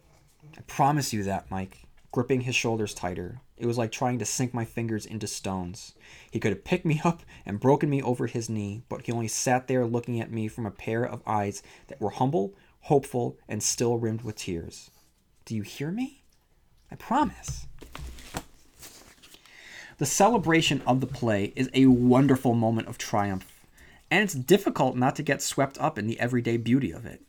I 0.58 0.62
promise 0.62 1.14
you 1.14 1.24
that, 1.24 1.50
Mike. 1.52 1.86
Gripping 2.12 2.42
his 2.42 2.56
shoulders 2.56 2.94
tighter. 2.94 3.42
It 3.58 3.66
was 3.66 3.78
like 3.78 3.92
trying 3.92 4.20
to 4.20 4.26
sink 4.26 4.54
my 4.54 4.66
fingers 4.66 5.06
into 5.06 5.28
stones. 5.28 5.94
He 6.30 6.40
could 6.40 6.52
have 6.52 6.64
picked 6.64 6.86
me 6.86 7.02
up 7.06 7.24
and 7.46 7.60
broken 7.60 7.90
me 7.90 8.02
over 8.02 8.28
his 8.28 8.50
knee, 8.50 8.84
but 8.90 9.06
he 9.06 9.12
only 9.12 9.28
sat 9.28 9.68
there 9.68 9.86
looking 9.86 10.20
at 10.20 10.32
me 10.32 10.48
from 10.48 10.66
a 10.66 10.72
pair 10.72 11.04
of 11.04 11.22
eyes 11.26 11.64
that 11.88 12.02
were 12.02 12.12
humble, 12.12 12.54
hopeful, 12.82 13.38
and 13.48 13.62
still 13.62 13.98
rimmed 13.98 14.22
with 14.22 14.38
tears. 14.38 14.92
Do 15.46 15.56
you 15.56 15.62
hear 15.62 15.92
me? 15.92 16.24
I 16.92 16.96
promise. 16.96 17.68
The 19.98 20.06
celebration 20.06 20.82
of 20.86 21.00
the 21.00 21.08
play 21.08 21.54
is 21.56 21.70
a 21.74 21.86
wonderful 21.86 22.54
moment 22.54 22.88
of 22.88 22.98
triumph, 22.98 23.55
and 24.10 24.24
it's 24.24 24.34
difficult 24.34 24.96
not 24.96 25.16
to 25.16 25.24
get 25.24 25.42
swept 25.42 25.78
up 25.80 25.98
in 25.98 26.08
the 26.08 26.20
everyday 26.20 26.58
beauty 26.58 26.92
of 26.92 27.06
it. 27.06 27.22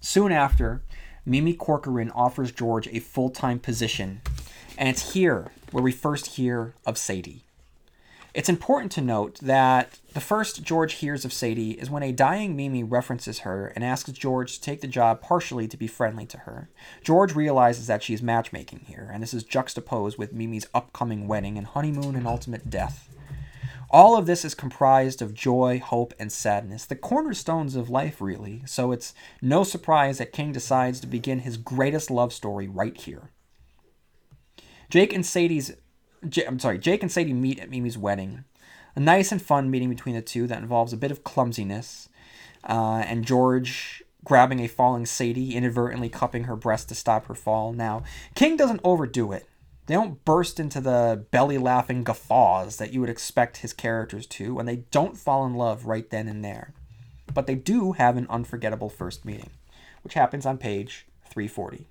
Soon 0.00 0.32
after, 0.32 0.82
Mimi 1.24 1.54
Corcoran 1.54 2.10
offers 2.10 2.52
George 2.52 2.86
a 2.88 3.00
full 3.00 3.30
time 3.30 3.58
position, 3.58 4.20
and 4.76 4.88
it's 4.88 5.14
here 5.14 5.50
where 5.70 5.82
we 5.82 5.92
first 5.92 6.36
hear 6.36 6.74
of 6.86 6.98
Sadie. 6.98 7.44
It's 8.34 8.48
important 8.48 8.90
to 8.92 9.00
note 9.00 9.38
that 9.42 10.00
the 10.12 10.20
first 10.20 10.64
George 10.64 10.94
hears 10.94 11.24
of 11.24 11.32
Sadie 11.32 11.78
is 11.80 11.88
when 11.88 12.02
a 12.02 12.10
dying 12.10 12.56
Mimi 12.56 12.82
references 12.82 13.40
her 13.40 13.68
and 13.68 13.84
asks 13.84 14.10
George 14.10 14.56
to 14.56 14.60
take 14.60 14.80
the 14.80 14.88
job 14.88 15.20
partially 15.20 15.68
to 15.68 15.76
be 15.76 15.86
friendly 15.86 16.26
to 16.26 16.38
her. 16.38 16.68
George 17.04 17.36
realizes 17.36 17.86
that 17.86 18.02
she's 18.02 18.22
matchmaking 18.22 18.80
here, 18.88 19.08
and 19.12 19.22
this 19.22 19.34
is 19.34 19.44
juxtaposed 19.44 20.18
with 20.18 20.32
Mimi's 20.32 20.66
upcoming 20.74 21.28
wedding 21.28 21.56
and 21.56 21.68
honeymoon 21.68 22.16
and 22.16 22.26
ultimate 22.26 22.68
death. 22.68 23.08
All 23.94 24.16
of 24.16 24.26
this 24.26 24.44
is 24.44 24.56
comprised 24.56 25.22
of 25.22 25.34
joy, 25.34 25.78
hope, 25.78 26.14
and 26.18 26.32
sadness, 26.32 26.84
the 26.84 26.96
cornerstones 26.96 27.76
of 27.76 27.88
life, 27.88 28.20
really, 28.20 28.64
so 28.66 28.90
it's 28.90 29.14
no 29.40 29.62
surprise 29.62 30.18
that 30.18 30.32
King 30.32 30.50
decides 30.50 30.98
to 30.98 31.06
begin 31.06 31.38
his 31.38 31.56
greatest 31.56 32.10
love 32.10 32.32
story 32.32 32.66
right 32.66 32.96
here. 32.96 33.30
Jake 34.90 35.12
and 35.12 35.24
Sadie's 35.24 35.76
J- 36.28 36.44
I'm 36.44 36.58
sorry, 36.58 36.76
Jake 36.80 37.04
and 37.04 37.12
Sadie 37.12 37.34
meet 37.34 37.60
at 37.60 37.70
Mimi's 37.70 37.96
wedding. 37.96 38.42
A 38.96 39.00
nice 39.00 39.30
and 39.30 39.40
fun 39.40 39.70
meeting 39.70 39.90
between 39.90 40.16
the 40.16 40.22
two 40.22 40.48
that 40.48 40.58
involves 40.58 40.92
a 40.92 40.96
bit 40.96 41.12
of 41.12 41.22
clumsiness, 41.22 42.08
uh, 42.68 43.04
and 43.06 43.24
George 43.24 44.02
grabbing 44.24 44.58
a 44.58 44.66
falling 44.66 45.06
Sadie, 45.06 45.54
inadvertently 45.54 46.08
cupping 46.08 46.44
her 46.44 46.56
breast 46.56 46.88
to 46.88 46.96
stop 46.96 47.26
her 47.26 47.34
fall. 47.36 47.72
Now, 47.72 48.02
King 48.34 48.56
doesn't 48.56 48.80
overdo 48.82 49.30
it. 49.30 49.48
They 49.86 49.94
don't 49.94 50.24
burst 50.24 50.58
into 50.58 50.80
the 50.80 51.26
belly 51.30 51.58
laughing 51.58 52.04
guffaws 52.04 52.78
that 52.78 52.92
you 52.92 53.00
would 53.00 53.10
expect 53.10 53.58
his 53.58 53.72
characters 53.72 54.26
to, 54.28 54.58
and 54.58 54.66
they 54.66 54.84
don't 54.90 55.16
fall 55.16 55.44
in 55.44 55.54
love 55.54 55.86
right 55.86 56.08
then 56.08 56.26
and 56.26 56.44
there. 56.44 56.72
But 57.32 57.46
they 57.46 57.54
do 57.54 57.92
have 57.92 58.16
an 58.16 58.26
unforgettable 58.30 58.88
first 58.88 59.24
meeting, 59.24 59.50
which 60.02 60.14
happens 60.14 60.46
on 60.46 60.56
page 60.56 61.06
340. 61.28 61.86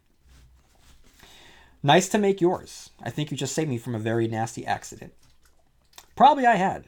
Nice 1.84 2.08
to 2.10 2.18
make 2.18 2.42
yours. 2.42 2.92
I 3.04 3.10
think 3.10 3.30
you 3.30 3.38
just 3.38 3.54
saved 3.54 3.70
me 3.70 3.78
from 3.78 3.94
a 3.94 4.00
very 4.00 4.28
nasty 4.28 4.66
accident. 4.66 5.14
Probably 6.16 6.46
I 6.46 6.56
had. 6.56 6.86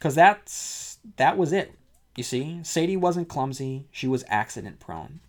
Cause 0.00 0.14
that's 0.14 0.98
that 1.16 1.36
was 1.36 1.52
it. 1.52 1.74
You 2.16 2.24
see, 2.24 2.60
Sadie 2.62 2.96
wasn't 2.96 3.28
clumsy, 3.28 3.86
she 3.90 4.06
was 4.06 4.24
accident 4.28 4.80
prone. 4.80 5.20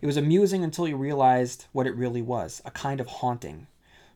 It 0.00 0.06
was 0.06 0.16
amusing 0.16 0.64
until 0.64 0.88
you 0.88 0.96
realized 0.96 1.66
what 1.72 1.86
it 1.86 1.94
really 1.94 2.22
was, 2.22 2.62
a 2.64 2.70
kind 2.70 3.00
of 3.00 3.06
haunting. 3.06 3.66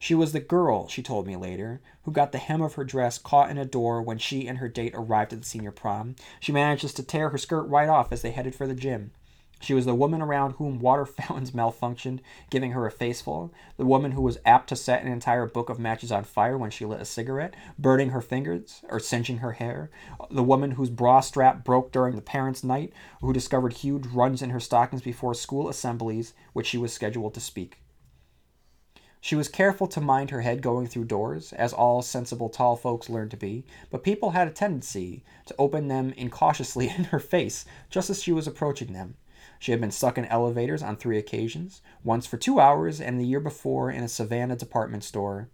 She 0.05 0.15
was 0.15 0.33
the 0.33 0.41
girl, 0.41 0.87
she 0.87 1.03
told 1.03 1.27
me 1.27 1.35
later, 1.35 1.81
who 2.03 2.13
got 2.13 2.31
the 2.31 2.37
hem 2.37 2.61
of 2.61 2.75
her 2.75 2.85
dress 2.85 3.17
caught 3.17 3.49
in 3.49 3.57
a 3.57 3.65
door 3.65 4.03
when 4.03 4.19
she 4.19 4.47
and 4.47 4.59
her 4.59 4.69
date 4.69 4.93
arrived 4.95 5.33
at 5.33 5.41
the 5.41 5.47
senior 5.47 5.71
prom. 5.71 6.15
She 6.41 6.53
manages 6.53 6.93
to 6.93 7.03
tear 7.03 7.31
her 7.31 7.39
skirt 7.39 7.63
right 7.63 7.89
off 7.89 8.13
as 8.13 8.21
they 8.21 8.33
headed 8.33 8.55
for 8.55 8.67
the 8.67 8.75
gym. 8.75 9.13
She 9.61 9.73
was 9.73 9.87
the 9.87 9.95
woman 9.95 10.21
around 10.21 10.57
whom 10.57 10.79
water 10.79 11.07
fountains 11.23 11.53
malfunctioned, 11.53 12.21
giving 12.51 12.73
her 12.73 12.87
a 12.87 12.91
faceful. 12.91 13.51
The 13.79 13.87
woman 13.87 14.13
who 14.13 14.21
was 14.21 14.37
apt 14.45 14.69
to 14.69 14.77
set 14.77 15.01
an 15.03 15.11
entire 15.11 15.47
book 15.47 15.71
of 15.71 15.79
matches 15.79 16.13
on 16.13 16.25
fire 16.25 16.59
when 16.59 16.71
she 16.71 16.85
lit 16.85 17.01
a 17.01 17.07
cigarette, 17.07 17.55
burning 17.79 18.11
her 18.11 18.21
fingers 18.21 18.83
or 18.91 19.01
singeing 19.01 19.39
her 19.39 19.53
hair. 19.53 19.91
The 20.31 20.43
woman 20.43 20.73
whose 20.73 20.91
bra 20.91 21.21
strap 21.21 21.65
broke 21.65 21.93
during 21.93 22.15
the 22.15 22.21
parents' 22.21 22.63
night, 22.63 22.93
who 23.23 23.33
discovered 23.33 23.73
huge 23.73 24.05
runs 24.09 24.43
in 24.43 24.51
her 24.51 24.61
stockings 24.61 25.01
before 25.01 25.33
school 25.33 25.67
assemblies, 25.67 26.35
which 26.53 26.67
she 26.67 26.77
was 26.77 26.93
scheduled 26.93 27.33
to 27.33 27.41
speak. 27.41 27.79
She 29.25 29.37
was 29.37 29.49
careful 29.49 29.87
to 29.87 30.03
mind 30.03 30.29
her 30.29 30.43
head 30.43 30.61
going 30.61 30.87
through 30.87 31.07
doors, 31.07 31.55
as 31.55 31.73
all 31.73 32.03
sensible 32.03 32.51
tall 32.51 32.77
folks 32.77 33.09
learn 33.09 33.31
to 33.31 33.39
be, 33.39 33.65
but 33.91 34.03
people 34.03 34.33
had 34.33 34.47
a 34.47 34.51
tendency 34.51 35.25
to 35.47 35.55
open 35.59 35.89
them 35.89 36.13
incautiously 36.15 36.89
in 36.99 37.05
her 37.05 37.19
face 37.19 37.65
just 37.89 38.11
as 38.11 38.23
she 38.23 38.33
was 38.33 38.47
approaching 38.47 38.93
them. 38.93 39.17
She 39.59 39.71
had 39.73 39.81
been 39.81 39.93
stuck 39.93 40.19
in 40.19 40.27
elevators 40.27 40.83
on 40.83 40.97
three 40.97 41.17
occasions, 41.17 41.81
once 42.05 42.27
for 42.27 42.37
two 42.37 42.61
hours, 42.61 43.01
and 43.01 43.19
the 43.19 43.25
year 43.25 43.41
before 43.41 43.91
in 43.91 44.05
a 44.05 44.09
Savannah 44.09 44.57
department 44.57 45.05
store. 45.05 45.49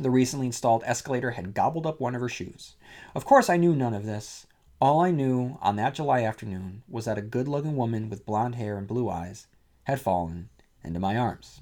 The 0.00 0.08
recently 0.08 0.46
installed 0.46 0.82
escalator 0.86 1.32
had 1.32 1.52
gobbled 1.52 1.86
up 1.86 2.00
one 2.00 2.14
of 2.14 2.22
her 2.22 2.30
shoes. 2.30 2.76
Of 3.14 3.26
course, 3.26 3.50
I 3.50 3.58
knew 3.58 3.76
none 3.76 3.92
of 3.92 4.06
this. 4.06 4.46
All 4.80 5.00
I 5.00 5.10
knew 5.10 5.58
on 5.60 5.76
that 5.76 5.96
July 5.96 6.22
afternoon 6.22 6.82
was 6.88 7.04
that 7.04 7.18
a 7.18 7.32
good 7.36 7.46
looking 7.46 7.76
woman 7.76 8.08
with 8.08 8.24
blonde 8.24 8.54
hair 8.54 8.78
and 8.78 8.88
blue 8.88 9.10
eyes 9.10 9.48
had 9.84 10.00
fallen 10.00 10.48
into 10.82 10.98
my 10.98 11.18
arms. 11.18 11.60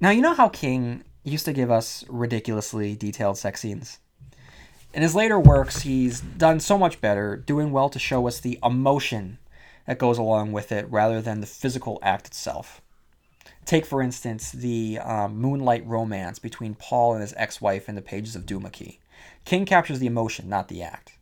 Now, 0.00 0.10
you 0.10 0.22
know 0.22 0.34
how 0.34 0.48
King 0.48 1.02
used 1.24 1.44
to 1.46 1.52
give 1.52 1.72
us 1.72 2.04
ridiculously 2.08 2.94
detailed 2.94 3.36
sex 3.36 3.60
scenes? 3.60 3.98
In 4.94 5.02
his 5.02 5.16
later 5.16 5.40
works, 5.40 5.80
he's 5.80 6.20
done 6.20 6.60
so 6.60 6.78
much 6.78 7.00
better, 7.00 7.36
doing 7.36 7.72
well 7.72 7.88
to 7.88 7.98
show 7.98 8.28
us 8.28 8.38
the 8.38 8.60
emotion 8.62 9.38
that 9.88 9.98
goes 9.98 10.16
along 10.16 10.52
with 10.52 10.70
it 10.70 10.88
rather 10.88 11.20
than 11.20 11.40
the 11.40 11.48
physical 11.48 11.98
act 12.00 12.28
itself. 12.28 12.80
Take, 13.64 13.84
for 13.84 14.00
instance, 14.00 14.52
the 14.52 15.00
um, 15.00 15.36
moonlight 15.36 15.84
romance 15.84 16.38
between 16.38 16.76
Paul 16.76 17.14
and 17.14 17.20
his 17.20 17.34
ex 17.36 17.60
wife 17.60 17.88
in 17.88 17.96
the 17.96 18.00
pages 18.00 18.36
of 18.36 18.46
Duma 18.46 18.70
Key. 18.70 19.00
King 19.44 19.64
captures 19.64 19.98
the 19.98 20.06
emotion, 20.06 20.48
not 20.48 20.68
the 20.68 20.80
act. 20.80 21.18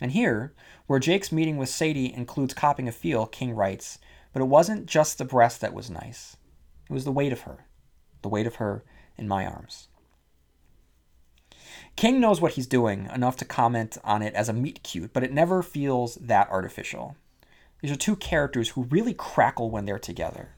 And 0.00 0.12
here, 0.12 0.52
where 0.86 1.00
Jake's 1.00 1.32
meeting 1.32 1.56
with 1.56 1.68
Sadie 1.68 2.14
includes 2.14 2.54
copping 2.54 2.86
a 2.86 2.92
feel, 2.92 3.26
King 3.26 3.56
writes, 3.56 3.98
but 4.32 4.40
it 4.40 4.46
wasn't 4.46 4.86
just 4.86 5.18
the 5.18 5.24
breast 5.24 5.60
that 5.60 5.74
was 5.74 5.90
nice. 5.90 6.36
It 6.88 6.92
was 6.92 7.04
the 7.04 7.12
weight 7.12 7.32
of 7.32 7.40
her, 7.42 7.66
the 8.22 8.28
weight 8.28 8.46
of 8.46 8.56
her 8.56 8.84
in 9.16 9.28
my 9.28 9.46
arms. 9.46 9.88
King 11.96 12.20
knows 12.20 12.40
what 12.40 12.52
he's 12.52 12.66
doing 12.66 13.08
enough 13.14 13.36
to 13.36 13.44
comment 13.44 13.98
on 14.04 14.22
it 14.22 14.34
as 14.34 14.48
a 14.48 14.54
meet 14.54 14.82
cute, 14.82 15.12
but 15.12 15.22
it 15.22 15.32
never 15.32 15.62
feels 15.62 16.14
that 16.16 16.48
artificial. 16.50 17.16
These 17.80 17.90
are 17.90 17.96
two 17.96 18.16
characters 18.16 18.70
who 18.70 18.84
really 18.84 19.14
crackle 19.14 19.70
when 19.70 19.84
they're 19.84 19.98
together, 19.98 20.50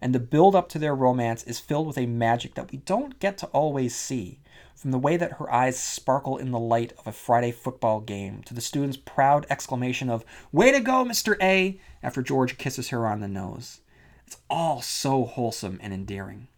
and 0.00 0.14
the 0.14 0.20
build 0.20 0.54
up 0.54 0.68
to 0.70 0.78
their 0.78 0.94
romance 0.94 1.42
is 1.44 1.60
filled 1.60 1.86
with 1.86 1.98
a 1.98 2.06
magic 2.06 2.54
that 2.54 2.72
we 2.72 2.78
don't 2.78 3.18
get 3.18 3.38
to 3.38 3.46
always 3.48 3.94
see. 3.94 4.40
From 4.74 4.92
the 4.92 4.98
way 4.98 5.18
that 5.18 5.34
her 5.34 5.52
eyes 5.52 5.78
sparkle 5.78 6.38
in 6.38 6.52
the 6.52 6.58
light 6.58 6.92
of 6.98 7.06
a 7.06 7.12
Friday 7.12 7.52
football 7.52 8.00
game 8.00 8.42
to 8.44 8.54
the 8.54 8.62
student's 8.62 8.96
proud 8.96 9.46
exclamation 9.50 10.08
of, 10.08 10.24
Way 10.52 10.72
to 10.72 10.80
go, 10.80 11.04
Mr. 11.04 11.36
A, 11.42 11.78
after 12.02 12.22
George 12.22 12.56
kisses 12.56 12.88
her 12.88 13.06
on 13.06 13.20
the 13.20 13.28
nose. 13.28 13.80
It's 14.26 14.38
all 14.48 14.80
so 14.80 15.24
wholesome 15.24 15.78
and 15.82 15.92
endearing. 15.92 16.48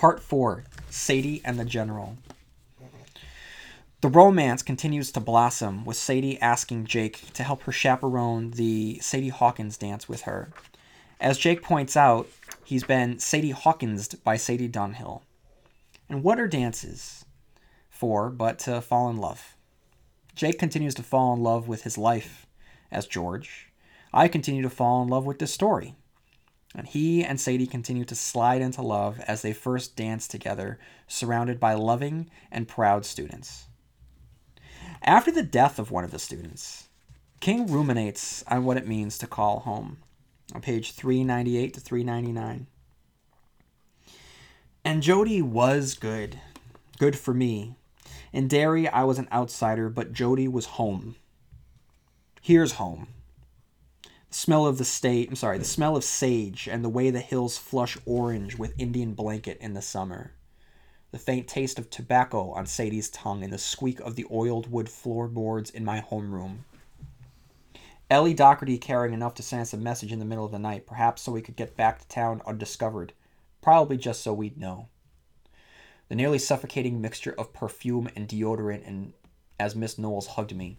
Part 0.00 0.22
4 0.22 0.64
Sadie 0.88 1.42
and 1.44 1.58
the 1.58 1.64
General. 1.66 2.16
The 4.00 4.08
romance 4.08 4.62
continues 4.62 5.12
to 5.12 5.20
blossom, 5.20 5.84
with 5.84 5.98
Sadie 5.98 6.40
asking 6.40 6.86
Jake 6.86 7.30
to 7.34 7.42
help 7.42 7.64
her 7.64 7.72
chaperone 7.72 8.52
the 8.52 8.98
Sadie 9.00 9.28
Hawkins 9.28 9.76
dance 9.76 10.08
with 10.08 10.22
her. 10.22 10.52
As 11.20 11.36
Jake 11.36 11.62
points 11.62 11.98
out, 11.98 12.28
he's 12.64 12.82
been 12.82 13.18
Sadie 13.18 13.50
Hawkinsed 13.50 14.24
by 14.24 14.38
Sadie 14.38 14.70
Dunhill. 14.70 15.20
And 16.08 16.22
what 16.22 16.40
are 16.40 16.48
dances 16.48 17.26
for 17.90 18.30
but 18.30 18.58
to 18.60 18.80
fall 18.80 19.10
in 19.10 19.18
love? 19.18 19.54
Jake 20.34 20.58
continues 20.58 20.94
to 20.94 21.02
fall 21.02 21.34
in 21.34 21.42
love 21.42 21.68
with 21.68 21.82
his 21.82 21.98
life 21.98 22.46
as 22.90 23.06
George. 23.06 23.68
I 24.14 24.28
continue 24.28 24.62
to 24.62 24.70
fall 24.70 25.02
in 25.02 25.08
love 25.08 25.26
with 25.26 25.40
this 25.40 25.52
story. 25.52 25.94
And 26.74 26.86
he 26.86 27.24
and 27.24 27.40
Sadie 27.40 27.66
continue 27.66 28.04
to 28.04 28.14
slide 28.14 28.62
into 28.62 28.82
love 28.82 29.20
as 29.26 29.42
they 29.42 29.52
first 29.52 29.96
dance 29.96 30.28
together, 30.28 30.78
surrounded 31.08 31.58
by 31.58 31.74
loving 31.74 32.30
and 32.50 32.68
proud 32.68 33.04
students. 33.04 33.66
After 35.02 35.32
the 35.32 35.42
death 35.42 35.78
of 35.78 35.90
one 35.90 36.04
of 36.04 36.10
the 36.10 36.18
students, 36.18 36.88
King 37.40 37.66
ruminates 37.66 38.44
on 38.46 38.64
what 38.64 38.76
it 38.76 38.86
means 38.86 39.18
to 39.18 39.26
call 39.26 39.60
home 39.60 39.98
on 40.54 40.60
page 40.60 40.92
398 40.92 41.74
to 41.74 41.80
399. 41.80 42.66
And 44.84 45.02
Jodie 45.02 45.42
was 45.42 45.94
good. 45.94 46.40
Good 46.98 47.16
for 47.16 47.34
me. 47.34 47.76
In 48.32 48.46
Derry, 48.46 48.88
I 48.88 49.04
was 49.04 49.18
an 49.18 49.28
outsider, 49.32 49.88
but 49.88 50.12
Jodie 50.12 50.50
was 50.50 50.66
home. 50.66 51.16
Here's 52.40 52.72
home. 52.72 53.08
Smell 54.32 54.64
of 54.64 54.78
the 54.78 54.84
state, 54.84 55.28
I'm 55.28 55.34
sorry, 55.34 55.58
the 55.58 55.64
smell 55.64 55.96
of 55.96 56.04
sage 56.04 56.68
and 56.68 56.84
the 56.84 56.88
way 56.88 57.10
the 57.10 57.18
hills 57.18 57.58
flush 57.58 57.98
orange 58.06 58.56
with 58.56 58.78
Indian 58.78 59.12
blanket 59.12 59.58
in 59.60 59.74
the 59.74 59.82
summer. 59.82 60.32
The 61.10 61.18
faint 61.18 61.48
taste 61.48 61.80
of 61.80 61.90
tobacco 61.90 62.52
on 62.52 62.66
Sadie's 62.66 63.10
tongue 63.10 63.42
and 63.42 63.52
the 63.52 63.58
squeak 63.58 63.98
of 63.98 64.14
the 64.14 64.26
oiled 64.30 64.70
wood 64.70 64.88
floorboards 64.88 65.70
in 65.70 65.84
my 65.84 66.00
homeroom. 66.00 66.58
Ellie 68.08 68.34
Dockerty 68.34 68.80
carrying 68.80 69.14
enough 69.14 69.34
to 69.34 69.42
send 69.42 69.62
us 69.62 69.72
a 69.72 69.76
message 69.76 70.12
in 70.12 70.20
the 70.20 70.24
middle 70.24 70.44
of 70.44 70.52
the 70.52 70.60
night, 70.60 70.86
perhaps 70.86 71.22
so 71.22 71.32
we 71.32 71.42
could 71.42 71.56
get 71.56 71.76
back 71.76 71.98
to 71.98 72.06
town 72.06 72.40
undiscovered, 72.46 73.12
probably 73.60 73.96
just 73.96 74.22
so 74.22 74.32
we'd 74.32 74.56
know. 74.56 74.86
The 76.08 76.14
nearly 76.14 76.38
suffocating 76.38 77.00
mixture 77.00 77.34
of 77.36 77.52
perfume 77.52 78.08
and 78.14 78.28
deodorant 78.28 78.86
and 78.86 79.12
as 79.58 79.74
Miss 79.74 79.98
Knowles 79.98 80.28
hugged 80.28 80.54
me. 80.54 80.78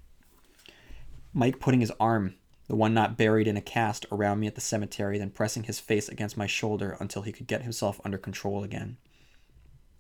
Mike 1.34 1.60
putting 1.60 1.82
his 1.82 1.92
arm, 2.00 2.36
the 2.72 2.78
one 2.78 2.94
not 2.94 3.18
buried 3.18 3.50
in 3.50 3.58
a 3.58 3.62
cast, 3.62 4.06
around 4.14 4.40
me 4.40 4.48
at 4.48 4.56
the 4.56 4.62
cemetery, 4.62 5.18
then 5.18 5.30
pressing 5.30 5.64
his 5.64 5.82
face 5.82 6.08
against 6.08 6.38
my 6.38 6.48
shoulder 6.48 6.96
until 7.02 7.24
he 7.24 7.34
could 7.34 7.46
get 7.46 7.64
himself 7.64 8.00
under 8.06 8.18
control 8.18 8.64
again. 8.64 8.96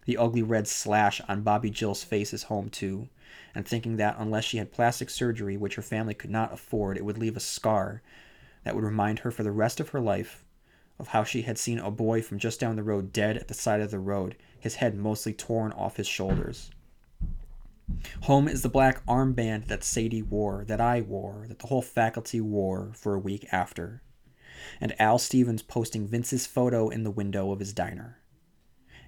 The 0.05 0.15
ugly 0.15 0.41
red 0.41 0.69
slash 0.69 1.19
on 1.27 1.41
Bobby 1.41 1.69
Jill's 1.69 2.05
face 2.05 2.31
is 2.33 2.43
home 2.43 2.69
too, 2.69 3.09
and 3.53 3.67
thinking 3.67 3.97
that 3.97 4.15
unless 4.17 4.45
she 4.45 4.55
had 4.55 4.71
plastic 4.71 5.09
surgery, 5.09 5.57
which 5.57 5.75
her 5.75 5.81
family 5.81 6.13
could 6.13 6.29
not 6.29 6.53
afford, 6.53 6.95
it 6.95 7.03
would 7.03 7.17
leave 7.17 7.35
a 7.35 7.41
scar 7.41 8.01
that 8.63 8.73
would 8.73 8.85
remind 8.85 9.19
her 9.19 9.31
for 9.31 9.43
the 9.43 9.51
rest 9.51 9.81
of 9.81 9.89
her 9.89 9.99
life 9.99 10.45
of 10.97 11.09
how 11.09 11.25
she 11.25 11.41
had 11.41 11.57
seen 11.57 11.77
a 11.77 11.91
boy 11.91 12.21
from 12.21 12.39
just 12.39 12.61
down 12.61 12.77
the 12.77 12.83
road 12.83 13.11
dead 13.11 13.35
at 13.35 13.49
the 13.49 13.53
side 13.53 13.81
of 13.81 13.91
the 13.91 13.99
road, 13.99 14.37
his 14.57 14.75
head 14.75 14.95
mostly 14.95 15.33
torn 15.33 15.73
off 15.73 15.97
his 15.97 16.07
shoulders. 16.07 16.71
Home 18.23 18.47
is 18.47 18.61
the 18.61 18.69
black 18.69 19.05
armband 19.05 19.67
that 19.67 19.83
Sadie 19.83 20.21
wore, 20.21 20.63
that 20.65 20.81
I 20.81 21.01
wore, 21.01 21.45
that 21.47 21.59
the 21.59 21.67
whole 21.67 21.81
faculty 21.81 22.39
wore 22.39 22.91
for 22.93 23.13
a 23.13 23.19
week 23.19 23.47
after. 23.51 24.01
And 24.79 24.99
Al 24.99 25.17
Stevens 25.17 25.61
posting 25.61 26.07
Vince's 26.07 26.45
photo 26.45 26.89
in 26.89 27.03
the 27.03 27.11
window 27.11 27.51
of 27.51 27.59
his 27.59 27.73
diner. 27.73 28.19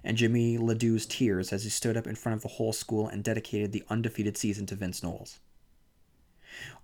And 0.02 0.16
Jimmy 0.16 0.58
Ledoux's 0.58 1.06
tears 1.06 1.52
as 1.52 1.64
he 1.64 1.70
stood 1.70 1.96
up 1.96 2.06
in 2.06 2.16
front 2.16 2.36
of 2.36 2.42
the 2.42 2.56
whole 2.56 2.72
school 2.72 3.08
and 3.08 3.24
dedicated 3.24 3.72
the 3.72 3.84
undefeated 3.88 4.36
season 4.36 4.66
to 4.66 4.74
Vince 4.74 5.02
Knowles. 5.02 5.38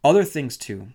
Other 0.02 0.24
things, 0.24 0.56
too. 0.56 0.88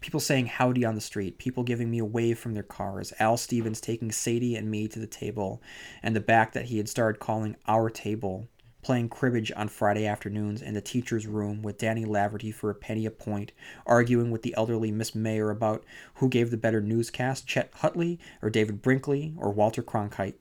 People 0.00 0.20
saying 0.20 0.46
howdy 0.46 0.84
on 0.84 0.94
the 0.94 1.00
street, 1.00 1.36
people 1.36 1.62
giving 1.62 1.90
me 1.90 1.98
a 1.98 2.04
wave 2.04 2.38
from 2.38 2.54
their 2.54 2.62
cars, 2.62 3.12
Al 3.18 3.36
Stevens 3.36 3.80
taking 3.80 4.10
Sadie 4.10 4.56
and 4.56 4.70
me 4.70 4.88
to 4.88 4.98
the 4.98 5.06
table, 5.06 5.60
and 6.02 6.16
the 6.16 6.20
back 6.20 6.52
that 6.52 6.66
he 6.66 6.78
had 6.78 6.88
started 6.88 7.20
calling 7.20 7.56
our 7.68 7.90
table 7.90 8.48
playing 8.82 9.08
cribbage 9.08 9.52
on 9.56 9.68
Friday 9.68 10.06
afternoons 10.06 10.62
in 10.62 10.74
the 10.74 10.80
teacher's 10.80 11.26
room 11.26 11.62
with 11.62 11.78
Danny 11.78 12.04
Laverty 12.04 12.52
for 12.52 12.70
a 12.70 12.74
penny 12.74 13.06
a 13.06 13.10
point, 13.10 13.52
arguing 13.86 14.30
with 14.30 14.42
the 14.42 14.54
elderly 14.56 14.90
Miss 14.90 15.14
Mayer 15.14 15.50
about 15.50 15.84
who 16.14 16.28
gave 16.28 16.50
the 16.50 16.56
better 16.56 16.80
newscast, 16.80 17.46
Chet 17.46 17.70
Huntley 17.76 18.18
or 18.42 18.50
David 18.50 18.82
Brinkley 18.82 19.34
or 19.36 19.50
Walter 19.50 19.82
Cronkite. 19.82 20.34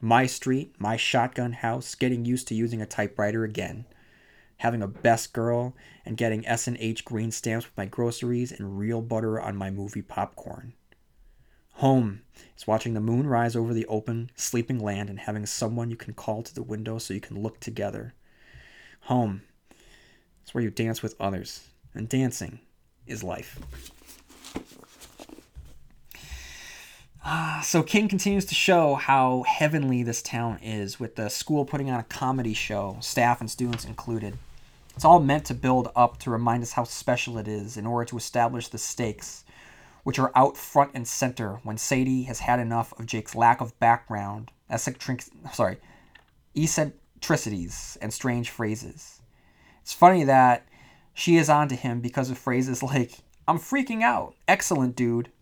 My 0.00 0.26
street, 0.26 0.74
my 0.78 0.96
shotgun 0.96 1.52
house, 1.52 1.94
getting 1.94 2.24
used 2.24 2.48
to 2.48 2.54
using 2.54 2.82
a 2.82 2.86
typewriter 2.86 3.44
again. 3.44 3.86
Having 4.58 4.82
a 4.82 4.88
best 4.88 5.32
girl 5.32 5.74
and 6.04 6.16
getting 6.16 6.46
S&H 6.46 7.04
green 7.04 7.30
stamps 7.30 7.66
with 7.66 7.76
my 7.76 7.86
groceries 7.86 8.52
and 8.52 8.78
real 8.78 9.00
butter 9.00 9.40
on 9.40 9.56
my 9.56 9.70
movie 9.70 10.02
popcorn. 10.02 10.74
Home 11.80 12.22
is 12.56 12.66
watching 12.66 12.94
the 12.94 13.00
moon 13.00 13.26
rise 13.26 13.54
over 13.54 13.74
the 13.74 13.84
open, 13.84 14.30
sleeping 14.34 14.78
land 14.78 15.10
and 15.10 15.20
having 15.20 15.44
someone 15.44 15.90
you 15.90 15.96
can 15.96 16.14
call 16.14 16.42
to 16.42 16.54
the 16.54 16.62
window 16.62 16.96
so 16.96 17.12
you 17.12 17.20
can 17.20 17.42
look 17.42 17.60
together. 17.60 18.14
Home 19.02 19.42
is 20.46 20.54
where 20.54 20.64
you 20.64 20.70
dance 20.70 21.02
with 21.02 21.14
others, 21.20 21.68
and 21.92 22.08
dancing 22.08 22.60
is 23.06 23.22
life. 23.22 23.60
Ah, 27.22 27.60
so 27.62 27.82
King 27.82 28.08
continues 28.08 28.46
to 28.46 28.54
show 28.54 28.94
how 28.94 29.42
heavenly 29.42 30.02
this 30.02 30.22
town 30.22 30.58
is, 30.62 30.98
with 30.98 31.16
the 31.16 31.28
school 31.28 31.66
putting 31.66 31.90
on 31.90 32.00
a 32.00 32.04
comedy 32.04 32.54
show, 32.54 32.96
staff 33.00 33.40
and 33.42 33.50
students 33.50 33.84
included. 33.84 34.38
It's 34.94 35.04
all 35.04 35.20
meant 35.20 35.44
to 35.46 35.54
build 35.54 35.90
up 35.94 36.16
to 36.20 36.30
remind 36.30 36.62
us 36.62 36.72
how 36.72 36.84
special 36.84 37.36
it 37.36 37.46
is 37.46 37.76
in 37.76 37.86
order 37.86 38.06
to 38.06 38.16
establish 38.16 38.68
the 38.68 38.78
stakes, 38.78 39.44
which 40.06 40.20
are 40.20 40.30
out 40.36 40.56
front 40.56 40.92
and 40.94 41.08
center 41.08 41.58
when 41.64 41.76
Sadie 41.76 42.22
has 42.22 42.38
had 42.38 42.60
enough 42.60 42.92
of 42.96 43.06
Jake's 43.06 43.34
lack 43.34 43.60
of 43.60 43.76
background, 43.80 44.52
eccentric, 44.70 45.24
sorry, 45.52 45.78
eccentricities, 46.56 47.98
and 48.00 48.14
strange 48.14 48.48
phrases. 48.48 49.20
It's 49.82 49.92
funny 49.92 50.22
that 50.22 50.64
she 51.12 51.38
is 51.38 51.50
onto 51.50 51.74
him 51.74 52.00
because 52.00 52.30
of 52.30 52.38
phrases 52.38 52.84
like, 52.84 53.14
I'm 53.48 53.58
freaking 53.58 54.02
out, 54.04 54.36
excellent 54.46 54.94
dude, 54.94 55.32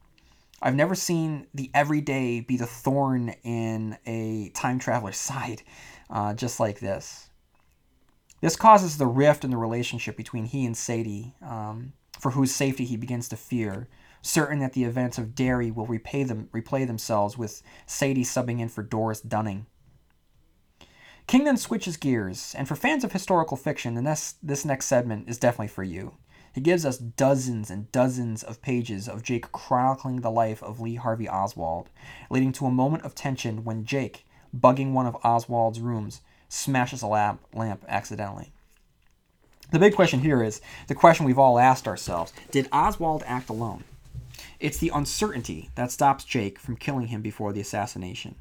I've 0.62 0.75
never 0.75 0.95
seen 0.95 1.47
the 1.53 1.71
everyday 1.75 2.41
be 2.41 2.57
the 2.57 2.65
thorn 2.65 3.35
in 3.43 3.99
a 4.07 4.49
time 4.55 4.79
traveler's 4.79 5.17
side, 5.19 5.61
uh, 6.09 6.33
just 6.33 6.59
like 6.59 6.81
this. 6.81 7.29
This 8.41 8.57
causes 8.57 8.97
the 8.97 9.07
rift 9.07 9.45
in 9.45 9.51
the 9.51 9.59
relationship 9.59 10.17
between 10.17 10.47
he 10.47 10.65
and 10.65 10.75
Sadie, 10.75 11.35
um, 11.43 11.93
for 12.19 12.31
whose 12.31 12.55
safety 12.55 12.87
he 12.87 12.97
begins 12.97 13.29
to 13.29 13.37
fear, 13.37 13.89
certain 14.25 14.59
that 14.61 14.72
the 14.72 14.85
events 14.85 15.18
of 15.18 15.35
Derry 15.35 15.70
will 15.70 15.87
repay 15.87 16.25
them, 16.25 16.49
replay 16.53 16.87
themselves 16.87 17.37
with 17.37 17.62
Sadie 17.87 18.25
subbing 18.25 18.59
in 18.59 18.68
for 18.68 18.83
Doris 18.83 19.20
Dunning. 19.20 19.66
King 21.27 21.45
then 21.45 21.57
switches 21.57 21.97
gears, 21.97 22.55
and 22.57 22.66
for 22.66 22.75
fans 22.75 23.05
of 23.05 23.12
historical 23.12 23.57
fiction, 23.57 23.95
the 23.95 24.03
next, 24.03 24.37
this 24.47 24.64
next 24.64 24.87
segment 24.87 25.29
is 25.29 25.39
definitely 25.39 25.68
for 25.68 25.83
you. 25.83 26.14
He 26.55 26.61
gives 26.61 26.87
us 26.87 26.99
dozens 26.99 27.70
and 27.70 27.91
dozens 27.93 28.43
of 28.43 28.62
pages 28.62 29.09
of 29.09 29.22
Jake 29.22 29.53
chronicling 29.53 30.20
the 30.20 30.31
life 30.31 30.62
of 30.62 30.81
Lee 30.81 30.95
Harvey 30.95 31.29
Oswald, 31.29 31.91
leading 32.31 32.53
to 32.53 32.66
a 32.66 32.70
moment 32.70 33.05
of 33.05 33.14
tension 33.14 33.64
when 33.64 33.85
Jake, 33.85 34.25
bugging 34.57 34.93
one 34.93 35.07
of 35.07 35.16
Oswald's 35.25 35.81
rooms, 35.81 36.20
smashes 36.49 37.03
a 37.03 37.07
lamp, 37.07 37.43
lamp 37.53 37.85
accidentally. 37.89 38.53
The 39.70 39.79
big 39.79 39.95
question 39.95 40.20
here 40.20 40.43
is 40.43 40.61
the 40.89 40.95
question 40.95 41.27
we've 41.27 41.39
all 41.39 41.59
asked 41.59 41.89
ourselves 41.89 42.33
Did 42.51 42.68
Oswald 42.72 43.25
act 43.27 43.49
alone? 43.49 43.85
It's 44.61 44.78
the 44.78 44.92
uncertainty 44.94 45.70
that 45.74 45.90
stops 45.90 46.24
Jake 46.24 46.59
from 46.59 46.76
killing 46.76 47.09
him 47.09 47.22
before 47.22 47.52
the 47.52 47.61
assassination. 47.61 48.36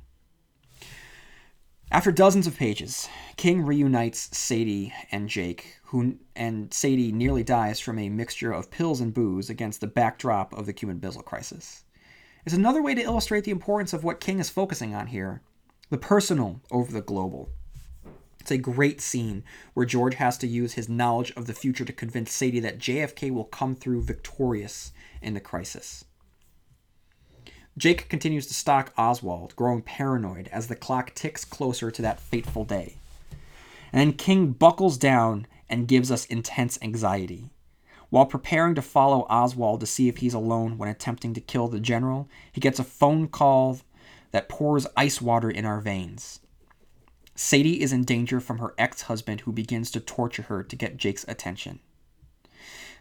After 1.92 2.12
dozens 2.12 2.48
of 2.48 2.58
pages, 2.58 3.08
King 3.38 3.62
reunites 3.62 4.36
Sadie 4.36 4.94
and 5.12 5.30
Jake, 5.30 5.78
who 5.86 6.18
and 6.36 6.74
Sadie 6.74 7.12
nearly 7.12 7.44
dies 7.44 7.80
from 7.80 8.00
a 8.00 8.10
mixture 8.10 8.52
of 8.52 8.72
pills 8.72 9.00
and 9.00 9.14
booze 9.14 9.50
against 9.50 9.80
the 9.80 9.88
backdrop 9.88 10.54
of 10.54 10.66
the 10.66 10.74
Cuban 10.74 11.00
Missile 11.02 11.22
Crisis. 11.22 11.84
It's 12.46 12.56
another 12.56 12.82
way 12.82 12.96
to 12.96 13.02
illustrate 13.02 13.44
the 13.44 13.52
importance 13.52 13.94
of 13.94 14.04
what 14.04 14.20
King 14.20 14.40
is 14.40 14.50
focusing 14.50 14.96
on 14.96 15.08
here 15.08 15.42
the 15.90 15.98
personal 16.00 16.62
over 16.72 16.92
the 16.92 17.02
global. 17.02 17.50
It's 18.40 18.52
a 18.52 18.58
great 18.58 19.00
scene 19.00 19.44
where 19.76 19.86
George 19.86 20.16
has 20.16 20.38
to 20.40 20.48
use 20.48 20.74
his 20.74 20.90
knowledge 20.90 21.32
of 21.38 21.46
the 21.46 21.54
future 21.54 21.86
to 21.86 21.94
convince 21.94 22.34
Sadie 22.34 22.60
that 22.62 22.80
JFK 22.80 23.32
will 23.32 23.46
come 23.46 23.76
through 23.76 24.04
victorious 24.04 24.92
in 25.24 25.34
the 25.34 25.40
crisis. 25.40 26.06
Jake 27.78 28.08
continues 28.08 28.46
to 28.48 28.54
stalk 28.54 28.94
Oswald, 28.98 29.56
growing 29.56 29.82
paranoid 29.82 30.48
as 30.52 30.68
the 30.68 30.76
clock 30.76 31.16
ticks 31.16 31.44
closer 31.44 31.90
to 31.90 32.02
that 32.04 32.20
fateful 32.20 32.66
day. 32.66 32.98
And 33.92 34.00
then 34.00 34.14
King 34.14 34.52
buckles 34.52 34.98
down 34.98 35.48
and 35.70 35.88
gives 35.88 36.12
us 36.12 36.26
intense 36.26 36.78
anxiety. 36.82 37.50
While 38.12 38.28
preparing 38.28 38.76
to 38.76 38.82
follow 38.84 39.26
Oswald 39.28 39.80
to 39.80 39.88
see 39.88 40.08
if 40.08 40.18
he's 40.18 40.36
alone 40.36 40.78
when 40.78 40.88
attempting 40.88 41.34
to 41.34 41.42
kill 41.42 41.68
the 41.68 41.80
general, 41.80 42.30
he 42.52 42.62
gets 42.62 42.78
a 42.78 42.84
phone 42.84 43.28
call 43.28 43.80
that 44.32 44.50
pours 44.50 44.86
ice 44.96 45.20
water 45.20 45.50
in 45.50 45.66
our 45.66 45.82
veins. 45.82 46.40
Sadie 47.34 47.82
is 47.82 47.92
in 47.92 48.04
danger 48.04 48.40
from 48.40 48.60
her 48.60 48.76
ex 48.78 49.04
husband 49.04 49.42
who 49.42 49.52
begins 49.52 49.90
to 49.92 50.00
torture 50.00 50.44
her 50.44 50.62
to 50.62 50.76
get 50.76 50.98
Jake's 50.98 51.26
attention. 51.28 51.80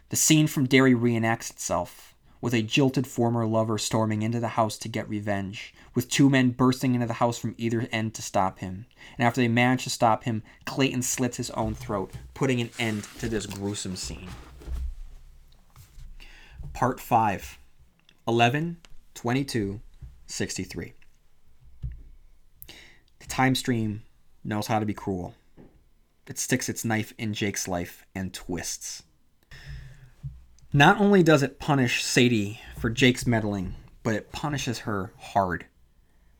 The 0.09 0.15
scene 0.15 0.47
from 0.47 0.65
Derry 0.65 0.95
reenacts 0.95 1.51
itself 1.51 2.12
with 2.43 2.53
a 2.53 2.61
jilted 2.61 3.07
former 3.07 3.45
lover 3.45 3.77
storming 3.77 4.21
into 4.21 4.37
the 4.37 4.49
house 4.49 4.77
to 4.77 4.89
get 4.89 5.07
revenge, 5.07 5.73
with 5.95 6.09
two 6.09 6.29
men 6.29 6.49
bursting 6.49 6.93
into 6.93 7.07
the 7.07 7.13
house 7.13 7.39
from 7.39 7.55
either 7.57 7.87
end 7.89 8.13
to 8.13 8.21
stop 8.21 8.59
him. 8.59 8.85
And 9.17 9.25
after 9.25 9.39
they 9.39 9.47
manage 9.47 9.85
to 9.85 9.89
stop 9.89 10.25
him, 10.25 10.43
Clayton 10.65 11.03
slits 11.03 11.37
his 11.37 11.51
own 11.51 11.73
throat, 11.73 12.11
putting 12.33 12.59
an 12.59 12.69
end 12.77 13.07
to 13.19 13.29
this 13.29 13.45
gruesome 13.45 13.95
scene. 13.95 14.27
Part 16.73 16.99
5 16.99 17.59
11 18.27 18.77
22 19.13 19.79
63. 20.27 20.93
The 23.19 23.27
time 23.27 23.55
stream 23.55 24.03
knows 24.43 24.67
how 24.67 24.79
to 24.79 24.85
be 24.85 24.93
cruel. 24.93 25.33
It 26.27 26.37
sticks 26.37 26.67
its 26.67 26.83
knife 26.83 27.13
in 27.17 27.33
Jake's 27.33 27.69
life 27.69 28.05
and 28.13 28.33
twists. 28.33 29.03
Not 30.75 30.99
only 30.99 31.21
does 31.21 31.43
it 31.43 31.59
punish 31.59 32.03
Sadie 32.03 32.59
for 32.79 32.89
Jake's 32.89 33.27
meddling, 33.27 33.75
but 34.01 34.15
it 34.15 34.31
punishes 34.31 34.79
her 34.79 35.13
hard. 35.19 35.67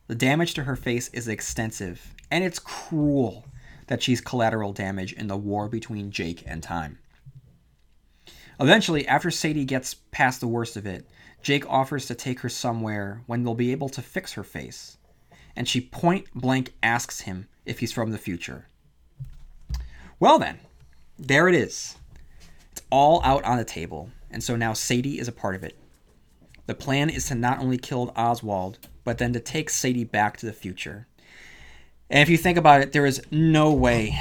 The 0.08 0.16
damage 0.16 0.56
to 0.56 0.64
her 0.64 0.76
face 0.76 1.08
is 1.10 1.28
extensive, 1.28 2.16
and 2.32 2.44
it's 2.44 2.58
cruel 2.58 3.46
that 3.86 4.02
she's 4.02 4.22
collateral 4.22 4.74
damage 4.74 5.14
in 5.14 5.28
the 5.28 5.38
war 5.38 5.70
between 5.70 6.10
Jake 6.10 6.44
and 6.48 6.64
Time. 6.64 6.98
Eventually, 8.60 9.08
after 9.08 9.30
Sadie 9.30 9.66
gets 9.66 9.94
past 9.94 10.40
the 10.40 10.48
worst 10.48 10.78
of 10.78 10.88
it, 10.88 11.08
Jake 11.44 11.70
offers 11.70 12.08
to 12.08 12.16
take 12.16 12.40
her 12.40 12.50
somewhere 12.50 13.22
when 13.28 13.44
they'll 13.44 13.54
be 13.54 13.72
able 13.72 13.90
to 13.90 14.02
fix 14.02 14.34
her 14.34 14.44
face, 14.44 14.98
and 15.56 15.68
she 15.68 15.80
point 15.80 16.26
blank 16.34 16.74
asks 16.82 17.22
him 17.22 17.48
if 17.68 17.78
he's 17.78 17.92
from 17.92 18.10
the 18.10 18.18
future. 18.18 18.68
Well, 20.20 20.40
then, 20.40 20.58
there 21.20 21.48
it 21.48 21.54
is. 21.54 21.98
It's 22.72 22.82
all 22.90 23.22
out 23.24 23.44
on 23.44 23.58
the 23.58 23.66
table, 23.66 24.10
and 24.34 24.44
so 24.44 24.56
now 24.56 24.74
Sadie 24.74 25.20
is 25.20 25.28
a 25.28 25.32
part 25.32 25.56
of 25.56 25.64
it. 25.64 25.78
The 26.66 26.74
plan 26.74 27.10
is 27.10 27.28
to 27.28 27.36
not 27.36 27.60
only 27.60 27.78
kill 27.78 28.12
Oswald, 28.16 28.80
but 29.04 29.18
then 29.18 29.34
to 29.34 29.40
take 29.40 29.70
Sadie 29.70 30.04
back 30.04 30.38
to 30.38 30.46
the 30.46 30.54
future. 30.54 31.08
And 32.10 32.22
if 32.22 32.30
you 32.30 32.38
think 32.38 32.58
about 32.58 32.82
it, 32.82 32.92
there 32.92 33.06
is 33.06 33.22
no 33.32 33.72
way 33.74 34.20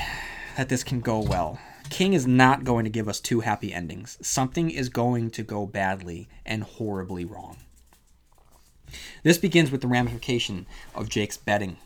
that 0.56 0.68
this 0.68 0.84
can 0.84 1.00
go 1.00 1.18
well. 1.18 1.58
King 1.90 2.14
is 2.14 2.26
not 2.26 2.64
going 2.64 2.84
to 2.84 2.90
give 2.90 3.08
us 3.08 3.20
two 3.20 3.40
happy 3.40 3.72
endings. 3.72 4.18
Something 4.22 4.70
is 4.70 4.88
going 4.88 5.30
to 5.32 5.42
go 5.42 5.66
badly 5.66 6.28
and 6.46 6.62
horribly 6.62 7.24
wrong. 7.24 7.58
This 9.22 9.38
begins 9.38 9.70
with 9.70 9.80
the 9.80 9.88
ramification 9.88 10.66
of 10.94 11.08
Jake's 11.08 11.36
betting. 11.36 11.76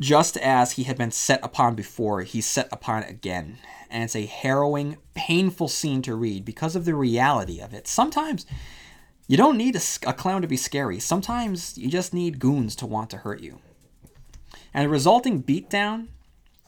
Just 0.00 0.36
as 0.36 0.72
he 0.72 0.82
had 0.82 0.98
been 0.98 1.10
set 1.10 1.42
upon 1.42 1.74
before, 1.74 2.22
he's 2.22 2.46
set 2.46 2.68
upon 2.70 3.02
again. 3.04 3.58
And 3.88 4.04
it's 4.04 4.16
a 4.16 4.26
harrowing, 4.26 4.98
painful 5.14 5.68
scene 5.68 6.02
to 6.02 6.14
read 6.14 6.44
because 6.44 6.76
of 6.76 6.84
the 6.84 6.94
reality 6.94 7.60
of 7.60 7.72
it. 7.72 7.86
Sometimes 7.86 8.44
you 9.26 9.36
don't 9.36 9.56
need 9.56 9.74
a, 9.74 9.80
a 10.06 10.12
clown 10.12 10.42
to 10.42 10.48
be 10.48 10.56
scary, 10.56 11.00
sometimes 11.00 11.76
you 11.78 11.88
just 11.88 12.12
need 12.12 12.38
goons 12.38 12.76
to 12.76 12.86
want 12.86 13.10
to 13.10 13.18
hurt 13.18 13.40
you. 13.40 13.60
And 14.74 14.84
the 14.84 14.88
resulting 14.88 15.42
beatdown 15.42 16.08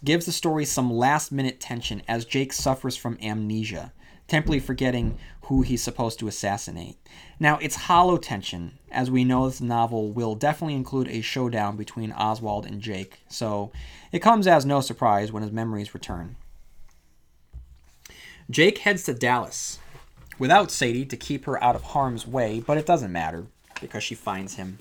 gives 0.05 0.27
the 0.27 0.33
story 0.33 0.65
some 0.65 0.93
last 0.93 1.31
minute 1.31 1.61
tension 1.61 2.03
as 2.09 2.25
Jake 2.25 2.53
suffers 2.53 2.97
from 2.97 3.19
amnesia, 3.21 3.93
temporarily 4.29 4.61
forgetting 4.61 5.19
who 5.43 5.63
he's 5.63 5.83
supposed 5.83 6.19
to 6.19 6.29
assassinate. 6.29 6.97
Now, 7.41 7.59
it's 7.59 7.75
hollow 7.75 8.19
tension, 8.19 8.79
as 8.91 9.11
we 9.11 9.25
know 9.25 9.49
this 9.49 9.61
novel 9.61 10.11
will 10.11 10.35
definitely 10.35 10.75
include 10.75 11.09
a 11.09 11.23
showdown 11.23 11.77
between 11.77 12.13
Oswald 12.13 12.67
and 12.67 12.81
Jake, 12.81 13.21
so 13.29 13.73
it 14.13 14.21
comes 14.21 14.47
as 14.47 14.67
no 14.67 14.81
surprise 14.83 15.33
when 15.33 15.43
his 15.43 15.53
memories 15.53 15.95
return. 15.95 16.37
Jake 18.51 18.79
heads 18.79 19.03
to 19.05 19.15
Dallas 19.15 19.79
without 20.39 20.71
Sadie 20.71 21.07
to 21.07 21.17
keep 21.17 21.47
her 21.47 21.63
out 21.63 21.75
of 21.75 21.83
harm's 21.83 22.27
way, 22.27 22.61
but 22.61 22.79
it 22.79 22.87
doesn't 22.87 23.13
matter 23.13 23.47
because 23.81 24.03
she 24.05 24.15
finds 24.15 24.55
him. 24.55 24.79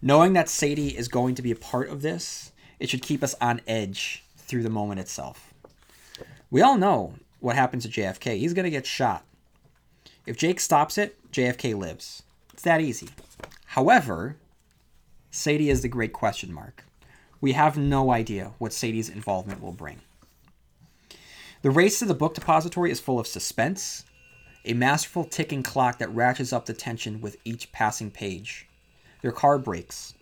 Knowing 0.00 0.34
that 0.34 0.50
Sadie 0.50 0.96
is 0.96 1.08
going 1.08 1.34
to 1.34 1.42
be 1.42 1.50
a 1.50 1.56
part 1.56 1.88
of 1.88 2.02
this, 2.02 2.52
it 2.78 2.90
should 2.90 3.02
keep 3.02 3.22
us 3.22 3.34
on 3.40 3.62
edge 3.66 4.22
through 4.36 4.62
the 4.62 4.70
moment 4.70 5.00
itself. 5.00 5.54
We 6.50 6.60
all 6.60 6.76
know 6.76 7.14
what 7.44 7.56
happens 7.56 7.84
to 7.84 7.90
JFK. 7.90 8.38
He's 8.38 8.54
going 8.54 8.64
to 8.64 8.70
get 8.70 8.86
shot. 8.86 9.22
If 10.24 10.38
Jake 10.38 10.58
stops 10.58 10.96
it, 10.96 11.18
JFK 11.30 11.76
lives. 11.76 12.22
It's 12.54 12.62
that 12.62 12.80
easy. 12.80 13.10
However, 13.66 14.36
Sadie 15.30 15.68
is 15.68 15.82
the 15.82 15.88
great 15.88 16.14
question 16.14 16.52
mark. 16.52 16.84
We 17.42 17.52
have 17.52 17.76
no 17.76 18.10
idea 18.10 18.52
what 18.56 18.72
Sadie's 18.72 19.10
involvement 19.10 19.62
will 19.62 19.72
bring. 19.72 20.00
The 21.60 21.70
race 21.70 21.98
to 21.98 22.06
the 22.06 22.14
book 22.14 22.34
depository 22.34 22.90
is 22.90 22.98
full 22.98 23.20
of 23.20 23.26
suspense, 23.26 24.04
a 24.64 24.72
masterful 24.72 25.24
ticking 25.24 25.62
clock 25.62 25.98
that 25.98 26.14
ratchets 26.14 26.52
up 26.52 26.64
the 26.64 26.72
tension 26.72 27.20
with 27.20 27.36
each 27.44 27.70
passing 27.72 28.10
page. 28.10 28.66
Their 29.20 29.32
car 29.32 29.58
breaks. 29.58 30.14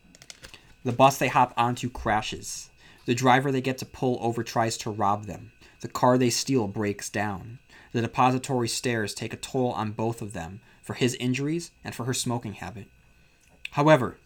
The 0.85 0.93
bus 0.93 1.19
they 1.19 1.29
hop 1.29 1.55
onto 1.57 1.89
crashes. 1.89 2.71
The 3.07 3.15
driver 3.15 3.53
they 3.53 3.61
get 3.61 3.79
to 3.79 3.87
pull 3.87 4.19
over 4.21 4.43
tries 4.43 4.77
to 4.79 4.91
rob 4.91 5.27
them. 5.27 5.53
The 5.83 5.89
car 5.89 6.17
they 6.17 6.31
steal 6.31 6.69
breaks 6.69 7.11
down. 7.11 7.59
The 7.91 8.01
depository 8.01 8.69
stairs 8.69 9.15
take 9.15 9.35
a 9.35 9.37
toll 9.37 9.73
on 9.73 9.91
both 9.91 10.23
of 10.23 10.33
them 10.33 10.61
for 10.81 10.95
his 10.95 11.17
injuries 11.17 11.73
and 11.85 11.93
for 11.93 12.05
her 12.05 12.15
smoking 12.15 12.55
habit. 12.55 12.87
However, 13.73 14.17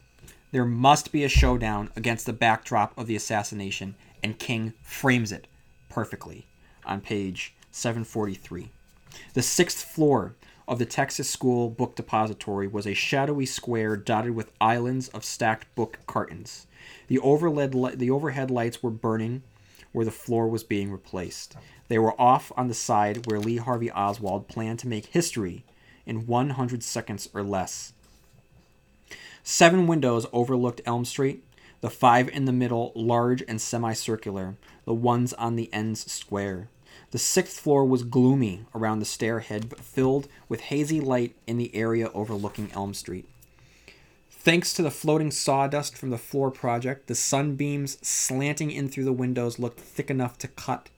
there 0.53 0.67
must 0.67 1.13
be 1.13 1.25
a 1.25 1.31
showdown 1.31 1.91
against 1.97 2.27
the 2.27 2.35
backdrop 2.35 2.97
of 2.99 3.07
the 3.07 3.17
assassination, 3.17 3.97
and 4.23 4.39
King 4.39 4.75
frames 4.83 5.33
it 5.33 5.47
perfectly 5.89 6.47
on 6.85 7.01
page 7.01 7.55
743. 7.71 8.71
The 9.33 9.43
sixth 9.43 9.83
floor 9.83 10.37
of 10.69 10.79
the 10.79 10.85
Texas 10.85 11.31
School 11.31 11.71
Book 11.71 11.97
Depository 11.97 12.69
was 12.69 12.87
a 12.87 12.93
shadowy 12.93 13.47
square 13.47 13.97
dotted 13.97 14.35
with 14.35 14.53
islands 14.61 15.09
of 15.09 15.25
stacked 15.25 15.75
book 15.75 16.01
cartons. 16.07 16.67
The, 17.07 17.19
overhead 17.19 18.51
lights 18.51 18.83
were 18.83 18.91
burning 18.91 19.43
where 19.97 20.05
the 20.05 20.11
floor 20.11 20.47
was 20.47 20.63
being 20.63 20.93
replaced. 20.93 21.57
They 21.89 21.99
were 21.99 22.21
off 22.21 22.53
on 22.55 22.69
the 22.69 22.75
side 22.75 23.25
where 23.25 23.41
Lee 23.41 23.57
Harvey 23.57 23.91
Oswald 23.91 24.47
planned 24.47 24.79
to 24.81 24.89
make 24.89 25.07
history 25.07 25.65
in 26.05 26.27
100 26.27 26.83
seconds 26.83 27.31
or 27.33 27.43
less. 27.43 27.95
Seven 29.43 29.87
windows 29.87 30.27
overlooked 30.35 30.83
Elm 30.85 31.07
Street, 31.07 31.43
the 31.81 31.89
five 31.89 32.29
in 32.29 32.45
the 32.45 32.53
middle 32.53 32.93
large 32.95 33.43
and 33.49 33.59
semicircular, 33.59 34.57
the 34.85 34.93
ones 34.93 35.33
on 35.33 35.57
the 35.57 35.73
ends 35.73 36.13
square. 36.13 36.69
The 37.13 37.19
sixth 37.19 37.59
floor 37.59 37.83
was 37.87 38.03
gloomy 38.03 38.67
around 38.75 38.99
the 38.99 39.07
stairhead, 39.07 39.71
but 39.71 39.81
filled 39.81 40.29
with 40.47 40.61
hazy 40.61 41.01
light 41.01 41.35
in 41.47 41.57
the 41.57 41.75
area 41.75 42.11
overlooking 42.13 42.71
Elm 42.75 42.93
Street. 42.93 43.27
Thanks 44.47 44.73
to 44.75 44.83
the 44.83 44.93
floating 44.93 45.33
sawdust 45.33 45.99
from 45.99 46.11
the 46.11 46.17
floor 46.17 46.53
project, 46.53 47.09
the 47.09 47.17
sunbeams 47.17 47.99
slanting 48.07 48.71
in 48.71 48.89
through 48.89 49.03
the 49.03 49.13
windows 49.13 49.59
looked 49.59 49.81
thick 49.81 50.09
enough 50.09 50.39
to 50.39 50.47
cut. 50.47 50.89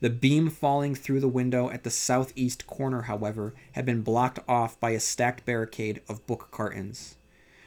The 0.00 0.10
beam 0.10 0.50
falling 0.50 0.96
through 0.96 1.20
the 1.20 1.28
window 1.28 1.70
at 1.70 1.84
the 1.84 1.90
southeast 1.90 2.66
corner, 2.66 3.02
however, 3.02 3.54
had 3.70 3.86
been 3.86 4.02
blocked 4.02 4.40
off 4.48 4.80
by 4.80 4.90
a 4.90 4.98
stacked 4.98 5.46
barricade 5.46 6.02
of 6.08 6.26
book 6.26 6.48
cartons. 6.50 7.14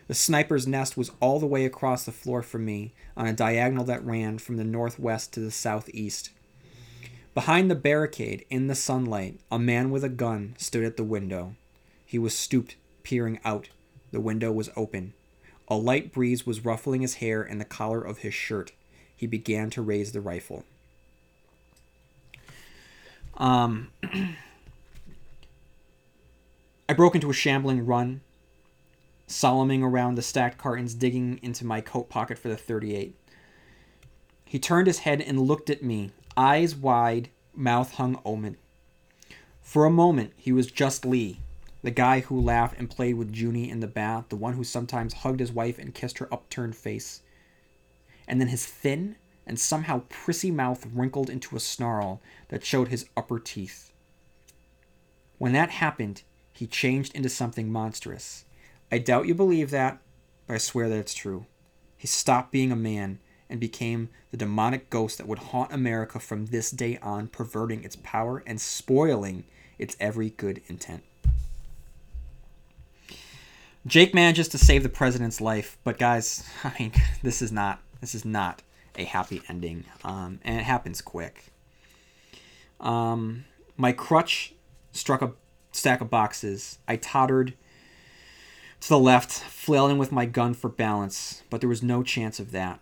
The 0.10 0.14
sniper's 0.14 0.68
nest 0.68 0.98
was 0.98 1.12
all 1.22 1.40
the 1.40 1.48
way 1.48 1.64
across 1.64 2.04
the 2.04 2.12
floor 2.12 2.42
from 2.42 2.66
me, 2.66 2.92
on 3.16 3.26
a 3.26 3.32
diagonal 3.32 3.86
that 3.86 4.06
ran 4.06 4.38
from 4.38 4.58
the 4.58 4.66
northwest 4.66 5.32
to 5.32 5.40
the 5.40 5.50
southeast. 5.50 6.32
Behind 7.34 7.72
the 7.72 7.76
barricade, 7.76 8.44
in 8.50 8.68
the 8.68 8.76
sunlight, 8.76 9.40
a 9.50 9.58
man 9.58 9.92
with 9.92 10.04
a 10.04 10.10
gun 10.10 10.56
stood 10.58 10.84
at 10.84 10.98
the 10.98 11.06
window. 11.06 11.56
He 12.06 12.20
was 12.20 12.38
stooped, 12.38 12.76
peering 13.04 13.40
out. 13.46 13.70
The 14.12 14.20
window 14.20 14.52
was 14.52 14.70
open. 14.76 15.14
A 15.72 15.76
light 15.76 16.12
breeze 16.12 16.46
was 16.46 16.66
ruffling 16.66 17.00
his 17.00 17.16
hair 17.16 17.42
and 17.42 17.62
the 17.62 17.66
collar 17.66 18.02
of 18.02 18.18
his 18.18 18.34
shirt. 18.34 18.74
He 19.16 19.26
began 19.26 19.70
to 19.70 19.82
raise 19.82 20.12
the 20.12 20.20
rifle. 20.20 20.66
Um, 23.38 23.90
I 26.90 26.94
broke 26.94 27.16
into 27.16 27.30
a 27.30 27.34
shambling 27.34 27.86
run, 27.86 28.20
solemning 29.28 29.82
around 29.82 30.16
the 30.16 30.22
stacked 30.22 30.58
cartons, 30.58 30.94
digging 30.94 31.40
into 31.42 31.66
my 31.66 31.80
coat 31.80 32.10
pocket 32.10 32.38
for 32.38 32.50
the 32.50 32.58
38. 32.58 33.16
He 34.44 34.60
turned 34.60 34.88
his 34.88 35.00
head 35.00 35.22
and 35.22 35.40
looked 35.40 35.70
at 35.70 35.82
me, 35.82 36.12
eyes 36.36 36.76
wide, 36.76 37.30
mouth 37.56 37.94
hung 37.94 38.20
open. 38.26 38.58
For 39.62 39.86
a 39.86 39.90
moment, 39.90 40.34
he 40.36 40.52
was 40.52 40.68
just 40.68 41.06
Lee, 41.06 41.40
the 41.84 41.92
guy 41.92 42.20
who 42.20 42.40
laughed 42.40 42.78
and 42.78 42.90
played 42.90 43.16
with 43.16 43.36
Junie 43.36 43.70
in 43.70 43.80
the 43.80 43.88
bath, 43.88 44.26
the 44.30 44.36
one 44.36 44.54
who 44.54 44.64
sometimes 44.64 45.14
hugged 45.14 45.40
his 45.40 45.52
wife 45.52 45.80
and 45.80 45.94
kissed 45.94 46.20
her 46.20 46.32
upturned 46.32 46.76
face. 46.76 47.22
And 48.28 48.40
then 48.40 48.50
his 48.50 48.66
thin 48.66 49.16
and 49.48 49.60
somehow 49.60 50.04
prissy 50.10 50.52
mouth 50.52 50.86
wrinkled 50.94 51.30
into 51.30 51.56
a 51.56 51.60
snarl 51.60 52.22
that 52.50 52.64
showed 52.64 52.90
his 52.90 53.06
upper 53.18 53.40
teeth. 53.40 53.92
When 55.40 55.54
that 55.54 55.72
happened, 55.72 56.22
he 56.54 56.68
changed 56.68 57.16
into 57.16 57.30
something 57.30 57.72
monstrous. 57.72 58.46
I 58.92 59.00
doubt 59.00 59.26
you 59.26 59.34
believe 59.34 59.72
that, 59.72 60.00
but 60.46 60.54
I 60.54 60.58
swear 60.60 60.88
that 60.90 61.00
it's 61.00 61.16
true. 61.16 61.48
He 61.98 62.08
stopped 62.08 62.52
being 62.52 62.72
a 62.72 62.76
man 62.76 63.20
and 63.50 63.60
became 63.60 64.10
the 64.30 64.38
demonic 64.38 64.90
ghost 64.90 65.18
that 65.18 65.28
would 65.28 65.40
haunt 65.40 65.74
America 65.74 66.20
from 66.20 66.48
this 66.48 66.70
day 66.70 66.98
on, 67.02 67.28
perverting 67.28 67.84
its 67.84 67.98
power 67.98 68.44
and 68.46 68.62
spoiling 68.62 69.44
its 69.78 69.98
every 70.00 70.30
good 70.30 70.62
intent. 70.68 71.04
Jake 73.86 74.14
manages 74.14 74.48
to 74.50 74.58
save 74.58 74.84
the 74.84 74.90
president's 74.90 75.42
life, 75.42 75.78
but 75.84 75.98
guys, 75.98 76.48
I 76.64 76.74
mean, 76.80 76.92
this 77.24 77.42
is 77.42 77.52
not 77.52 77.82
this 78.00 78.16
is 78.16 78.26
not 78.26 78.62
a 78.96 79.04
happy 79.04 79.42
ending, 79.48 79.86
um, 80.04 80.40
and 80.44 80.60
it 80.60 80.64
happens 80.64 81.02
quick. 81.02 81.46
Um, 82.80 83.46
my 83.78 83.92
crutch 83.92 84.54
struck 84.92 85.22
a 85.22 85.34
stack 85.72 86.02
of 86.02 86.10
boxes. 86.10 86.80
I 86.88 86.96
tottered 86.96 87.54
to 88.82 88.90
the 88.90 89.00
left, 89.00 89.32
flailing 89.32 89.98
with 89.98 90.12
my 90.12 90.26
gun 90.26 90.54
for 90.54 90.70
balance, 90.70 91.44
but 91.50 91.62
there 91.62 91.70
was 91.70 91.84
no 91.84 92.02
chance 92.04 92.40
of 92.40 92.52
that. 92.52 92.80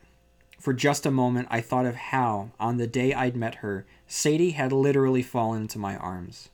For 0.59 0.73
just 0.73 1.05
a 1.05 1.11
moment, 1.11 1.47
I 1.51 1.61
thought 1.61 1.85
of 1.85 1.95
how, 1.95 2.51
on 2.59 2.77
the 2.77 2.87
day 2.87 3.13
I'd 3.13 3.35
met 3.35 3.55
her, 3.55 3.85
Sadie 4.07 4.51
had 4.51 4.71
literally 4.71 5.21
fallen 5.21 5.63
into 5.63 5.79
my 5.79 5.95
arms. 5.97 6.49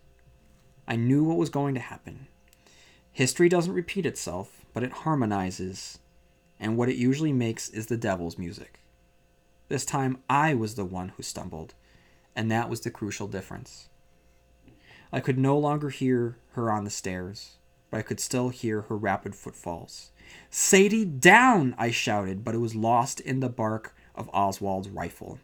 I 0.87 0.95
knew 0.95 1.23
what 1.23 1.37
was 1.37 1.49
going 1.49 1.73
to 1.75 1.79
happen. 1.79 2.27
History 3.15 3.47
doesn't 3.47 3.71
repeat 3.71 4.05
itself, 4.05 4.65
but 4.73 4.83
it 4.83 4.91
harmonizes, 4.91 5.99
and 6.59 6.75
what 6.75 6.89
it 6.89 6.97
usually 6.97 7.31
makes 7.31 7.69
is 7.69 7.85
the 7.85 7.95
devil's 7.95 8.37
music. 8.37 8.81
This 9.69 9.85
time 9.85 10.17
I 10.29 10.53
was 10.53 10.75
the 10.75 10.83
one 10.83 11.13
who 11.15 11.23
stumbled, 11.23 11.75
and 12.35 12.51
that 12.51 12.69
was 12.69 12.81
the 12.81 12.91
crucial 12.91 13.29
difference. 13.29 13.87
I 15.13 15.21
could 15.21 15.39
no 15.39 15.57
longer 15.57 15.91
hear 15.91 16.39
her 16.55 16.69
on 16.69 16.83
the 16.83 16.89
stairs, 16.89 17.55
but 17.89 17.99
I 17.99 18.01
could 18.01 18.19
still 18.19 18.49
hear 18.49 18.81
her 18.81 18.97
rapid 18.97 19.33
footfalls. 19.33 20.11
Sadie, 20.49 21.05
down! 21.05 21.73
I 21.77 21.91
shouted, 21.91 22.43
but 22.43 22.53
it 22.53 22.57
was 22.57 22.75
lost 22.75 23.21
in 23.21 23.39
the 23.39 23.47
bark 23.47 23.95
of 24.13 24.29
Oswald's 24.33 24.89
rifle. 24.89 25.39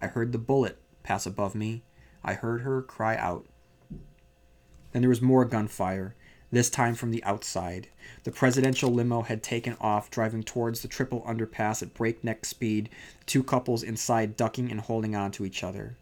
I 0.00 0.06
heard 0.06 0.30
the 0.30 0.38
bullet 0.38 0.78
pass 1.02 1.26
above 1.26 1.56
me. 1.56 1.82
I 2.22 2.34
heard 2.34 2.60
her 2.60 2.82
cry 2.82 3.16
out. 3.16 3.46
Then 4.92 5.02
there 5.02 5.08
was 5.08 5.20
more 5.20 5.44
gunfire, 5.44 6.14
this 6.50 6.70
time 6.70 6.94
from 6.94 7.10
the 7.10 7.22
outside. 7.24 7.88
The 8.24 8.30
presidential 8.30 8.90
limo 8.90 9.22
had 9.22 9.42
taken 9.42 9.76
off, 9.80 10.10
driving 10.10 10.42
towards 10.42 10.82
the 10.82 10.88
triple 10.88 11.22
underpass 11.22 11.82
at 11.82 11.94
breakneck 11.94 12.44
speed, 12.44 12.88
two 13.26 13.42
couples 13.42 13.82
inside 13.82 14.36
ducking 14.36 14.70
and 14.70 14.80
holding 14.80 15.14
on 15.14 15.30
to 15.32 15.44
each 15.44 15.62
other. 15.62 15.96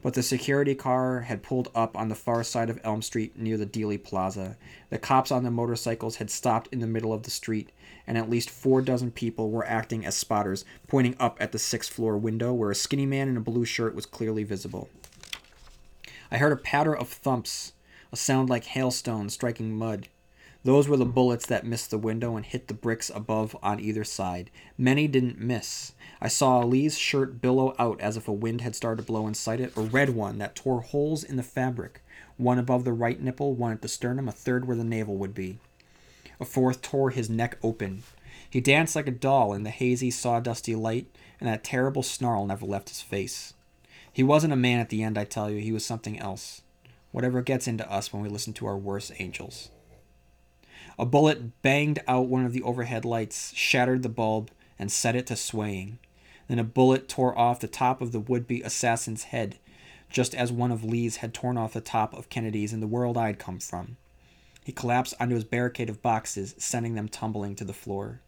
But 0.00 0.14
the 0.14 0.22
security 0.22 0.76
car 0.76 1.22
had 1.22 1.42
pulled 1.42 1.70
up 1.74 1.96
on 1.96 2.08
the 2.08 2.14
far 2.14 2.44
side 2.44 2.70
of 2.70 2.78
Elm 2.84 3.02
Street 3.02 3.36
near 3.36 3.56
the 3.56 3.66
Dealey 3.66 4.02
Plaza. 4.02 4.56
The 4.90 4.98
cops 4.98 5.32
on 5.32 5.42
the 5.42 5.50
motorcycles 5.50 6.16
had 6.16 6.30
stopped 6.30 6.68
in 6.70 6.78
the 6.78 6.86
middle 6.86 7.12
of 7.12 7.24
the 7.24 7.30
street, 7.30 7.72
and 8.06 8.16
at 8.16 8.30
least 8.30 8.48
four 8.48 8.80
dozen 8.80 9.10
people 9.10 9.50
were 9.50 9.66
acting 9.66 10.06
as 10.06 10.16
spotters, 10.16 10.64
pointing 10.86 11.16
up 11.18 11.36
at 11.40 11.50
the 11.50 11.58
sixth 11.58 11.92
floor 11.92 12.16
window 12.16 12.52
where 12.52 12.70
a 12.70 12.76
skinny 12.76 13.06
man 13.06 13.28
in 13.28 13.36
a 13.36 13.40
blue 13.40 13.64
shirt 13.64 13.94
was 13.94 14.06
clearly 14.06 14.44
visible. 14.44 14.88
I 16.30 16.38
heard 16.38 16.52
a 16.52 16.56
patter 16.56 16.96
of 16.96 17.08
thumps, 17.08 17.72
a 18.12 18.16
sound 18.16 18.48
like 18.48 18.64
hailstones 18.64 19.34
striking 19.34 19.72
mud. 19.76 20.08
Those 20.64 20.88
were 20.88 20.96
the 20.96 21.04
hmm. 21.04 21.12
bullets 21.12 21.46
that 21.46 21.66
missed 21.66 21.90
the 21.90 21.98
window 21.98 22.36
and 22.36 22.44
hit 22.44 22.68
the 22.68 22.74
bricks 22.74 23.10
above 23.14 23.56
on 23.62 23.80
either 23.80 24.04
side. 24.04 24.50
Many 24.76 25.06
didn't 25.06 25.38
miss. 25.38 25.92
I 26.20 26.28
saw 26.28 26.60
Lee's 26.60 26.98
shirt 26.98 27.40
billow 27.40 27.74
out 27.78 28.00
as 28.00 28.16
if 28.16 28.26
a 28.26 28.32
wind 28.32 28.60
had 28.60 28.74
started 28.74 29.02
to 29.02 29.06
blow 29.06 29.26
inside 29.26 29.60
it, 29.60 29.76
a 29.76 29.82
red 29.82 30.10
one 30.10 30.38
that 30.38 30.56
tore 30.56 30.80
holes 30.80 31.22
in 31.22 31.36
the 31.36 31.42
fabric, 31.42 32.02
one 32.36 32.58
above 32.58 32.84
the 32.84 32.92
right 32.92 33.20
nipple, 33.20 33.54
one 33.54 33.72
at 33.72 33.82
the 33.82 33.88
sternum, 33.88 34.28
a 34.28 34.32
third 34.32 34.66
where 34.66 34.76
the 34.76 34.84
navel 34.84 35.16
would 35.16 35.34
be. 35.34 35.58
A 36.40 36.44
fourth 36.44 36.82
tore 36.82 37.10
his 37.10 37.30
neck 37.30 37.56
open. 37.62 38.02
He 38.50 38.60
danced 38.60 38.96
like 38.96 39.08
a 39.08 39.12
doll 39.12 39.52
in 39.52 39.62
the 39.62 39.70
hazy, 39.70 40.10
sawdusty 40.10 40.76
light, 40.76 41.06
and 41.38 41.48
that 41.48 41.64
terrible 41.64 42.02
snarl 42.02 42.46
never 42.46 42.66
left 42.66 42.88
his 42.88 43.00
face. 43.00 43.54
He 44.12 44.22
wasn't 44.22 44.52
a 44.52 44.56
man 44.56 44.80
at 44.80 44.88
the 44.88 45.02
end, 45.02 45.16
I 45.16 45.24
tell 45.24 45.50
you, 45.50 45.60
he 45.60 45.72
was 45.72 45.84
something 45.84 46.18
else. 46.18 46.62
Whatever 47.10 47.42
gets 47.42 47.66
into 47.66 47.90
us 47.90 48.12
when 48.12 48.22
we 48.22 48.28
listen 48.28 48.52
to 48.54 48.66
our 48.66 48.76
worst 48.76 49.12
angels. 49.18 49.70
A 50.98 51.06
bullet 51.06 51.62
banged 51.62 52.00
out 52.08 52.26
one 52.26 52.44
of 52.44 52.52
the 52.52 52.62
overhead 52.62 53.04
lights, 53.04 53.52
shattered 53.54 54.02
the 54.02 54.08
bulb, 54.08 54.50
and 54.78 54.90
set 54.90 55.14
it 55.14 55.26
to 55.28 55.36
swaying. 55.36 55.98
Then 56.48 56.58
a 56.58 56.64
bullet 56.64 57.08
tore 57.08 57.38
off 57.38 57.60
the 57.60 57.68
top 57.68 58.00
of 58.00 58.12
the 58.12 58.20
would 58.20 58.46
be 58.46 58.62
assassin's 58.62 59.24
head, 59.24 59.58
just 60.10 60.34
as 60.34 60.50
one 60.50 60.72
of 60.72 60.84
Lee's 60.84 61.16
had 61.16 61.34
torn 61.34 61.56
off 61.56 61.74
the 61.74 61.80
top 61.80 62.14
of 62.14 62.30
Kennedy's 62.30 62.72
in 62.72 62.80
the 62.80 62.86
world 62.86 63.16
I'd 63.16 63.38
come 63.38 63.58
from. 63.58 63.96
He 64.64 64.72
collapsed 64.72 65.14
onto 65.20 65.34
his 65.34 65.44
barricade 65.44 65.88
of 65.88 66.02
boxes, 66.02 66.54
sending 66.58 66.94
them 66.94 67.08
tumbling 67.08 67.54
to 67.56 67.64
the 67.64 67.72
floor. 67.72 68.20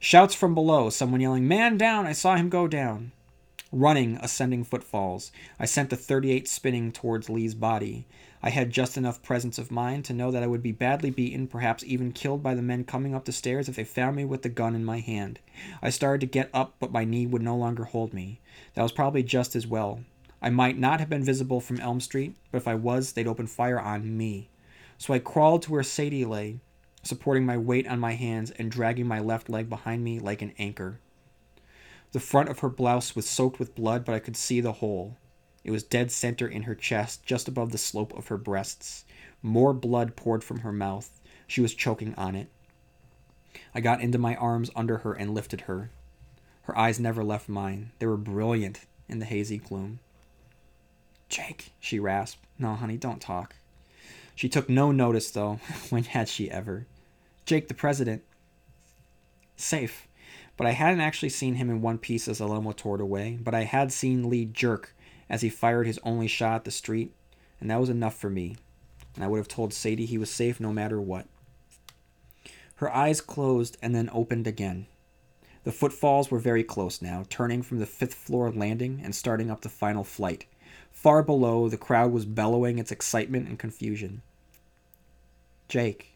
Shouts 0.00 0.34
from 0.34 0.54
below, 0.54 0.90
someone 0.90 1.20
yelling, 1.20 1.46
Man 1.46 1.76
down! 1.76 2.06
I 2.06 2.12
saw 2.12 2.36
him 2.36 2.48
go 2.48 2.66
down. 2.66 3.12
Running, 3.74 4.18
ascending 4.20 4.64
footfalls. 4.64 5.32
I 5.58 5.64
sent 5.64 5.88
the 5.88 5.96
38 5.96 6.46
spinning 6.46 6.92
towards 6.92 7.30
Lee's 7.30 7.54
body. 7.54 8.06
I 8.42 8.50
had 8.50 8.70
just 8.70 8.98
enough 8.98 9.22
presence 9.22 9.56
of 9.56 9.70
mind 9.70 10.04
to 10.04 10.12
know 10.12 10.30
that 10.30 10.42
I 10.42 10.46
would 10.46 10.62
be 10.62 10.72
badly 10.72 11.08
beaten, 11.08 11.46
perhaps 11.46 11.82
even 11.84 12.12
killed 12.12 12.42
by 12.42 12.54
the 12.54 12.60
men 12.60 12.84
coming 12.84 13.14
up 13.14 13.24
the 13.24 13.32
stairs 13.32 13.70
if 13.70 13.76
they 13.76 13.84
found 13.84 14.14
me 14.14 14.26
with 14.26 14.42
the 14.42 14.50
gun 14.50 14.74
in 14.74 14.84
my 14.84 14.98
hand. 14.98 15.40
I 15.80 15.88
started 15.88 16.20
to 16.20 16.26
get 16.26 16.50
up, 16.52 16.74
but 16.80 16.92
my 16.92 17.04
knee 17.04 17.26
would 17.26 17.40
no 17.40 17.56
longer 17.56 17.84
hold 17.84 18.12
me. 18.12 18.40
That 18.74 18.82
was 18.82 18.92
probably 18.92 19.22
just 19.22 19.56
as 19.56 19.66
well. 19.66 20.00
I 20.42 20.50
might 20.50 20.76
not 20.76 21.00
have 21.00 21.08
been 21.08 21.24
visible 21.24 21.62
from 21.62 21.80
Elm 21.80 22.00
Street, 22.00 22.36
but 22.50 22.58
if 22.58 22.68
I 22.68 22.74
was, 22.74 23.12
they'd 23.12 23.26
open 23.26 23.46
fire 23.46 23.80
on 23.80 24.18
me. 24.18 24.50
So 24.98 25.14
I 25.14 25.18
crawled 25.18 25.62
to 25.62 25.72
where 25.72 25.82
Sadie 25.82 26.26
lay, 26.26 26.58
supporting 27.02 27.46
my 27.46 27.56
weight 27.56 27.88
on 27.88 27.98
my 28.00 28.12
hands 28.12 28.50
and 28.50 28.70
dragging 28.70 29.06
my 29.06 29.20
left 29.20 29.48
leg 29.48 29.70
behind 29.70 30.04
me 30.04 30.18
like 30.18 30.42
an 30.42 30.52
anchor. 30.58 31.00
The 32.12 32.20
front 32.20 32.50
of 32.50 32.58
her 32.58 32.68
blouse 32.68 33.16
was 33.16 33.28
soaked 33.28 33.58
with 33.58 33.74
blood, 33.74 34.04
but 34.04 34.14
I 34.14 34.18
could 34.18 34.36
see 34.36 34.60
the 34.60 34.72
hole. 34.72 35.16
It 35.64 35.70
was 35.70 35.82
dead 35.82 36.10
center 36.10 36.46
in 36.46 36.64
her 36.64 36.74
chest, 36.74 37.24
just 37.24 37.48
above 37.48 37.72
the 37.72 37.78
slope 37.78 38.12
of 38.16 38.28
her 38.28 38.36
breasts. 38.36 39.04
More 39.42 39.72
blood 39.72 40.14
poured 40.14 40.44
from 40.44 40.60
her 40.60 40.72
mouth. 40.72 41.20
She 41.46 41.60
was 41.60 41.74
choking 41.74 42.14
on 42.16 42.34
it. 42.34 42.48
I 43.74 43.80
got 43.80 44.00
into 44.00 44.18
my 44.18 44.36
arms 44.36 44.70
under 44.76 44.98
her 44.98 45.14
and 45.14 45.34
lifted 45.34 45.62
her. 45.62 45.90
Her 46.62 46.76
eyes 46.76 47.00
never 47.00 47.24
left 47.24 47.48
mine. 47.48 47.92
They 47.98 48.06
were 48.06 48.16
brilliant 48.16 48.80
in 49.08 49.18
the 49.18 49.24
hazy 49.24 49.58
gloom. 49.58 49.98
Jake, 51.28 51.72
she 51.80 51.98
rasped. 51.98 52.44
No, 52.58 52.74
honey, 52.74 52.98
don't 52.98 53.20
talk. 53.20 53.54
She 54.34 54.48
took 54.48 54.68
no 54.68 54.92
notice, 54.92 55.30
though. 55.30 55.60
when 55.90 56.04
had 56.04 56.28
she 56.28 56.50
ever? 56.50 56.86
Jake, 57.46 57.68
the 57.68 57.74
president. 57.74 58.22
Safe 59.56 60.06
but 60.56 60.66
I 60.66 60.70
hadn't 60.72 61.00
actually 61.00 61.30
seen 61.30 61.54
him 61.54 61.70
in 61.70 61.82
one 61.82 61.98
piece 61.98 62.28
as 62.28 62.40
limo 62.40 62.72
tore 62.72 63.00
away, 63.00 63.38
but 63.40 63.54
I 63.54 63.64
had 63.64 63.92
seen 63.92 64.28
Lee 64.28 64.44
jerk 64.44 64.94
as 65.28 65.40
he 65.42 65.48
fired 65.48 65.86
his 65.86 66.00
only 66.04 66.26
shot 66.26 66.56
at 66.56 66.64
the 66.64 66.70
street, 66.70 67.12
and 67.60 67.70
that 67.70 67.80
was 67.80 67.88
enough 67.88 68.16
for 68.16 68.30
me, 68.30 68.56
and 69.14 69.24
I 69.24 69.28
would 69.28 69.38
have 69.38 69.48
told 69.48 69.72
Sadie 69.72 70.06
he 70.06 70.18
was 70.18 70.30
safe 70.30 70.60
no 70.60 70.72
matter 70.72 71.00
what. 71.00 71.26
Her 72.76 72.92
eyes 72.94 73.20
closed 73.20 73.76
and 73.80 73.94
then 73.94 74.10
opened 74.12 74.46
again. 74.46 74.86
The 75.64 75.72
footfalls 75.72 76.30
were 76.30 76.40
very 76.40 76.64
close 76.64 77.00
now, 77.00 77.24
turning 77.28 77.62
from 77.62 77.78
the 77.78 77.86
fifth 77.86 78.14
floor 78.14 78.50
landing 78.50 79.00
and 79.04 79.14
starting 79.14 79.50
up 79.50 79.60
the 79.60 79.68
final 79.68 80.02
flight. 80.02 80.46
Far 80.90 81.22
below, 81.22 81.68
the 81.68 81.76
crowd 81.76 82.12
was 82.12 82.24
bellowing 82.24 82.78
its 82.78 82.90
excitement 82.90 83.48
and 83.48 83.58
confusion. 83.58 84.22
Jake. 85.68 86.14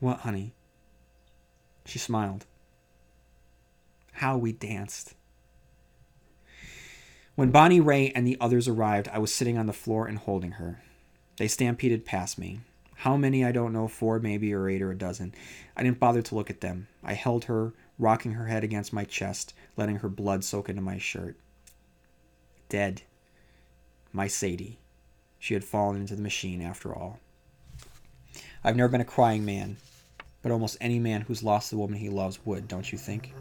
What, 0.00 0.20
honey? 0.20 0.52
She 1.84 1.98
smiled. 1.98 2.46
How 4.12 4.36
we 4.36 4.52
danced. 4.52 5.14
When 7.34 7.50
Bonnie 7.50 7.80
Ray 7.80 8.10
and 8.10 8.26
the 8.26 8.36
others 8.40 8.68
arrived, 8.68 9.08
I 9.08 9.18
was 9.18 9.32
sitting 9.32 9.56
on 9.56 9.66
the 9.66 9.72
floor 9.72 10.06
and 10.06 10.18
holding 10.18 10.52
her. 10.52 10.82
They 11.38 11.48
stampeded 11.48 12.04
past 12.04 12.38
me. 12.38 12.60
How 12.96 13.16
many 13.16 13.44
I 13.44 13.52
don't 13.52 13.72
know, 13.72 13.88
four 13.88 14.18
maybe, 14.18 14.52
or 14.52 14.68
eight 14.68 14.82
or 14.82 14.90
a 14.90 14.98
dozen. 14.98 15.34
I 15.74 15.82
didn't 15.82 15.98
bother 16.00 16.20
to 16.20 16.34
look 16.34 16.50
at 16.50 16.60
them. 16.60 16.88
I 17.02 17.14
held 17.14 17.44
her, 17.44 17.72
rocking 17.98 18.32
her 18.32 18.46
head 18.46 18.62
against 18.62 18.92
my 18.92 19.04
chest, 19.04 19.54
letting 19.74 19.96
her 19.96 20.10
blood 20.10 20.44
soak 20.44 20.68
into 20.68 20.82
my 20.82 20.98
shirt. 20.98 21.36
Dead. 22.68 23.02
My 24.12 24.26
Sadie. 24.26 24.78
She 25.38 25.54
had 25.54 25.64
fallen 25.64 25.96
into 25.96 26.14
the 26.14 26.20
machine 26.20 26.60
after 26.60 26.94
all. 26.94 27.20
I've 28.62 28.76
never 28.76 28.90
been 28.90 29.00
a 29.00 29.06
crying 29.06 29.46
man, 29.46 29.78
but 30.42 30.52
almost 30.52 30.76
any 30.80 30.98
man 30.98 31.22
who's 31.22 31.42
lost 31.42 31.70
the 31.70 31.76
woman 31.76 31.98
he 31.98 32.08
loves 32.08 32.44
would, 32.44 32.68
don't 32.68 32.92
you 32.92 32.98
think? 32.98 33.34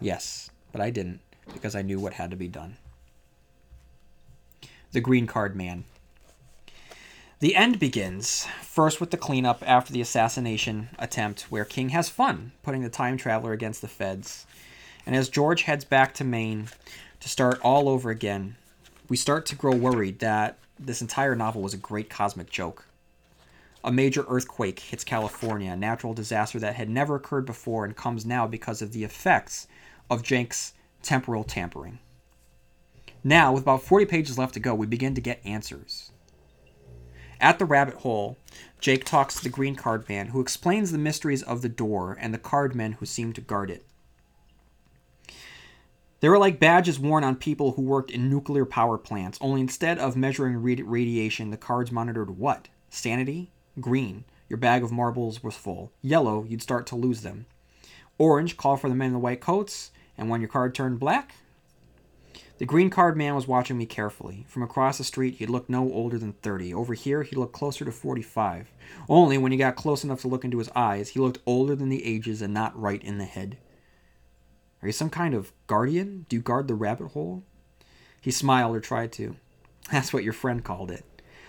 Yes, 0.00 0.50
but 0.72 0.80
I 0.80 0.90
didn't, 0.90 1.20
because 1.52 1.74
I 1.74 1.82
knew 1.82 1.98
what 1.98 2.14
had 2.14 2.30
to 2.30 2.36
be 2.36 2.48
done. 2.48 2.76
The 4.92 5.00
Green 5.00 5.26
Card 5.26 5.54
Man. 5.54 5.84
The 7.40 7.54
end 7.54 7.78
begins, 7.78 8.46
first 8.62 8.98
with 8.98 9.10
the 9.10 9.18
cleanup 9.18 9.62
after 9.66 9.92
the 9.92 10.00
assassination 10.00 10.88
attempt, 10.98 11.42
where 11.50 11.66
King 11.66 11.90
has 11.90 12.08
fun 12.08 12.52
putting 12.62 12.82
the 12.82 12.88
time 12.88 13.18
traveler 13.18 13.52
against 13.52 13.82
the 13.82 13.88
feds. 13.88 14.46
And 15.04 15.14
as 15.14 15.28
George 15.28 15.62
heads 15.62 15.84
back 15.84 16.14
to 16.14 16.24
Maine 16.24 16.68
to 17.20 17.28
start 17.28 17.60
all 17.62 17.90
over 17.90 18.08
again, 18.08 18.56
we 19.10 19.18
start 19.18 19.44
to 19.46 19.54
grow 19.54 19.76
worried 19.76 20.20
that 20.20 20.56
this 20.78 21.02
entire 21.02 21.36
novel 21.36 21.60
was 21.60 21.74
a 21.74 21.78
great 21.78 22.08
cosmic 22.08 22.48
joke. 22.50 22.85
A 23.84 23.92
major 23.92 24.24
earthquake 24.28 24.80
hits 24.80 25.04
California, 25.04 25.70
a 25.70 25.76
natural 25.76 26.14
disaster 26.14 26.58
that 26.58 26.74
had 26.74 26.90
never 26.90 27.14
occurred 27.14 27.46
before 27.46 27.84
and 27.84 27.96
comes 27.96 28.26
now 28.26 28.46
because 28.46 28.82
of 28.82 28.92
the 28.92 29.04
effects 29.04 29.68
of 30.10 30.22
Jenks' 30.22 30.72
temporal 31.02 31.44
tampering. 31.44 31.98
Now, 33.22 33.52
with 33.52 33.62
about 33.62 33.82
40 33.82 34.06
pages 34.06 34.38
left 34.38 34.54
to 34.54 34.60
go, 34.60 34.74
we 34.74 34.86
begin 34.86 35.14
to 35.14 35.20
get 35.20 35.44
answers. 35.44 36.10
At 37.40 37.58
the 37.58 37.64
rabbit 37.64 37.94
hole, 37.94 38.38
Jake 38.80 39.04
talks 39.04 39.34
to 39.36 39.42
the 39.42 39.48
green 39.48 39.76
card 39.76 40.08
man, 40.08 40.28
who 40.28 40.40
explains 40.40 40.90
the 40.90 40.98
mysteries 40.98 41.42
of 41.42 41.62
the 41.62 41.68
door 41.68 42.16
and 42.20 42.32
the 42.32 42.38
card 42.38 42.74
men 42.74 42.92
who 42.92 43.06
seem 43.06 43.32
to 43.34 43.40
guard 43.40 43.70
it. 43.70 43.84
They 46.20 46.28
were 46.30 46.38
like 46.38 46.58
badges 46.58 46.98
worn 46.98 47.24
on 47.24 47.36
people 47.36 47.72
who 47.72 47.82
worked 47.82 48.10
in 48.10 48.30
nuclear 48.30 48.64
power 48.64 48.96
plants, 48.96 49.38
only 49.40 49.60
instead 49.60 49.98
of 49.98 50.16
measuring 50.16 50.62
radiation, 50.62 51.50
the 51.50 51.56
cards 51.56 51.92
monitored 51.92 52.38
what? 52.38 52.68
Sanity? 52.88 53.50
Green, 53.80 54.24
your 54.48 54.56
bag 54.56 54.82
of 54.82 54.92
marbles 54.92 55.42
was 55.42 55.54
full. 55.54 55.92
Yellow, 56.02 56.44
you'd 56.48 56.62
start 56.62 56.86
to 56.86 56.96
lose 56.96 57.22
them. 57.22 57.46
Orange, 58.18 58.56
call 58.56 58.76
for 58.76 58.88
the 58.88 58.94
men 58.94 59.08
in 59.08 59.12
the 59.12 59.18
white 59.18 59.40
coats, 59.40 59.90
and 60.16 60.30
when 60.30 60.40
your 60.40 60.48
card 60.48 60.74
turned 60.74 60.98
black, 61.00 61.34
The 62.58 62.64
green 62.64 62.88
card 62.88 63.18
man 63.18 63.34
was 63.34 63.46
watching 63.46 63.76
me 63.76 63.84
carefully. 63.84 64.46
From 64.48 64.62
across 64.62 64.96
the 64.96 65.04
street, 65.04 65.34
he 65.34 65.44
looked 65.44 65.68
no 65.68 65.92
older 65.92 66.16
than 66.16 66.32
30. 66.32 66.72
Over 66.72 66.94
here, 66.94 67.22
he 67.22 67.36
looked 67.36 67.52
closer 67.52 67.84
to 67.84 67.92
45. 67.92 68.72
Only 69.10 69.36
when 69.36 69.52
you 69.52 69.58
got 69.58 69.76
close 69.76 70.04
enough 70.04 70.22
to 70.22 70.28
look 70.28 70.42
into 70.42 70.56
his 70.58 70.70
eyes, 70.74 71.10
he 71.10 71.20
looked 71.20 71.40
older 71.44 71.76
than 71.76 71.90
the 71.90 72.02
ages 72.06 72.40
and 72.40 72.54
not 72.54 72.80
right 72.80 73.02
in 73.04 73.18
the 73.18 73.26
head. 73.26 73.58
Are 74.82 74.88
you 74.88 74.92
some 74.92 75.10
kind 75.10 75.34
of 75.34 75.52
guardian? 75.66 76.24
Do 76.30 76.36
you 76.36 76.40
guard 76.42 76.66
the 76.66 76.74
rabbit 76.74 77.08
hole? 77.08 77.42
He 78.22 78.30
smiled 78.30 78.74
or 78.74 78.80
tried 78.80 79.12
to. 79.12 79.36
That's 79.92 80.14
what 80.14 80.24
your 80.24 80.32
friend 80.32 80.64
called 80.64 80.90
it. 80.90 81.04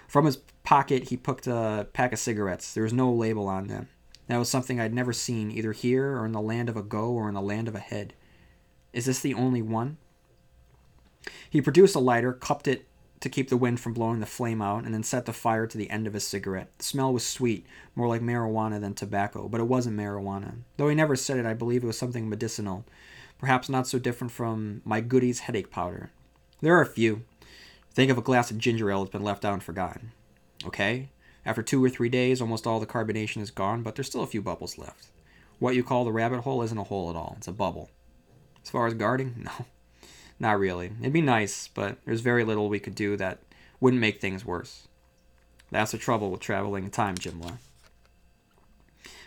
From 0.07 0.25
his 0.25 0.37
pocket, 0.63 1.09
he 1.09 1.17
picked 1.17 1.47
a 1.47 1.87
pack 1.93 2.13
of 2.13 2.19
cigarettes. 2.19 2.73
There 2.73 2.83
was 2.83 2.93
no 2.93 3.11
label 3.11 3.47
on 3.47 3.67
them. 3.67 3.89
That 4.27 4.37
was 4.37 4.49
something 4.49 4.79
I'd 4.79 4.93
never 4.93 5.13
seen, 5.13 5.51
either 5.51 5.71
here 5.71 6.17
or 6.17 6.25
in 6.25 6.31
the 6.31 6.41
land 6.41 6.69
of 6.69 6.77
a 6.77 6.83
go 6.83 7.11
or 7.11 7.27
in 7.27 7.33
the 7.33 7.41
land 7.41 7.67
of 7.67 7.75
a 7.75 7.79
head. 7.79 8.13
Is 8.93 9.05
this 9.05 9.19
the 9.19 9.33
only 9.33 9.61
one? 9.61 9.97
He 11.49 11.61
produced 11.61 11.95
a 11.95 11.99
lighter, 11.99 12.33
cupped 12.33 12.67
it 12.67 12.85
to 13.19 13.29
keep 13.29 13.49
the 13.49 13.57
wind 13.57 13.79
from 13.79 13.93
blowing 13.93 14.19
the 14.19 14.25
flame 14.25 14.61
out, 14.61 14.83
and 14.83 14.93
then 14.93 15.03
set 15.03 15.25
the 15.25 15.33
fire 15.33 15.65
to 15.65 15.77
the 15.77 15.89
end 15.89 16.07
of 16.07 16.13
his 16.13 16.25
cigarette. 16.25 16.69
The 16.77 16.83
smell 16.83 17.11
was 17.11 17.25
sweet, 17.25 17.65
more 17.95 18.07
like 18.07 18.21
marijuana 18.21 18.79
than 18.79 18.93
tobacco, 18.93 19.47
but 19.47 19.59
it 19.59 19.67
wasn't 19.67 19.97
marijuana. 19.97 20.55
Though 20.77 20.89
he 20.89 20.95
never 20.95 21.15
said 21.15 21.37
it, 21.37 21.45
I 21.45 21.53
believe 21.53 21.83
it 21.83 21.87
was 21.87 21.97
something 21.97 22.29
medicinal, 22.29 22.85
perhaps 23.39 23.69
not 23.69 23.87
so 23.87 23.97
different 23.97 24.31
from 24.31 24.81
my 24.85 25.01
Goody's 25.01 25.39
headache 25.39 25.71
powder. 25.71 26.11
There 26.61 26.77
are 26.77 26.81
a 26.81 26.85
few. 26.85 27.23
Think 27.97 28.11
of 28.11 28.17
a 28.19 28.21
glass 28.21 28.51
of 28.51 28.59
ginger 28.59 28.91
ale 28.91 28.99
that's 28.99 29.11
been 29.11 29.23
left 29.23 29.43
out 29.43 29.53
and 29.53 29.63
forgotten. 29.63 30.11
Okay? 30.63 31.09
After 31.43 31.63
two 31.63 31.83
or 31.83 31.89
three 31.89 32.09
days, 32.09 32.39
almost 32.39 32.67
all 32.67 32.79
the 32.79 32.85
carbonation 32.85 33.41
is 33.41 33.49
gone, 33.49 33.81
but 33.81 33.95
there's 33.95 34.05
still 34.05 34.21
a 34.21 34.27
few 34.27 34.39
bubbles 34.39 34.77
left. 34.77 35.07
What 35.57 35.73
you 35.73 35.83
call 35.83 36.05
the 36.05 36.11
rabbit 36.11 36.41
hole 36.41 36.61
isn't 36.61 36.77
a 36.77 36.83
hole 36.83 37.09
at 37.09 37.15
all, 37.15 37.33
it's 37.37 37.47
a 37.47 37.51
bubble. 37.51 37.89
As 38.61 38.69
far 38.69 38.85
as 38.85 38.93
guarding, 38.93 39.33
no. 39.45 39.65
Not 40.39 40.59
really. 40.59 40.91
It'd 40.99 41.11
be 41.11 41.21
nice, 41.21 41.69
but 41.69 41.97
there's 42.05 42.21
very 42.21 42.43
little 42.43 42.69
we 42.69 42.79
could 42.79 42.93
do 42.93 43.17
that 43.17 43.39
wouldn't 43.79 43.99
make 43.99 44.21
things 44.21 44.45
worse. 44.45 44.87
That's 45.71 45.91
the 45.91 45.97
trouble 45.97 46.29
with 46.29 46.39
traveling 46.39 46.83
in 46.83 46.91
time, 46.91 47.15
Jimla. 47.15 47.57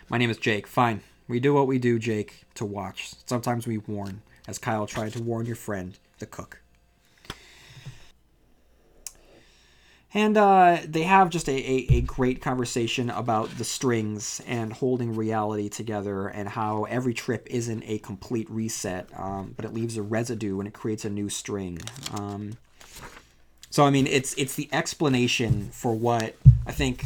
My 0.07 0.17
name 0.17 0.29
is 0.29 0.37
Jake. 0.37 0.65
Fine. 0.65 1.01
We 1.27 1.41
do 1.41 1.53
what 1.53 1.67
we 1.67 1.77
do, 1.77 1.99
Jake, 1.99 2.43
to 2.55 2.63
watch. 2.63 3.15
Sometimes 3.25 3.67
we 3.67 3.79
warn, 3.79 4.21
as 4.47 4.59
Kyle 4.59 4.87
tried 4.87 5.11
to 5.11 5.21
warn 5.21 5.45
your 5.45 5.57
friend, 5.57 5.99
the 6.19 6.25
cook. 6.25 6.60
And 10.13 10.37
uh, 10.37 10.79
they 10.85 11.03
have 11.03 11.29
just 11.29 11.47
a, 11.47 11.53
a, 11.53 11.87
a 11.95 12.01
great 12.01 12.41
conversation 12.41 13.09
about 13.09 13.57
the 13.57 13.63
strings 13.63 14.41
and 14.45 14.73
holding 14.73 15.15
reality 15.15 15.69
together 15.69 16.27
and 16.27 16.49
how 16.49 16.83
every 16.83 17.13
trip 17.13 17.47
isn't 17.49 17.83
a 17.85 17.99
complete 17.99 18.49
reset, 18.49 19.07
um, 19.17 19.53
but 19.55 19.63
it 19.63 19.73
leaves 19.73 19.95
a 19.95 20.01
residue 20.01 20.59
and 20.59 20.67
it 20.67 20.73
creates 20.73 21.05
a 21.05 21.09
new 21.09 21.29
string. 21.29 21.79
Um, 22.13 22.57
so 23.69 23.85
I 23.85 23.89
mean, 23.89 24.05
it's 24.05 24.33
it's 24.33 24.55
the 24.55 24.67
explanation 24.73 25.69
for 25.71 25.95
what 25.95 26.35
I 26.67 26.73
think 26.73 27.05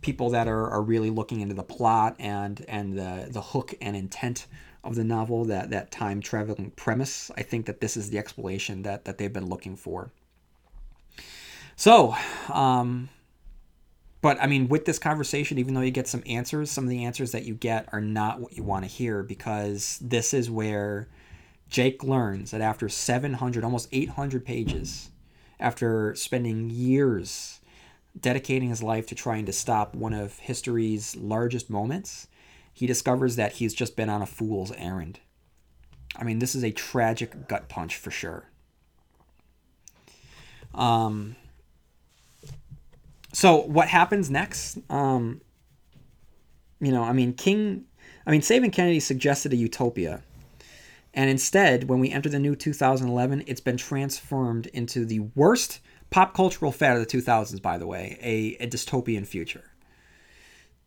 people 0.00 0.30
that 0.30 0.48
are, 0.48 0.68
are 0.70 0.82
really 0.82 1.10
looking 1.10 1.40
into 1.40 1.54
the 1.54 1.62
plot 1.62 2.16
and 2.18 2.64
and 2.66 2.98
the 2.98 3.28
the 3.30 3.40
hook 3.40 3.74
and 3.80 3.94
intent 3.96 4.48
of 4.82 4.96
the 4.96 5.04
novel 5.04 5.44
that 5.44 5.70
that 5.70 5.92
time 5.92 6.20
traveling 6.20 6.72
premise. 6.72 7.30
I 7.36 7.42
think 7.42 7.66
that 7.66 7.80
this 7.80 7.96
is 7.96 8.10
the 8.10 8.18
explanation 8.18 8.82
that 8.82 9.04
that 9.04 9.18
they've 9.18 9.32
been 9.32 9.48
looking 9.48 9.76
for. 9.76 10.10
So, 11.76 12.14
um, 12.52 13.08
but 14.20 14.40
I 14.40 14.46
mean, 14.46 14.68
with 14.68 14.84
this 14.84 14.98
conversation, 14.98 15.58
even 15.58 15.74
though 15.74 15.80
you 15.80 15.90
get 15.90 16.08
some 16.08 16.22
answers, 16.26 16.70
some 16.70 16.84
of 16.84 16.90
the 16.90 17.04
answers 17.04 17.32
that 17.32 17.44
you 17.44 17.54
get 17.54 17.88
are 17.92 18.00
not 18.00 18.40
what 18.40 18.56
you 18.56 18.62
want 18.62 18.84
to 18.84 18.90
hear 18.90 19.22
because 19.22 19.98
this 20.00 20.32
is 20.32 20.50
where 20.50 21.08
Jake 21.68 22.02
learns 22.02 22.50
that 22.52 22.60
after 22.60 22.88
700, 22.88 23.64
almost 23.64 23.88
800 23.92 24.44
pages, 24.44 25.10
after 25.60 26.14
spending 26.14 26.70
years 26.70 27.60
dedicating 28.18 28.68
his 28.68 28.82
life 28.82 29.06
to 29.08 29.14
trying 29.14 29.44
to 29.46 29.52
stop 29.52 29.94
one 29.94 30.12
of 30.12 30.38
history's 30.38 31.16
largest 31.16 31.68
moments, 31.68 32.28
he 32.72 32.86
discovers 32.86 33.36
that 33.36 33.54
he's 33.54 33.74
just 33.74 33.96
been 33.96 34.08
on 34.08 34.22
a 34.22 34.26
fool's 34.26 34.72
errand. 34.72 35.20
I 36.16 36.24
mean, 36.24 36.38
this 36.38 36.54
is 36.54 36.62
a 36.62 36.70
tragic 36.70 37.48
gut 37.48 37.68
punch 37.68 37.96
for 37.96 38.10
sure. 38.10 38.44
Um, 40.72 41.36
so 43.34 43.56
what 43.56 43.88
happens 43.88 44.30
next? 44.30 44.78
Um, 44.88 45.40
you 46.80 46.92
know, 46.92 47.02
I 47.02 47.12
mean, 47.12 47.34
King, 47.34 47.84
I 48.26 48.30
mean, 48.30 48.42
Saving 48.42 48.70
Kennedy 48.70 49.00
suggested 49.00 49.52
a 49.52 49.56
utopia. 49.56 50.22
And 51.12 51.28
instead, 51.28 51.88
when 51.88 51.98
we 51.98 52.10
enter 52.10 52.28
the 52.28 52.38
new 52.38 52.54
2011, 52.54 53.44
it's 53.46 53.60
been 53.60 53.76
transformed 53.76 54.66
into 54.68 55.04
the 55.04 55.20
worst 55.20 55.80
pop 56.10 56.32
cultural 56.32 56.70
fad 56.70 56.96
of 56.96 57.06
the 57.06 57.18
2000s, 57.18 57.60
by 57.60 57.76
the 57.76 57.86
way, 57.86 58.18
a, 58.22 58.62
a 58.62 58.68
dystopian 58.68 59.26
future. 59.26 59.64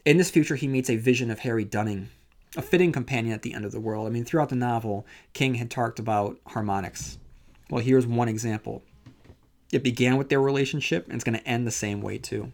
In 0.05 0.15
this 0.15 0.29
future, 0.29 0.55
he 0.55 0.69
meets 0.69 0.89
a 0.89 0.95
vision 0.95 1.29
of 1.29 1.39
Harry 1.39 1.65
Dunning, 1.65 2.09
a 2.55 2.61
fitting 2.61 2.93
companion 2.93 3.33
at 3.33 3.41
the 3.41 3.53
end 3.53 3.65
of 3.65 3.73
the 3.73 3.79
world. 3.81 4.07
I 4.07 4.09
mean, 4.09 4.23
throughout 4.23 4.49
the 4.49 4.55
novel, 4.55 5.05
King 5.33 5.55
had 5.55 5.69
talked 5.69 5.99
about 5.99 6.39
harmonics. 6.47 7.17
Well, 7.69 7.83
here's 7.83 8.07
one 8.07 8.29
example. 8.29 8.83
It 9.71 9.83
began 9.83 10.17
with 10.17 10.29
their 10.29 10.41
relationship, 10.41 11.05
and 11.05 11.15
it's 11.15 11.23
going 11.23 11.37
to 11.37 11.47
end 11.47 11.67
the 11.67 11.71
same 11.71 12.01
way, 12.01 12.17
too. 12.17 12.51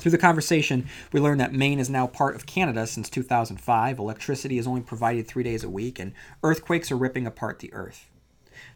Through 0.00 0.12
the 0.12 0.18
conversation, 0.18 0.86
we 1.12 1.20
learn 1.20 1.36
that 1.38 1.52
Maine 1.52 1.78
is 1.78 1.90
now 1.90 2.06
part 2.06 2.34
of 2.34 2.46
Canada 2.46 2.86
since 2.86 3.10
2005. 3.10 3.98
Electricity 3.98 4.56
is 4.56 4.66
only 4.66 4.80
provided 4.80 5.26
three 5.26 5.42
days 5.42 5.62
a 5.62 5.68
week, 5.68 5.98
and 5.98 6.12
earthquakes 6.42 6.90
are 6.90 6.96
ripping 6.96 7.26
apart 7.26 7.58
the 7.58 7.72
earth. 7.74 8.06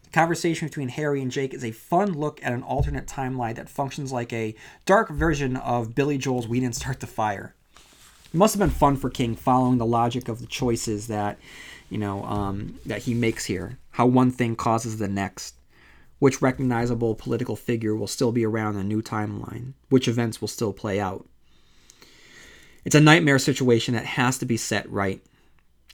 The 0.03 0.11
conversation 0.11 0.67
between 0.67 0.89
Harry 0.89 1.23
and 1.23 1.31
Jake 1.31 1.55
is 1.55 1.63
a 1.63 1.71
fun 1.71 2.13
look 2.13 2.39
at 2.43 2.53
an 2.53 2.61
alternate 2.61 3.07
timeline 3.07 3.55
that 3.55 3.69
functions 3.69 4.11
like 4.11 4.31
a 4.31 4.55
dark 4.85 5.09
version 5.09 5.57
of 5.57 5.95
Billy 5.95 6.19
Joel's 6.19 6.47
We 6.47 6.59
Didn't 6.59 6.75
Start 6.75 6.99
the 6.99 7.07
Fire. 7.07 7.55
It 8.31 8.37
must 8.37 8.53
have 8.53 8.59
been 8.59 8.69
fun 8.69 8.95
for 8.95 9.09
King 9.09 9.35
following 9.35 9.79
the 9.79 9.85
logic 9.85 10.27
of 10.27 10.41
the 10.41 10.45
choices 10.45 11.07
that, 11.07 11.39
you 11.89 11.97
know, 11.97 12.23
um, 12.25 12.79
that 12.85 13.03
he 13.03 13.15
makes 13.15 13.45
here. 13.45 13.79
How 13.91 14.05
one 14.05 14.29
thing 14.29 14.55
causes 14.55 14.99
the 14.99 15.07
next 15.07 15.54
which 16.25 16.41
recognizable 16.41 17.13
political 17.13 17.55
figure 17.55 17.95
will 17.95 18.07
still 18.07 18.31
be 18.31 18.43
around 18.43 18.73
in 18.73 18.81
a 18.81 18.83
new 18.83 18.99
timeline, 18.99 19.73
which 19.89 20.07
events 20.07 20.41
will 20.41 20.47
still 20.47 20.73
play 20.73 20.99
out. 20.99 21.23
It's 22.83 22.95
a 22.95 22.99
nightmare 22.99 23.37
situation 23.37 23.93
that 23.93 24.07
has 24.07 24.39
to 24.39 24.45
be 24.47 24.57
set 24.57 24.89
right. 24.89 25.23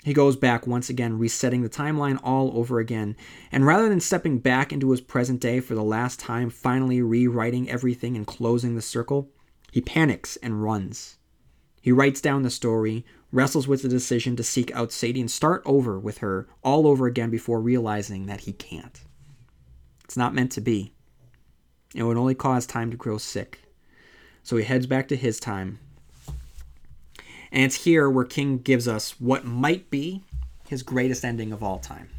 He 0.06 0.14
goes 0.14 0.38
back 0.38 0.66
once 0.66 0.90
again, 0.90 1.20
resetting 1.20 1.64
the 1.64 1.70
timeline 1.70 2.18
all 2.24 2.58
over 2.58 2.80
again, 2.80 3.18
and 3.52 3.66
rather 3.66 3.90
than 3.90 4.00
stepping 4.00 4.40
back 4.40 4.72
into 4.72 4.92
his 4.92 5.02
present 5.02 5.42
day 5.42 5.60
for 5.60 5.76
the 5.76 5.84
last 5.84 6.18
time, 6.18 6.50
finally 6.50 7.02
rewriting 7.02 7.70
everything 7.70 8.16
and 8.16 8.26
closing 8.26 8.76
the 8.76 8.82
circle, 8.82 9.30
he 9.70 9.82
panics 9.82 10.38
and 10.38 10.64
runs. 10.64 11.18
He 11.82 11.92
writes 11.92 12.22
down 12.22 12.44
the 12.44 12.50
story, 12.50 13.06
wrestles 13.34 13.68
with 13.68 13.82
the 13.82 13.90
decision 13.90 14.38
to 14.38 14.44
seek 14.44 14.74
out 14.74 14.94
Sadie 14.94 15.20
and 15.20 15.30
start 15.30 15.62
over 15.66 16.00
with 16.00 16.20
her 16.20 16.48
all 16.64 16.88
over 16.88 17.06
again 17.06 17.32
before 17.32 17.60
realizing 17.60 18.28
that 18.28 18.40
he 18.40 18.54
can't. 18.54 19.02
It's 20.12 20.18
not 20.18 20.36
meant 20.36 20.52
to 20.52 20.60
be. 20.62 20.92
It 21.96 22.04
would 22.04 22.18
only 22.18 22.36
cause 22.36 22.66
time 22.66 22.92
to 22.92 22.98
grow 22.98 23.18
sick. 23.18 23.62
So 24.44 24.58
he 24.58 24.66
heads 24.66 24.86
back 24.86 25.08
to 25.08 25.16
his 25.16 25.40
time. 25.40 25.80
And 27.50 27.64
it's 27.64 27.86
here 27.86 28.10
where 28.10 28.26
King 28.26 28.58
gives 28.58 28.90
us 28.90 29.22
what 29.22 29.46
might 29.46 29.90
be 29.90 30.22
his 30.68 30.84
greatest 30.84 31.24
ending 31.24 31.54
of 31.54 31.64
all 31.64 31.80
time. 31.80 32.10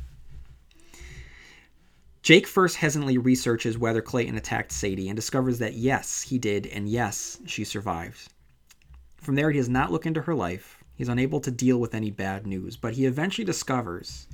Jake 2.22 2.46
first 2.46 2.76
hesitantly 2.76 3.18
researches 3.18 3.76
whether 3.76 4.00
Clayton 4.00 4.38
attacked 4.38 4.72
Sadie 4.72 5.10
and 5.10 5.16
discovers 5.16 5.58
that 5.58 5.74
yes, 5.74 6.22
he 6.22 6.38
did, 6.38 6.66
and 6.68 6.88
yes, 6.88 7.40
she 7.44 7.62
survived. 7.62 8.32
From 9.18 9.34
there, 9.34 9.50
he 9.50 9.58
does 9.58 9.68
not 9.68 9.92
look 9.92 10.06
into 10.06 10.22
her 10.22 10.34
life. 10.34 10.82
He's 10.94 11.10
unable 11.10 11.40
to 11.40 11.50
deal 11.50 11.76
with 11.76 11.94
any 11.94 12.10
bad 12.10 12.46
news, 12.46 12.74
but 12.74 12.94
he 12.94 13.04
eventually 13.04 13.44
discovers 13.44 14.28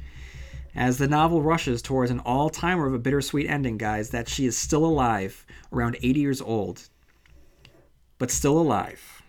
as 0.75 0.99
the 0.99 1.09
novel 1.09 1.43
rushes 1.43 1.83
towards 1.83 2.11
an 2.11 2.21
all 2.21 2.51
timer 2.51 2.87
of 2.87 2.95
a 2.95 2.99
bittersweet 2.99 3.49
ending, 3.49 3.79
guys, 3.79 4.11
that 4.11 4.29
she 4.29 4.47
is 4.47 4.57
still 4.57 4.85
alive, 4.85 5.47
around 5.73 5.97
80 6.03 6.21
years 6.21 6.41
old, 6.41 6.89
but 8.19 8.31
still 8.31 8.59
alive, 8.59 9.23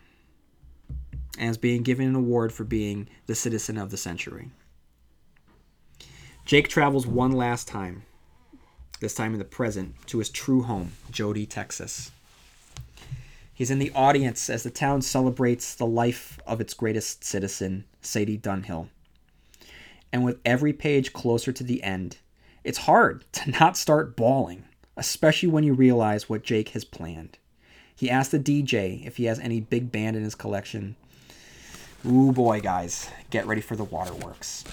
is 1.39 1.57
being 1.57 1.83
given 1.83 2.07
an 2.07 2.15
award 2.15 2.51
for 2.51 2.63
being 2.63 3.07
the 3.25 3.35
citizen 3.35 3.77
of 3.77 3.91
the 3.91 3.97
century. 3.97 4.49
Jake 6.45 6.67
travels 6.67 7.05
one 7.07 7.31
last 7.31 7.67
time, 7.67 8.03
this 8.99 9.13
time 9.13 9.33
in 9.33 9.39
the 9.39 9.45
present, 9.45 9.95
to 10.07 10.19
his 10.19 10.29
true 10.29 10.63
home, 10.63 10.91
Jodie, 11.11 11.47
Texas. 11.47 12.11
He's 13.53 13.71
in 13.71 13.79
the 13.79 13.91
audience 13.93 14.49
as 14.49 14.63
the 14.63 14.69
town 14.69 15.01
celebrates 15.01 15.75
the 15.75 15.85
life 15.85 16.39
of 16.45 16.61
its 16.61 16.73
greatest 16.73 17.23
citizen, 17.23 17.85
Sadie 18.01 18.37
Dunhill 18.37 18.89
and 20.11 20.23
with 20.23 20.39
every 20.45 20.73
page 20.73 21.13
closer 21.13 21.51
to 21.51 21.63
the 21.63 21.83
end, 21.83 22.17
it's 22.63 22.79
hard 22.79 23.25
to 23.33 23.51
not 23.51 23.77
start 23.77 24.15
bawling, 24.15 24.65
especially 24.97 25.49
when 25.49 25.63
you 25.63 25.73
realize 25.73 26.29
what 26.29 26.43
Jake 26.43 26.69
has 26.69 26.83
planned. 26.83 27.37
He 27.95 28.09
asks 28.09 28.31
the 28.31 28.39
DJ 28.39 29.05
if 29.05 29.17
he 29.17 29.25
has 29.25 29.39
any 29.39 29.59
big 29.59 29.91
band 29.91 30.15
in 30.15 30.23
his 30.23 30.35
collection. 30.35 30.95
Ooh 32.05 32.31
boy, 32.31 32.61
guys, 32.61 33.09
get 33.29 33.45
ready 33.45 33.59
for 33.59 33.75
the 33.75 33.83
waterworks. 33.83 34.63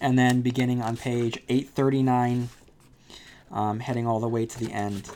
And 0.00 0.16
then 0.18 0.40
beginning 0.40 0.80
on 0.80 0.96
page 0.96 1.36
839, 1.48 2.48
um, 3.50 3.80
heading 3.80 4.06
all 4.06 4.20
the 4.20 4.28
way 4.28 4.46
to 4.46 4.58
the 4.58 4.72
end, 4.72 5.10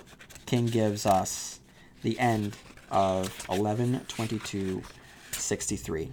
King 0.47 0.67
gives 0.67 1.07
us 1.07 1.61
the 2.03 2.19
end 2.19 2.57
of 2.91 3.29
11:22:63. 3.49 6.13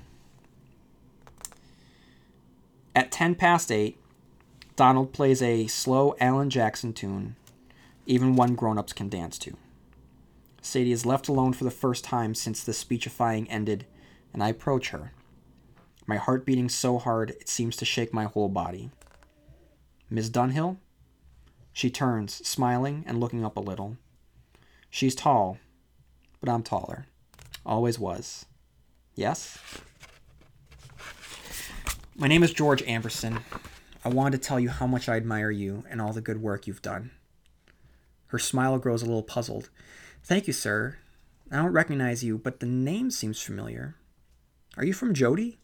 At 2.95 3.11
10 3.11 3.35
past 3.35 3.71
8, 3.71 3.97
Donald 4.75 5.13
plays 5.13 5.41
a 5.41 5.67
slow 5.67 6.15
Alan 6.19 6.49
Jackson 6.49 6.93
tune, 6.93 7.35
even 8.05 8.35
one 8.35 8.55
grown-ups 8.55 8.93
can 8.93 9.09
dance 9.09 9.37
to. 9.39 9.57
Sadie 10.61 10.91
is 10.91 11.05
left 11.05 11.27
alone 11.27 11.53
for 11.53 11.63
the 11.63 11.71
first 11.71 12.03
time 12.03 12.35
since 12.35 12.63
the 12.63 12.73
speechifying 12.73 13.49
ended, 13.49 13.85
and 14.31 14.43
I 14.43 14.49
approach 14.49 14.89
her. 14.89 15.11
My 16.05 16.17
heart 16.17 16.45
beating 16.45 16.69
so 16.69 16.99
hard 16.99 17.31
it 17.31 17.49
seems 17.49 17.75
to 17.77 17.85
shake 17.85 18.13
my 18.13 18.25
whole 18.25 18.49
body. 18.49 18.91
Miss 20.09 20.29
Dunhill? 20.29 20.77
She 21.71 21.89
turns, 21.89 22.47
smiling 22.47 23.03
and 23.07 23.19
looking 23.19 23.43
up 23.43 23.57
a 23.57 23.61
little. 23.61 23.97
She's 24.89 25.15
tall, 25.15 25.57
but 26.39 26.49
I'm 26.49 26.61
taller. 26.61 27.07
Always 27.65 27.97
was. 27.97 28.45
Yes? 29.15 29.57
My 32.15 32.27
name 32.27 32.43
is 32.43 32.53
George 32.53 32.83
Amberson. 32.83 33.41
I 34.05 34.09
wanted 34.09 34.39
to 34.39 34.47
tell 34.47 34.59
you 34.59 34.69
how 34.69 34.85
much 34.85 35.09
I 35.09 35.15
admire 35.15 35.49
you 35.49 35.83
and 35.89 35.99
all 35.99 36.13
the 36.13 36.21
good 36.21 36.43
work 36.43 36.67
you've 36.67 36.83
done. 36.83 37.09
Her 38.27 38.37
smile 38.37 38.77
grows 38.77 39.01
a 39.01 39.05
little 39.05 39.23
puzzled. 39.23 39.71
Thank 40.23 40.45
you, 40.45 40.53
sir. 40.53 40.97
I 41.51 41.55
don't 41.55 41.71
recognize 41.73 42.23
you, 42.23 42.37
but 42.37 42.59
the 42.59 42.67
name 42.67 43.09
seems 43.09 43.41
familiar. 43.41 43.95
Are 44.77 44.85
you 44.85 44.93
from 44.93 45.15
Jodie? 45.15 45.57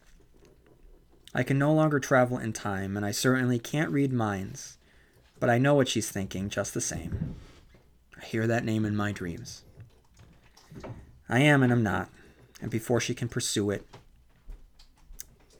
I 1.32 1.44
can 1.44 1.56
no 1.56 1.72
longer 1.72 2.00
travel 2.00 2.36
in 2.36 2.52
time, 2.52 2.96
and 2.96 3.06
I 3.06 3.12
certainly 3.12 3.60
can't 3.60 3.92
read 3.92 4.12
minds, 4.12 4.76
but 5.38 5.50
I 5.50 5.58
know 5.58 5.74
what 5.74 5.86
she's 5.86 6.10
thinking 6.10 6.48
just 6.48 6.74
the 6.74 6.80
same. 6.80 7.36
I 8.20 8.24
hear 8.24 8.48
that 8.48 8.64
name 8.64 8.84
in 8.84 8.96
my 8.96 9.12
dreams. 9.12 9.62
I 11.28 11.38
am 11.40 11.62
and 11.62 11.72
I'm 11.72 11.84
not, 11.84 12.10
and 12.60 12.72
before 12.72 13.00
she 13.00 13.14
can 13.14 13.28
pursue 13.28 13.70
it. 13.70 13.86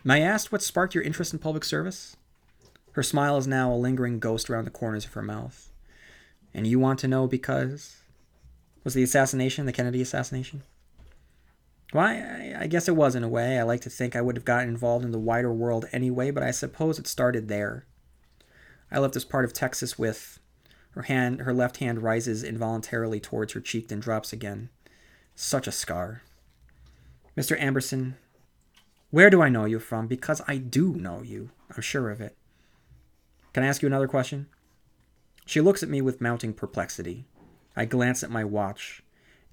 May 0.02 0.22
I 0.22 0.26
ask 0.26 0.50
what 0.50 0.62
sparked 0.62 0.94
your 0.94 1.04
interest 1.04 1.32
in 1.32 1.38
public 1.38 1.64
service? 1.64 2.16
Her 2.92 3.02
smile 3.02 3.36
is 3.36 3.46
now 3.46 3.72
a 3.72 3.76
lingering 3.76 4.18
ghost 4.18 4.48
around 4.48 4.64
the 4.64 4.70
corners 4.70 5.04
of 5.04 5.12
her 5.12 5.22
mouth. 5.22 5.70
And 6.54 6.66
you 6.66 6.78
want 6.78 6.98
to 7.00 7.08
know 7.08 7.26
because? 7.26 7.98
Was 8.82 8.94
the 8.94 9.02
assassination 9.02 9.66
the 9.66 9.72
Kennedy 9.72 10.00
assassination? 10.00 10.62
Why, 11.92 12.54
I, 12.58 12.66
guess 12.66 12.88
it 12.88 12.96
was 12.96 13.14
in 13.14 13.24
a 13.24 13.28
way. 13.28 13.58
I 13.58 13.62
like 13.64 13.80
to 13.82 13.90
think 13.90 14.14
I 14.14 14.22
would 14.22 14.36
have 14.36 14.44
gotten 14.44 14.68
involved 14.68 15.04
in 15.04 15.10
the 15.10 15.18
wider 15.18 15.52
world 15.52 15.86
anyway, 15.92 16.30
but 16.30 16.42
I 16.42 16.52
suppose 16.52 16.98
it 16.98 17.06
started 17.06 17.48
there. 17.48 17.84
I 18.90 19.00
left 19.00 19.14
this 19.14 19.24
part 19.24 19.44
of 19.44 19.52
Texas 19.52 19.98
with 19.98 20.38
her 20.92 21.02
hand 21.02 21.42
her 21.42 21.52
left 21.54 21.76
hand 21.76 22.02
rises 22.02 22.42
involuntarily 22.42 23.20
towards 23.20 23.52
her 23.52 23.60
cheek 23.60 23.88
then 23.88 24.00
drops 24.00 24.32
again. 24.32 24.70
Such 25.36 25.66
a 25.66 25.72
scar. 25.72 26.22
Mr. 27.36 27.58
Amberson, 27.60 28.14
where 29.10 29.30
do 29.30 29.42
I 29.42 29.48
know 29.48 29.64
you 29.64 29.78
from? 29.78 30.06
Because 30.06 30.40
I 30.46 30.56
do 30.56 30.94
know 30.94 31.22
you. 31.22 31.50
I'm 31.74 31.82
sure 31.82 32.10
of 32.10 32.20
it. 32.20 32.36
Can 33.52 33.62
I 33.62 33.66
ask 33.66 33.82
you 33.82 33.86
another 33.86 34.08
question? 34.08 34.46
She 35.44 35.60
looks 35.60 35.82
at 35.82 35.88
me 35.88 36.00
with 36.00 36.20
mounting 36.20 36.52
perplexity. 36.52 37.26
I 37.76 37.84
glance 37.84 38.22
at 38.22 38.30
my 38.30 38.44
watch. 38.44 39.02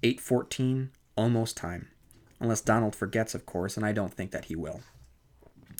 8:14, 0.02 0.90
almost 1.16 1.56
time. 1.56 1.88
Unless 2.38 2.60
Donald 2.60 2.94
forgets, 2.94 3.34
of 3.34 3.46
course, 3.46 3.76
and 3.76 3.84
I 3.84 3.92
don't 3.92 4.14
think 4.14 4.30
that 4.30 4.44
he 4.44 4.54
will. 4.54 4.82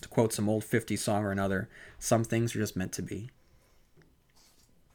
To 0.03 0.09
quote 0.09 0.33
some 0.33 0.49
old 0.49 0.65
50s 0.65 0.99
song 0.99 1.25
or 1.25 1.31
another, 1.31 1.69
some 1.99 2.25
things 2.25 2.55
are 2.55 2.61
just 2.61 2.77
meant 2.77 2.93
to 2.95 3.03
be. 3.03 3.31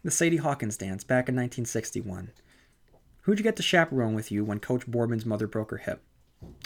The 0.03 0.11
Sadie 0.11 0.37
Hawkins 0.37 0.75
dance 0.75 1.05
back 1.05 1.29
in 1.29 1.35
1961. 1.35 2.31
Who'd 3.21 3.39
you 3.39 3.43
get 3.43 3.55
to 3.55 3.63
chaperone 3.63 4.13
with 4.13 4.31
you 4.31 4.43
when 4.43 4.59
Coach 4.59 4.85
Boardman's 4.85 5.25
mother 5.25 5.47
broke 5.47 5.71
her 5.71 5.77
hip? 5.77 6.01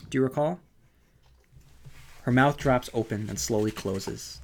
Do 0.09 0.17
you 0.17 0.23
recall? 0.23 0.59
Her 2.27 2.33
mouth 2.33 2.57
drops 2.57 2.89
open 2.93 3.29
and 3.29 3.39
slowly 3.39 3.71
closes. 3.71 4.41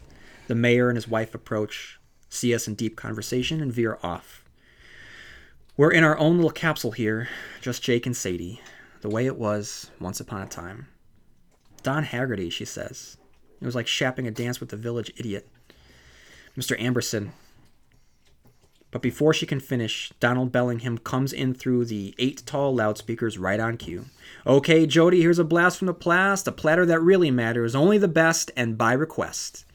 The 0.47 0.55
mayor 0.55 0.87
and 0.87 0.95
his 0.95 1.09
wife 1.09 1.35
approach, 1.35 1.99
see 2.29 2.55
us 2.55 2.65
in 2.65 2.75
deep 2.75 2.95
conversation, 2.95 3.59
and 3.59 3.73
veer 3.73 3.99
off. 4.01 4.45
We're 5.75 5.91
in 5.91 6.05
our 6.05 6.17
own 6.17 6.37
little 6.37 6.49
capsule 6.49 6.93
here, 6.93 7.27
just 7.59 7.83
Jake 7.83 8.05
and 8.05 8.15
Sadie, 8.15 8.61
the 9.01 9.09
way 9.09 9.25
it 9.25 9.35
was 9.35 9.91
once 9.99 10.21
upon 10.21 10.41
a 10.41 10.45
time. 10.45 10.87
Don 11.81 12.05
Haggerty, 12.05 12.49
she 12.49 12.63
says. 12.63 13.17
It 13.59 13.65
was 13.65 13.75
like 13.75 13.87
shapping 13.87 14.27
a 14.27 14.31
dance 14.31 14.61
with 14.61 14.69
the 14.69 14.77
village 14.77 15.11
idiot. 15.17 15.49
Mr. 16.57 16.79
Amberson. 16.79 17.31
But 18.93 19.01
before 19.01 19.33
she 19.33 19.47
can 19.47 19.59
finish, 19.59 20.13
Donald 20.19 20.51
Bellingham 20.51 20.99
comes 20.99 21.33
in 21.33 21.55
through 21.55 21.85
the 21.85 22.13
eight 22.19 22.43
tall 22.45 22.75
loudspeakers 22.75 23.39
right 23.39 23.59
on 23.59 23.75
cue. 23.75 24.05
Okay, 24.45 24.85
Jodie, 24.85 25.21
here's 25.21 25.39
a 25.39 25.43
blast 25.43 25.79
from 25.79 25.87
the 25.87 25.95
past, 25.95 26.47
a 26.47 26.51
platter 26.51 26.85
that 26.85 26.99
really 26.99 27.31
matters, 27.31 27.73
only 27.73 27.97
the 27.97 28.07
best, 28.07 28.51
and 28.55 28.77
by 28.77 28.93
request. 28.93 29.65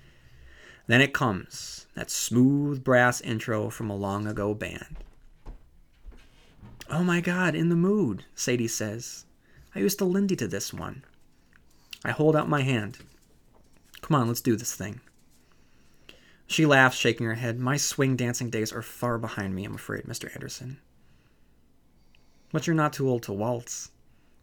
Then 0.87 1.01
it 1.01 1.13
comes, 1.13 1.89
that 1.97 2.13
smooth 2.13 2.85
brass 2.85 3.21
intro 3.21 3.71
from 3.71 3.91
a 3.91 3.97
long 3.97 4.29
ago 4.29 4.55
band. 4.55 4.99
Oh 6.89 7.03
my 7.03 7.21
god, 7.21 7.57
in 7.57 7.71
the 7.71 7.75
mood, 7.75 8.25
Sadie 8.37 8.69
says. 8.69 9.25
I 9.75 9.81
used 9.81 9.99
to 9.99 10.05
Lindy 10.05 10.37
to 10.37 10.47
this 10.47 10.73
one. 10.73 11.03
I 12.05 12.13
hold 12.13 12.37
out 12.37 12.49
my 12.49 12.63
hand. 12.63 12.99
Come 14.01 14.15
on, 14.15 14.29
let's 14.29 14.41
do 14.41 14.55
this 14.55 14.77
thing. 14.77 15.01
She 16.49 16.65
laughs, 16.65 16.97
shaking 16.97 17.27
her 17.27 17.35
head. 17.35 17.61
My 17.61 17.77
swing 17.77 18.17
dancing 18.17 18.49
days 18.49 18.73
are 18.73 18.83
far 18.83 19.19
behind 19.19 19.55
me, 19.55 19.65
I'm 19.65 19.75
afraid, 19.75 20.05
Mr. 20.05 20.35
Anderson. 20.35 20.79
But 22.51 22.67
you're 22.67 22.75
not 22.75 22.95
too 22.95 23.09
old 23.09 23.23
to 23.25 23.35
waltz. 23.35 23.91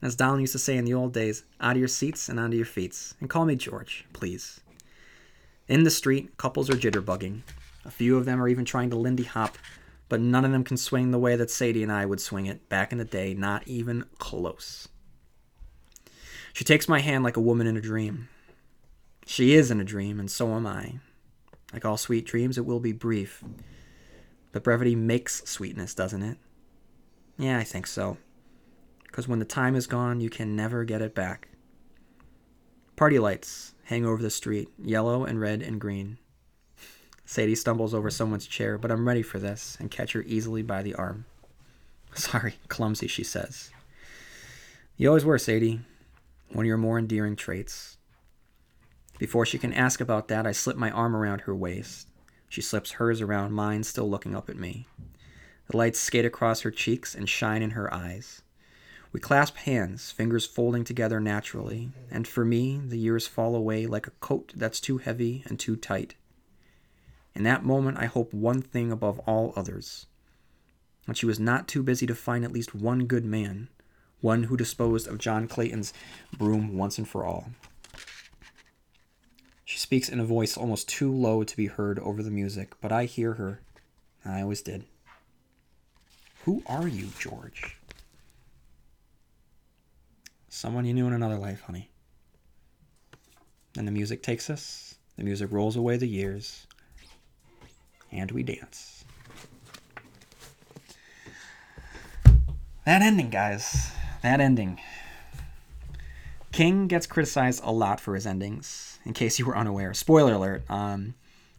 As 0.03 0.15
Donald 0.15 0.41
used 0.41 0.53
to 0.53 0.59
say 0.59 0.77
in 0.77 0.85
the 0.85 0.93
old 0.93 1.13
days, 1.13 1.43
out 1.59 1.71
of 1.71 1.79
your 1.79 1.87
seats 1.87 2.29
and 2.29 2.39
onto 2.39 2.55
your 2.55 2.65
feet. 2.65 3.13
And 3.19 3.27
call 3.27 3.45
me 3.45 3.55
George, 3.55 4.05
please. 4.13 4.61
In 5.67 5.83
the 5.83 5.89
street, 5.89 6.37
couples 6.37 6.69
are 6.69 6.75
jitterbugging. 6.75 7.41
A 7.85 7.91
few 7.91 8.17
of 8.17 8.25
them 8.25 8.39
are 8.39 8.47
even 8.47 8.65
trying 8.65 8.91
to 8.91 8.95
Lindy 8.95 9.23
hop, 9.23 9.57
but 10.07 10.21
none 10.21 10.45
of 10.45 10.51
them 10.51 10.63
can 10.63 10.77
swing 10.77 11.09
the 11.09 11.17
way 11.17 11.35
that 11.35 11.49
Sadie 11.49 11.81
and 11.81 11.91
I 11.91 12.05
would 12.05 12.21
swing 12.21 12.45
it 12.45 12.69
back 12.69 12.91
in 12.91 12.99
the 12.99 13.03
day, 13.03 13.33
not 13.33 13.67
even 13.67 14.05
close. 14.19 14.87
She 16.53 16.63
takes 16.63 16.87
my 16.87 16.99
hand 16.99 17.23
like 17.23 17.35
a 17.35 17.41
woman 17.41 17.65
in 17.65 17.75
a 17.75 17.81
dream. 17.81 18.29
She 19.25 19.55
is 19.55 19.71
in 19.71 19.81
a 19.81 19.83
dream, 19.83 20.19
and 20.19 20.29
so 20.29 20.53
am 20.53 20.67
I. 20.67 20.99
Like 21.75 21.83
all 21.83 21.97
sweet 21.97 22.25
dreams, 22.25 22.57
it 22.57 22.65
will 22.65 22.79
be 22.79 22.93
brief. 22.93 23.43
But 24.53 24.63
brevity 24.63 24.95
makes 24.95 25.43
sweetness, 25.43 25.93
doesn't 25.93 26.23
it? 26.23 26.37
Yeah, 27.37 27.57
I 27.57 27.65
think 27.65 27.85
so. 27.85 28.15
Because 29.03 29.27
when 29.27 29.39
the 29.39 29.45
time 29.45 29.75
is 29.75 29.85
gone, 29.85 30.21
you 30.21 30.29
can 30.29 30.55
never 30.55 30.85
get 30.85 31.01
it 31.01 31.13
back. 31.13 31.49
Party 32.95 33.19
lights 33.19 33.73
hang 33.83 34.05
over 34.05 34.21
the 34.21 34.29
street, 34.29 34.69
yellow 34.81 35.25
and 35.25 35.41
red 35.41 35.61
and 35.61 35.81
green. 35.81 36.17
Sadie 37.25 37.55
stumbles 37.55 37.93
over 37.93 38.09
someone's 38.09 38.47
chair, 38.47 38.77
but 38.77 38.89
I'm 38.89 39.05
ready 39.05 39.21
for 39.21 39.37
this 39.37 39.75
and 39.77 39.91
catch 39.91 40.13
her 40.13 40.21
easily 40.21 40.61
by 40.61 40.81
the 40.81 40.95
arm. 40.95 41.25
Sorry, 42.15 42.55
clumsy, 42.69 43.07
she 43.07 43.25
says. 43.25 43.69
You 44.95 45.09
always 45.09 45.25
were, 45.25 45.37
Sadie. 45.37 45.81
One 46.53 46.63
of 46.63 46.67
your 46.67 46.77
more 46.77 46.97
endearing 46.97 47.35
traits. 47.35 47.97
Before 49.17 49.45
she 49.45 49.57
can 49.57 49.73
ask 49.73 50.01
about 50.01 50.27
that, 50.27 50.45
I 50.45 50.51
slip 50.51 50.77
my 50.77 50.91
arm 50.91 51.15
around 51.15 51.41
her 51.41 51.55
waist. 51.55 52.07
She 52.49 52.61
slips 52.61 52.93
hers 52.93 53.21
around 53.21 53.53
mine, 53.53 53.83
still 53.83 54.09
looking 54.09 54.35
up 54.35 54.49
at 54.49 54.57
me. 54.57 54.87
The 55.69 55.77
lights 55.77 55.99
skate 55.99 56.25
across 56.25 56.61
her 56.61 56.71
cheeks 56.71 57.15
and 57.15 57.27
shine 57.27 57.61
in 57.61 57.71
her 57.71 57.91
eyes. 57.93 58.41
We 59.11 59.19
clasp 59.19 59.55
hands, 59.57 60.11
fingers 60.11 60.45
folding 60.45 60.83
together 60.83 61.19
naturally, 61.19 61.89
and 62.11 62.27
for 62.27 62.43
me, 62.43 62.81
the 62.85 62.97
years 62.97 63.27
fall 63.27 63.55
away 63.55 63.85
like 63.85 64.07
a 64.07 64.11
coat 64.11 64.51
that's 64.55 64.81
too 64.81 64.97
heavy 64.97 65.43
and 65.47 65.57
too 65.57 65.77
tight. 65.77 66.15
In 67.33 67.43
that 67.43 67.63
moment, 67.65 67.97
I 67.97 68.05
hope 68.05 68.33
one 68.33 68.61
thing 68.61 68.91
above 68.91 69.19
all 69.19 69.53
others 69.55 70.07
that 71.05 71.17
she 71.17 71.25
was 71.25 71.39
not 71.39 71.67
too 71.67 71.83
busy 71.83 72.05
to 72.07 72.15
find 72.15 72.43
at 72.43 72.51
least 72.51 72.75
one 72.75 73.05
good 73.05 73.25
man, 73.25 73.69
one 74.21 74.43
who 74.43 74.57
disposed 74.57 75.07
of 75.07 75.17
John 75.17 75.47
Clayton's 75.47 75.93
broom 76.37 76.75
once 76.77 76.97
and 76.97 77.07
for 77.07 77.23
all. 77.23 77.51
She 79.65 79.79
speaks 79.79 80.09
in 80.09 80.19
a 80.19 80.25
voice 80.25 80.55
almost 80.55 80.87
too 80.87 81.11
low 81.11 81.43
to 81.43 81.57
be 81.57 81.65
heard 81.65 81.97
over 81.99 82.21
the 82.21 82.29
music, 82.29 82.75
but 82.79 82.91
I 82.91 83.05
hear 83.05 83.33
her. 83.33 83.61
I 84.23 84.41
always 84.41 84.61
did. 84.61 84.85
Who 86.43 86.61
are 86.67 86.87
you, 86.87 87.09
George? 87.19 87.77
Someone 90.49 90.85
you 90.85 90.93
knew 90.93 91.07
in 91.07 91.13
another 91.13 91.37
life, 91.37 91.61
honey. 91.61 91.89
And 93.75 93.87
the 93.87 93.91
music 93.91 94.21
takes 94.21 94.49
us, 94.51 94.95
the 95.17 95.23
music 95.23 95.51
rolls 95.51 95.75
away 95.75 95.97
the 95.97 96.07
years, 96.07 96.67
and 98.11 98.31
we 98.31 98.43
dance. 98.43 99.03
That 102.85 103.01
ending, 103.01 103.31
guys. 103.31 103.91
That 104.21 104.39
ending. 104.39 104.79
King 106.51 106.87
gets 106.87 107.07
criticized 107.07 107.61
a 107.63 107.71
lot 107.71 107.99
for 107.99 108.13
his 108.13 108.27
endings, 108.27 108.84
in 109.05 109.13
case 109.13 109.39
you 109.39 109.45
were 109.45 109.57
unaware. 109.57 109.93
Spoiler 109.93 110.33
alert. 110.33 110.63
Um, 110.69 111.13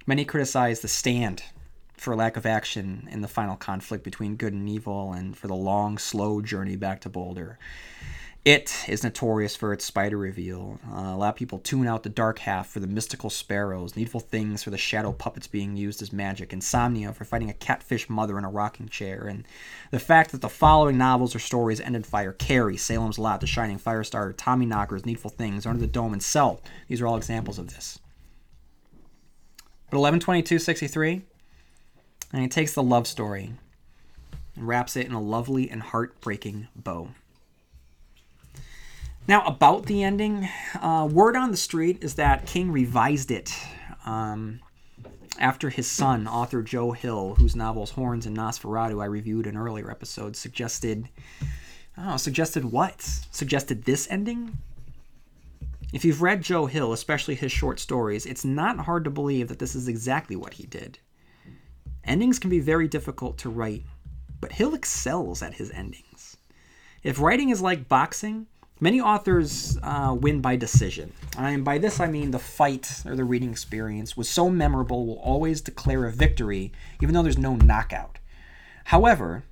many 0.07 0.25
criticize 0.25 0.81
The 0.81 0.89
Stand 0.89 1.43
for 1.95 2.15
lack 2.15 2.37
of 2.37 2.45
action 2.45 3.09
in 3.11 3.23
the 3.23 3.29
final 3.29 3.57
conflict 3.57 4.05
between 4.05 4.37
good 4.37 4.53
and 4.53 4.69
evil 4.69 5.13
and 5.13 5.37
for 5.37 5.47
the 5.47 5.55
long, 5.55 5.99
slow 5.99 6.43
journey 6.43 6.77
back 6.77 7.01
to 7.03 7.09
Boulder. 7.09 7.59
It 8.47 8.85
is 8.87 9.03
notorious 9.03 9.57
for 9.57 9.73
its 9.73 9.85
spider 9.85 10.17
reveal. 10.17 10.79
Uh, 10.89 11.01
a 11.01 11.17
lot 11.17 11.31
of 11.31 11.35
people 11.35 11.59
tune 11.59 11.89
out 11.89 12.05
the 12.05 12.09
dark 12.09 12.39
half 12.39 12.69
for 12.69 12.79
the 12.79 12.87
mystical 12.87 13.29
sparrows, 13.29 13.97
needful 13.97 14.21
things 14.21 14.63
for 14.63 14.71
the 14.71 14.79
shadow 14.79 15.11
puppets 15.11 15.49
being 15.49 15.77
used 15.77 16.01
as 16.01 16.13
magic, 16.13 16.53
insomnia 16.53 17.13
for 17.13 17.25
fighting 17.25 17.51
a 17.51 17.55
catfish 17.55 18.09
mother 18.09 18.39
in 18.39 18.45
a 18.45 18.49
rocking 18.49 18.89
chair, 18.89 19.27
and 19.27 19.49
the 19.91 19.99
fact 19.99 20.31
that 20.31 20.43
the 20.43 20.49
following 20.49 20.97
novels 20.97 21.35
or 21.35 21.41
stories 21.41 21.81
ended 21.81 22.07
fire 22.07 22.33
Carrie, 22.33 22.77
Salem's 22.77 23.19
Lot, 23.19 23.41
The 23.41 23.49
Shining 23.49 23.81
Firestarter, 23.81 24.33
Tommyknockers, 24.33 25.05
Needful 25.05 25.31
Things, 25.33 25.67
Under 25.67 25.81
the 25.81 25.89
Dome, 25.89 26.13
and 26.13 26.23
Cell. 26.23 26.61
These 26.87 27.01
are 27.01 27.09
all 27.09 27.17
examples 27.17 27.59
of 27.59 27.75
this. 27.75 27.99
But 29.91 29.99
112263, 29.99 31.23
and 32.33 32.43
he 32.43 32.49
takes 32.49 32.75
the 32.75 32.83
love 32.85 33.09
story 33.09 33.55
and 34.55 34.69
wraps 34.69 34.95
it 34.95 35.07
in 35.07 35.15
a 35.15 35.21
lovely 35.21 35.69
and 35.69 35.83
heartbreaking 35.83 36.69
bow. 36.77 37.09
Now, 39.29 39.45
about 39.45 39.87
the 39.87 40.05
ending, 40.05 40.49
uh, 40.81 41.09
word 41.11 41.35
on 41.35 41.51
the 41.51 41.57
street 41.57 41.99
is 42.01 42.15
that 42.15 42.47
King 42.47 42.71
revised 42.71 43.33
it 43.33 43.53
um, 44.05 44.61
after 45.41 45.69
his 45.69 45.91
son, 45.91 46.29
author 46.29 46.63
Joe 46.63 46.93
Hill, 46.93 47.35
whose 47.35 47.57
novels 47.57 47.91
Horns 47.91 48.27
and 48.27 48.37
Nosferatu 48.37 49.03
I 49.03 49.07
reviewed 49.07 49.49
in 49.49 49.57
earlier 49.57 49.91
episodes, 49.91 50.39
suggested. 50.39 51.09
Oh, 51.99 52.17
suggested 52.17 52.67
what? 52.67 53.03
Suggested 53.03 53.85
this 53.85 54.07
ending? 54.11 54.59
If 55.93 56.05
you've 56.05 56.23
read 56.23 56.43
Joe 56.43 56.67
Hill, 56.67 56.93
especially 56.93 57.35
his 57.35 57.51
short 57.51 57.81
stories, 57.81 58.27
it's 58.27 58.45
not 58.45 58.81
hard 58.81 59.03
to 59.05 59.11
believe 59.11 59.49
that 59.49 59.59
this 59.59 59.75
is 59.75 59.89
exactly 59.89 60.37
what 60.37 60.55
he 60.55 60.67
did. 60.67 60.99
Endings 62.05 62.39
can 62.39 62.51
be 62.51 62.61
very 62.61 62.87
difficult 62.87 63.39
to 63.39 63.51
write, 63.51 63.83
but 64.41 64.53
Hill 64.53 64.75
excels 64.75 65.43
at 65.43 65.55
his 65.55 65.73
endings. 65.73 66.37
If 67.03 67.21
writing 67.21 67.51
is 67.51 67.61
like 67.61 67.89
boxing, 67.89 68.47
Many 68.79 69.01
authors 69.01 69.79
uh, 69.83 70.15
win 70.19 70.43
by 70.43 70.57
decision. 70.57 71.13
And 71.39 71.65
by 71.65 71.79
this 71.79 71.99
I 71.99 72.09
mean 72.09 72.31
the 72.31 72.39
fight 72.39 73.03
or 73.07 73.17
the 73.17 73.25
reading 73.25 73.51
experience 73.51 74.17
was 74.17 74.29
so 74.29 74.51
memorable 74.51 75.07
will 75.07 75.19
always 75.19 75.63
declare 75.63 76.05
a 76.05 76.13
victory, 76.13 76.73
even 77.03 77.15
though 77.15 77.23
there's 77.23 77.39
no 77.39 77.57
knockout. 77.57 78.19
However, 78.85 79.45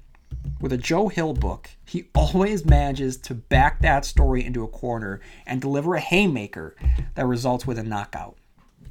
with 0.60 0.72
a 0.74 0.78
Joe 0.78 1.08
Hill 1.08 1.32
book, 1.32 1.70
he 1.86 2.08
always 2.14 2.66
manages 2.66 3.16
to 3.18 3.34
back 3.34 3.80
that 3.80 4.04
story 4.04 4.44
into 4.44 4.62
a 4.62 4.68
corner 4.68 5.20
and 5.46 5.60
deliver 5.60 5.94
a 5.94 6.00
haymaker 6.00 6.76
that 7.14 7.26
results 7.26 7.66
with 7.66 7.78
a 7.78 7.82
knockout. 7.82 8.36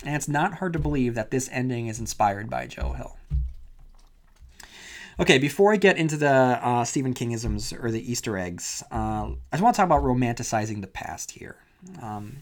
And 0.04 0.16
it's 0.16 0.28
not 0.28 0.56
hard 0.56 0.74
to 0.74 0.80
believe 0.80 1.14
that 1.14 1.30
this 1.30 1.48
ending 1.52 1.88
is 1.88 2.00
inspired 2.00 2.50
by 2.50 2.66
Joe 2.66 2.94
Hill. 2.94 3.18
Okay, 5.20 5.38
before 5.38 5.72
I 5.72 5.78
get 5.78 5.98
into 5.98 6.18
the 6.18 6.32
uh, 6.32 6.84
Stephen 6.84 7.14
Kingisms 7.14 7.72
or 7.84 7.92
the 7.92 8.12
Easter 8.12 8.38
eggs, 8.38 8.84
uh, 8.92 9.30
I 9.30 9.36
just 9.52 9.64
want 9.64 9.76
to 9.76 9.78
talk 9.78 9.86
about 9.86 10.02
romanticizing 10.04 10.82
the 10.82 10.88
past 10.88 11.32
here. 11.32 11.58
Um, 12.02 12.38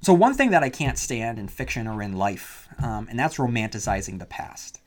so, 0.00 0.12
one 0.12 0.34
thing 0.34 0.50
that 0.50 0.62
I 0.62 0.68
can't 0.68 0.98
stand 0.98 1.38
in 1.38 1.48
fiction 1.48 1.86
or 1.86 2.02
in 2.02 2.14
life, 2.14 2.68
um, 2.82 3.06
and 3.10 3.18
that's 3.18 3.36
romanticizing 3.36 4.18
the 4.18 4.26
past. 4.26 4.80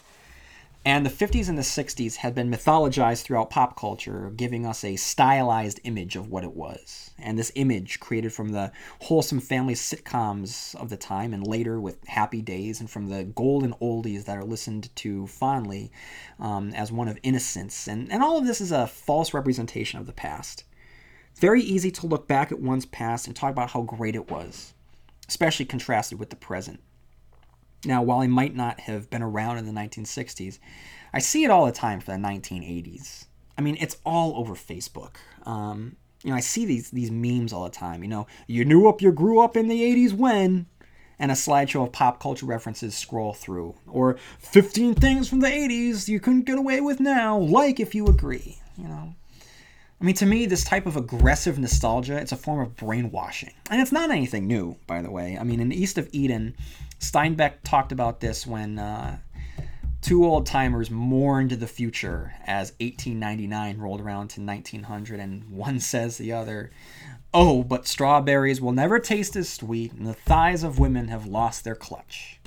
And 0.87 1.03
the 1.03 1.09
50s 1.09 1.49
and 1.49 1.57
the 1.57 1.63
60s 1.63 2.17
had 2.17 2.35
been 2.35 2.51
mythologized 2.51 3.23
throughout 3.23 3.49
pop 3.49 3.75
culture, 3.75 4.31
giving 4.35 4.67
us 4.67 4.83
a 4.83 4.97
stylized 4.97 5.79
image 5.83 6.15
of 6.15 6.29
what 6.29 6.43
it 6.43 6.53
was. 6.53 7.09
And 7.17 7.39
this 7.39 7.51
image, 7.55 7.99
created 7.99 8.31
from 8.31 8.49
the 8.49 8.71
wholesome 9.01 9.39
family 9.39 9.73
sitcoms 9.73 10.75
of 10.75 10.89
the 10.89 10.97
time 10.97 11.33
and 11.33 11.47
later 11.47 11.81
with 11.81 12.05
Happy 12.05 12.39
Days 12.39 12.79
and 12.79 12.87
from 12.87 13.07
the 13.07 13.23
golden 13.23 13.73
oldies 13.81 14.25
that 14.25 14.37
are 14.37 14.43
listened 14.43 14.95
to 14.97 15.25
fondly 15.25 15.91
um, 16.39 16.71
as 16.75 16.91
one 16.91 17.07
of 17.07 17.17
innocence. 17.23 17.87
And, 17.87 18.11
and 18.11 18.21
all 18.21 18.37
of 18.37 18.45
this 18.45 18.61
is 18.61 18.71
a 18.71 18.85
false 18.85 19.33
representation 19.33 19.99
of 19.99 20.05
the 20.05 20.13
past. 20.13 20.65
Very 21.37 21.63
easy 21.63 21.89
to 21.89 22.05
look 22.05 22.27
back 22.27 22.51
at 22.51 22.61
one's 22.61 22.85
past 22.85 23.25
and 23.25 23.35
talk 23.35 23.49
about 23.49 23.71
how 23.71 23.81
great 23.81 24.15
it 24.15 24.29
was, 24.29 24.75
especially 25.27 25.65
contrasted 25.65 26.19
with 26.19 26.29
the 26.29 26.35
present. 26.35 26.79
Now, 27.83 28.01
while 28.01 28.19
I 28.19 28.27
might 28.27 28.55
not 28.55 28.79
have 28.81 29.09
been 29.09 29.21
around 29.21 29.57
in 29.57 29.65
the 29.65 29.71
1960s, 29.71 30.59
I 31.13 31.19
see 31.19 31.43
it 31.43 31.51
all 31.51 31.65
the 31.65 31.71
time 31.71 31.99
for 31.99 32.11
the 32.11 32.17
1980s. 32.17 33.25
I 33.57 33.61
mean, 33.61 33.77
it's 33.79 33.97
all 34.05 34.35
over 34.37 34.53
Facebook. 34.53 35.15
Um, 35.43 35.95
you 36.23 36.31
know, 36.31 36.35
I 36.35 36.39
see 36.39 36.65
these 36.65 36.91
these 36.91 37.11
memes 37.11 37.53
all 37.53 37.63
the 37.63 37.69
time. 37.69 38.03
You 38.03 38.09
know, 38.09 38.27
you 38.47 38.65
knew 38.65 38.87
up, 38.87 39.01
you 39.01 39.11
grew 39.11 39.39
up 39.39 39.55
in 39.55 39.67
the 39.67 39.81
80s 39.81 40.13
when, 40.13 40.65
and 41.19 41.31
a 41.31 41.35
slideshow 41.35 41.83
of 41.83 41.91
pop 41.91 42.19
culture 42.19 42.45
references 42.45 42.97
scroll 42.97 43.33
through, 43.33 43.75
or 43.87 44.17
15 44.39 44.95
things 44.95 45.29
from 45.29 45.39
the 45.39 45.47
80s 45.47 46.07
you 46.07 46.19
couldn't 46.19 46.45
get 46.45 46.57
away 46.57 46.81
with 46.81 46.99
now. 46.99 47.37
Like 47.37 47.79
if 47.79 47.93
you 47.93 48.07
agree. 48.07 48.59
You 48.77 48.87
know. 48.87 49.15
I 50.01 50.03
mean, 50.03 50.15
to 50.15 50.25
me, 50.25 50.45
this 50.45 50.65
type 50.65 50.85
of 50.85 50.97
aggressive 50.97 51.57
nostalgia, 51.57 52.17
it's 52.17 52.33
a 52.33 52.37
form 52.37 52.59
of 52.59 52.75
brainwashing. 52.75 53.53
And 53.71 53.81
it's 53.81 53.93
not 53.93 54.11
anything 54.11 54.45
new, 54.45 54.75
by 54.87 55.01
the 55.01 55.09
way. 55.09 55.37
I 55.39 55.43
mean, 55.43 55.61
in 55.61 55.71
East 55.71 55.97
of 55.97 56.09
Eden, 56.11 56.55
Steinbeck 56.99 57.55
talked 57.63 57.91
about 57.91 58.19
this 58.19 58.47
when 58.47 58.79
uh, 58.79 59.17
two 60.01 60.25
old 60.25 60.45
timers 60.45 60.91
mourned 60.91 61.51
the 61.51 61.67
future 61.67 62.33
as 62.45 62.71
1899 62.79 63.77
rolled 63.79 64.01
around 64.01 64.29
to 64.29 64.41
1900, 64.41 65.19
and 65.19 65.49
one 65.49 65.79
says 65.79 66.17
the 66.17 66.31
other, 66.31 66.71
Oh, 67.33 67.63
but 67.63 67.87
strawberries 67.87 68.61
will 68.61 68.71
never 68.71 68.99
taste 68.99 69.35
as 69.35 69.49
sweet, 69.49 69.91
and 69.91 70.07
the 70.07 70.13
thighs 70.13 70.63
of 70.63 70.79
women 70.79 71.09
have 71.09 71.25
lost 71.25 71.63
their 71.63 71.75
clutch. 71.75 72.39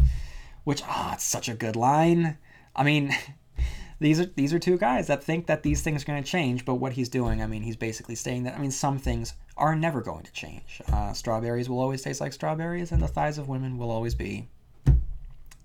Which, 0.64 0.82
ah, 0.84 1.10
oh, 1.10 1.14
it's 1.14 1.24
such 1.24 1.48
a 1.48 1.54
good 1.54 1.76
line. 1.76 2.38
I 2.74 2.84
mean, 2.84 3.14
these 4.00 4.20
are 4.20 4.26
these 4.26 4.54
are 4.54 4.58
two 4.58 4.78
guys 4.78 5.06
that 5.08 5.22
think 5.22 5.46
that 5.46 5.62
these 5.62 5.82
things 5.82 6.02
are 6.02 6.06
going 6.06 6.22
to 6.22 6.30
change, 6.30 6.64
but 6.64 6.76
what 6.76 6.94
he's 6.94 7.08
doing, 7.08 7.42
I 7.42 7.46
mean, 7.46 7.62
he's 7.62 7.76
basically 7.76 8.14
saying 8.14 8.44
that 8.44 8.54
I 8.54 8.58
mean, 8.58 8.70
some 8.70 8.98
things 8.98 9.34
are 9.59 9.76
never 9.76 10.01
going 10.01 10.24
to 10.24 10.32
change. 10.32 10.80
Uh, 10.93 11.12
strawberries 11.12 11.68
will 11.68 11.80
always 11.80 12.02
taste 12.02 12.20
like 12.20 12.32
strawberries, 12.32 12.93
and 12.93 13.02
the 13.02 13.09
thighs 13.09 13.39
of 13.39 13.48
women 13.48 13.76
will 13.76 13.90
always 13.90 14.14
be 14.14 14.48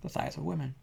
the 0.01 0.09
thighs 0.09 0.35
of 0.37 0.43
women. 0.43 0.75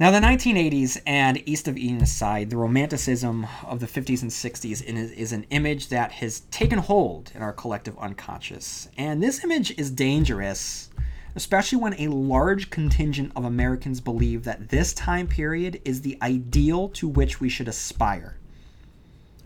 Now, 0.00 0.10
the 0.10 0.18
1980s 0.18 1.00
and 1.06 1.40
East 1.48 1.68
of 1.68 1.76
Eden 1.76 2.02
aside, 2.02 2.50
the 2.50 2.56
romanticism 2.56 3.46
of 3.64 3.78
the 3.78 3.86
50s 3.86 4.22
and 4.22 4.30
60s 4.30 4.82
is 4.82 5.32
an 5.32 5.46
image 5.50 5.88
that 5.88 6.10
has 6.12 6.40
taken 6.50 6.80
hold 6.80 7.30
in 7.34 7.42
our 7.42 7.52
collective 7.52 7.96
unconscious. 7.98 8.88
And 8.96 9.22
this 9.22 9.44
image 9.44 9.70
is 9.78 9.90
dangerous 9.90 10.90
especially 11.36 11.78
when 11.78 11.94
a 11.98 12.08
large 12.08 12.70
contingent 12.70 13.32
of 13.34 13.44
Americans 13.44 14.00
believe 14.00 14.44
that 14.44 14.68
this 14.68 14.92
time 14.94 15.26
period 15.26 15.80
is 15.84 16.00
the 16.00 16.16
ideal 16.22 16.88
to 16.88 17.08
which 17.08 17.40
we 17.40 17.48
should 17.48 17.68
aspire. 17.68 18.38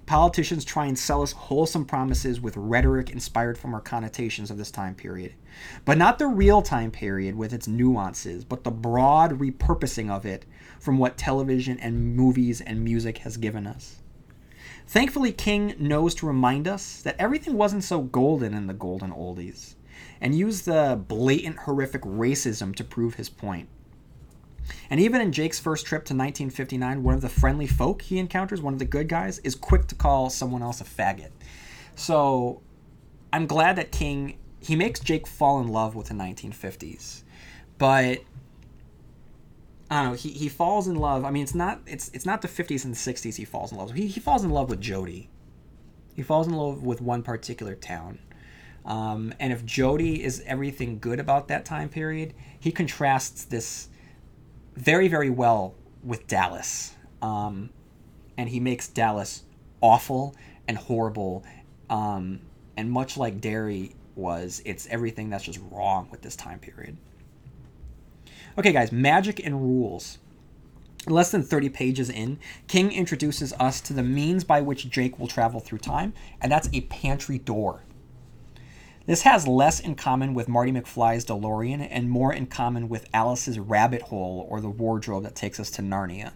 Politicians 0.09 0.65
try 0.65 0.87
and 0.87 0.99
sell 0.99 1.21
us 1.21 1.33
wholesome 1.33 1.85
promises 1.85 2.41
with 2.41 2.57
rhetoric 2.57 3.11
inspired 3.11 3.59
from 3.59 3.75
our 3.75 3.81
connotations 3.83 4.51
of 4.51 4.57
this 4.57 4.71
time 4.71 4.95
period. 4.95 5.35
But 5.85 5.99
not 5.99 6.19
the 6.19 6.29
real 6.29 6.63
time 6.63 6.91
period 6.91 7.35
with 7.35 7.53
its 7.53 7.69
nuances, 7.69 8.43
but 8.43 8.65
the 8.65 8.71
broad 8.71 9.39
repurposing 9.39 10.09
of 10.09 10.25
it 10.25 10.47
from 10.81 10.97
what 10.97 11.19
television 11.19 11.79
and 11.79 12.17
movies 12.17 12.63
and 12.63 12.83
music 12.83 13.19
has 13.19 13.37
given 13.37 13.67
us. 13.67 13.97
Thankfully, 14.87 15.31
King 15.31 15.75
knows 15.79 16.15
to 16.15 16.27
remind 16.27 16.67
us 16.67 17.03
that 17.03 17.17
everything 17.19 17.59
wasn't 17.59 17.85
so 17.85 18.01
golden 18.01 18.55
in 18.55 18.67
the 18.67 18.73
golden 18.73 19.13
oldies 19.13 19.75
and 20.23 20.35
used 20.35 20.65
the 20.65 20.99
blatant, 21.07 21.59
horrific 21.59 22.01
racism 22.01 22.75
to 22.77 22.83
prove 22.83 23.17
his 23.17 23.29
point. 23.29 23.69
And 24.91 25.01
even 25.01 25.21
in 25.21 25.33
Jake's 25.33 25.59
first 25.59 25.87
trip 25.87 26.01
to 26.07 26.15
1959, 26.15 27.03
one 27.03 27.15
of 27.15 27.21
the 27.21 27.29
friendly 27.29 27.67
folk 27.67 28.03
he 28.03 28.19
encounters, 28.19 28.61
one 28.61 28.73
of 28.73 28.79
the 28.79 28.85
good 28.85 29.09
guys, 29.09 29.39
is 29.41 29.55
quick 29.55 29.87
to 29.89 29.95
call 29.95 30.31
someone 30.31 30.63
else 30.63 30.81
a 30.81 30.85
faggot. 30.85 31.31
So 31.95 32.63
I'm 33.33 33.47
glad 33.47 33.77
that 33.77 33.93
King 33.93 34.39
he 34.61 34.77
makes 34.77 35.01
Jake 35.01 35.27
fall 35.27 35.61
in 35.61 35.69
love 35.69 35.95
with 35.95 36.09
the 36.09 36.15
1950s, 36.15 37.23
but 37.79 38.19
I 39.91 40.03
don't 40.03 40.11
know. 40.11 40.13
He, 40.15 40.31
he 40.31 40.49
falls 40.49 40.89
in 40.89 40.97
love. 40.97 41.25
I 41.25 41.31
mean, 41.31 41.43
it's 41.43 41.55
not 41.55 41.81
it's 41.87 42.11
it's 42.13 42.27
not 42.27 42.43
the 42.43 42.49
50s 42.49 42.85
and 42.85 42.95
the 42.95 42.99
60s. 42.99 43.37
He 43.37 43.45
falls 43.45 43.73
in 43.73 43.79
love. 43.79 43.93
He 43.93 44.07
he 44.07 44.21
falls 44.21 44.45
in 44.45 44.51
love 44.51 44.71
with 44.71 44.81
Jodie. 44.81 45.29
He 46.15 46.23
falls 46.23 46.47
in 46.47 46.55
love 46.55 46.83
with 46.83 47.01
one 47.01 47.23
particular 47.23 47.77
town, 47.77 48.19
um, 48.85 49.33
and 49.39 49.53
if 49.53 49.65
Jodie 49.65 50.19
is 50.19 50.43
everything 50.47 50.99
good 50.99 51.21
about 51.21 51.47
that 51.49 51.65
time 51.65 51.89
period, 51.89 52.35
he 52.59 52.73
contrasts 52.73 53.45
this 53.45 53.89
very, 54.79 55.09
very 55.09 55.31
well 55.31 55.75
with 56.03 56.27
Dallas. 56.27 56.95
Um, 57.21 57.71
and 58.37 58.49
he 58.49 58.61
makes 58.61 58.89
Dallas 58.89 59.43
awful 59.81 60.35
and 60.69 60.77
horrible. 60.77 61.45
Um, 61.91 62.41
and 62.77 62.91
much 62.91 63.17
like 63.17 63.41
Derry 63.41 63.95
was, 64.15 64.63
it's 64.65 64.87
everything 64.87 65.31
that's 65.31 65.45
just 65.45 65.61
wrong 65.71 66.09
with 66.11 66.23
this 66.23 66.37
time 66.37 66.61
period. 66.61 66.97
Okay, 68.57 68.73
guys, 68.73 68.93
magic 68.93 69.45
and 69.45 69.61
rules. 69.61 70.19
Less 71.07 71.31
than 71.31 71.43
30 71.43 71.71
pages 71.71 72.11
in, 72.11 72.39
King 72.67 72.93
introduces 72.93 73.53
us 73.55 73.81
to 73.83 73.93
the 73.93 74.03
means 74.03 74.45
by 74.45 74.61
which 74.61 74.91
Jake 74.91 75.19
will 75.19 75.29
travel 75.29 75.61
through 75.61 75.79
time, 75.79 76.13
and 76.41 76.53
that's 76.53 76.69
a 76.73 76.83
pantry 76.83 77.39
door. 77.39 77.83
This 79.09 79.23
has 79.23 79.49
less 79.49 79.81
in 79.81 79.95
common 79.95 80.35
with 80.35 80.49
Marty 80.49 80.71
McFly's 80.71 81.25
DeLorean 81.25 81.89
and 81.91 82.11
more 82.11 82.31
in 82.31 82.45
common 82.45 82.91
with 82.91 83.09
Alice's 83.15 83.59
rabbit 83.59 84.03
hole 84.03 84.47
or 84.51 84.61
the 84.61 84.69
wardrobe 84.69 85.23
that 85.23 85.35
takes 85.35 85.59
us 85.59 85.71
to 85.71 85.83
Narnia. 85.83 86.33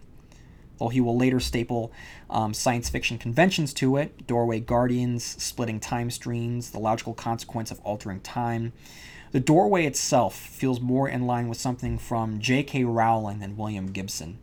Though 0.78 0.88
he 0.88 0.98
will 0.98 1.14
later 1.14 1.38
staple 1.38 1.92
um, 2.30 2.54
science 2.54 2.88
fiction 2.88 3.18
conventions 3.18 3.74
to 3.74 3.98
it 3.98 4.26
doorway 4.26 4.58
guardians, 4.58 5.22
splitting 5.22 5.80
time 5.80 6.10
streams, 6.10 6.70
the 6.70 6.78
logical 6.78 7.12
consequence 7.12 7.70
of 7.70 7.78
altering 7.80 8.20
time. 8.20 8.72
The 9.32 9.40
doorway 9.40 9.84
itself 9.84 10.34
feels 10.34 10.80
more 10.80 11.10
in 11.10 11.26
line 11.26 11.48
with 11.48 11.58
something 11.58 11.98
from 11.98 12.40
J.K. 12.40 12.84
Rowling 12.84 13.40
than 13.40 13.58
William 13.58 13.92
Gibson. 13.92 14.38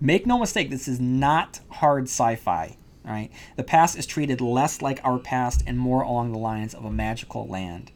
Make 0.00 0.28
no 0.28 0.38
mistake, 0.38 0.70
this 0.70 0.86
is 0.86 1.00
not 1.00 1.58
hard 1.70 2.04
sci 2.04 2.36
fi. 2.36 2.76
Right? 3.04 3.30
The 3.56 3.64
past 3.64 3.98
is 3.98 4.06
treated 4.06 4.40
less 4.40 4.80
like 4.80 5.00
our 5.02 5.18
past 5.18 5.62
and 5.66 5.78
more 5.78 6.02
along 6.02 6.32
the 6.32 6.38
lines 6.38 6.74
of 6.74 6.84
a 6.84 6.90
magical 6.90 7.46
land. 7.46 7.90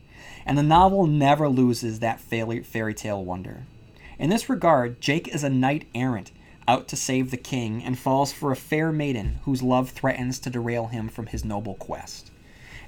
And 0.45 0.59
the 0.59 0.63
novel 0.63 1.07
never 1.07 1.49
loses 1.49 2.01
that 2.01 2.21
fairy, 2.21 2.95
tale 2.95 3.25
wonder. 3.25 3.65
In 4.19 4.31
this 4.31 4.49
regard, 4.49 5.01
Jake 5.01 5.29
is 5.29 5.45
a 5.45 5.51
knight 5.51 5.87
errant 5.95 6.33
out 6.69 6.89
to 6.89 6.97
save 6.97 7.31
the 7.31 7.37
king 7.37 7.83
and 7.85 7.99
falls 7.99 8.33
for 8.33 8.51
a 8.51 8.57
fair 8.57 8.91
maiden 8.91 9.39
whose 9.45 9.63
love 9.63 9.91
threatens 9.91 10.39
to 10.41 10.51
derail 10.51 10.87
him 10.87 11.09
from 11.09 11.27
his 11.27 11.45
noble 11.45 11.75
quest. 11.75 12.31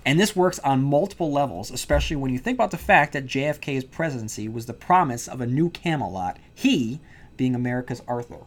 And 0.04 0.18
this 0.18 0.34
works 0.34 0.58
on 0.60 0.82
multiple 0.82 1.30
levels, 1.30 1.70
especially 1.70 2.16
when 2.16 2.32
you 2.32 2.38
think 2.38 2.56
about 2.56 2.70
the 2.70 2.78
fact 2.78 3.12
that 3.12 3.26
JFK's 3.26 3.84
presidency 3.84 4.48
was 4.48 4.66
the 4.66 4.72
promise 4.72 5.28
of 5.28 5.40
a 5.40 5.46
new 5.46 5.70
Camelot, 5.70 6.38
he 6.54 7.00
being 7.36 7.54
America's 7.54 8.02
Arthur. 8.08 8.40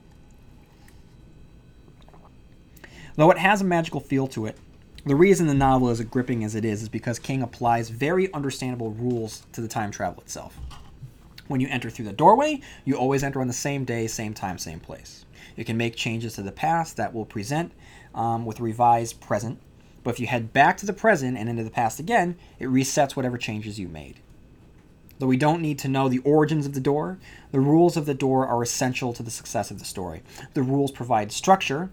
Though 3.21 3.29
it 3.29 3.37
has 3.37 3.61
a 3.61 3.65
magical 3.65 3.99
feel 3.99 4.25
to 4.29 4.47
it, 4.47 4.57
the 5.05 5.15
reason 5.15 5.45
the 5.45 5.53
novel 5.53 5.91
is 5.91 5.99
as 5.99 6.07
gripping 6.07 6.43
as 6.43 6.55
it 6.55 6.65
is 6.65 6.81
is 6.81 6.89
because 6.89 7.19
King 7.19 7.43
applies 7.43 7.91
very 7.91 8.33
understandable 8.33 8.89
rules 8.89 9.43
to 9.51 9.61
the 9.61 9.67
time 9.67 9.91
travel 9.91 10.23
itself. 10.23 10.57
When 11.47 11.61
you 11.61 11.67
enter 11.69 11.91
through 11.91 12.05
the 12.05 12.13
doorway, 12.13 12.61
you 12.83 12.95
always 12.95 13.23
enter 13.23 13.39
on 13.39 13.45
the 13.45 13.53
same 13.53 13.85
day, 13.85 14.07
same 14.07 14.33
time, 14.33 14.57
same 14.57 14.79
place. 14.79 15.23
You 15.55 15.63
can 15.63 15.77
make 15.77 15.95
changes 15.95 16.33
to 16.33 16.41
the 16.41 16.51
past 16.51 16.97
that 16.97 17.13
will 17.13 17.27
present 17.27 17.73
um, 18.15 18.43
with 18.43 18.59
revised 18.59 19.21
present, 19.21 19.59
but 20.03 20.15
if 20.15 20.19
you 20.19 20.25
head 20.25 20.51
back 20.51 20.75
to 20.77 20.87
the 20.87 20.91
present 20.91 21.37
and 21.37 21.47
into 21.47 21.63
the 21.63 21.69
past 21.69 21.99
again, 21.99 22.35
it 22.57 22.69
resets 22.69 23.15
whatever 23.15 23.37
changes 23.37 23.79
you 23.79 23.87
made. 23.87 24.19
Though 25.19 25.27
we 25.27 25.37
don't 25.37 25.61
need 25.61 25.77
to 25.77 25.87
know 25.87 26.09
the 26.09 26.23
origins 26.25 26.65
of 26.65 26.73
the 26.73 26.79
door, 26.79 27.19
the 27.51 27.59
rules 27.59 27.97
of 27.97 28.07
the 28.07 28.15
door 28.15 28.47
are 28.47 28.63
essential 28.63 29.13
to 29.13 29.21
the 29.21 29.29
success 29.29 29.69
of 29.69 29.77
the 29.77 29.85
story. 29.85 30.23
The 30.55 30.63
rules 30.63 30.89
provide 30.89 31.31
structure, 31.31 31.91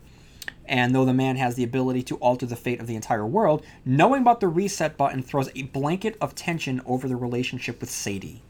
and 0.69 0.95
though 0.95 1.05
the 1.05 1.15
man 1.15 1.37
has 1.37 1.55
the 1.55 1.65
ability 1.65 2.03
to 2.05 2.17
alter 2.17 2.47
the 2.47 2.57
fate 2.57 2.81
of 2.81 2.87
the 2.87 2.95
entire 2.95 3.27
world, 3.27 3.65
knowing 3.85 4.23
about 4.23 4.41
the 4.41 4.49
reset 4.49 4.97
button 4.97 5.23
throws 5.23 5.51
a 5.55 5.63
blanket 5.63 6.17
of 6.21 6.35
tension 6.35 6.81
over 6.87 7.09
the 7.09 7.17
relationship 7.17 7.81
with 7.81 7.91
Sadie. 7.91 8.43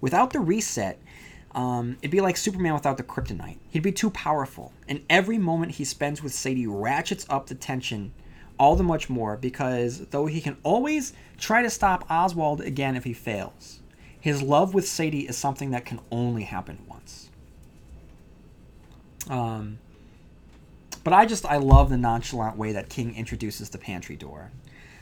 Without 0.00 0.32
the 0.32 0.40
reset, 0.40 0.98
um, 1.52 1.96
it'd 2.00 2.10
be 2.10 2.20
like 2.20 2.36
Superman 2.36 2.74
without 2.74 2.96
the 2.96 3.02
kryptonite. 3.02 3.58
He'd 3.70 3.82
be 3.82 3.92
too 3.92 4.10
powerful, 4.10 4.72
and 4.88 5.02
every 5.08 5.38
moment 5.38 5.72
he 5.72 5.84
spends 5.84 6.22
with 6.22 6.32
Sadie 6.32 6.66
ratchets 6.66 7.26
up 7.28 7.46
the 7.46 7.54
tension 7.54 8.12
all 8.58 8.74
the 8.74 8.82
much 8.82 9.10
more 9.10 9.36
because 9.36 10.06
though 10.06 10.26
he 10.26 10.40
can 10.40 10.56
always 10.62 11.12
try 11.38 11.62
to 11.62 11.70
stop 11.70 12.10
Oswald 12.10 12.60
again 12.60 12.96
if 12.96 13.04
he 13.04 13.12
fails, 13.12 13.80
his 14.18 14.42
love 14.42 14.74
with 14.74 14.88
Sadie 14.88 15.28
is 15.28 15.36
something 15.36 15.70
that 15.70 15.84
can 15.84 16.00
only 16.10 16.44
happen 16.44 16.78
once. 16.88 17.30
Um, 19.28 19.78
but 21.06 21.12
I 21.12 21.24
just 21.24 21.46
I 21.46 21.58
love 21.58 21.88
the 21.88 21.96
nonchalant 21.96 22.56
way 22.56 22.72
that 22.72 22.88
King 22.88 23.14
introduces 23.14 23.70
the 23.70 23.78
pantry 23.78 24.16
door. 24.16 24.50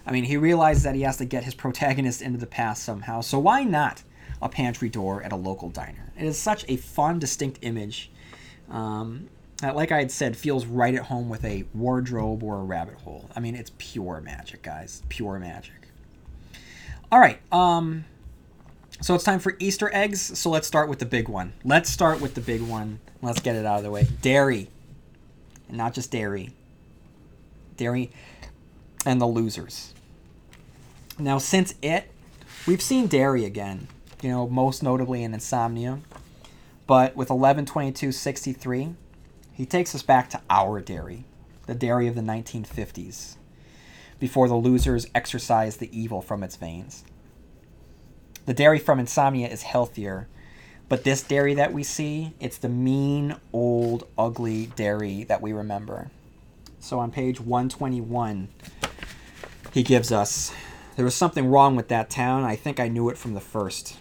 I 0.07 0.13
mean, 0.13 0.25
he 0.25 0.37
realizes 0.37 0.83
that 0.83 0.95
he 0.95 1.01
has 1.01 1.17
to 1.17 1.25
get 1.25 1.45
his 1.45 1.55
protagonist 1.65 2.21
into 2.21 2.39
the 2.39 2.47
past 2.47 2.83
somehow, 2.83 3.23
so 3.23 3.39
why 3.39 3.65
not 3.65 4.03
a 4.43 4.51
pantry 4.51 4.91
door 4.91 5.23
at 5.23 5.33
a 5.33 5.37
local 5.37 5.71
diner? 5.71 6.13
It 6.15 6.27
is 6.27 6.39
such 6.39 6.67
a 6.69 6.77
fun, 6.77 7.21
distinct 7.21 7.61
image. 7.63 8.11
Um, 8.71 9.31
that, 9.63 9.77
like 9.77 9.93
I 9.93 9.99
had 9.99 10.11
said, 10.11 10.37
feels 10.37 10.67
right 10.67 10.95
at 10.95 11.05
home 11.05 11.31
with 11.31 11.43
a 11.43 11.65
wardrobe 11.73 12.43
or 12.43 12.59
a 12.59 12.65
rabbit 12.65 12.97
hole. 12.97 13.31
I 13.35 13.41
mean, 13.41 13.55
it's 13.55 13.73
pure 13.79 14.21
magic, 14.21 14.61
guys. 14.61 15.03
Pure 15.09 15.39
magic. 15.39 15.89
All 17.11 17.19
right. 17.19 17.41
Um, 17.51 18.05
so 19.01 19.15
it's 19.15 19.25
time 19.25 19.39
for 19.39 19.57
Easter 19.59 19.91
eggs. 19.95 20.39
So 20.39 20.51
let's 20.51 20.67
start 20.67 20.91
with 20.91 20.99
the 20.99 21.07
big 21.07 21.31
one. 21.31 21.55
Let's 21.65 21.89
start 21.89 22.21
with 22.21 22.35
the 22.35 22.43
big 22.43 22.61
one. 22.61 23.01
Let's 23.23 23.41
get 23.41 23.57
it 23.57 23.65
out 23.65 23.79
of 23.79 23.85
the 23.85 23.91
way. 23.91 24.07
Derry 24.21 24.69
and 25.69 25.77
not 25.77 25.95
just 25.95 26.11
Derry. 26.11 26.51
Derry 27.77 28.11
and 29.05 29.21
the 29.21 29.27
losers. 29.27 29.93
Now, 31.19 31.39
since 31.39 31.75
it, 31.83 32.11
we've 32.67 32.83
seen 32.83 33.07
Derry 33.07 33.45
again, 33.45 33.89
you 34.23 34.31
know, 34.31 34.49
most 34.49 34.83
notably 34.83 35.23
in 35.23 35.35
Insomnia, 35.35 36.01
but 36.87 37.17
with 37.17 37.31
112263, 37.31 38.95
he 39.53 39.67
takes 39.67 39.95
us 39.95 40.03
back 40.03 40.29
to 40.31 40.41
our 40.51 40.81
Derry, 40.81 41.25
the 41.67 41.75
Derry 41.75 42.09
of 42.09 42.15
the 42.15 42.21
1950s, 42.21 43.37
before 44.19 44.49
the 44.49 44.55
losers 44.55 45.07
exorcised 45.15 45.79
the 45.79 45.99
evil 45.99 46.21
from 46.21 46.43
its 46.43 46.57
veins. 46.57 47.05
The 48.47 48.55
Derry 48.55 48.79
from 48.79 48.99
Insomnia 48.99 49.49
is 49.49 49.63
healthier 49.63 50.29
but 50.89 51.05
this 51.05 51.23
Derry 51.23 51.55
that 51.55 51.73
we 51.73 51.83
see, 51.83 52.35
it's 52.41 52.59
the 52.59 52.69
mean, 52.69 53.37
old, 53.53 54.07
ugly 54.19 54.67
Derry 54.77 55.25
that 55.25 55.41
we 55.41 55.53
remember. 55.53 56.11
So 56.81 56.99
on 56.99 57.11
page 57.11 57.41
121, 57.41 58.49
he 59.73 59.83
gives 59.83 60.13
us 60.13 60.53
there 60.97 61.05
was 61.05 61.15
something 61.15 61.47
wrong 61.47 61.75
with 61.75 61.89
that 61.89 62.11
town. 62.11 62.45
I 62.45 62.55
think 62.55 62.79
I 62.79 62.89
knew 62.89 63.09
it 63.09 63.19
from 63.19 63.35
the 63.35 63.41
first. 63.41 63.97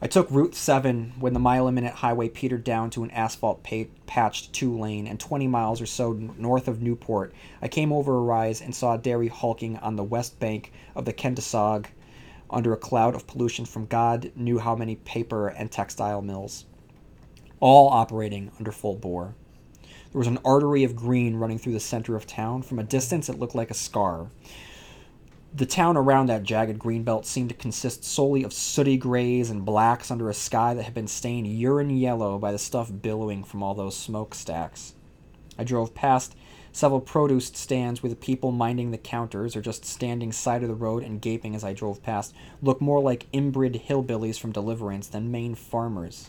I 0.00 0.06
took 0.06 0.30
Route 0.30 0.54
7 0.54 1.14
when 1.18 1.32
the 1.32 1.40
mile 1.40 1.66
a 1.66 1.72
minute 1.72 1.94
highway 1.94 2.28
petered 2.28 2.62
down 2.62 2.90
to 2.90 3.02
an 3.02 3.10
asphalt 3.10 3.64
pa- 3.64 3.90
patched 4.06 4.52
two 4.52 4.78
lane, 4.78 5.06
and 5.06 5.18
20 5.18 5.48
miles 5.48 5.80
or 5.80 5.86
so 5.86 6.12
north 6.12 6.68
of 6.68 6.82
Newport, 6.82 7.32
I 7.62 7.68
came 7.68 7.92
over 7.92 8.14
a 8.14 8.20
rise 8.20 8.60
and 8.60 8.74
saw 8.74 8.94
a 8.94 8.98
Derry 8.98 9.28
hulking 9.28 9.78
on 9.78 9.96
the 9.96 10.04
west 10.04 10.38
bank 10.38 10.70
of 10.94 11.06
the 11.06 11.14
Kenduskeag 11.14 11.86
under 12.50 12.72
a 12.72 12.78
cloud 12.78 13.14
of 13.14 13.26
pollution 13.26 13.64
from 13.64 13.86
God 13.86 14.32
knew 14.34 14.58
how 14.58 14.74
many 14.76 14.96
paper 14.96 15.48
and 15.48 15.70
textile 15.70 16.22
mills, 16.22 16.64
all 17.60 17.88
operating 17.88 18.50
under 18.58 18.72
full 18.72 18.94
bore. 18.94 19.34
There 20.12 20.18
was 20.18 20.28
an 20.28 20.38
artery 20.44 20.84
of 20.84 20.96
green 20.96 21.36
running 21.36 21.58
through 21.58 21.74
the 21.74 21.80
center 21.80 22.16
of 22.16 22.26
town. 22.26 22.62
From 22.62 22.78
a 22.78 22.84
distance, 22.84 23.28
it 23.28 23.38
looked 23.38 23.54
like 23.54 23.70
a 23.70 23.74
scar. 23.74 24.28
The 25.54 25.66
town 25.66 25.96
around 25.96 26.26
that 26.26 26.42
jagged 26.42 26.78
green 26.78 27.02
belt 27.02 27.26
seemed 27.26 27.48
to 27.48 27.54
consist 27.54 28.04
solely 28.04 28.42
of 28.42 28.52
sooty 28.52 28.96
grays 28.96 29.50
and 29.50 29.64
blacks 29.64 30.10
under 30.10 30.28
a 30.28 30.34
sky 30.34 30.74
that 30.74 30.82
had 30.82 30.94
been 30.94 31.06
stained 31.06 31.46
urine 31.46 31.90
yellow 31.90 32.38
by 32.38 32.52
the 32.52 32.58
stuff 32.58 32.90
billowing 33.02 33.42
from 33.44 33.62
all 33.62 33.74
those 33.74 33.96
smokestacks. 33.96 34.94
I 35.58 35.64
drove 35.64 35.94
past 35.94 36.36
Several 36.76 37.00
produce 37.00 37.46
stands 37.46 38.02
with 38.02 38.20
people 38.20 38.52
minding 38.52 38.90
the 38.90 38.98
counters 38.98 39.56
or 39.56 39.62
just 39.62 39.86
standing 39.86 40.30
side 40.30 40.62
of 40.62 40.68
the 40.68 40.74
road 40.74 41.02
and 41.02 41.22
gaping 41.22 41.54
as 41.54 41.64
I 41.64 41.72
drove 41.72 42.02
past 42.02 42.34
looked 42.60 42.82
more 42.82 43.00
like 43.00 43.24
inbred 43.32 43.84
hillbillies 43.88 44.38
from 44.38 44.52
Deliverance 44.52 45.06
than 45.06 45.30
Maine 45.30 45.54
farmers. 45.54 46.28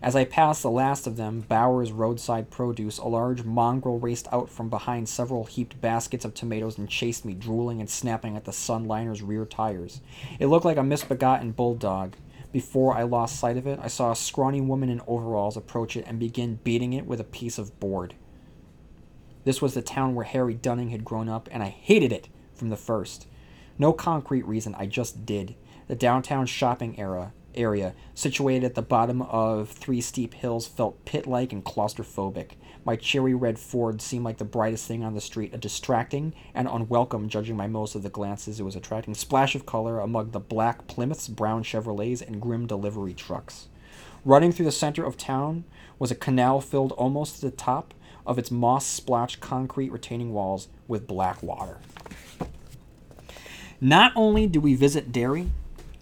As 0.00 0.16
I 0.16 0.24
passed 0.24 0.62
the 0.62 0.70
last 0.70 1.06
of 1.06 1.18
them, 1.18 1.42
Bower's 1.42 1.92
roadside 1.92 2.48
produce, 2.48 2.96
a 2.96 3.08
large 3.08 3.44
mongrel 3.44 3.98
raced 3.98 4.26
out 4.32 4.48
from 4.48 4.70
behind 4.70 5.06
several 5.06 5.44
heaped 5.44 5.78
baskets 5.82 6.24
of 6.24 6.32
tomatoes 6.32 6.78
and 6.78 6.88
chased 6.88 7.26
me, 7.26 7.34
drooling 7.34 7.78
and 7.78 7.90
snapping 7.90 8.38
at 8.38 8.46
the 8.46 8.54
Sunliner's 8.54 9.20
rear 9.20 9.44
tires. 9.44 10.00
It 10.38 10.46
looked 10.46 10.64
like 10.64 10.78
a 10.78 10.82
misbegotten 10.82 11.52
bulldog. 11.52 12.16
Before 12.52 12.96
I 12.96 13.02
lost 13.02 13.38
sight 13.38 13.58
of 13.58 13.66
it, 13.66 13.78
I 13.82 13.88
saw 13.88 14.12
a 14.12 14.16
scrawny 14.16 14.62
woman 14.62 14.88
in 14.88 15.02
overalls 15.06 15.58
approach 15.58 15.94
it 15.94 16.06
and 16.08 16.18
begin 16.18 16.58
beating 16.64 16.94
it 16.94 17.04
with 17.04 17.20
a 17.20 17.24
piece 17.24 17.58
of 17.58 17.78
board. 17.78 18.14
This 19.48 19.62
was 19.62 19.72
the 19.72 19.80
town 19.80 20.14
where 20.14 20.26
Harry 20.26 20.52
Dunning 20.52 20.90
had 20.90 21.06
grown 21.06 21.26
up, 21.26 21.48
and 21.50 21.62
I 21.62 21.70
hated 21.70 22.12
it 22.12 22.28
from 22.52 22.68
the 22.68 22.76
first. 22.76 23.26
No 23.78 23.94
concrete 23.94 24.46
reason, 24.46 24.74
I 24.78 24.84
just 24.84 25.24
did. 25.24 25.54
The 25.86 25.96
downtown 25.96 26.44
shopping 26.44 27.00
era 27.00 27.32
area, 27.54 27.94
situated 28.12 28.66
at 28.66 28.74
the 28.74 28.82
bottom 28.82 29.22
of 29.22 29.70
three 29.70 30.02
steep 30.02 30.34
hills, 30.34 30.66
felt 30.66 31.02
pit-like 31.06 31.50
and 31.54 31.64
claustrophobic. 31.64 32.56
My 32.84 32.94
cherry 32.94 33.32
red 33.32 33.58
Ford 33.58 34.02
seemed 34.02 34.26
like 34.26 34.36
the 34.36 34.44
brightest 34.44 34.86
thing 34.86 35.02
on 35.02 35.14
the 35.14 35.20
street, 35.22 35.54
a 35.54 35.56
distracting 35.56 36.34
and 36.52 36.68
unwelcome, 36.68 37.30
judging 37.30 37.56
by 37.56 37.68
most 37.68 37.94
of 37.94 38.02
the 38.02 38.10
glances 38.10 38.60
it 38.60 38.64
was 38.64 38.76
attracting, 38.76 39.14
splash 39.14 39.54
of 39.54 39.64
color 39.64 39.98
among 39.98 40.32
the 40.32 40.40
black 40.40 40.86
Plymouths, 40.88 41.26
brown 41.26 41.62
Chevrolets, 41.62 42.20
and 42.20 42.42
grim 42.42 42.66
delivery 42.66 43.14
trucks. 43.14 43.68
Running 44.26 44.52
through 44.52 44.66
the 44.66 44.72
center 44.72 45.06
of 45.06 45.16
town 45.16 45.64
was 45.98 46.10
a 46.10 46.14
canal 46.14 46.60
filled 46.60 46.92
almost 46.92 47.36
to 47.36 47.40
the 47.40 47.56
top 47.56 47.94
of 48.28 48.38
its 48.38 48.50
moss 48.50 48.86
splotched 48.86 49.40
concrete 49.40 49.90
retaining 49.90 50.32
walls 50.32 50.68
with 50.86 51.08
black 51.08 51.42
water. 51.42 51.78
Not 53.80 54.12
only 54.14 54.46
do 54.46 54.60
we 54.60 54.74
visit 54.74 55.10
Derry, 55.10 55.50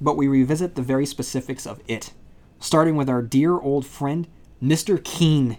but 0.01 0.17
we 0.17 0.29
revisit 0.29 0.75
the 0.75 0.83
very 0.83 1.07
specifics 1.07 1.67
of 1.67 1.81
it, 1.87 2.13
starting 2.59 2.97
with 2.97 3.09
our 3.09 3.23
dear 3.23 3.59
old 3.59 3.87
friend, 3.87 4.27
Mr. 4.63 5.03
Keene, 5.03 5.59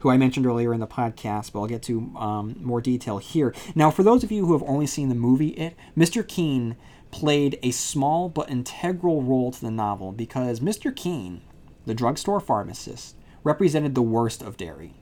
who 0.00 0.10
I 0.10 0.16
mentioned 0.16 0.46
earlier 0.46 0.74
in 0.74 0.80
the 0.80 0.86
podcast, 0.86 1.52
but 1.52 1.60
I'll 1.60 1.66
get 1.66 1.82
to 1.84 2.12
um, 2.16 2.56
more 2.60 2.80
detail 2.80 3.18
here. 3.18 3.54
Now, 3.74 3.90
for 3.90 4.02
those 4.02 4.24
of 4.24 4.32
you 4.32 4.46
who 4.46 4.52
have 4.54 4.68
only 4.68 4.86
seen 4.86 5.10
the 5.10 5.14
movie 5.14 5.48
It, 5.48 5.76
Mr. 5.96 6.26
Keene 6.26 6.76
played 7.10 7.58
a 7.62 7.70
small 7.70 8.28
but 8.28 8.50
integral 8.50 9.22
role 9.22 9.52
to 9.52 9.60
the 9.60 9.70
novel 9.70 10.12
because 10.12 10.60
Mr. 10.60 10.94
Keene, 10.94 11.42
the 11.86 11.94
drugstore 11.94 12.40
pharmacist, 12.40 13.16
represented 13.44 13.94
the 13.94 14.02
worst 14.02 14.42
of 14.42 14.56
Derry. 14.56 14.94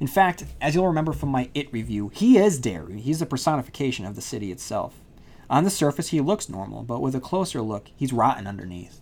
In 0.00 0.06
fact, 0.06 0.46
as 0.62 0.74
you'll 0.74 0.88
remember 0.88 1.12
from 1.12 1.28
my 1.28 1.50
It 1.52 1.70
review, 1.70 2.10
he 2.14 2.38
is 2.38 2.58
Derry. 2.58 3.00
He's 3.00 3.18
the 3.18 3.26
personification 3.26 4.06
of 4.06 4.16
the 4.16 4.22
city 4.22 4.50
itself. 4.50 4.94
On 5.50 5.62
the 5.62 5.70
surface, 5.70 6.08
he 6.08 6.22
looks 6.22 6.48
normal, 6.48 6.82
but 6.82 7.02
with 7.02 7.14
a 7.14 7.20
closer 7.20 7.60
look, 7.60 7.90
he's 7.94 8.12
rotten 8.12 8.46
underneath. 8.46 9.00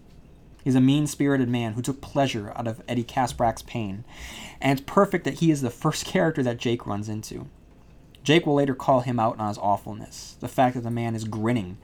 He's 0.64 0.74
a 0.74 0.80
mean 0.80 1.06
spirited 1.06 1.48
man 1.48 1.74
who 1.74 1.82
took 1.82 2.00
pleasure 2.00 2.52
out 2.56 2.66
of 2.66 2.82
Eddie 2.88 3.04
Kaspbrak's 3.04 3.62
pain, 3.62 4.04
and 4.60 4.76
it's 4.76 4.90
perfect 4.90 5.24
that 5.24 5.38
he 5.38 5.52
is 5.52 5.62
the 5.62 5.70
first 5.84 6.04
character 6.04 6.42
that 6.42 6.58
Jake 6.58 6.84
runs 6.84 7.08
into. 7.08 7.46
Jake 8.24 8.44
will 8.44 8.54
later 8.54 8.74
call 8.74 9.00
him 9.00 9.20
out 9.20 9.38
on 9.38 9.48
his 9.48 9.58
awfulness, 9.58 10.36
the 10.40 10.48
fact 10.48 10.74
that 10.74 10.82
the 10.82 10.90
man 10.90 11.14
is 11.14 11.24
grinning, 11.24 11.78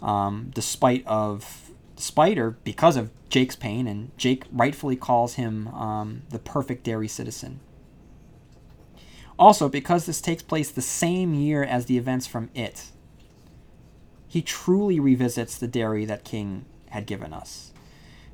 um, 0.00 0.50
despite 0.54 1.04
of 1.06 1.70
despite 1.96 2.38
or 2.38 2.52
because 2.64 2.96
of 2.96 3.10
Jake's 3.28 3.56
pain, 3.56 3.86
and 3.86 4.16
Jake 4.16 4.44
rightfully 4.52 4.96
calls 4.96 5.34
him 5.34 5.68
um, 5.68 6.22
the 6.30 6.38
perfect 6.38 6.84
Derry 6.84 7.08
citizen. 7.08 7.60
Also, 9.38 9.68
because 9.68 10.06
this 10.06 10.20
takes 10.20 10.42
place 10.42 10.70
the 10.70 10.82
same 10.82 11.34
year 11.34 11.64
as 11.64 11.86
the 11.86 11.98
events 11.98 12.26
from 12.26 12.50
It, 12.54 12.90
he 14.28 14.42
truly 14.42 14.98
revisits 15.00 15.58
the 15.58 15.68
Derry 15.68 16.04
that 16.04 16.24
King 16.24 16.64
had 16.90 17.06
given 17.06 17.32
us. 17.32 17.72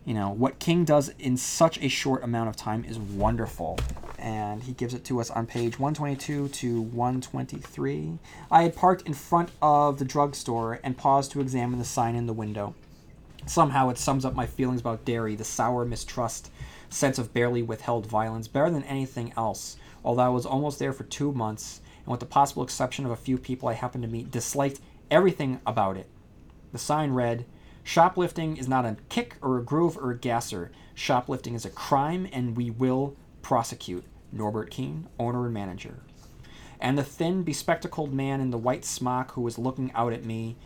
You 0.05 0.15
know, 0.15 0.31
what 0.31 0.59
King 0.59 0.85
does 0.85 1.11
in 1.19 1.37
such 1.37 1.79
a 1.83 1.89
short 1.89 2.25
amount 2.25 2.49
of 2.49 2.57
time 2.57 2.85
is 2.85 2.99
wonderful. 2.99 3.79
And 4.19 4.63
he 4.63 4.73
gives 4.73 4.95
it 4.95 5.05
to 5.07 5.21
us 5.21 5.31
on 5.31 5.47
page 5.47 5.79
122 5.79 6.49
to 6.49 6.81
123. 6.81 8.19
I 8.51 8.63
had 8.63 8.77
parked 8.77 9.07
in 9.07 9.15
front 9.15 9.51
of 9.61 9.99
the 9.99 10.05
drugstore 10.05 10.81
and 10.83 10.97
paused 10.97 11.33
to 11.33 11.41
examine 11.41 11.79
the 11.79 11.85
sign 11.85 12.17
in 12.17 12.27
the 12.27 12.33
window. 12.33 12.75
Somehow 13.47 13.89
it 13.89 13.99
sums 13.99 14.25
up 14.25 14.35
my 14.35 14.47
feelings 14.47 14.81
about 14.81 15.05
Derry, 15.05 15.35
the 15.35 15.45
sour 15.45 15.85
mistrust, 15.85 16.51
sense 16.89 17.19
of 17.19 17.33
barely 17.33 17.63
withheld 17.63 18.07
violence, 18.07 18.49
better 18.49 18.71
than 18.71 18.85
anything 18.85 19.33
else. 19.37 19.77
Although 20.05 20.23
I 20.23 20.29
was 20.29 20.47
almost 20.47 20.79
there 20.79 20.93
for 20.93 21.05
two 21.05 21.33
months, 21.33 21.81
and 22.05 22.09
with 22.09 22.21
the 22.21 22.27
possible 22.27 22.63
exception 22.63 23.05
of 23.05 23.11
a 23.11 23.17
few 23.17 23.39
people 23.39 23.69
I 23.69 23.75
happened 23.75 24.03
to 24.03 24.09
meet, 24.09 24.31
disliked 24.31 24.81
everything 25.11 25.61
about 25.67 25.97
it. 25.97 26.09
The 26.73 26.79
sign 26.79 27.13
read, 27.13 27.45
Shoplifting 27.83 28.57
is 28.57 28.69
not 28.69 28.85
a 28.85 28.97
kick 29.09 29.37
or 29.43 29.59
a 29.59 29.63
groove 29.63 29.97
or 29.97 30.11
a 30.11 30.19
gasser. 30.19 30.71
Shoplifting 30.95 31.55
is 31.55 31.65
a 31.65 31.71
crime 31.71 32.29
and 32.33 32.57
we 32.57 32.71
will 32.71 33.17
prosecute. 33.43 34.05
Norbert 34.33 34.71
Keene, 34.71 35.09
owner 35.19 35.47
and 35.47 35.55
manager. 35.55 36.01
And 36.81 36.97
the 36.97 37.03
thin, 37.03 37.43
bespectacled 37.43 38.13
man 38.13 38.41
in 38.41 38.51
the 38.51 38.59
white 38.59 38.85
smock 38.85 39.33
who 39.33 39.41
was 39.41 39.59
looking 39.59 39.91
out 39.93 40.13
at 40.13 40.25
me 40.25 40.57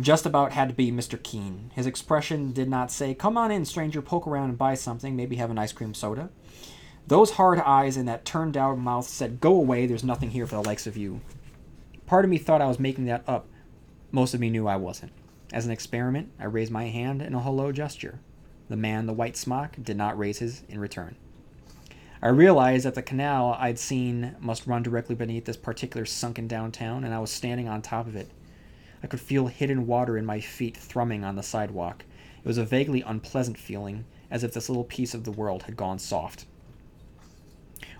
just 0.00 0.26
about 0.26 0.52
had 0.52 0.68
to 0.68 0.74
be 0.74 0.90
Mr. 0.90 1.22
Keene. 1.22 1.70
His 1.74 1.86
expression 1.86 2.52
did 2.52 2.68
not 2.68 2.90
say, 2.90 3.14
Come 3.14 3.36
on 3.36 3.50
in, 3.50 3.64
stranger, 3.64 4.02
poke 4.02 4.26
around 4.26 4.50
and 4.50 4.58
buy 4.58 4.74
something, 4.74 5.14
maybe 5.14 5.36
have 5.36 5.50
an 5.50 5.58
ice 5.58 5.72
cream 5.72 5.94
soda. 5.94 6.30
Those 7.06 7.32
hard 7.32 7.58
eyes 7.58 7.96
and 7.96 8.08
that 8.08 8.24
turned 8.24 8.52
down 8.52 8.78
mouth 8.78 9.06
said, 9.06 9.40
Go 9.40 9.54
away, 9.54 9.86
there's 9.86 10.04
nothing 10.04 10.30
here 10.30 10.46
for 10.46 10.56
the 10.56 10.68
likes 10.68 10.86
of 10.86 10.96
you. 10.96 11.20
Part 12.06 12.24
of 12.24 12.30
me 12.30 12.38
thought 12.38 12.62
I 12.62 12.68
was 12.68 12.78
making 12.78 13.06
that 13.06 13.24
up. 13.26 13.46
Most 14.10 14.34
of 14.34 14.40
me 14.40 14.50
knew 14.50 14.66
I 14.66 14.76
wasn't. 14.76 15.12
As 15.52 15.66
an 15.66 15.72
experiment, 15.72 16.30
I 16.38 16.44
raised 16.44 16.70
my 16.70 16.84
hand 16.84 17.20
in 17.20 17.34
a 17.34 17.40
hello 17.40 17.72
gesture. 17.72 18.20
The 18.68 18.76
man 18.76 19.00
in 19.00 19.06
the 19.06 19.12
white 19.12 19.36
smock 19.36 19.76
did 19.82 19.96
not 19.96 20.18
raise 20.18 20.38
his 20.38 20.62
in 20.68 20.78
return. 20.78 21.16
I 22.22 22.28
realized 22.28 22.86
that 22.86 22.94
the 22.94 23.02
canal 23.02 23.56
I'd 23.58 23.78
seen 23.78 24.36
must 24.38 24.66
run 24.66 24.82
directly 24.82 25.16
beneath 25.16 25.44
this 25.44 25.56
particular 25.56 26.06
sunken 26.06 26.46
downtown, 26.46 27.02
and 27.02 27.12
I 27.12 27.18
was 27.18 27.32
standing 27.32 27.68
on 27.68 27.82
top 27.82 28.06
of 28.06 28.14
it. 28.14 28.30
I 29.02 29.08
could 29.08 29.20
feel 29.20 29.48
hidden 29.48 29.88
water 29.88 30.16
in 30.16 30.24
my 30.24 30.38
feet 30.38 30.76
thrumming 30.76 31.24
on 31.24 31.34
the 31.34 31.42
sidewalk. 31.42 32.04
It 32.38 32.46
was 32.46 32.58
a 32.58 32.64
vaguely 32.64 33.02
unpleasant 33.02 33.58
feeling, 33.58 34.04
as 34.30 34.44
if 34.44 34.54
this 34.54 34.68
little 34.68 34.84
piece 34.84 35.14
of 35.14 35.24
the 35.24 35.32
world 35.32 35.64
had 35.64 35.76
gone 35.76 35.98
soft. 35.98 36.46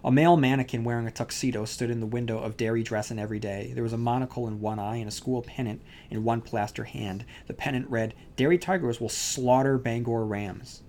A 0.04 0.10
male 0.10 0.36
mannequin 0.36 0.82
wearing 0.82 1.06
a 1.06 1.12
tuxedo 1.12 1.64
stood 1.64 1.88
in 1.88 2.00
the 2.00 2.06
window 2.06 2.38
of 2.38 2.56
Derry 2.56 2.82
Dressin 2.82 3.20
every 3.20 3.38
day. 3.38 3.70
There 3.72 3.84
was 3.84 3.92
a 3.92 3.98
monocle 3.98 4.48
in 4.48 4.60
one 4.60 4.80
eye 4.80 4.96
and 4.96 5.06
a 5.06 5.12
school 5.12 5.42
pennant 5.42 5.80
in 6.10 6.24
one 6.24 6.40
plaster 6.40 6.84
hand. 6.84 7.24
The 7.46 7.54
pennant 7.54 7.88
read, 7.88 8.14
Derry 8.34 8.58
Tigers 8.58 9.00
will 9.00 9.08
slaughter 9.08 9.78
Bangor 9.78 10.24
Rams. 10.24 10.82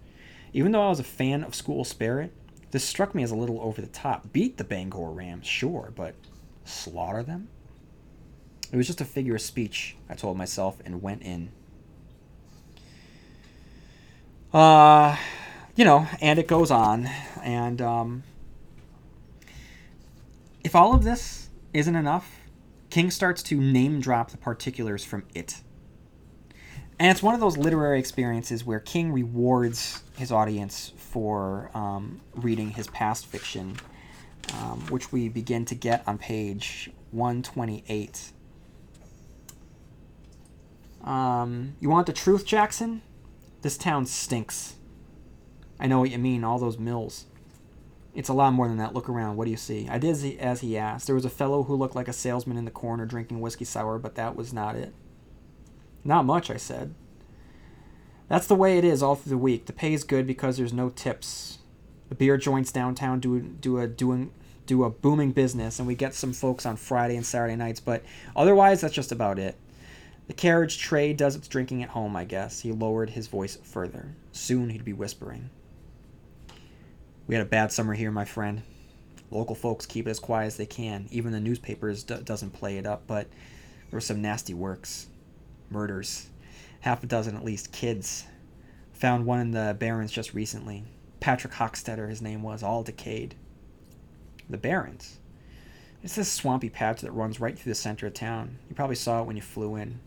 Even 0.52 0.72
though 0.72 0.82
I 0.82 0.90
was 0.90 1.00
a 1.00 1.04
fan 1.04 1.44
of 1.44 1.54
school 1.54 1.84
spirit, 1.84 2.34
this 2.72 2.84
struck 2.84 3.14
me 3.14 3.22
as 3.22 3.30
a 3.30 3.36
little 3.36 3.62
over 3.62 3.82
the 3.82 3.88
top. 3.88 4.34
Beat 4.34 4.58
the 4.58 4.64
Bangor 4.64 5.12
Rams, 5.12 5.46
sure, 5.46 5.94
but 5.96 6.16
slaughter 6.66 7.22
them? 7.22 7.50
It 8.72 8.78
was 8.78 8.88
just 8.88 9.02
a 9.02 9.06
figure 9.06 9.36
of 9.36 9.42
speech, 9.42 9.96
I 10.10 10.16
told 10.16 10.38
myself, 10.38 10.80
and 10.84 11.04
went 11.04 11.22
in. 11.22 11.52
Uh, 14.52 15.18
you 15.76 15.86
know, 15.86 16.08
and 16.20 16.40
it 16.40 16.48
goes 16.48 16.72
on, 16.72 17.06
and 17.44 17.80
um, 17.80 18.24
if 20.64 20.76
all 20.76 20.94
of 20.94 21.04
this 21.04 21.50
isn't 21.74 21.96
enough, 21.96 22.40
King 22.90 23.12
starts 23.12 23.42
to 23.44 23.60
name 23.60 24.00
drop 24.00 24.32
the 24.32 24.38
particulars 24.38 25.04
from 25.04 25.24
it. 25.34 25.62
And 27.00 27.10
it's 27.12 27.24
one 27.24 27.34
of 27.34 27.42
those 27.42 27.58
literary 27.58 28.00
experiences 28.00 28.64
where 28.64 28.80
King 28.80 29.12
rewards 29.12 30.04
his 30.16 30.32
audience 30.32 30.94
for 30.96 31.72
um, 31.74 32.22
reading 32.36 32.70
his 32.70 32.88
past 32.88 33.26
fiction, 33.26 33.78
um, 34.54 34.80
which 34.90 35.12
we 35.12 35.28
begin 35.28 35.66
to 35.66 35.76
get 35.76 36.08
on 36.08 36.18
page 36.18 36.92
128. 37.12 38.32
Um, 41.04 41.76
you 41.80 41.90
want 41.90 42.08
the 42.08 42.14
truth, 42.14 42.46
Jackson? 42.46 43.02
This 43.64 43.78
town 43.78 44.06
stinks. 44.06 44.76
I 45.80 45.88
know 45.88 46.00
what 46.00 46.12
you 46.12 46.20
mean, 46.20 46.44
all 46.44 46.60
those 46.60 46.78
mills. 46.78 47.26
It's 48.14 48.30
a 48.30 48.34
lot 48.34 48.54
more 48.54 48.68
than 48.68 48.78
that. 48.78 48.94
Look 48.94 49.10
around. 49.10 49.38
What 49.38 49.46
do 49.46 49.52
you 49.52 49.58
see? 49.58 49.88
I 49.90 49.98
did 49.98 50.12
as 50.12 50.22
he, 50.22 50.40
as 50.40 50.62
he 50.62 50.78
asked. 50.78 51.08
There 51.08 51.16
was 51.16 51.26
a 51.26 51.30
fellow 51.30 51.64
who 51.64 51.76
looked 51.76 51.96
like 51.96 52.08
a 52.08 52.14
salesman 52.14 52.58
in 52.58 52.66
the 52.66 52.72
corner 52.72 53.06
drinking 53.06 53.42
whiskey 53.42 53.66
sour, 53.66 53.98
but 53.98 54.16
that 54.16 54.36
was 54.36 54.54
not 54.54 54.76
it. 54.76 54.94
Not 56.04 56.26
much, 56.26 56.52
I 56.52 56.58
said. 56.58 56.94
That's 58.28 58.48
the 58.48 58.56
way 58.56 58.78
it 58.78 58.84
is 58.84 59.02
all 59.02 59.16
through 59.16 59.32
the 59.32 59.38
week. 59.38 59.66
The 59.66 59.74
pay 59.74 59.94
is 59.94 60.04
good 60.04 60.28
because 60.28 60.58
there's 60.58 60.74
no 60.74 60.90
tips. 60.90 61.60
The 62.10 62.16
beer 62.16 62.38
joints 62.38 62.72
downtown 62.72 63.20
do 63.20 63.42
do 63.42 63.80
a 63.80 63.88
doing 63.88 64.32
do 64.66 64.84
a 64.84 64.90
booming 64.90 65.32
business, 65.32 65.80
and 65.80 65.88
we 65.88 65.96
get 65.96 66.14
some 66.14 66.34
folks 66.34 66.66
on 66.66 66.76
Friday 66.76 67.16
and 67.16 67.26
Saturday 67.26 67.56
nights. 67.56 67.80
But 67.80 68.04
otherwise, 68.36 68.82
that's 68.82 68.94
just 68.94 69.12
about 69.12 69.40
it. 69.40 69.56
The 70.28 70.34
carriage 70.34 70.78
trade 70.78 71.18
does 71.18 71.36
its 71.36 71.48
drinking 71.48 71.84
at 71.84 71.90
home, 71.90 72.16
I 72.16 72.24
guess. 72.24 72.62
He 72.62 72.72
lowered 72.72 73.10
his 73.10 73.28
voice 73.28 73.58
further. 73.62 74.16
Soon 74.32 74.70
he'd 74.70 74.86
be 74.86 74.94
whispering. 74.94 75.50
We 77.28 77.36
had 77.36 77.46
a 77.46 77.50
bad 77.50 77.72
summer 77.72 77.94
here, 77.94 78.12
my 78.12 78.26
friend. 78.26 78.64
Local 79.32 79.56
folks 79.56 79.86
keep 79.86 80.08
it 80.08 80.12
as 80.12 80.20
quiet 80.20 80.48
as 80.48 80.58
they 80.58 80.66
can. 80.66 81.08
Even 81.10 81.32
the 81.32 81.40
newspapers 81.40 82.04
d- 82.04 82.22
doesn't 82.24 82.52
play 82.52 82.78
it 82.78 82.86
up, 82.86 83.04
but 83.08 83.28
there 83.90 83.98
were 83.98 84.02
some 84.02 84.22
nasty 84.22 84.54
works. 84.54 85.08
Murders. 85.70 86.28
Half 86.82 87.04
a 87.04 87.08
dozen 87.08 87.36
at 87.36 87.44
least. 87.44 87.72
Kids. 87.72 88.26
Found 88.94 89.26
one 89.26 89.40
in 89.40 89.52
the 89.52 89.76
Barrens 89.80 90.12
just 90.12 90.34
recently. 90.34 90.84
Patrick 91.20 91.54
Hochstetter, 91.54 92.10
his 92.10 92.22
name 92.22 92.44
was, 92.44 92.62
all 92.62 92.84
decayed. 92.84 93.36
The 94.50 94.58
Barrens? 94.58 95.20
It's 96.04 96.16
this 96.16 96.32
swampy 96.32 96.70
patch 96.70 97.02
that 97.02 97.12
runs 97.12 97.40
right 97.40 97.58
through 97.58 97.72
the 97.72 97.76
center 97.76 98.08
of 98.08 98.14
town. 98.14 98.58
You 98.70 98.76
probably 98.76 98.98
saw 98.98 99.22
it 99.22 99.26
when 99.26 99.38
you 99.38 99.42
flew 99.42 99.78
in. 99.78 100.02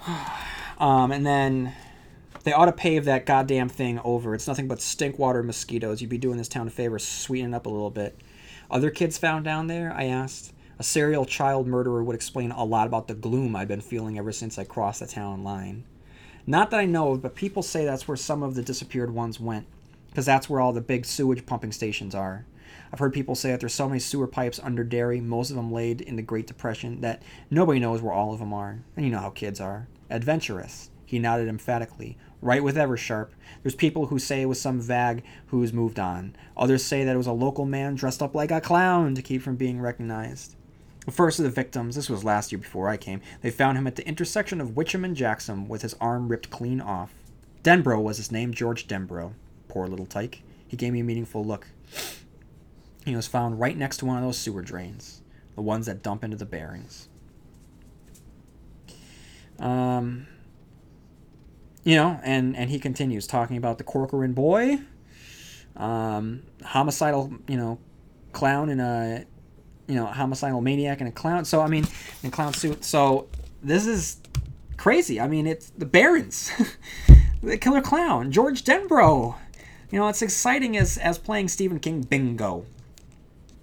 um, 0.78 1.12
and 1.12 1.26
then 1.26 1.74
they 2.44 2.52
ought 2.52 2.66
to 2.66 2.72
pave 2.72 3.04
that 3.04 3.26
goddamn 3.26 3.68
thing 3.68 4.00
over. 4.04 4.34
It's 4.34 4.48
nothing 4.48 4.68
but 4.68 4.80
stink 4.80 5.18
water 5.18 5.42
mosquitoes. 5.42 6.00
You'd 6.00 6.10
be 6.10 6.18
doing 6.18 6.38
this 6.38 6.48
town 6.48 6.66
a 6.66 6.70
favor, 6.70 6.98
sweeten 6.98 7.54
up 7.54 7.66
a 7.66 7.70
little 7.70 7.90
bit. 7.90 8.18
Other 8.70 8.90
kids 8.90 9.18
found 9.18 9.44
down 9.44 9.66
there? 9.66 9.92
I 9.92 10.04
asked. 10.04 10.52
A 10.78 10.82
serial 10.82 11.26
child 11.26 11.66
murderer 11.66 12.02
would 12.02 12.16
explain 12.16 12.50
a 12.50 12.64
lot 12.64 12.86
about 12.86 13.06
the 13.06 13.14
gloom 13.14 13.54
I've 13.54 13.68
been 13.68 13.80
feeling 13.80 14.18
ever 14.18 14.32
since 14.32 14.58
I 14.58 14.64
crossed 14.64 15.00
the 15.00 15.06
town 15.06 15.44
line. 15.44 15.84
Not 16.46 16.70
that 16.70 16.80
I 16.80 16.86
know, 16.86 17.12
of, 17.12 17.22
but 17.22 17.36
people 17.36 17.62
say 17.62 17.84
that's 17.84 18.08
where 18.08 18.16
some 18.16 18.42
of 18.42 18.54
the 18.54 18.62
disappeared 18.62 19.14
ones 19.14 19.38
went, 19.38 19.66
because 20.08 20.26
that's 20.26 20.50
where 20.50 20.60
all 20.60 20.72
the 20.72 20.80
big 20.80 21.06
sewage 21.06 21.46
pumping 21.46 21.70
stations 21.70 22.14
are. 22.14 22.46
I've 22.92 22.98
heard 22.98 23.14
people 23.14 23.34
say 23.34 23.50
that 23.50 23.60
there's 23.60 23.74
so 23.74 23.88
many 23.88 24.00
sewer 24.00 24.26
pipes 24.26 24.58
under 24.58 24.82
Derry, 24.82 25.20
most 25.20 25.50
of 25.50 25.56
them 25.56 25.70
laid 25.70 26.00
in 26.00 26.16
the 26.16 26.22
Great 26.22 26.46
Depression, 26.46 27.00
that 27.02 27.22
nobody 27.50 27.78
knows 27.78 28.02
where 28.02 28.12
all 28.12 28.32
of 28.32 28.40
them 28.40 28.52
are. 28.52 28.80
And 28.96 29.04
you 29.04 29.12
know 29.12 29.20
how 29.20 29.30
kids 29.30 29.60
are. 29.60 29.86
Adventurous. 30.10 30.90
He 31.06 31.18
nodded 31.18 31.48
emphatically. 31.48 32.18
Right 32.42 32.62
with 32.62 32.76
Eversharp. 32.76 33.28
There's 33.62 33.76
people 33.76 34.06
who 34.06 34.18
say 34.18 34.42
it 34.42 34.46
was 34.46 34.60
some 34.60 34.80
vag 34.80 35.22
who's 35.46 35.72
moved 35.72 36.00
on. 36.00 36.34
Others 36.56 36.84
say 36.84 37.04
that 37.04 37.14
it 37.14 37.18
was 37.18 37.28
a 37.28 37.32
local 37.32 37.64
man 37.64 37.94
dressed 37.94 38.20
up 38.20 38.34
like 38.34 38.50
a 38.50 38.60
clown 38.60 39.14
to 39.14 39.22
keep 39.22 39.42
from 39.42 39.56
being 39.56 39.80
recognized. 39.80 40.56
The 41.06 41.12
first 41.12 41.38
of 41.38 41.44
the 41.44 41.50
victims, 41.50 41.94
this 41.94 42.10
was 42.10 42.24
last 42.24 42.50
year 42.50 42.58
before 42.58 42.88
I 42.88 42.96
came, 42.96 43.20
they 43.40 43.50
found 43.50 43.78
him 43.78 43.86
at 43.86 43.94
the 43.94 44.06
intersection 44.06 44.60
of 44.60 44.70
Witcham 44.70 45.04
and 45.04 45.16
Jackson 45.16 45.68
with 45.68 45.82
his 45.82 45.94
arm 46.00 46.28
ripped 46.28 46.50
clean 46.50 46.80
off. 46.80 47.14
Denbrough 47.62 48.02
was 48.02 48.16
his 48.16 48.32
name, 48.32 48.52
George 48.52 48.88
Denbrough. 48.88 49.32
Poor 49.68 49.86
little 49.86 50.06
tyke. 50.06 50.42
He 50.66 50.76
gave 50.76 50.92
me 50.92 51.00
a 51.00 51.04
meaningful 51.04 51.44
look. 51.44 51.68
He 53.04 53.14
was 53.14 53.26
found 53.28 53.60
right 53.60 53.76
next 53.76 53.98
to 53.98 54.06
one 54.06 54.16
of 54.16 54.22
those 54.24 54.38
sewer 54.38 54.62
drains, 54.62 55.22
the 55.54 55.62
ones 55.62 55.86
that 55.86 56.02
dump 56.02 56.24
into 56.24 56.36
the 56.36 56.44
Barrens. 56.44 57.08
Um, 59.58 60.26
you 61.84 61.96
know, 61.96 62.20
and 62.22 62.56
and 62.56 62.70
he 62.70 62.78
continues 62.78 63.26
talking 63.26 63.56
about 63.56 63.78
the 63.78 63.84
Corcoran 63.84 64.32
boy, 64.32 64.78
um, 65.76 66.42
homicidal, 66.64 67.32
you 67.48 67.56
know, 67.56 67.78
clown 68.32 68.68
in 68.68 68.80
a, 68.80 69.24
you 69.88 69.94
know, 69.94 70.06
homicidal 70.06 70.60
maniac 70.60 71.00
in 71.00 71.06
a 71.06 71.12
clown. 71.12 71.44
So 71.44 71.60
I 71.60 71.66
mean, 71.66 71.86
in 72.22 72.30
clown 72.30 72.54
suit. 72.54 72.84
So 72.84 73.28
this 73.62 73.86
is 73.86 74.18
crazy. 74.76 75.20
I 75.20 75.26
mean, 75.26 75.46
it's 75.46 75.70
the 75.70 75.86
Barrens, 75.86 76.52
the 77.42 77.58
Killer 77.58 77.80
Clown, 77.80 78.30
George 78.30 78.64
Denbrough. 78.64 79.36
You 79.90 79.98
know, 79.98 80.08
it's 80.08 80.22
exciting 80.22 80.76
as 80.76 80.98
as 80.98 81.18
playing 81.18 81.48
Stephen 81.48 81.80
King 81.80 82.02
bingo. 82.02 82.64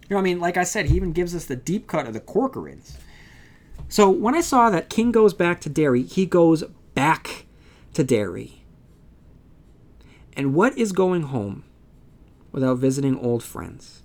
You 0.09 0.15
know, 0.15 0.19
I 0.19 0.21
mean, 0.21 0.39
like 0.39 0.57
I 0.57 0.63
said, 0.63 0.87
he 0.87 0.95
even 0.95 1.13
gives 1.13 1.35
us 1.35 1.45
the 1.45 1.55
deep 1.55 1.87
cut 1.87 2.07
of 2.07 2.13
the 2.13 2.19
Corcorans. 2.19 2.97
So 3.87 4.09
when 4.09 4.35
I 4.35 4.41
saw 4.41 4.69
that 4.69 4.89
King 4.89 5.11
goes 5.11 5.33
back 5.33 5.61
to 5.61 5.69
Derry, 5.69 6.03
he 6.03 6.25
goes 6.25 6.63
back 6.93 7.45
to 7.93 8.03
Derry. 8.03 8.63
And 10.33 10.53
what 10.53 10.77
is 10.77 10.91
going 10.91 11.23
home 11.23 11.63
without 12.51 12.77
visiting 12.77 13.17
old 13.17 13.43
friends? 13.43 14.03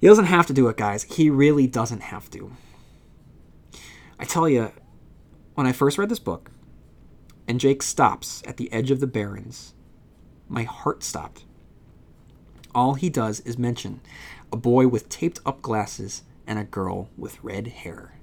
He 0.00 0.06
doesn't 0.06 0.26
have 0.26 0.46
to 0.46 0.52
do 0.52 0.68
it, 0.68 0.76
guys. 0.76 1.02
He 1.04 1.28
really 1.28 1.66
doesn't 1.66 2.02
have 2.02 2.30
to. 2.30 2.52
I 4.18 4.24
tell 4.24 4.48
you, 4.48 4.72
when 5.54 5.66
I 5.66 5.72
first 5.72 5.98
read 5.98 6.08
this 6.08 6.18
book, 6.18 6.50
and 7.46 7.60
Jake 7.60 7.82
stops 7.82 8.42
at 8.46 8.56
the 8.56 8.72
edge 8.72 8.90
of 8.90 9.00
the 9.00 9.06
Barrens, 9.06 9.74
my 10.48 10.62
heart 10.62 11.02
stopped. 11.02 11.44
All 12.74 12.94
he 12.94 13.10
does 13.10 13.40
is 13.40 13.58
mention 13.58 14.00
a 14.52 14.56
boy 14.56 14.88
with 14.88 15.08
taped 15.08 15.40
up 15.44 15.60
glasses 15.60 16.22
and 16.46 16.58
a 16.58 16.64
girl 16.64 17.08
with 17.16 17.42
red 17.42 17.66
hair. 17.68 18.14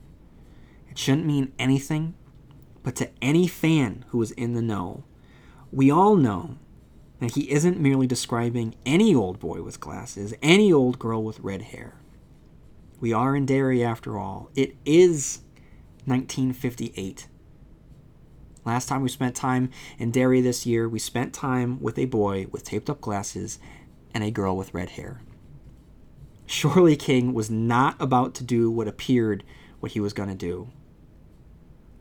It 0.89 0.97
shouldn't 0.97 1.25
mean 1.25 1.53
anything, 1.59 2.15
but 2.87 2.95
to 2.95 3.09
any 3.21 3.49
fan 3.49 4.05
who 4.11 4.21
is 4.21 4.31
in 4.31 4.53
the 4.53 4.61
know, 4.61 5.03
we 5.73 5.91
all 5.91 6.15
know 6.15 6.55
that 7.19 7.35
he 7.35 7.51
isn't 7.51 7.77
merely 7.77 8.07
describing 8.07 8.75
any 8.85 9.13
old 9.13 9.41
boy 9.41 9.61
with 9.61 9.81
glasses, 9.81 10.33
any 10.41 10.71
old 10.71 10.97
girl 10.97 11.21
with 11.21 11.41
red 11.41 11.63
hair. 11.63 11.95
We 13.01 13.11
are 13.11 13.35
in 13.35 13.45
Derry 13.45 13.83
after 13.83 14.17
all. 14.17 14.49
It 14.55 14.77
is 14.85 15.39
1958. 16.05 17.27
Last 18.63 18.87
time 18.87 19.01
we 19.01 19.09
spent 19.09 19.35
time 19.35 19.69
in 19.99 20.09
Derry 20.09 20.39
this 20.39 20.65
year, 20.65 20.87
we 20.87 20.99
spent 20.99 21.33
time 21.33 21.81
with 21.81 21.97
a 21.97 22.05
boy 22.05 22.47
with 22.51 22.63
taped 22.63 22.89
up 22.89 23.01
glasses 23.01 23.59
and 24.13 24.23
a 24.23 24.31
girl 24.31 24.55
with 24.55 24.73
red 24.73 24.91
hair. 24.91 25.19
Surely 26.45 26.95
King 26.95 27.33
was 27.33 27.49
not 27.49 27.97
about 27.99 28.33
to 28.35 28.45
do 28.45 28.71
what 28.71 28.87
appeared 28.87 29.43
what 29.81 29.91
he 29.91 29.99
was 29.99 30.13
going 30.13 30.29
to 30.29 30.35
do. 30.35 30.69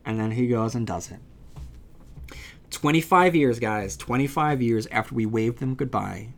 And 0.07 0.19
then 0.19 0.31
he 0.31 0.47
goes 0.47 0.75
and 0.75 0.87
does 0.87 1.11
it. 1.11 1.19
25 2.71 3.35
years, 3.35 3.59
guys, 3.59 3.97
25 3.97 4.63
years 4.63 4.87
after 4.89 5.15
we 5.15 5.27
waved 5.27 5.59
them 5.59 5.75
goodbye, 5.75 6.29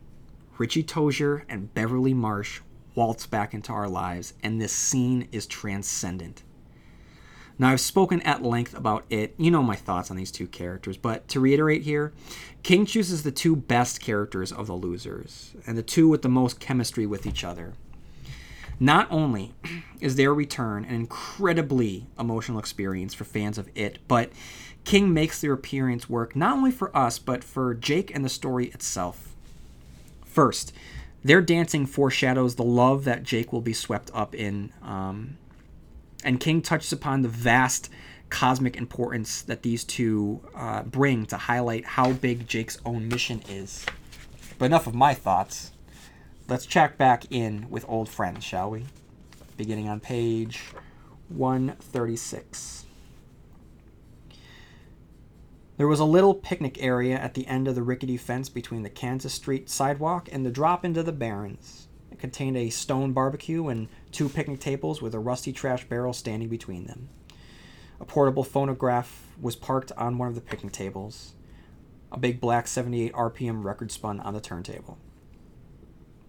Richie 0.57 0.83
Tozier 0.83 1.43
and 1.47 1.73
Beverly 1.73 2.13
Marsh 2.13 2.59
waltz 2.95 3.25
back 3.25 3.53
into 3.53 3.71
our 3.71 3.87
lives, 3.87 4.33
and 4.43 4.59
this 4.59 4.73
scene 4.73 5.27
is 5.31 5.47
transcendent. 5.47 6.43
Now, 7.57 7.69
I've 7.69 7.81
spoken 7.81 8.21
at 8.21 8.41
length 8.41 8.73
about 8.73 9.05
it. 9.09 9.35
You 9.37 9.51
know 9.51 9.61
my 9.61 9.75
thoughts 9.75 10.09
on 10.09 10.17
these 10.17 10.31
two 10.31 10.47
characters, 10.47 10.97
but 10.97 11.27
to 11.29 11.39
reiterate 11.39 11.81
here, 11.81 12.13
King 12.63 12.85
chooses 12.85 13.23
the 13.23 13.31
two 13.31 13.55
best 13.55 13.99
characters 13.99 14.51
of 14.51 14.67
the 14.67 14.73
losers, 14.73 15.53
and 15.67 15.77
the 15.77 15.83
two 15.83 16.07
with 16.07 16.21
the 16.21 16.29
most 16.29 16.59
chemistry 16.59 17.05
with 17.05 17.25
each 17.25 17.43
other. 17.43 17.73
Not 18.79 19.07
only 19.11 19.53
is 19.99 20.15
their 20.15 20.33
return 20.33 20.85
an 20.85 20.95
incredibly 20.95 22.07
emotional 22.17 22.59
experience 22.59 23.13
for 23.13 23.25
fans 23.25 23.57
of 23.57 23.69
it, 23.75 23.99
but 24.07 24.31
King 24.85 25.13
makes 25.13 25.41
their 25.41 25.53
appearance 25.53 26.09
work 26.09 26.35
not 26.35 26.53
only 26.55 26.71
for 26.71 26.95
us, 26.95 27.19
but 27.19 27.43
for 27.43 27.73
Jake 27.73 28.13
and 28.15 28.23
the 28.23 28.29
story 28.29 28.67
itself. 28.67 29.35
First, 30.25 30.71
their 31.23 31.41
dancing 31.41 31.85
foreshadows 31.85 32.55
the 32.55 32.63
love 32.63 33.03
that 33.03 33.23
Jake 33.23 33.51
will 33.51 33.61
be 33.61 33.73
swept 33.73 34.09
up 34.13 34.33
in. 34.33 34.71
Um, 34.81 35.37
and 36.23 36.39
King 36.39 36.61
touches 36.61 36.93
upon 36.93 37.21
the 37.21 37.27
vast 37.27 37.89
cosmic 38.29 38.77
importance 38.77 39.41
that 39.41 39.63
these 39.63 39.83
two 39.83 40.39
uh, 40.55 40.83
bring 40.83 41.25
to 41.25 41.35
highlight 41.35 41.85
how 41.85 42.13
big 42.13 42.47
Jake's 42.47 42.77
own 42.85 43.09
mission 43.09 43.41
is. 43.49 43.85
But 44.57 44.65
enough 44.65 44.87
of 44.87 44.95
my 44.95 45.13
thoughts. 45.13 45.71
Let's 46.49 46.65
check 46.65 46.97
back 46.97 47.25
in 47.29 47.67
with 47.69 47.85
old 47.87 48.09
friends, 48.09 48.43
shall 48.43 48.71
we? 48.71 48.85
Beginning 49.55 49.87
on 49.87 49.99
page 49.99 50.63
136. 51.27 52.85
There 55.77 55.87
was 55.87 55.99
a 55.99 56.05
little 56.05 56.33
picnic 56.33 56.81
area 56.81 57.19
at 57.19 57.35
the 57.35 57.45
end 57.45 57.67
of 57.67 57.75
the 57.75 57.83
rickety 57.83 58.17
fence 58.17 58.49
between 58.49 58.81
the 58.81 58.89
Kansas 58.89 59.35
Street 59.35 59.69
sidewalk 59.69 60.27
and 60.31 60.43
the 60.43 60.49
drop 60.49 60.83
into 60.83 61.03
the 61.03 61.11
Barrens. 61.11 61.87
It 62.11 62.17
contained 62.17 62.57
a 62.57 62.71
stone 62.71 63.13
barbecue 63.13 63.67
and 63.67 63.87
two 64.11 64.27
picnic 64.27 64.59
tables 64.59 65.03
with 65.03 65.13
a 65.13 65.19
rusty 65.19 65.53
trash 65.53 65.87
barrel 65.87 66.13
standing 66.13 66.49
between 66.49 66.87
them. 66.87 67.09
A 67.99 68.05
portable 68.05 68.43
phonograph 68.43 69.35
was 69.39 69.55
parked 69.55 69.91
on 69.91 70.17
one 70.17 70.27
of 70.29 70.33
the 70.33 70.41
picnic 70.41 70.73
tables. 70.73 71.35
A 72.11 72.17
big 72.17 72.41
black 72.41 72.67
78 72.67 73.13
RPM 73.13 73.63
record 73.63 73.91
spun 73.91 74.19
on 74.21 74.33
the 74.33 74.41
turntable. 74.41 74.97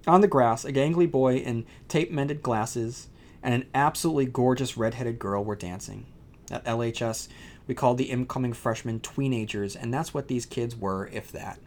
On 0.07 0.21
the 0.21 0.29
grass, 0.29 0.65
a 0.65 0.73
gangly 0.73 1.11
boy 1.11 1.37
in 1.37 1.67
tape 1.89 2.11
mended 2.11 2.43
glasses 2.43 3.09
and 3.43 3.55
an 3.55 3.67
absolutely 3.75 4.27
gorgeous 4.27 4.77
red-headed 4.77 5.19
girl 5.19 5.45
were 5.45 5.57
dancing. 5.57 6.07
At 6.51 6.65
LHS, 6.65 7.29
we 7.67 7.75
called 7.75 7.99
the 7.99 8.11
incoming 8.11 8.53
freshmen 8.53 9.01
tweenagers, 9.01 9.77
and 9.81 9.93
that's 9.93 10.13
what 10.13 10.29
these 10.29 10.47
kids 10.47 10.77
were, 10.77 11.09
if 11.13 11.31
that. 11.33 11.59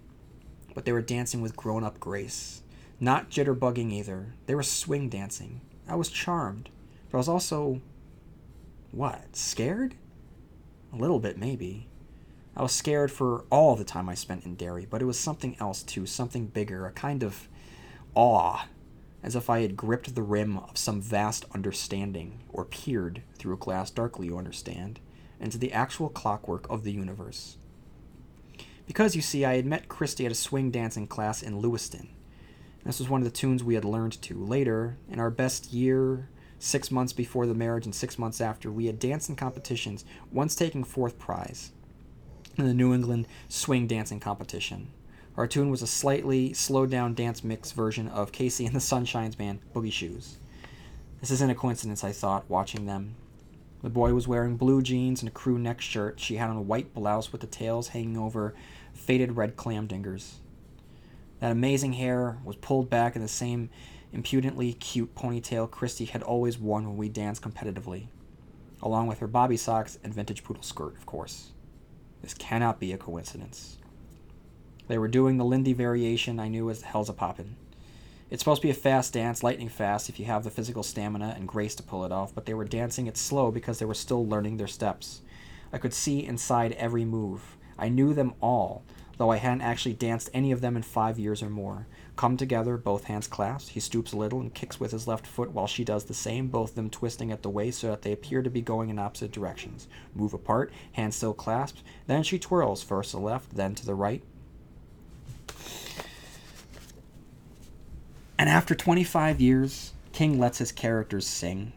But 0.73 0.85
they 0.85 0.91
were 0.91 1.01
dancing 1.01 1.41
with 1.41 1.55
grown 1.55 1.83
up 1.83 1.99
grace. 1.99 2.61
Not 2.99 3.29
jitterbugging 3.29 3.91
either. 3.91 4.33
They 4.45 4.55
were 4.55 4.63
swing 4.63 5.09
dancing. 5.09 5.61
I 5.87 5.95
was 5.95 6.09
charmed. 6.09 6.69
But 7.09 7.17
I 7.17 7.19
was 7.19 7.29
also. 7.29 7.81
what? 8.91 9.35
Scared? 9.35 9.95
A 10.91 10.95
little 10.95 11.19
bit, 11.19 11.37
maybe. 11.37 11.87
I 12.55 12.61
was 12.61 12.71
scared 12.71 13.11
for 13.11 13.45
all 13.49 13.75
the 13.75 13.83
time 13.83 14.07
I 14.09 14.13
spent 14.13 14.45
in 14.45 14.55
Derry, 14.55 14.85
but 14.85 15.01
it 15.01 15.05
was 15.05 15.17
something 15.17 15.55
else 15.59 15.81
too, 15.81 16.05
something 16.05 16.47
bigger, 16.47 16.85
a 16.85 16.91
kind 16.91 17.23
of 17.23 17.47
awe, 18.15 18.67
as 19.21 19.35
if 19.35 19.49
I 19.49 19.61
had 19.61 19.77
gripped 19.77 20.15
the 20.15 20.21
rim 20.21 20.57
of 20.57 20.77
some 20.77 21.01
vast 21.01 21.45
understanding, 21.53 22.39
or 22.49 22.65
peered 22.65 23.21
through 23.37 23.53
a 23.53 23.57
glass 23.57 23.89
darkly, 23.89 24.27
you 24.27 24.37
understand, 24.37 24.99
into 25.39 25.57
the 25.57 25.73
actual 25.73 26.09
clockwork 26.09 26.69
of 26.69 26.83
the 26.83 26.91
universe. 26.91 27.57
Because, 28.85 29.15
you 29.15 29.21
see, 29.21 29.45
I 29.45 29.55
had 29.55 29.65
met 29.65 29.87
Christy 29.87 30.25
at 30.25 30.31
a 30.31 30.35
swing 30.35 30.71
dancing 30.71 31.07
class 31.07 31.41
in 31.41 31.59
Lewiston. 31.59 32.09
This 32.85 32.99
was 32.99 33.09
one 33.09 33.21
of 33.21 33.25
the 33.25 33.31
tunes 33.31 33.63
we 33.63 33.75
had 33.75 33.85
learned 33.85 34.21
to. 34.23 34.37
Later, 34.37 34.97
in 35.09 35.19
our 35.19 35.29
best 35.29 35.71
year, 35.71 36.27
six 36.59 36.91
months 36.91 37.13
before 37.13 37.45
the 37.45 37.53
marriage 37.53 37.85
and 37.85 37.95
six 37.95 38.19
months 38.19 38.41
after, 38.41 38.69
we 38.69 38.87
had 38.87 38.99
danced 38.99 39.29
in 39.29 39.37
competitions, 39.37 40.03
once 40.31 40.53
taking 40.53 40.83
fourth 40.83 41.17
prize 41.17 41.71
in 42.57 42.65
the 42.65 42.73
New 42.73 42.93
England 42.93 43.27
swing 43.47 43.87
dancing 43.87 44.19
competition. 44.19 44.91
Our 45.35 45.47
tune 45.47 45.71
was 45.71 45.81
a 45.81 45.87
slightly 45.87 46.53
slowed 46.53 46.91
down 46.91 47.15
dance 47.15 47.43
mix 47.43 47.71
version 47.71 48.07
of 48.07 48.31
KC 48.31 48.67
and 48.67 48.75
the 48.75 48.79
Sunshine's 48.79 49.35
band, 49.35 49.61
Boogie 49.73 49.91
Shoes. 49.91 50.37
This 51.21 51.31
isn't 51.31 51.49
a 51.49 51.55
coincidence, 51.55 52.03
I 52.03 52.11
thought, 52.11 52.47
watching 52.47 52.85
them. 52.85 53.15
The 53.81 53.89
boy 53.89 54.13
was 54.13 54.27
wearing 54.27 54.57
blue 54.57 54.83
jeans 54.83 55.21
and 55.21 55.29
a 55.29 55.31
crew 55.31 55.57
neck 55.57 55.81
shirt. 55.81 56.19
She 56.19 56.35
had 56.35 56.51
on 56.51 56.57
a 56.57 56.61
white 56.61 56.93
blouse 56.93 57.31
with 57.31 57.41
the 57.41 57.47
tails 57.47 57.89
hanging 57.89 58.15
over 58.15 58.53
faded 58.93 59.35
red 59.35 59.55
clam 59.55 59.87
dingers. 59.87 60.33
That 61.39 61.51
amazing 61.51 61.93
hair 61.93 62.37
was 62.45 62.55
pulled 62.55 62.91
back 62.91 63.15
in 63.15 63.21
the 63.23 63.27
same 63.27 63.71
impudently 64.11 64.73
cute 64.73 65.15
ponytail 65.15 65.69
Christy 65.69 66.05
had 66.05 66.21
always 66.21 66.59
worn 66.59 66.85
when 66.85 66.95
we 66.95 67.09
danced 67.09 67.41
competitively, 67.41 68.05
along 68.83 69.07
with 69.07 69.17
her 69.17 69.27
bobby 69.27 69.57
socks 69.57 69.97
and 70.03 70.13
vintage 70.13 70.43
poodle 70.43 70.61
skirt, 70.61 70.95
of 70.95 71.07
course. 71.07 71.53
This 72.21 72.35
cannot 72.35 72.79
be 72.79 72.93
a 72.93 72.97
coincidence. 72.97 73.77
They 74.87 74.97
were 74.97 75.07
doing 75.07 75.37
the 75.37 75.45
Lindy 75.45 75.73
variation 75.73 76.39
I 76.39 76.49
knew 76.49 76.69
as 76.69 76.81
the 76.81 76.87
Hellzapoppin'. 76.87 77.55
It's 78.29 78.41
supposed 78.41 78.61
to 78.61 78.67
be 78.67 78.71
a 78.71 78.75
fast 78.75 79.13
dance, 79.13 79.43
lightning 79.43 79.69
fast, 79.69 80.09
if 80.09 80.19
you 80.19 80.25
have 80.25 80.43
the 80.43 80.49
physical 80.49 80.83
stamina 80.83 81.35
and 81.37 81.47
grace 81.47 81.75
to 81.75 81.83
pull 81.83 82.03
it 82.03 82.11
off, 82.11 82.33
but 82.33 82.45
they 82.45 82.53
were 82.53 82.65
dancing 82.65 83.07
it 83.07 83.15
slow 83.15 83.51
because 83.51 83.79
they 83.79 83.85
were 83.85 83.93
still 83.93 84.27
learning 84.27 84.57
their 84.57 84.67
steps. 84.67 85.21
I 85.71 85.77
could 85.77 85.93
see 85.93 86.25
inside 86.25 86.73
every 86.73 87.05
move. 87.05 87.57
I 87.77 87.89
knew 87.89 88.13
them 88.13 88.33
all, 88.41 88.83
though 89.17 89.29
I 89.29 89.37
hadn't 89.37 89.61
actually 89.61 89.93
danced 89.93 90.29
any 90.33 90.51
of 90.51 90.61
them 90.61 90.75
in 90.75 90.83
five 90.83 91.19
years 91.19 91.43
or 91.43 91.49
more. 91.49 91.87
Come 92.15 92.35
together, 92.35 92.75
both 92.75 93.05
hands 93.05 93.27
clasped. 93.27 93.71
He 93.71 93.79
stoops 93.79 94.13
a 94.13 94.17
little 94.17 94.41
and 94.41 94.53
kicks 94.53 94.79
with 94.79 94.91
his 94.91 95.07
left 95.07 95.25
foot 95.27 95.51
while 95.51 95.67
she 95.67 95.83
does 95.83 96.05
the 96.05 96.13
same, 96.13 96.47
both 96.47 96.71
of 96.71 96.75
them 96.75 96.89
twisting 96.89 97.31
at 97.31 97.41
the 97.41 97.49
waist 97.49 97.79
so 97.79 97.87
that 97.91 98.01
they 98.01 98.11
appear 98.11 98.41
to 98.41 98.49
be 98.49 98.61
going 98.61 98.89
in 98.89 98.99
opposite 98.99 99.31
directions. 99.31 99.87
Move 100.13 100.33
apart, 100.33 100.73
hands 100.93 101.15
still 101.15 101.33
clasped. 101.33 101.83
Then 102.07 102.23
she 102.23 102.39
twirls, 102.39 102.83
first 102.83 103.11
to 103.11 103.17
the 103.17 103.23
left, 103.23 103.55
then 103.55 103.75
to 103.75 103.85
the 103.85 103.95
right. 103.95 104.23
And 108.37 108.49
after 108.49 108.75
25 108.75 109.39
years, 109.39 109.93
King 110.11 110.39
lets 110.39 110.57
his 110.57 110.71
characters 110.71 111.27
sing. 111.27 111.73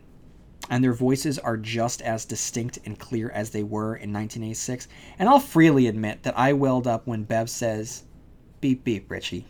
And 0.68 0.82
their 0.82 0.94
voices 0.94 1.38
are 1.38 1.56
just 1.56 2.02
as 2.02 2.24
distinct 2.24 2.78
and 2.84 2.98
clear 2.98 3.30
as 3.30 3.50
they 3.50 3.62
were 3.62 3.94
in 3.94 4.12
1986. 4.12 4.88
And 5.18 5.28
I'll 5.28 5.38
freely 5.38 5.86
admit 5.86 6.24
that 6.24 6.36
I 6.36 6.52
welled 6.54 6.86
up 6.86 7.06
when 7.06 7.24
Bev 7.24 7.48
says, 7.48 8.02
Beep, 8.60 8.82
beep, 8.82 9.10
Richie. 9.10 9.46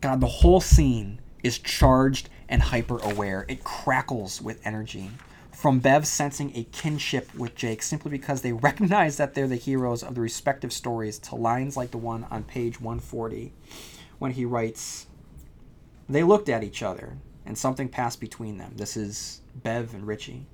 God, 0.00 0.20
the 0.20 0.26
whole 0.26 0.60
scene 0.60 1.20
is 1.44 1.58
charged 1.58 2.28
and 2.48 2.60
hyper 2.60 2.98
aware. 2.98 3.44
It 3.48 3.62
crackles 3.62 4.42
with 4.42 4.60
energy. 4.66 5.10
From 5.52 5.78
Bev 5.78 6.06
sensing 6.06 6.50
a 6.56 6.64
kinship 6.64 7.32
with 7.36 7.54
Jake 7.54 7.82
simply 7.82 8.10
because 8.10 8.42
they 8.42 8.52
recognize 8.52 9.18
that 9.18 9.34
they're 9.34 9.46
the 9.46 9.56
heroes 9.56 10.02
of 10.02 10.16
the 10.16 10.20
respective 10.20 10.72
stories 10.72 11.18
to 11.20 11.36
lines 11.36 11.76
like 11.76 11.92
the 11.92 11.98
one 11.98 12.26
on 12.30 12.42
page 12.42 12.80
140 12.80 13.52
when 14.22 14.30
he 14.30 14.44
writes, 14.44 15.08
They 16.08 16.22
looked 16.22 16.48
at 16.48 16.62
each 16.62 16.80
other 16.80 17.18
and 17.44 17.58
something 17.58 17.88
passed 17.88 18.20
between 18.20 18.56
them. 18.56 18.74
This 18.76 18.96
is 18.96 19.40
Bev 19.52 19.94
and 19.94 20.06
Richie. 20.06 20.46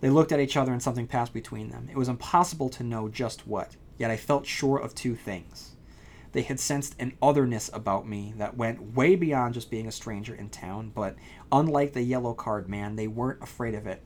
They 0.00 0.08
looked 0.08 0.32
at 0.32 0.40
each 0.40 0.56
other 0.56 0.72
and 0.72 0.82
something 0.82 1.06
passed 1.06 1.34
between 1.34 1.68
them. 1.68 1.90
It 1.90 1.98
was 1.98 2.08
impossible 2.08 2.70
to 2.70 2.82
know 2.82 3.10
just 3.10 3.46
what, 3.46 3.76
yet 3.98 4.10
I 4.10 4.16
felt 4.16 4.46
sure 4.46 4.78
of 4.78 4.94
two 4.94 5.14
things. 5.14 5.76
They 6.32 6.40
had 6.40 6.58
sensed 6.58 6.96
an 6.98 7.12
otherness 7.20 7.68
about 7.74 8.08
me 8.08 8.32
that 8.38 8.56
went 8.56 8.94
way 8.94 9.16
beyond 9.16 9.52
just 9.52 9.70
being 9.70 9.86
a 9.86 9.92
stranger 9.92 10.34
in 10.34 10.48
town, 10.48 10.90
but 10.94 11.14
unlike 11.52 11.92
the 11.92 12.00
yellow 12.00 12.32
card 12.32 12.70
man, 12.70 12.96
they 12.96 13.06
weren't 13.06 13.42
afraid 13.42 13.74
of 13.74 13.86
it. 13.86 14.02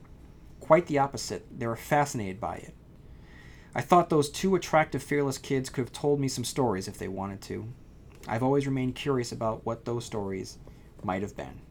Quite 0.59 0.87
the 0.87 0.99
opposite, 0.99 1.47
they 1.57 1.67
were 1.67 1.77
fascinated 1.77 2.41
by 2.41 2.55
it. 2.55 2.73
I 3.73 3.79
thought 3.79 4.09
those 4.09 4.29
two 4.29 4.55
attractive, 4.55 5.01
fearless 5.01 5.37
kids 5.37 5.69
could 5.69 5.85
have 5.85 5.93
told 5.93 6.19
me 6.19 6.27
some 6.27 6.43
stories 6.43 6.89
if 6.89 6.97
they 6.97 7.07
wanted 7.07 7.41
to. 7.43 7.69
I've 8.27 8.43
always 8.43 8.65
remained 8.65 8.95
curious 8.95 9.31
about 9.31 9.65
what 9.65 9.85
those 9.85 10.05
stories 10.05 10.57
might 11.03 11.21
have 11.21 11.35
been. 11.35 11.61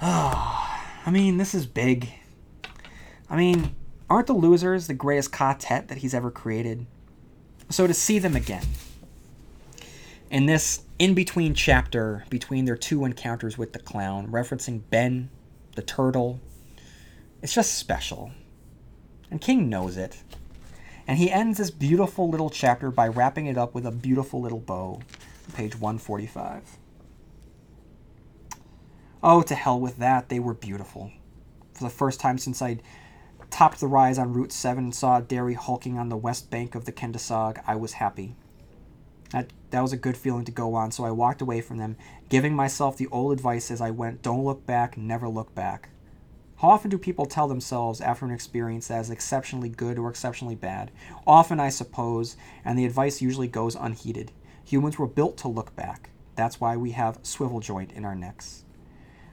I 0.00 1.10
mean, 1.10 1.38
this 1.38 1.54
is 1.54 1.66
big. 1.66 2.08
I 3.30 3.36
mean, 3.36 3.74
aren't 4.10 4.26
the 4.26 4.32
losers 4.32 4.86
the 4.86 4.94
greatest 4.94 5.32
quartet 5.32 5.88
that 5.88 5.98
he's 5.98 6.14
ever 6.14 6.30
created? 6.30 6.86
So 7.70 7.86
to 7.86 7.94
see 7.94 8.18
them 8.18 8.34
again 8.34 8.64
in 10.30 10.46
this 10.46 10.82
in 10.98 11.14
between 11.14 11.54
chapter 11.54 12.24
between 12.28 12.64
their 12.64 12.76
two 12.76 13.04
encounters 13.04 13.56
with 13.56 13.72
the 13.72 13.78
clown, 13.78 14.28
referencing 14.28 14.82
Ben, 14.90 15.30
the 15.74 15.82
turtle, 15.82 16.40
it's 17.42 17.54
just 17.54 17.74
special. 17.74 18.32
And 19.30 19.40
King 19.40 19.68
knows 19.68 19.96
it. 19.96 20.22
And 21.08 21.16
he 21.16 21.30
ends 21.30 21.56
this 21.56 21.70
beautiful 21.70 22.28
little 22.28 22.50
chapter 22.50 22.90
by 22.90 23.08
wrapping 23.08 23.46
it 23.46 23.56
up 23.56 23.74
with 23.74 23.86
a 23.86 23.90
beautiful 23.90 24.42
little 24.42 24.60
bow, 24.60 25.00
page 25.54 25.74
145. 25.74 26.76
Oh, 29.22 29.40
to 29.40 29.54
hell 29.54 29.80
with 29.80 29.96
that, 29.96 30.28
they 30.28 30.38
were 30.38 30.52
beautiful. 30.52 31.10
For 31.72 31.84
the 31.84 31.90
first 31.90 32.20
time 32.20 32.36
since 32.36 32.60
I'd 32.60 32.82
topped 33.48 33.80
the 33.80 33.86
rise 33.86 34.18
on 34.18 34.34
Route 34.34 34.52
7 34.52 34.84
and 34.84 34.94
saw 34.94 35.20
Derry 35.20 35.54
hulking 35.54 35.98
on 35.98 36.10
the 36.10 36.16
west 36.16 36.50
bank 36.50 36.74
of 36.74 36.84
the 36.84 36.92
Kenduskeag, 36.92 37.62
I 37.66 37.74
was 37.74 37.94
happy. 37.94 38.36
That, 39.30 39.50
that 39.70 39.80
was 39.80 39.94
a 39.94 39.96
good 39.96 40.16
feeling 40.16 40.44
to 40.44 40.52
go 40.52 40.74
on, 40.74 40.92
so 40.92 41.04
I 41.04 41.10
walked 41.10 41.40
away 41.40 41.62
from 41.62 41.78
them, 41.78 41.96
giving 42.28 42.54
myself 42.54 42.98
the 42.98 43.08
old 43.08 43.32
advice 43.32 43.70
as 43.70 43.80
I 43.80 43.90
went 43.90 44.20
don't 44.20 44.44
look 44.44 44.66
back, 44.66 44.98
never 44.98 45.26
look 45.26 45.54
back. 45.54 45.88
How 46.60 46.70
often 46.70 46.90
do 46.90 46.98
people 46.98 47.26
tell 47.26 47.46
themselves 47.46 48.00
after 48.00 48.24
an 48.24 48.32
experience 48.32 48.88
that 48.88 49.00
is 49.00 49.10
exceptionally 49.10 49.68
good 49.68 49.96
or 49.96 50.10
exceptionally 50.10 50.56
bad? 50.56 50.90
Often, 51.24 51.60
I 51.60 51.68
suppose, 51.68 52.36
and 52.64 52.76
the 52.76 52.84
advice 52.84 53.22
usually 53.22 53.46
goes 53.46 53.76
unheeded. 53.76 54.32
Humans 54.64 54.98
were 54.98 55.06
built 55.06 55.36
to 55.38 55.48
look 55.48 55.76
back. 55.76 56.10
That's 56.34 56.60
why 56.60 56.76
we 56.76 56.90
have 56.90 57.20
swivel 57.22 57.60
joint 57.60 57.92
in 57.92 58.04
our 58.04 58.16
necks. 58.16 58.64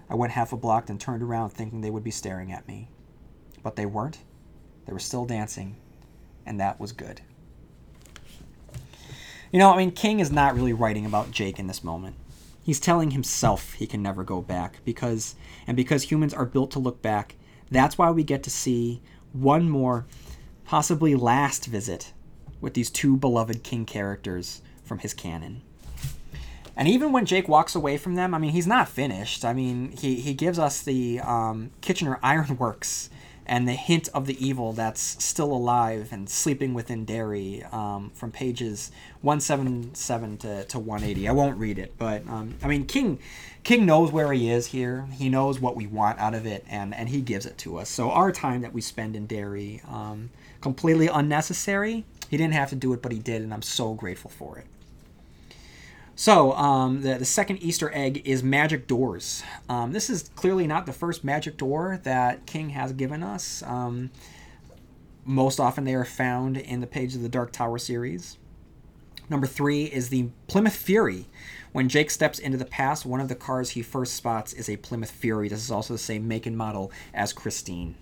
I 0.08 0.14
went 0.14 0.34
half 0.34 0.54
a 0.54 0.58
block 0.58 0.88
and 0.88 1.02
turned 1.02 1.24
around 1.24 1.50
thinking 1.50 1.82
they 1.82 1.90
would 1.90 2.04
be 2.04 2.12
staring 2.12 2.52
at 2.52 2.68
me. 2.68 2.90
But 3.64 3.76
they 3.76 3.88
weren't. 3.88 4.20
They 4.86 4.94
were 4.94 5.00
still 5.00 5.26
dancing, 5.26 5.78
and 6.46 6.60
that 6.60 6.80
was 6.80 6.92
good. 6.92 7.22
You 9.52 9.58
know, 9.58 9.72
I 9.74 9.78
mean, 9.78 9.92
King 9.92 10.20
is 10.20 10.32
not 10.32 10.54
really 10.54 10.74
writing 10.74 11.08
about 11.08 11.32
Jake 11.32 11.58
in 11.58 11.66
this 11.66 11.84
moment. 11.84 12.18
He's 12.66 12.80
telling 12.80 13.12
himself 13.12 13.74
he 13.74 13.86
can 13.86 14.02
never 14.02 14.24
go 14.24 14.42
back 14.42 14.80
because, 14.84 15.36
and 15.68 15.78
because 15.78 16.02
humans 16.02 16.34
are 16.34 16.48
built 16.48 16.72
to 16.72 16.80
look 16.80 17.00
back, 17.00 17.36
that's 17.70 17.96
why 17.96 18.10
we 18.10 18.24
get 18.24 18.42
to 18.42 18.50
see 18.50 19.04
one 19.34 19.70
more, 19.70 20.08
possibly 20.64 21.14
last 21.14 21.68
visit 21.68 22.12
with 22.60 22.74
these 22.74 22.90
two 22.90 23.18
beloved 23.18 23.62
King 23.62 23.86
characters 23.86 24.64
from 24.84 24.98
his 24.98 25.14
canon. 25.14 25.62
And 26.76 26.88
even 26.88 27.12
when 27.12 27.28
Jake 27.28 27.48
walks 27.48 27.76
away 27.76 27.98
from 27.98 28.16
them, 28.16 28.34
I 28.34 28.40
mean, 28.40 28.50
he's 28.50 28.66
not 28.66 28.90
finished. 28.90 29.46
I 29.46 29.54
mean, 29.54 29.92
he, 29.92 30.16
he 30.16 30.34
gives 30.34 30.58
us 30.58 30.82
the 30.82 31.20
um, 31.20 31.70
Kitchener 31.82 32.20
Ironworks 32.24 33.12
and 33.46 33.68
the 33.68 33.74
hint 33.74 34.10
of 34.14 34.26
the 34.26 34.46
evil 34.46 34.74
that's 34.74 35.24
still 35.24 35.52
alive 35.52 36.10
and 36.12 36.30
sleeping 36.30 36.74
within 36.74 37.06
Derry 37.06 37.64
um, 37.72 38.12
from 38.14 38.32
pages 38.32 38.92
177 39.22 40.38
to, 40.38 40.66
to 40.66 40.80
180. 40.80 41.28
I 41.28 41.32
won't 41.32 41.58
read 41.58 41.80
it, 41.80 41.94
but 41.98 42.28
um, 42.28 42.56
I 42.64 42.68
mean, 42.68 42.86
King 42.86 43.20
King 43.64 43.88
knows 43.88 44.12
where 44.12 44.32
he 44.32 44.52
is 44.52 44.68
here. 44.68 45.08
He 45.14 45.28
knows 45.28 45.60
what 45.60 45.76
we 45.76 45.88
want 45.88 46.20
out 46.20 46.36
of 46.36 46.46
it, 46.46 46.64
and, 46.70 46.94
and 46.94 47.10
he 47.10 47.22
gives 47.22 47.48
it 47.48 47.58
to 47.60 47.78
us. 47.80 47.90
So 47.90 48.12
our 48.12 48.32
time 48.32 48.62
that 48.62 48.74
we 48.74 48.82
spend 48.82 49.16
in 49.16 49.26
Derry, 49.26 49.82
um, 49.90 50.30
completely 50.62 51.08
unnecessary. 51.08 52.06
He 52.30 52.38
didn't 52.38 52.54
have 52.54 52.70
to 52.70 52.76
do 52.76 52.94
it, 52.94 53.02
but 53.02 53.12
he 53.12 53.20
did, 53.20 53.42
and 53.44 53.54
I'm 53.54 53.62
so 53.62 53.94
grateful 53.94 54.32
for 54.32 54.58
it. 54.58 54.66
So, 56.18 56.54
um, 56.54 57.02
the, 57.02 57.16
the 57.16 57.26
second 57.26 57.58
Easter 57.58 57.92
egg 57.94 58.22
is 58.26 58.42
magic 58.42 58.88
doors. 58.88 59.44
Um, 59.68 59.92
this 59.92 60.10
is 60.10 60.30
clearly 60.36 60.66
not 60.66 60.86
the 60.86 60.94
first 60.94 61.26
magic 61.26 61.58
door 61.58 62.00
that 62.04 62.46
King 62.46 62.70
has 62.70 62.94
given 62.94 63.22
us. 63.22 63.62
Um, 63.64 64.12
most 65.26 65.60
often, 65.60 65.84
they 65.84 65.94
are 65.94 66.06
found 66.06 66.56
in 66.56 66.80
the 66.80 66.88
page 66.88 67.16
of 67.16 67.22
the 67.22 67.28
Dark 67.28 67.52
Tower 67.52 67.78
series. 67.78 68.38
Number 69.30 69.48
three 69.48 69.86
is 69.86 70.10
the 70.10 70.30
Plymouth 70.48 70.76
Fury. 70.76 71.26
When 71.74 71.90
Jake 71.90 72.12
steps 72.12 72.40
into 72.40 72.58
the 72.58 72.66
past, 72.66 73.06
one 73.06 73.20
of 73.20 73.28
the 73.28 73.36
cars 73.36 73.72
he 73.72 73.82
first 73.82 74.14
spots 74.14 74.54
is 74.54 74.70
a 74.70 74.78
Plymouth 74.78 75.12
Fury. 75.12 75.50
This 75.50 75.64
is 75.64 75.72
also 75.72 75.96
the 75.96 75.98
same 75.98 76.28
make 76.28 76.46
and 76.46 76.56
model 76.56 76.92
as 77.14 77.34
Christine. 77.34 77.96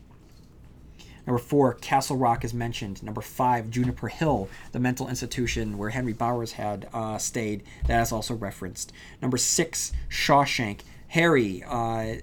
Number 1.25 1.39
four, 1.39 1.75
Castle 1.75 2.17
Rock 2.17 2.43
is 2.43 2.53
mentioned. 2.53 3.01
Number 3.01 3.21
five, 3.21 3.69
Juniper 3.69 4.09
Hill, 4.09 4.49
the 4.71 4.79
mental 4.79 5.07
institution 5.07 5.77
where 5.77 5.89
Henry 5.89 6.13
Bowers 6.13 6.53
had 6.53 6.89
uh, 6.93 7.17
stayed. 7.17 7.63
That 7.87 8.01
is 8.01 8.11
also 8.11 8.33
referenced. 8.33 8.91
Number 9.21 9.37
six, 9.37 9.93
Shawshank. 10.09 10.81
Harry, 11.09 11.63
uh, 11.67 12.15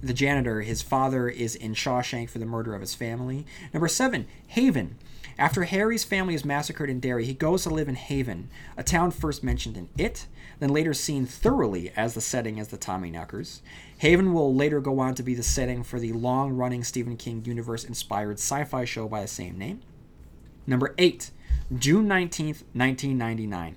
the 0.00 0.14
janitor, 0.14 0.62
his 0.62 0.80
father 0.80 1.28
is 1.28 1.56
in 1.56 1.74
Shawshank 1.74 2.30
for 2.30 2.38
the 2.38 2.46
murder 2.46 2.74
of 2.74 2.80
his 2.80 2.94
family. 2.94 3.44
Number 3.74 3.88
seven, 3.88 4.26
Haven. 4.46 4.96
After 5.38 5.64
Harry's 5.64 6.04
family 6.04 6.34
is 6.34 6.44
massacred 6.44 6.90
in 6.90 6.98
Derry, 6.98 7.24
he 7.24 7.34
goes 7.34 7.62
to 7.62 7.70
live 7.70 7.88
in 7.88 7.94
Haven, 7.94 8.50
a 8.76 8.82
town 8.82 9.12
first 9.12 9.44
mentioned 9.44 9.76
in 9.76 9.88
It, 9.96 10.26
then 10.58 10.70
later 10.70 10.92
seen 10.94 11.26
thoroughly 11.26 11.92
as 11.96 12.14
the 12.14 12.20
setting 12.20 12.58
as 12.58 12.68
the 12.68 12.78
Tommyknockers. 12.78 13.60
Haven 13.98 14.32
will 14.32 14.54
later 14.54 14.80
go 14.80 15.00
on 15.00 15.14
to 15.16 15.22
be 15.22 15.34
the 15.34 15.42
setting 15.42 15.82
for 15.82 15.98
the 15.98 16.12
long 16.12 16.52
running 16.52 16.84
Stephen 16.84 17.16
King 17.16 17.44
universe 17.44 17.84
inspired 17.84 18.38
sci 18.38 18.64
fi 18.64 18.84
show 18.84 19.08
by 19.08 19.22
the 19.22 19.28
same 19.28 19.58
name. 19.58 19.80
Number 20.66 20.94
8, 20.98 21.30
June 21.76 22.06
19th, 22.06 22.62
1999. 22.74 23.76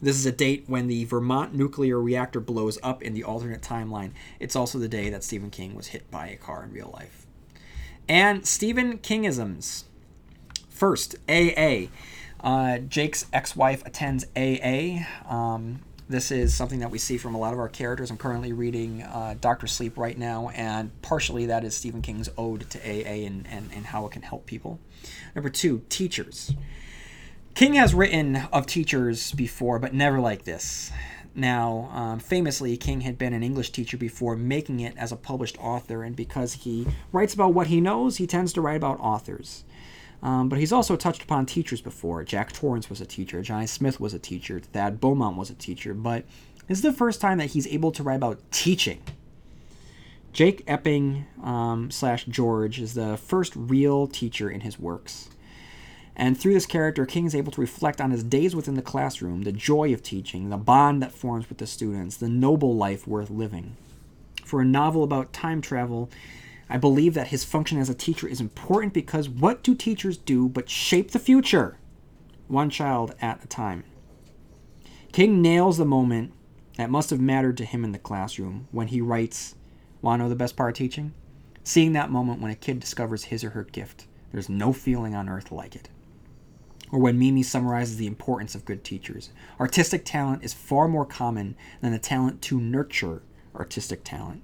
This 0.00 0.16
is 0.16 0.24
a 0.24 0.32
date 0.32 0.64
when 0.66 0.86
the 0.86 1.04
Vermont 1.04 1.54
nuclear 1.54 2.00
reactor 2.00 2.40
blows 2.40 2.78
up 2.82 3.02
in 3.02 3.14
the 3.14 3.24
alternate 3.24 3.62
timeline. 3.62 4.12
It's 4.38 4.56
also 4.56 4.78
the 4.78 4.88
day 4.88 5.10
that 5.10 5.24
Stephen 5.24 5.50
King 5.50 5.74
was 5.74 5.88
hit 5.88 6.10
by 6.10 6.28
a 6.28 6.36
car 6.36 6.62
in 6.64 6.72
real 6.72 6.90
life. 6.94 7.26
And 8.08 8.46
Stephen 8.46 8.98
Kingisms. 8.98 9.84
First, 10.70 11.16
AA. 11.28 11.86
Uh, 12.40 12.78
Jake's 12.78 13.26
ex 13.32 13.56
wife 13.56 13.84
attends 13.84 14.24
AA. 14.36 15.04
Um, 15.28 15.80
this 16.08 16.30
is 16.30 16.54
something 16.54 16.78
that 16.80 16.90
we 16.90 16.98
see 16.98 17.18
from 17.18 17.34
a 17.34 17.38
lot 17.38 17.52
of 17.52 17.58
our 17.58 17.68
characters. 17.68 18.10
I'm 18.10 18.16
currently 18.16 18.52
reading 18.52 19.02
uh, 19.02 19.34
Doctor 19.40 19.66
Sleep 19.66 19.96
right 19.98 20.16
now, 20.16 20.48
and 20.54 20.90
partially 21.02 21.46
that 21.46 21.64
is 21.64 21.76
Stephen 21.76 22.00
King's 22.00 22.30
ode 22.38 22.68
to 22.70 22.78
AA 22.78 23.26
and, 23.26 23.46
and, 23.50 23.70
and 23.74 23.86
how 23.86 24.06
it 24.06 24.12
can 24.12 24.22
help 24.22 24.46
people. 24.46 24.80
Number 25.34 25.50
two, 25.50 25.82
teachers. 25.90 26.54
King 27.54 27.74
has 27.74 27.94
written 27.94 28.36
of 28.52 28.66
teachers 28.66 29.32
before, 29.32 29.78
but 29.78 29.92
never 29.92 30.18
like 30.18 30.44
this. 30.44 30.90
Now, 31.34 31.90
um, 31.92 32.18
famously, 32.20 32.76
King 32.76 33.02
had 33.02 33.18
been 33.18 33.32
an 33.32 33.42
English 33.42 33.70
teacher 33.70 33.96
before 33.96 34.34
making 34.34 34.80
it 34.80 34.96
as 34.96 35.12
a 35.12 35.16
published 35.16 35.58
author, 35.58 36.02
and 36.02 36.16
because 36.16 36.54
he 36.54 36.86
writes 37.12 37.34
about 37.34 37.54
what 37.54 37.66
he 37.66 37.80
knows, 37.80 38.16
he 38.16 38.26
tends 38.26 38.52
to 38.54 38.60
write 38.60 38.76
about 38.76 38.98
authors. 38.98 39.64
Um, 40.22 40.48
but 40.48 40.58
he's 40.58 40.72
also 40.72 40.96
touched 40.96 41.22
upon 41.22 41.46
teachers 41.46 41.80
before. 41.80 42.24
Jack 42.24 42.52
Torrance 42.52 42.90
was 42.90 43.00
a 43.00 43.06
teacher, 43.06 43.40
Johnny 43.42 43.66
Smith 43.66 44.00
was 44.00 44.14
a 44.14 44.18
teacher, 44.18 44.58
Thad 44.58 45.00
Beaumont 45.00 45.36
was 45.36 45.50
a 45.50 45.54
teacher, 45.54 45.94
but 45.94 46.24
this 46.66 46.78
is 46.78 46.82
the 46.82 46.92
first 46.92 47.20
time 47.20 47.38
that 47.38 47.50
he's 47.50 47.66
able 47.68 47.92
to 47.92 48.02
write 48.02 48.16
about 48.16 48.40
teaching. 48.50 49.00
Jake 50.32 50.62
Epping 50.66 51.26
um, 51.42 51.90
slash 51.90 52.24
George 52.26 52.80
is 52.80 52.94
the 52.94 53.16
first 53.16 53.54
real 53.56 54.06
teacher 54.06 54.50
in 54.50 54.60
his 54.60 54.78
works. 54.78 55.30
And 56.14 56.38
through 56.38 56.54
this 56.54 56.66
character, 56.66 57.06
King 57.06 57.26
is 57.26 57.34
able 57.34 57.52
to 57.52 57.60
reflect 57.60 58.00
on 58.00 58.10
his 58.10 58.24
days 58.24 58.54
within 58.54 58.74
the 58.74 58.82
classroom, 58.82 59.42
the 59.42 59.52
joy 59.52 59.94
of 59.94 60.02
teaching, 60.02 60.50
the 60.50 60.56
bond 60.56 61.00
that 61.00 61.12
forms 61.12 61.48
with 61.48 61.58
the 61.58 61.66
students, 61.66 62.16
the 62.16 62.28
noble 62.28 62.74
life 62.74 63.06
worth 63.06 63.30
living. 63.30 63.76
For 64.44 64.60
a 64.60 64.64
novel 64.64 65.04
about 65.04 65.32
time 65.32 65.60
travel, 65.60 66.10
I 66.70 66.76
believe 66.76 67.14
that 67.14 67.28
his 67.28 67.44
function 67.44 67.78
as 67.78 67.88
a 67.88 67.94
teacher 67.94 68.28
is 68.28 68.40
important 68.40 68.92
because 68.92 69.28
what 69.28 69.62
do 69.62 69.74
teachers 69.74 70.18
do 70.18 70.48
but 70.48 70.68
shape 70.68 71.12
the 71.12 71.18
future? 71.18 71.78
One 72.46 72.70
child 72.70 73.14
at 73.20 73.42
a 73.42 73.46
time. 73.46 73.84
King 75.12 75.40
nails 75.40 75.78
the 75.78 75.84
moment 75.84 76.32
that 76.76 76.90
must 76.90 77.10
have 77.10 77.20
mattered 77.20 77.56
to 77.58 77.64
him 77.64 77.84
in 77.84 77.92
the 77.92 77.98
classroom 77.98 78.68
when 78.70 78.88
he 78.88 79.00
writes, 79.00 79.54
Want 80.02 80.20
to 80.20 80.24
know 80.24 80.28
the 80.28 80.36
best 80.36 80.56
part 80.56 80.70
of 80.70 80.76
teaching? 80.76 81.14
Seeing 81.64 81.92
that 81.92 82.10
moment 82.10 82.40
when 82.40 82.50
a 82.50 82.56
kid 82.56 82.80
discovers 82.80 83.24
his 83.24 83.42
or 83.42 83.50
her 83.50 83.64
gift. 83.64 84.06
There's 84.32 84.48
no 84.48 84.72
feeling 84.72 85.14
on 85.14 85.28
earth 85.28 85.50
like 85.50 85.74
it. 85.74 85.88
Or 86.92 86.98
when 86.98 87.18
Mimi 87.18 87.42
summarizes 87.42 87.96
the 87.96 88.06
importance 88.06 88.54
of 88.54 88.64
good 88.64 88.84
teachers. 88.84 89.30
Artistic 89.58 90.04
talent 90.04 90.44
is 90.44 90.54
far 90.54 90.88
more 90.88 91.04
common 91.04 91.56
than 91.80 91.92
the 91.92 91.98
talent 91.98 92.40
to 92.42 92.60
nurture 92.60 93.22
artistic 93.54 94.04
talent. 94.04 94.42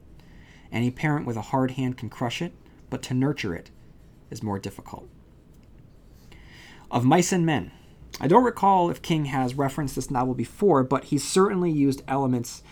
Any 0.74 0.90
parent 0.90 1.24
with 1.24 1.36
a 1.36 1.42
hard 1.42 1.70
hand 1.70 1.96
can 1.96 2.10
crush 2.10 2.42
it, 2.42 2.52
but 2.90 3.01
to 3.05 3.14
nurture 3.14 3.55
it 3.55 3.70
is 4.28 4.42
more 4.42 4.59
difficult. 4.59 5.09
Of 6.90 7.05
Mice 7.05 7.30
and 7.30 7.46
Men. 7.46 7.70
I 8.20 8.26
don't 8.26 8.42
recall 8.42 8.90
if 8.90 9.01
King 9.01 9.26
has 9.26 9.55
referenced 9.55 9.94
this 9.94 10.10
novel 10.10 10.34
before, 10.34 10.82
but 10.82 11.05
he's 11.05 11.22
certainly 11.22 11.70
used 11.70 12.02
elements 12.09 12.64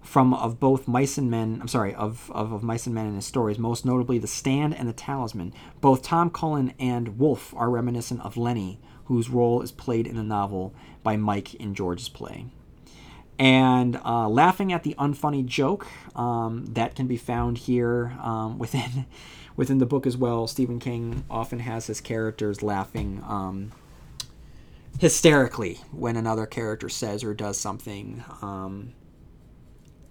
from 0.00 0.32
of 0.32 0.58
both 0.58 0.88
Mice 0.88 1.18
and 1.18 1.30
Men. 1.30 1.58
I'm 1.60 1.68
sorry, 1.68 1.94
of, 1.94 2.30
of, 2.34 2.50
of 2.50 2.62
Mice 2.62 2.86
and 2.86 2.94
Men 2.94 3.06
in 3.06 3.14
his 3.14 3.26
stories, 3.26 3.58
most 3.58 3.84
notably 3.84 4.16
The 4.16 4.26
Stand 4.26 4.74
and 4.74 4.88
The 4.88 4.94
Talisman. 4.94 5.52
Both 5.82 6.00
Tom 6.00 6.30
Cullen 6.30 6.72
and 6.78 7.18
Wolf 7.18 7.52
are 7.54 7.68
reminiscent 7.68 8.22
of 8.22 8.38
Lennie, 8.38 8.80
whose 9.04 9.28
role 9.28 9.60
is 9.60 9.70
played 9.70 10.06
in 10.06 10.16
the 10.16 10.22
novel 10.22 10.74
by 11.02 11.18
Mike 11.18 11.54
in 11.56 11.74
George's 11.74 12.08
play. 12.08 12.46
And 13.40 13.98
uh, 14.04 14.28
laughing 14.28 14.70
at 14.70 14.82
the 14.82 14.94
unfunny 14.98 15.46
joke 15.46 15.86
um, 16.14 16.66
that 16.74 16.94
can 16.94 17.06
be 17.06 17.16
found 17.16 17.56
here 17.56 18.12
um, 18.22 18.58
within 18.58 19.06
within 19.56 19.78
the 19.78 19.86
book 19.86 20.06
as 20.06 20.14
well. 20.14 20.46
Stephen 20.46 20.78
King 20.78 21.24
often 21.30 21.60
has 21.60 21.86
his 21.86 22.02
characters 22.02 22.62
laughing 22.62 23.24
um, 23.26 23.72
hysterically 24.98 25.80
when 25.90 26.16
another 26.16 26.44
character 26.44 26.90
says 26.90 27.24
or 27.24 27.32
does 27.32 27.58
something, 27.58 28.22
um, 28.42 28.92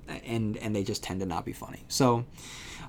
and 0.08 0.58
and 0.58 0.76
they 0.76 0.84
just 0.84 1.04
tend 1.04 1.20
to 1.20 1.28
not 1.28 1.46
be 1.46 1.54
funny. 1.54 1.84
So, 1.88 2.26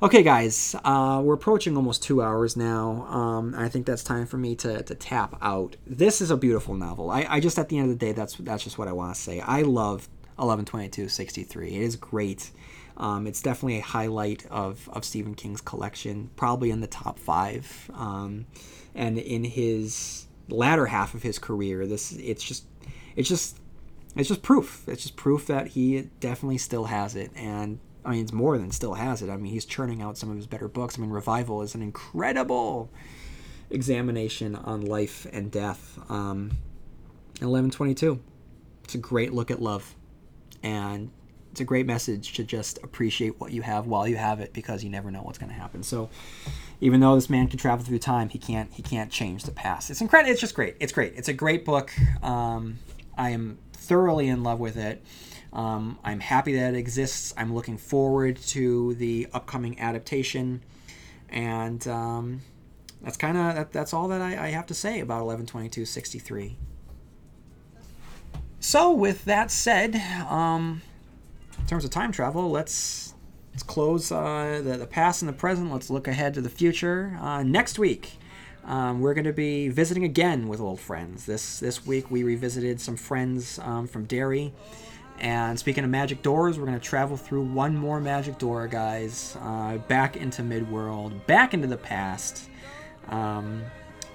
okay, 0.02 0.22
guys, 0.22 0.74
uh, 0.84 1.20
we're 1.22 1.34
approaching 1.34 1.76
almost 1.76 2.02
two 2.02 2.22
hours 2.22 2.56
now. 2.56 3.04
Um, 3.10 3.54
I 3.54 3.68
think 3.68 3.84
that's 3.84 4.02
time 4.02 4.24
for 4.24 4.38
me 4.38 4.54
to, 4.56 4.82
to 4.84 4.94
tap 4.94 5.36
out. 5.42 5.76
This 5.86 6.22
is 6.22 6.30
a 6.30 6.36
beautiful 6.38 6.74
novel. 6.74 7.10
I, 7.10 7.26
I 7.28 7.40
just 7.40 7.58
at 7.58 7.68
the 7.68 7.76
end 7.76 7.92
of 7.92 7.98
the 7.98 8.06
day, 8.06 8.12
that's 8.12 8.36
that's 8.36 8.64
just 8.64 8.78
what 8.78 8.88
I 8.88 8.92
want 8.92 9.14
to 9.14 9.20
say. 9.20 9.40
I 9.40 9.60
love 9.60 10.08
112263. 10.40 11.68
It 11.68 11.82
is 11.82 11.96
great. 11.96 12.50
Um, 12.96 13.26
it's 13.26 13.40
definitely 13.40 13.78
a 13.78 13.82
highlight 13.82 14.46
of, 14.50 14.88
of 14.92 15.04
Stephen 15.04 15.34
King's 15.34 15.60
collection, 15.60 16.30
probably 16.36 16.70
in 16.70 16.80
the 16.80 16.86
top 16.86 17.18
five. 17.18 17.90
Um, 17.94 18.46
and 18.94 19.18
in 19.18 19.44
his 19.44 20.26
latter 20.48 20.86
half 20.86 21.14
of 21.14 21.22
his 21.22 21.38
career, 21.38 21.86
this 21.86 22.12
it's 22.12 22.42
just 22.42 22.64
it's 23.16 23.28
just 23.28 23.58
it's 24.16 24.28
just 24.28 24.42
proof. 24.42 24.82
It's 24.86 25.02
just 25.02 25.16
proof 25.16 25.46
that 25.46 25.68
he 25.68 26.08
definitely 26.20 26.58
still 26.58 26.84
has 26.84 27.16
it. 27.16 27.30
And 27.34 27.78
I 28.04 28.10
mean, 28.10 28.22
it's 28.22 28.32
more 28.32 28.58
than 28.58 28.70
still 28.70 28.94
has 28.94 29.22
it. 29.22 29.30
I 29.30 29.36
mean, 29.36 29.52
he's 29.52 29.64
churning 29.64 30.02
out 30.02 30.18
some 30.18 30.30
of 30.30 30.36
his 30.36 30.46
better 30.46 30.68
books. 30.68 30.98
I 30.98 31.02
mean, 31.02 31.10
Revival 31.10 31.62
is 31.62 31.74
an 31.74 31.82
incredible 31.82 32.90
examination 33.70 34.56
on 34.56 34.82
life 34.82 35.26
and 35.32 35.50
death. 35.50 35.98
Um, 36.08 36.50
1122. 37.40 38.20
It's 38.84 38.94
a 38.94 38.98
great 38.98 39.32
look 39.32 39.50
at 39.50 39.62
love. 39.62 39.94
And 40.62 41.10
it's 41.50 41.60
a 41.60 41.64
great 41.64 41.86
message 41.86 42.34
to 42.34 42.44
just 42.44 42.78
appreciate 42.82 43.40
what 43.40 43.52
you 43.52 43.62
have 43.62 43.86
while 43.86 44.06
you 44.06 44.16
have 44.16 44.40
it 44.40 44.52
because 44.52 44.84
you 44.84 44.90
never 44.90 45.10
know 45.10 45.22
what's 45.22 45.38
going 45.38 45.50
to 45.50 45.58
happen. 45.58 45.82
So, 45.82 46.08
even 46.80 47.00
though 47.00 47.14
this 47.14 47.28
man 47.28 47.48
can 47.48 47.58
travel 47.58 47.84
through 47.84 47.98
time, 47.98 48.28
he 48.28 48.38
can't 48.38 48.72
he 48.72 48.82
can't 48.82 49.10
change 49.10 49.44
the 49.44 49.50
past. 49.50 49.90
It's 49.90 50.00
incredible. 50.00 50.30
It's 50.30 50.40
just 50.40 50.54
great. 50.54 50.76
It's 50.80 50.92
great. 50.92 51.14
It's 51.16 51.28
a 51.28 51.32
great 51.32 51.64
book. 51.64 51.92
Um, 52.22 52.78
I 53.18 53.30
am 53.30 53.58
thoroughly 53.72 54.28
in 54.28 54.42
love 54.42 54.60
with 54.60 54.76
it. 54.76 55.02
Um, 55.52 55.98
I'm 56.04 56.20
happy 56.20 56.54
that 56.54 56.74
it 56.74 56.78
exists. 56.78 57.34
I'm 57.36 57.52
looking 57.52 57.76
forward 57.76 58.36
to 58.48 58.94
the 58.94 59.26
upcoming 59.32 59.80
adaptation, 59.80 60.62
and 61.28 61.86
um, 61.88 62.42
that's 63.02 63.16
kind 63.16 63.36
of 63.36 63.54
that, 63.56 63.72
that's 63.72 63.92
all 63.92 64.08
that 64.08 64.20
I, 64.20 64.46
I 64.46 64.48
have 64.50 64.66
to 64.66 64.74
say 64.74 65.00
about 65.00 65.24
112263. 65.26 66.56
So, 68.62 68.92
with 68.92 69.24
that 69.24 69.50
said, 69.50 69.96
um, 70.28 70.82
in 71.58 71.66
terms 71.66 71.84
of 71.84 71.90
time 71.90 72.12
travel, 72.12 72.50
let's 72.50 73.14
let's 73.52 73.62
close 73.62 74.12
uh, 74.12 74.60
the, 74.62 74.76
the 74.76 74.86
past 74.86 75.22
and 75.22 75.28
the 75.30 75.32
present. 75.32 75.72
Let's 75.72 75.88
look 75.88 76.06
ahead 76.06 76.34
to 76.34 76.42
the 76.42 76.50
future. 76.50 77.18
Uh, 77.22 77.42
next 77.42 77.78
week, 77.78 78.12
um, 78.64 79.00
we're 79.00 79.14
going 79.14 79.24
to 79.24 79.32
be 79.32 79.68
visiting 79.68 80.04
again 80.04 80.46
with 80.46 80.60
old 80.60 80.78
friends. 80.78 81.24
This 81.24 81.58
this 81.58 81.86
week, 81.86 82.10
we 82.10 82.22
revisited 82.22 82.82
some 82.82 82.96
friends 82.96 83.58
um, 83.60 83.86
from 83.86 84.04
Derry. 84.04 84.52
And 85.20 85.58
speaking 85.58 85.82
of 85.84 85.90
magic 85.90 86.20
doors, 86.22 86.58
we're 86.58 86.66
going 86.66 86.78
to 86.78 86.84
travel 86.84 87.16
through 87.16 87.44
one 87.44 87.74
more 87.74 87.98
magic 87.98 88.38
door, 88.38 88.66
guys, 88.68 89.36
uh, 89.40 89.78
back 89.78 90.16
into 90.16 90.42
Midworld, 90.42 91.26
back 91.26 91.52
into 91.52 91.66
the 91.66 91.76
past, 91.76 92.48
um, 93.08 93.62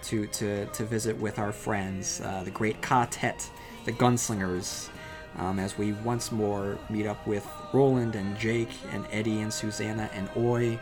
to, 0.03 0.25
to, 0.27 0.65
to 0.65 0.83
visit 0.83 1.15
with 1.17 1.37
our 1.37 1.51
friends, 1.51 2.21
uh, 2.21 2.41
the 2.43 2.49
Great 2.49 2.81
Quartet, 2.81 3.47
the 3.85 3.93
Gunslingers, 3.93 4.89
um, 5.37 5.59
as 5.59 5.77
we 5.77 5.93
once 5.93 6.31
more 6.31 6.77
meet 6.89 7.05
up 7.05 7.25
with 7.27 7.47
Roland 7.73 8.15
and 8.15 8.37
Jake 8.37 8.69
and 8.91 9.05
Eddie 9.11 9.41
and 9.41 9.53
Susanna 9.53 10.09
and 10.13 10.29
Oi, 10.35 10.79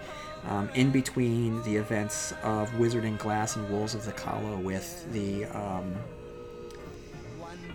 um, 0.48 0.70
in 0.74 0.92
between 0.92 1.62
the 1.64 1.76
events 1.76 2.34
of 2.44 2.74
Wizard 2.78 3.06
and 3.06 3.18
Glass 3.18 3.56
and 3.56 3.70
Wolves 3.70 3.96
of 3.96 4.06
the 4.06 4.12
Calla 4.12 4.58
with 4.58 5.12
the. 5.14 5.46
Um, 5.46 5.96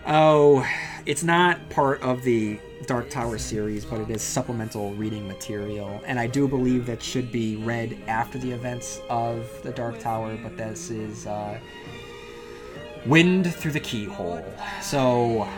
oh, 0.07 0.67
it's 1.07 1.23
not 1.23 1.69
part 1.71 2.03
of 2.03 2.23
the 2.23 2.59
Dark 2.87 3.11
Tower 3.11 3.39
series, 3.39 3.85
but 3.85 4.01
it 4.01 4.11
is 4.11 4.23
supplemental 4.23 4.93
reading 4.95 5.27
material, 5.27 6.01
and 6.07 6.19
I 6.19 6.27
do 6.27 6.47
believe 6.47 6.87
that 6.87 7.03
should 7.03 7.33
be 7.33 7.57
read 7.57 7.99
after 8.07 8.39
the 8.39 8.51
events 8.53 9.01
of 9.09 9.47
the 9.63 9.73
Dark 9.73 9.99
Tower. 9.99 10.39
But 10.43 10.57
this 10.57 10.91
is 10.91 11.27
uh, 11.27 11.59
Wind 13.07 13.55
through 13.55 13.73
the 13.73 13.81
keyhole. 13.81 14.45
So, 14.83 15.49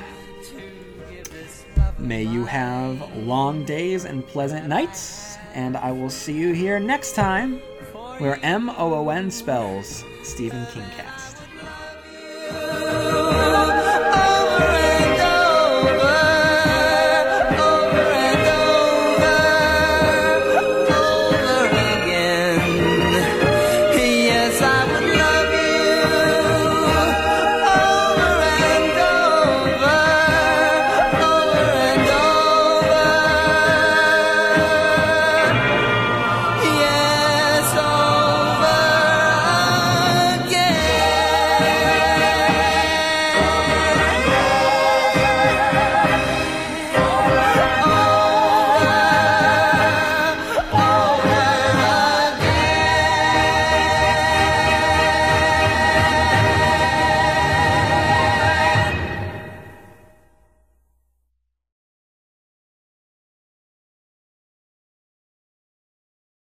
may 1.99 2.23
you 2.23 2.45
have 2.45 3.17
long 3.17 3.65
days 3.65 4.05
and 4.05 4.27
pleasant 4.27 4.69
nights, 4.69 5.37
and 5.55 5.77
I 5.77 5.93
will 5.93 6.11
see 6.11 6.33
you 6.33 6.53
here 6.53 6.79
next 6.79 7.15
time 7.15 7.61
where 8.19 8.39
M 8.45 8.71
O 8.71 8.95
O 8.95 9.09
N 9.09 9.31
spells 9.31 10.05
Stephen 10.23 10.65
Kingcast. 10.67 11.37
Oh, 12.53 12.81
oh, 13.33 14.13
oh. 14.15 14.40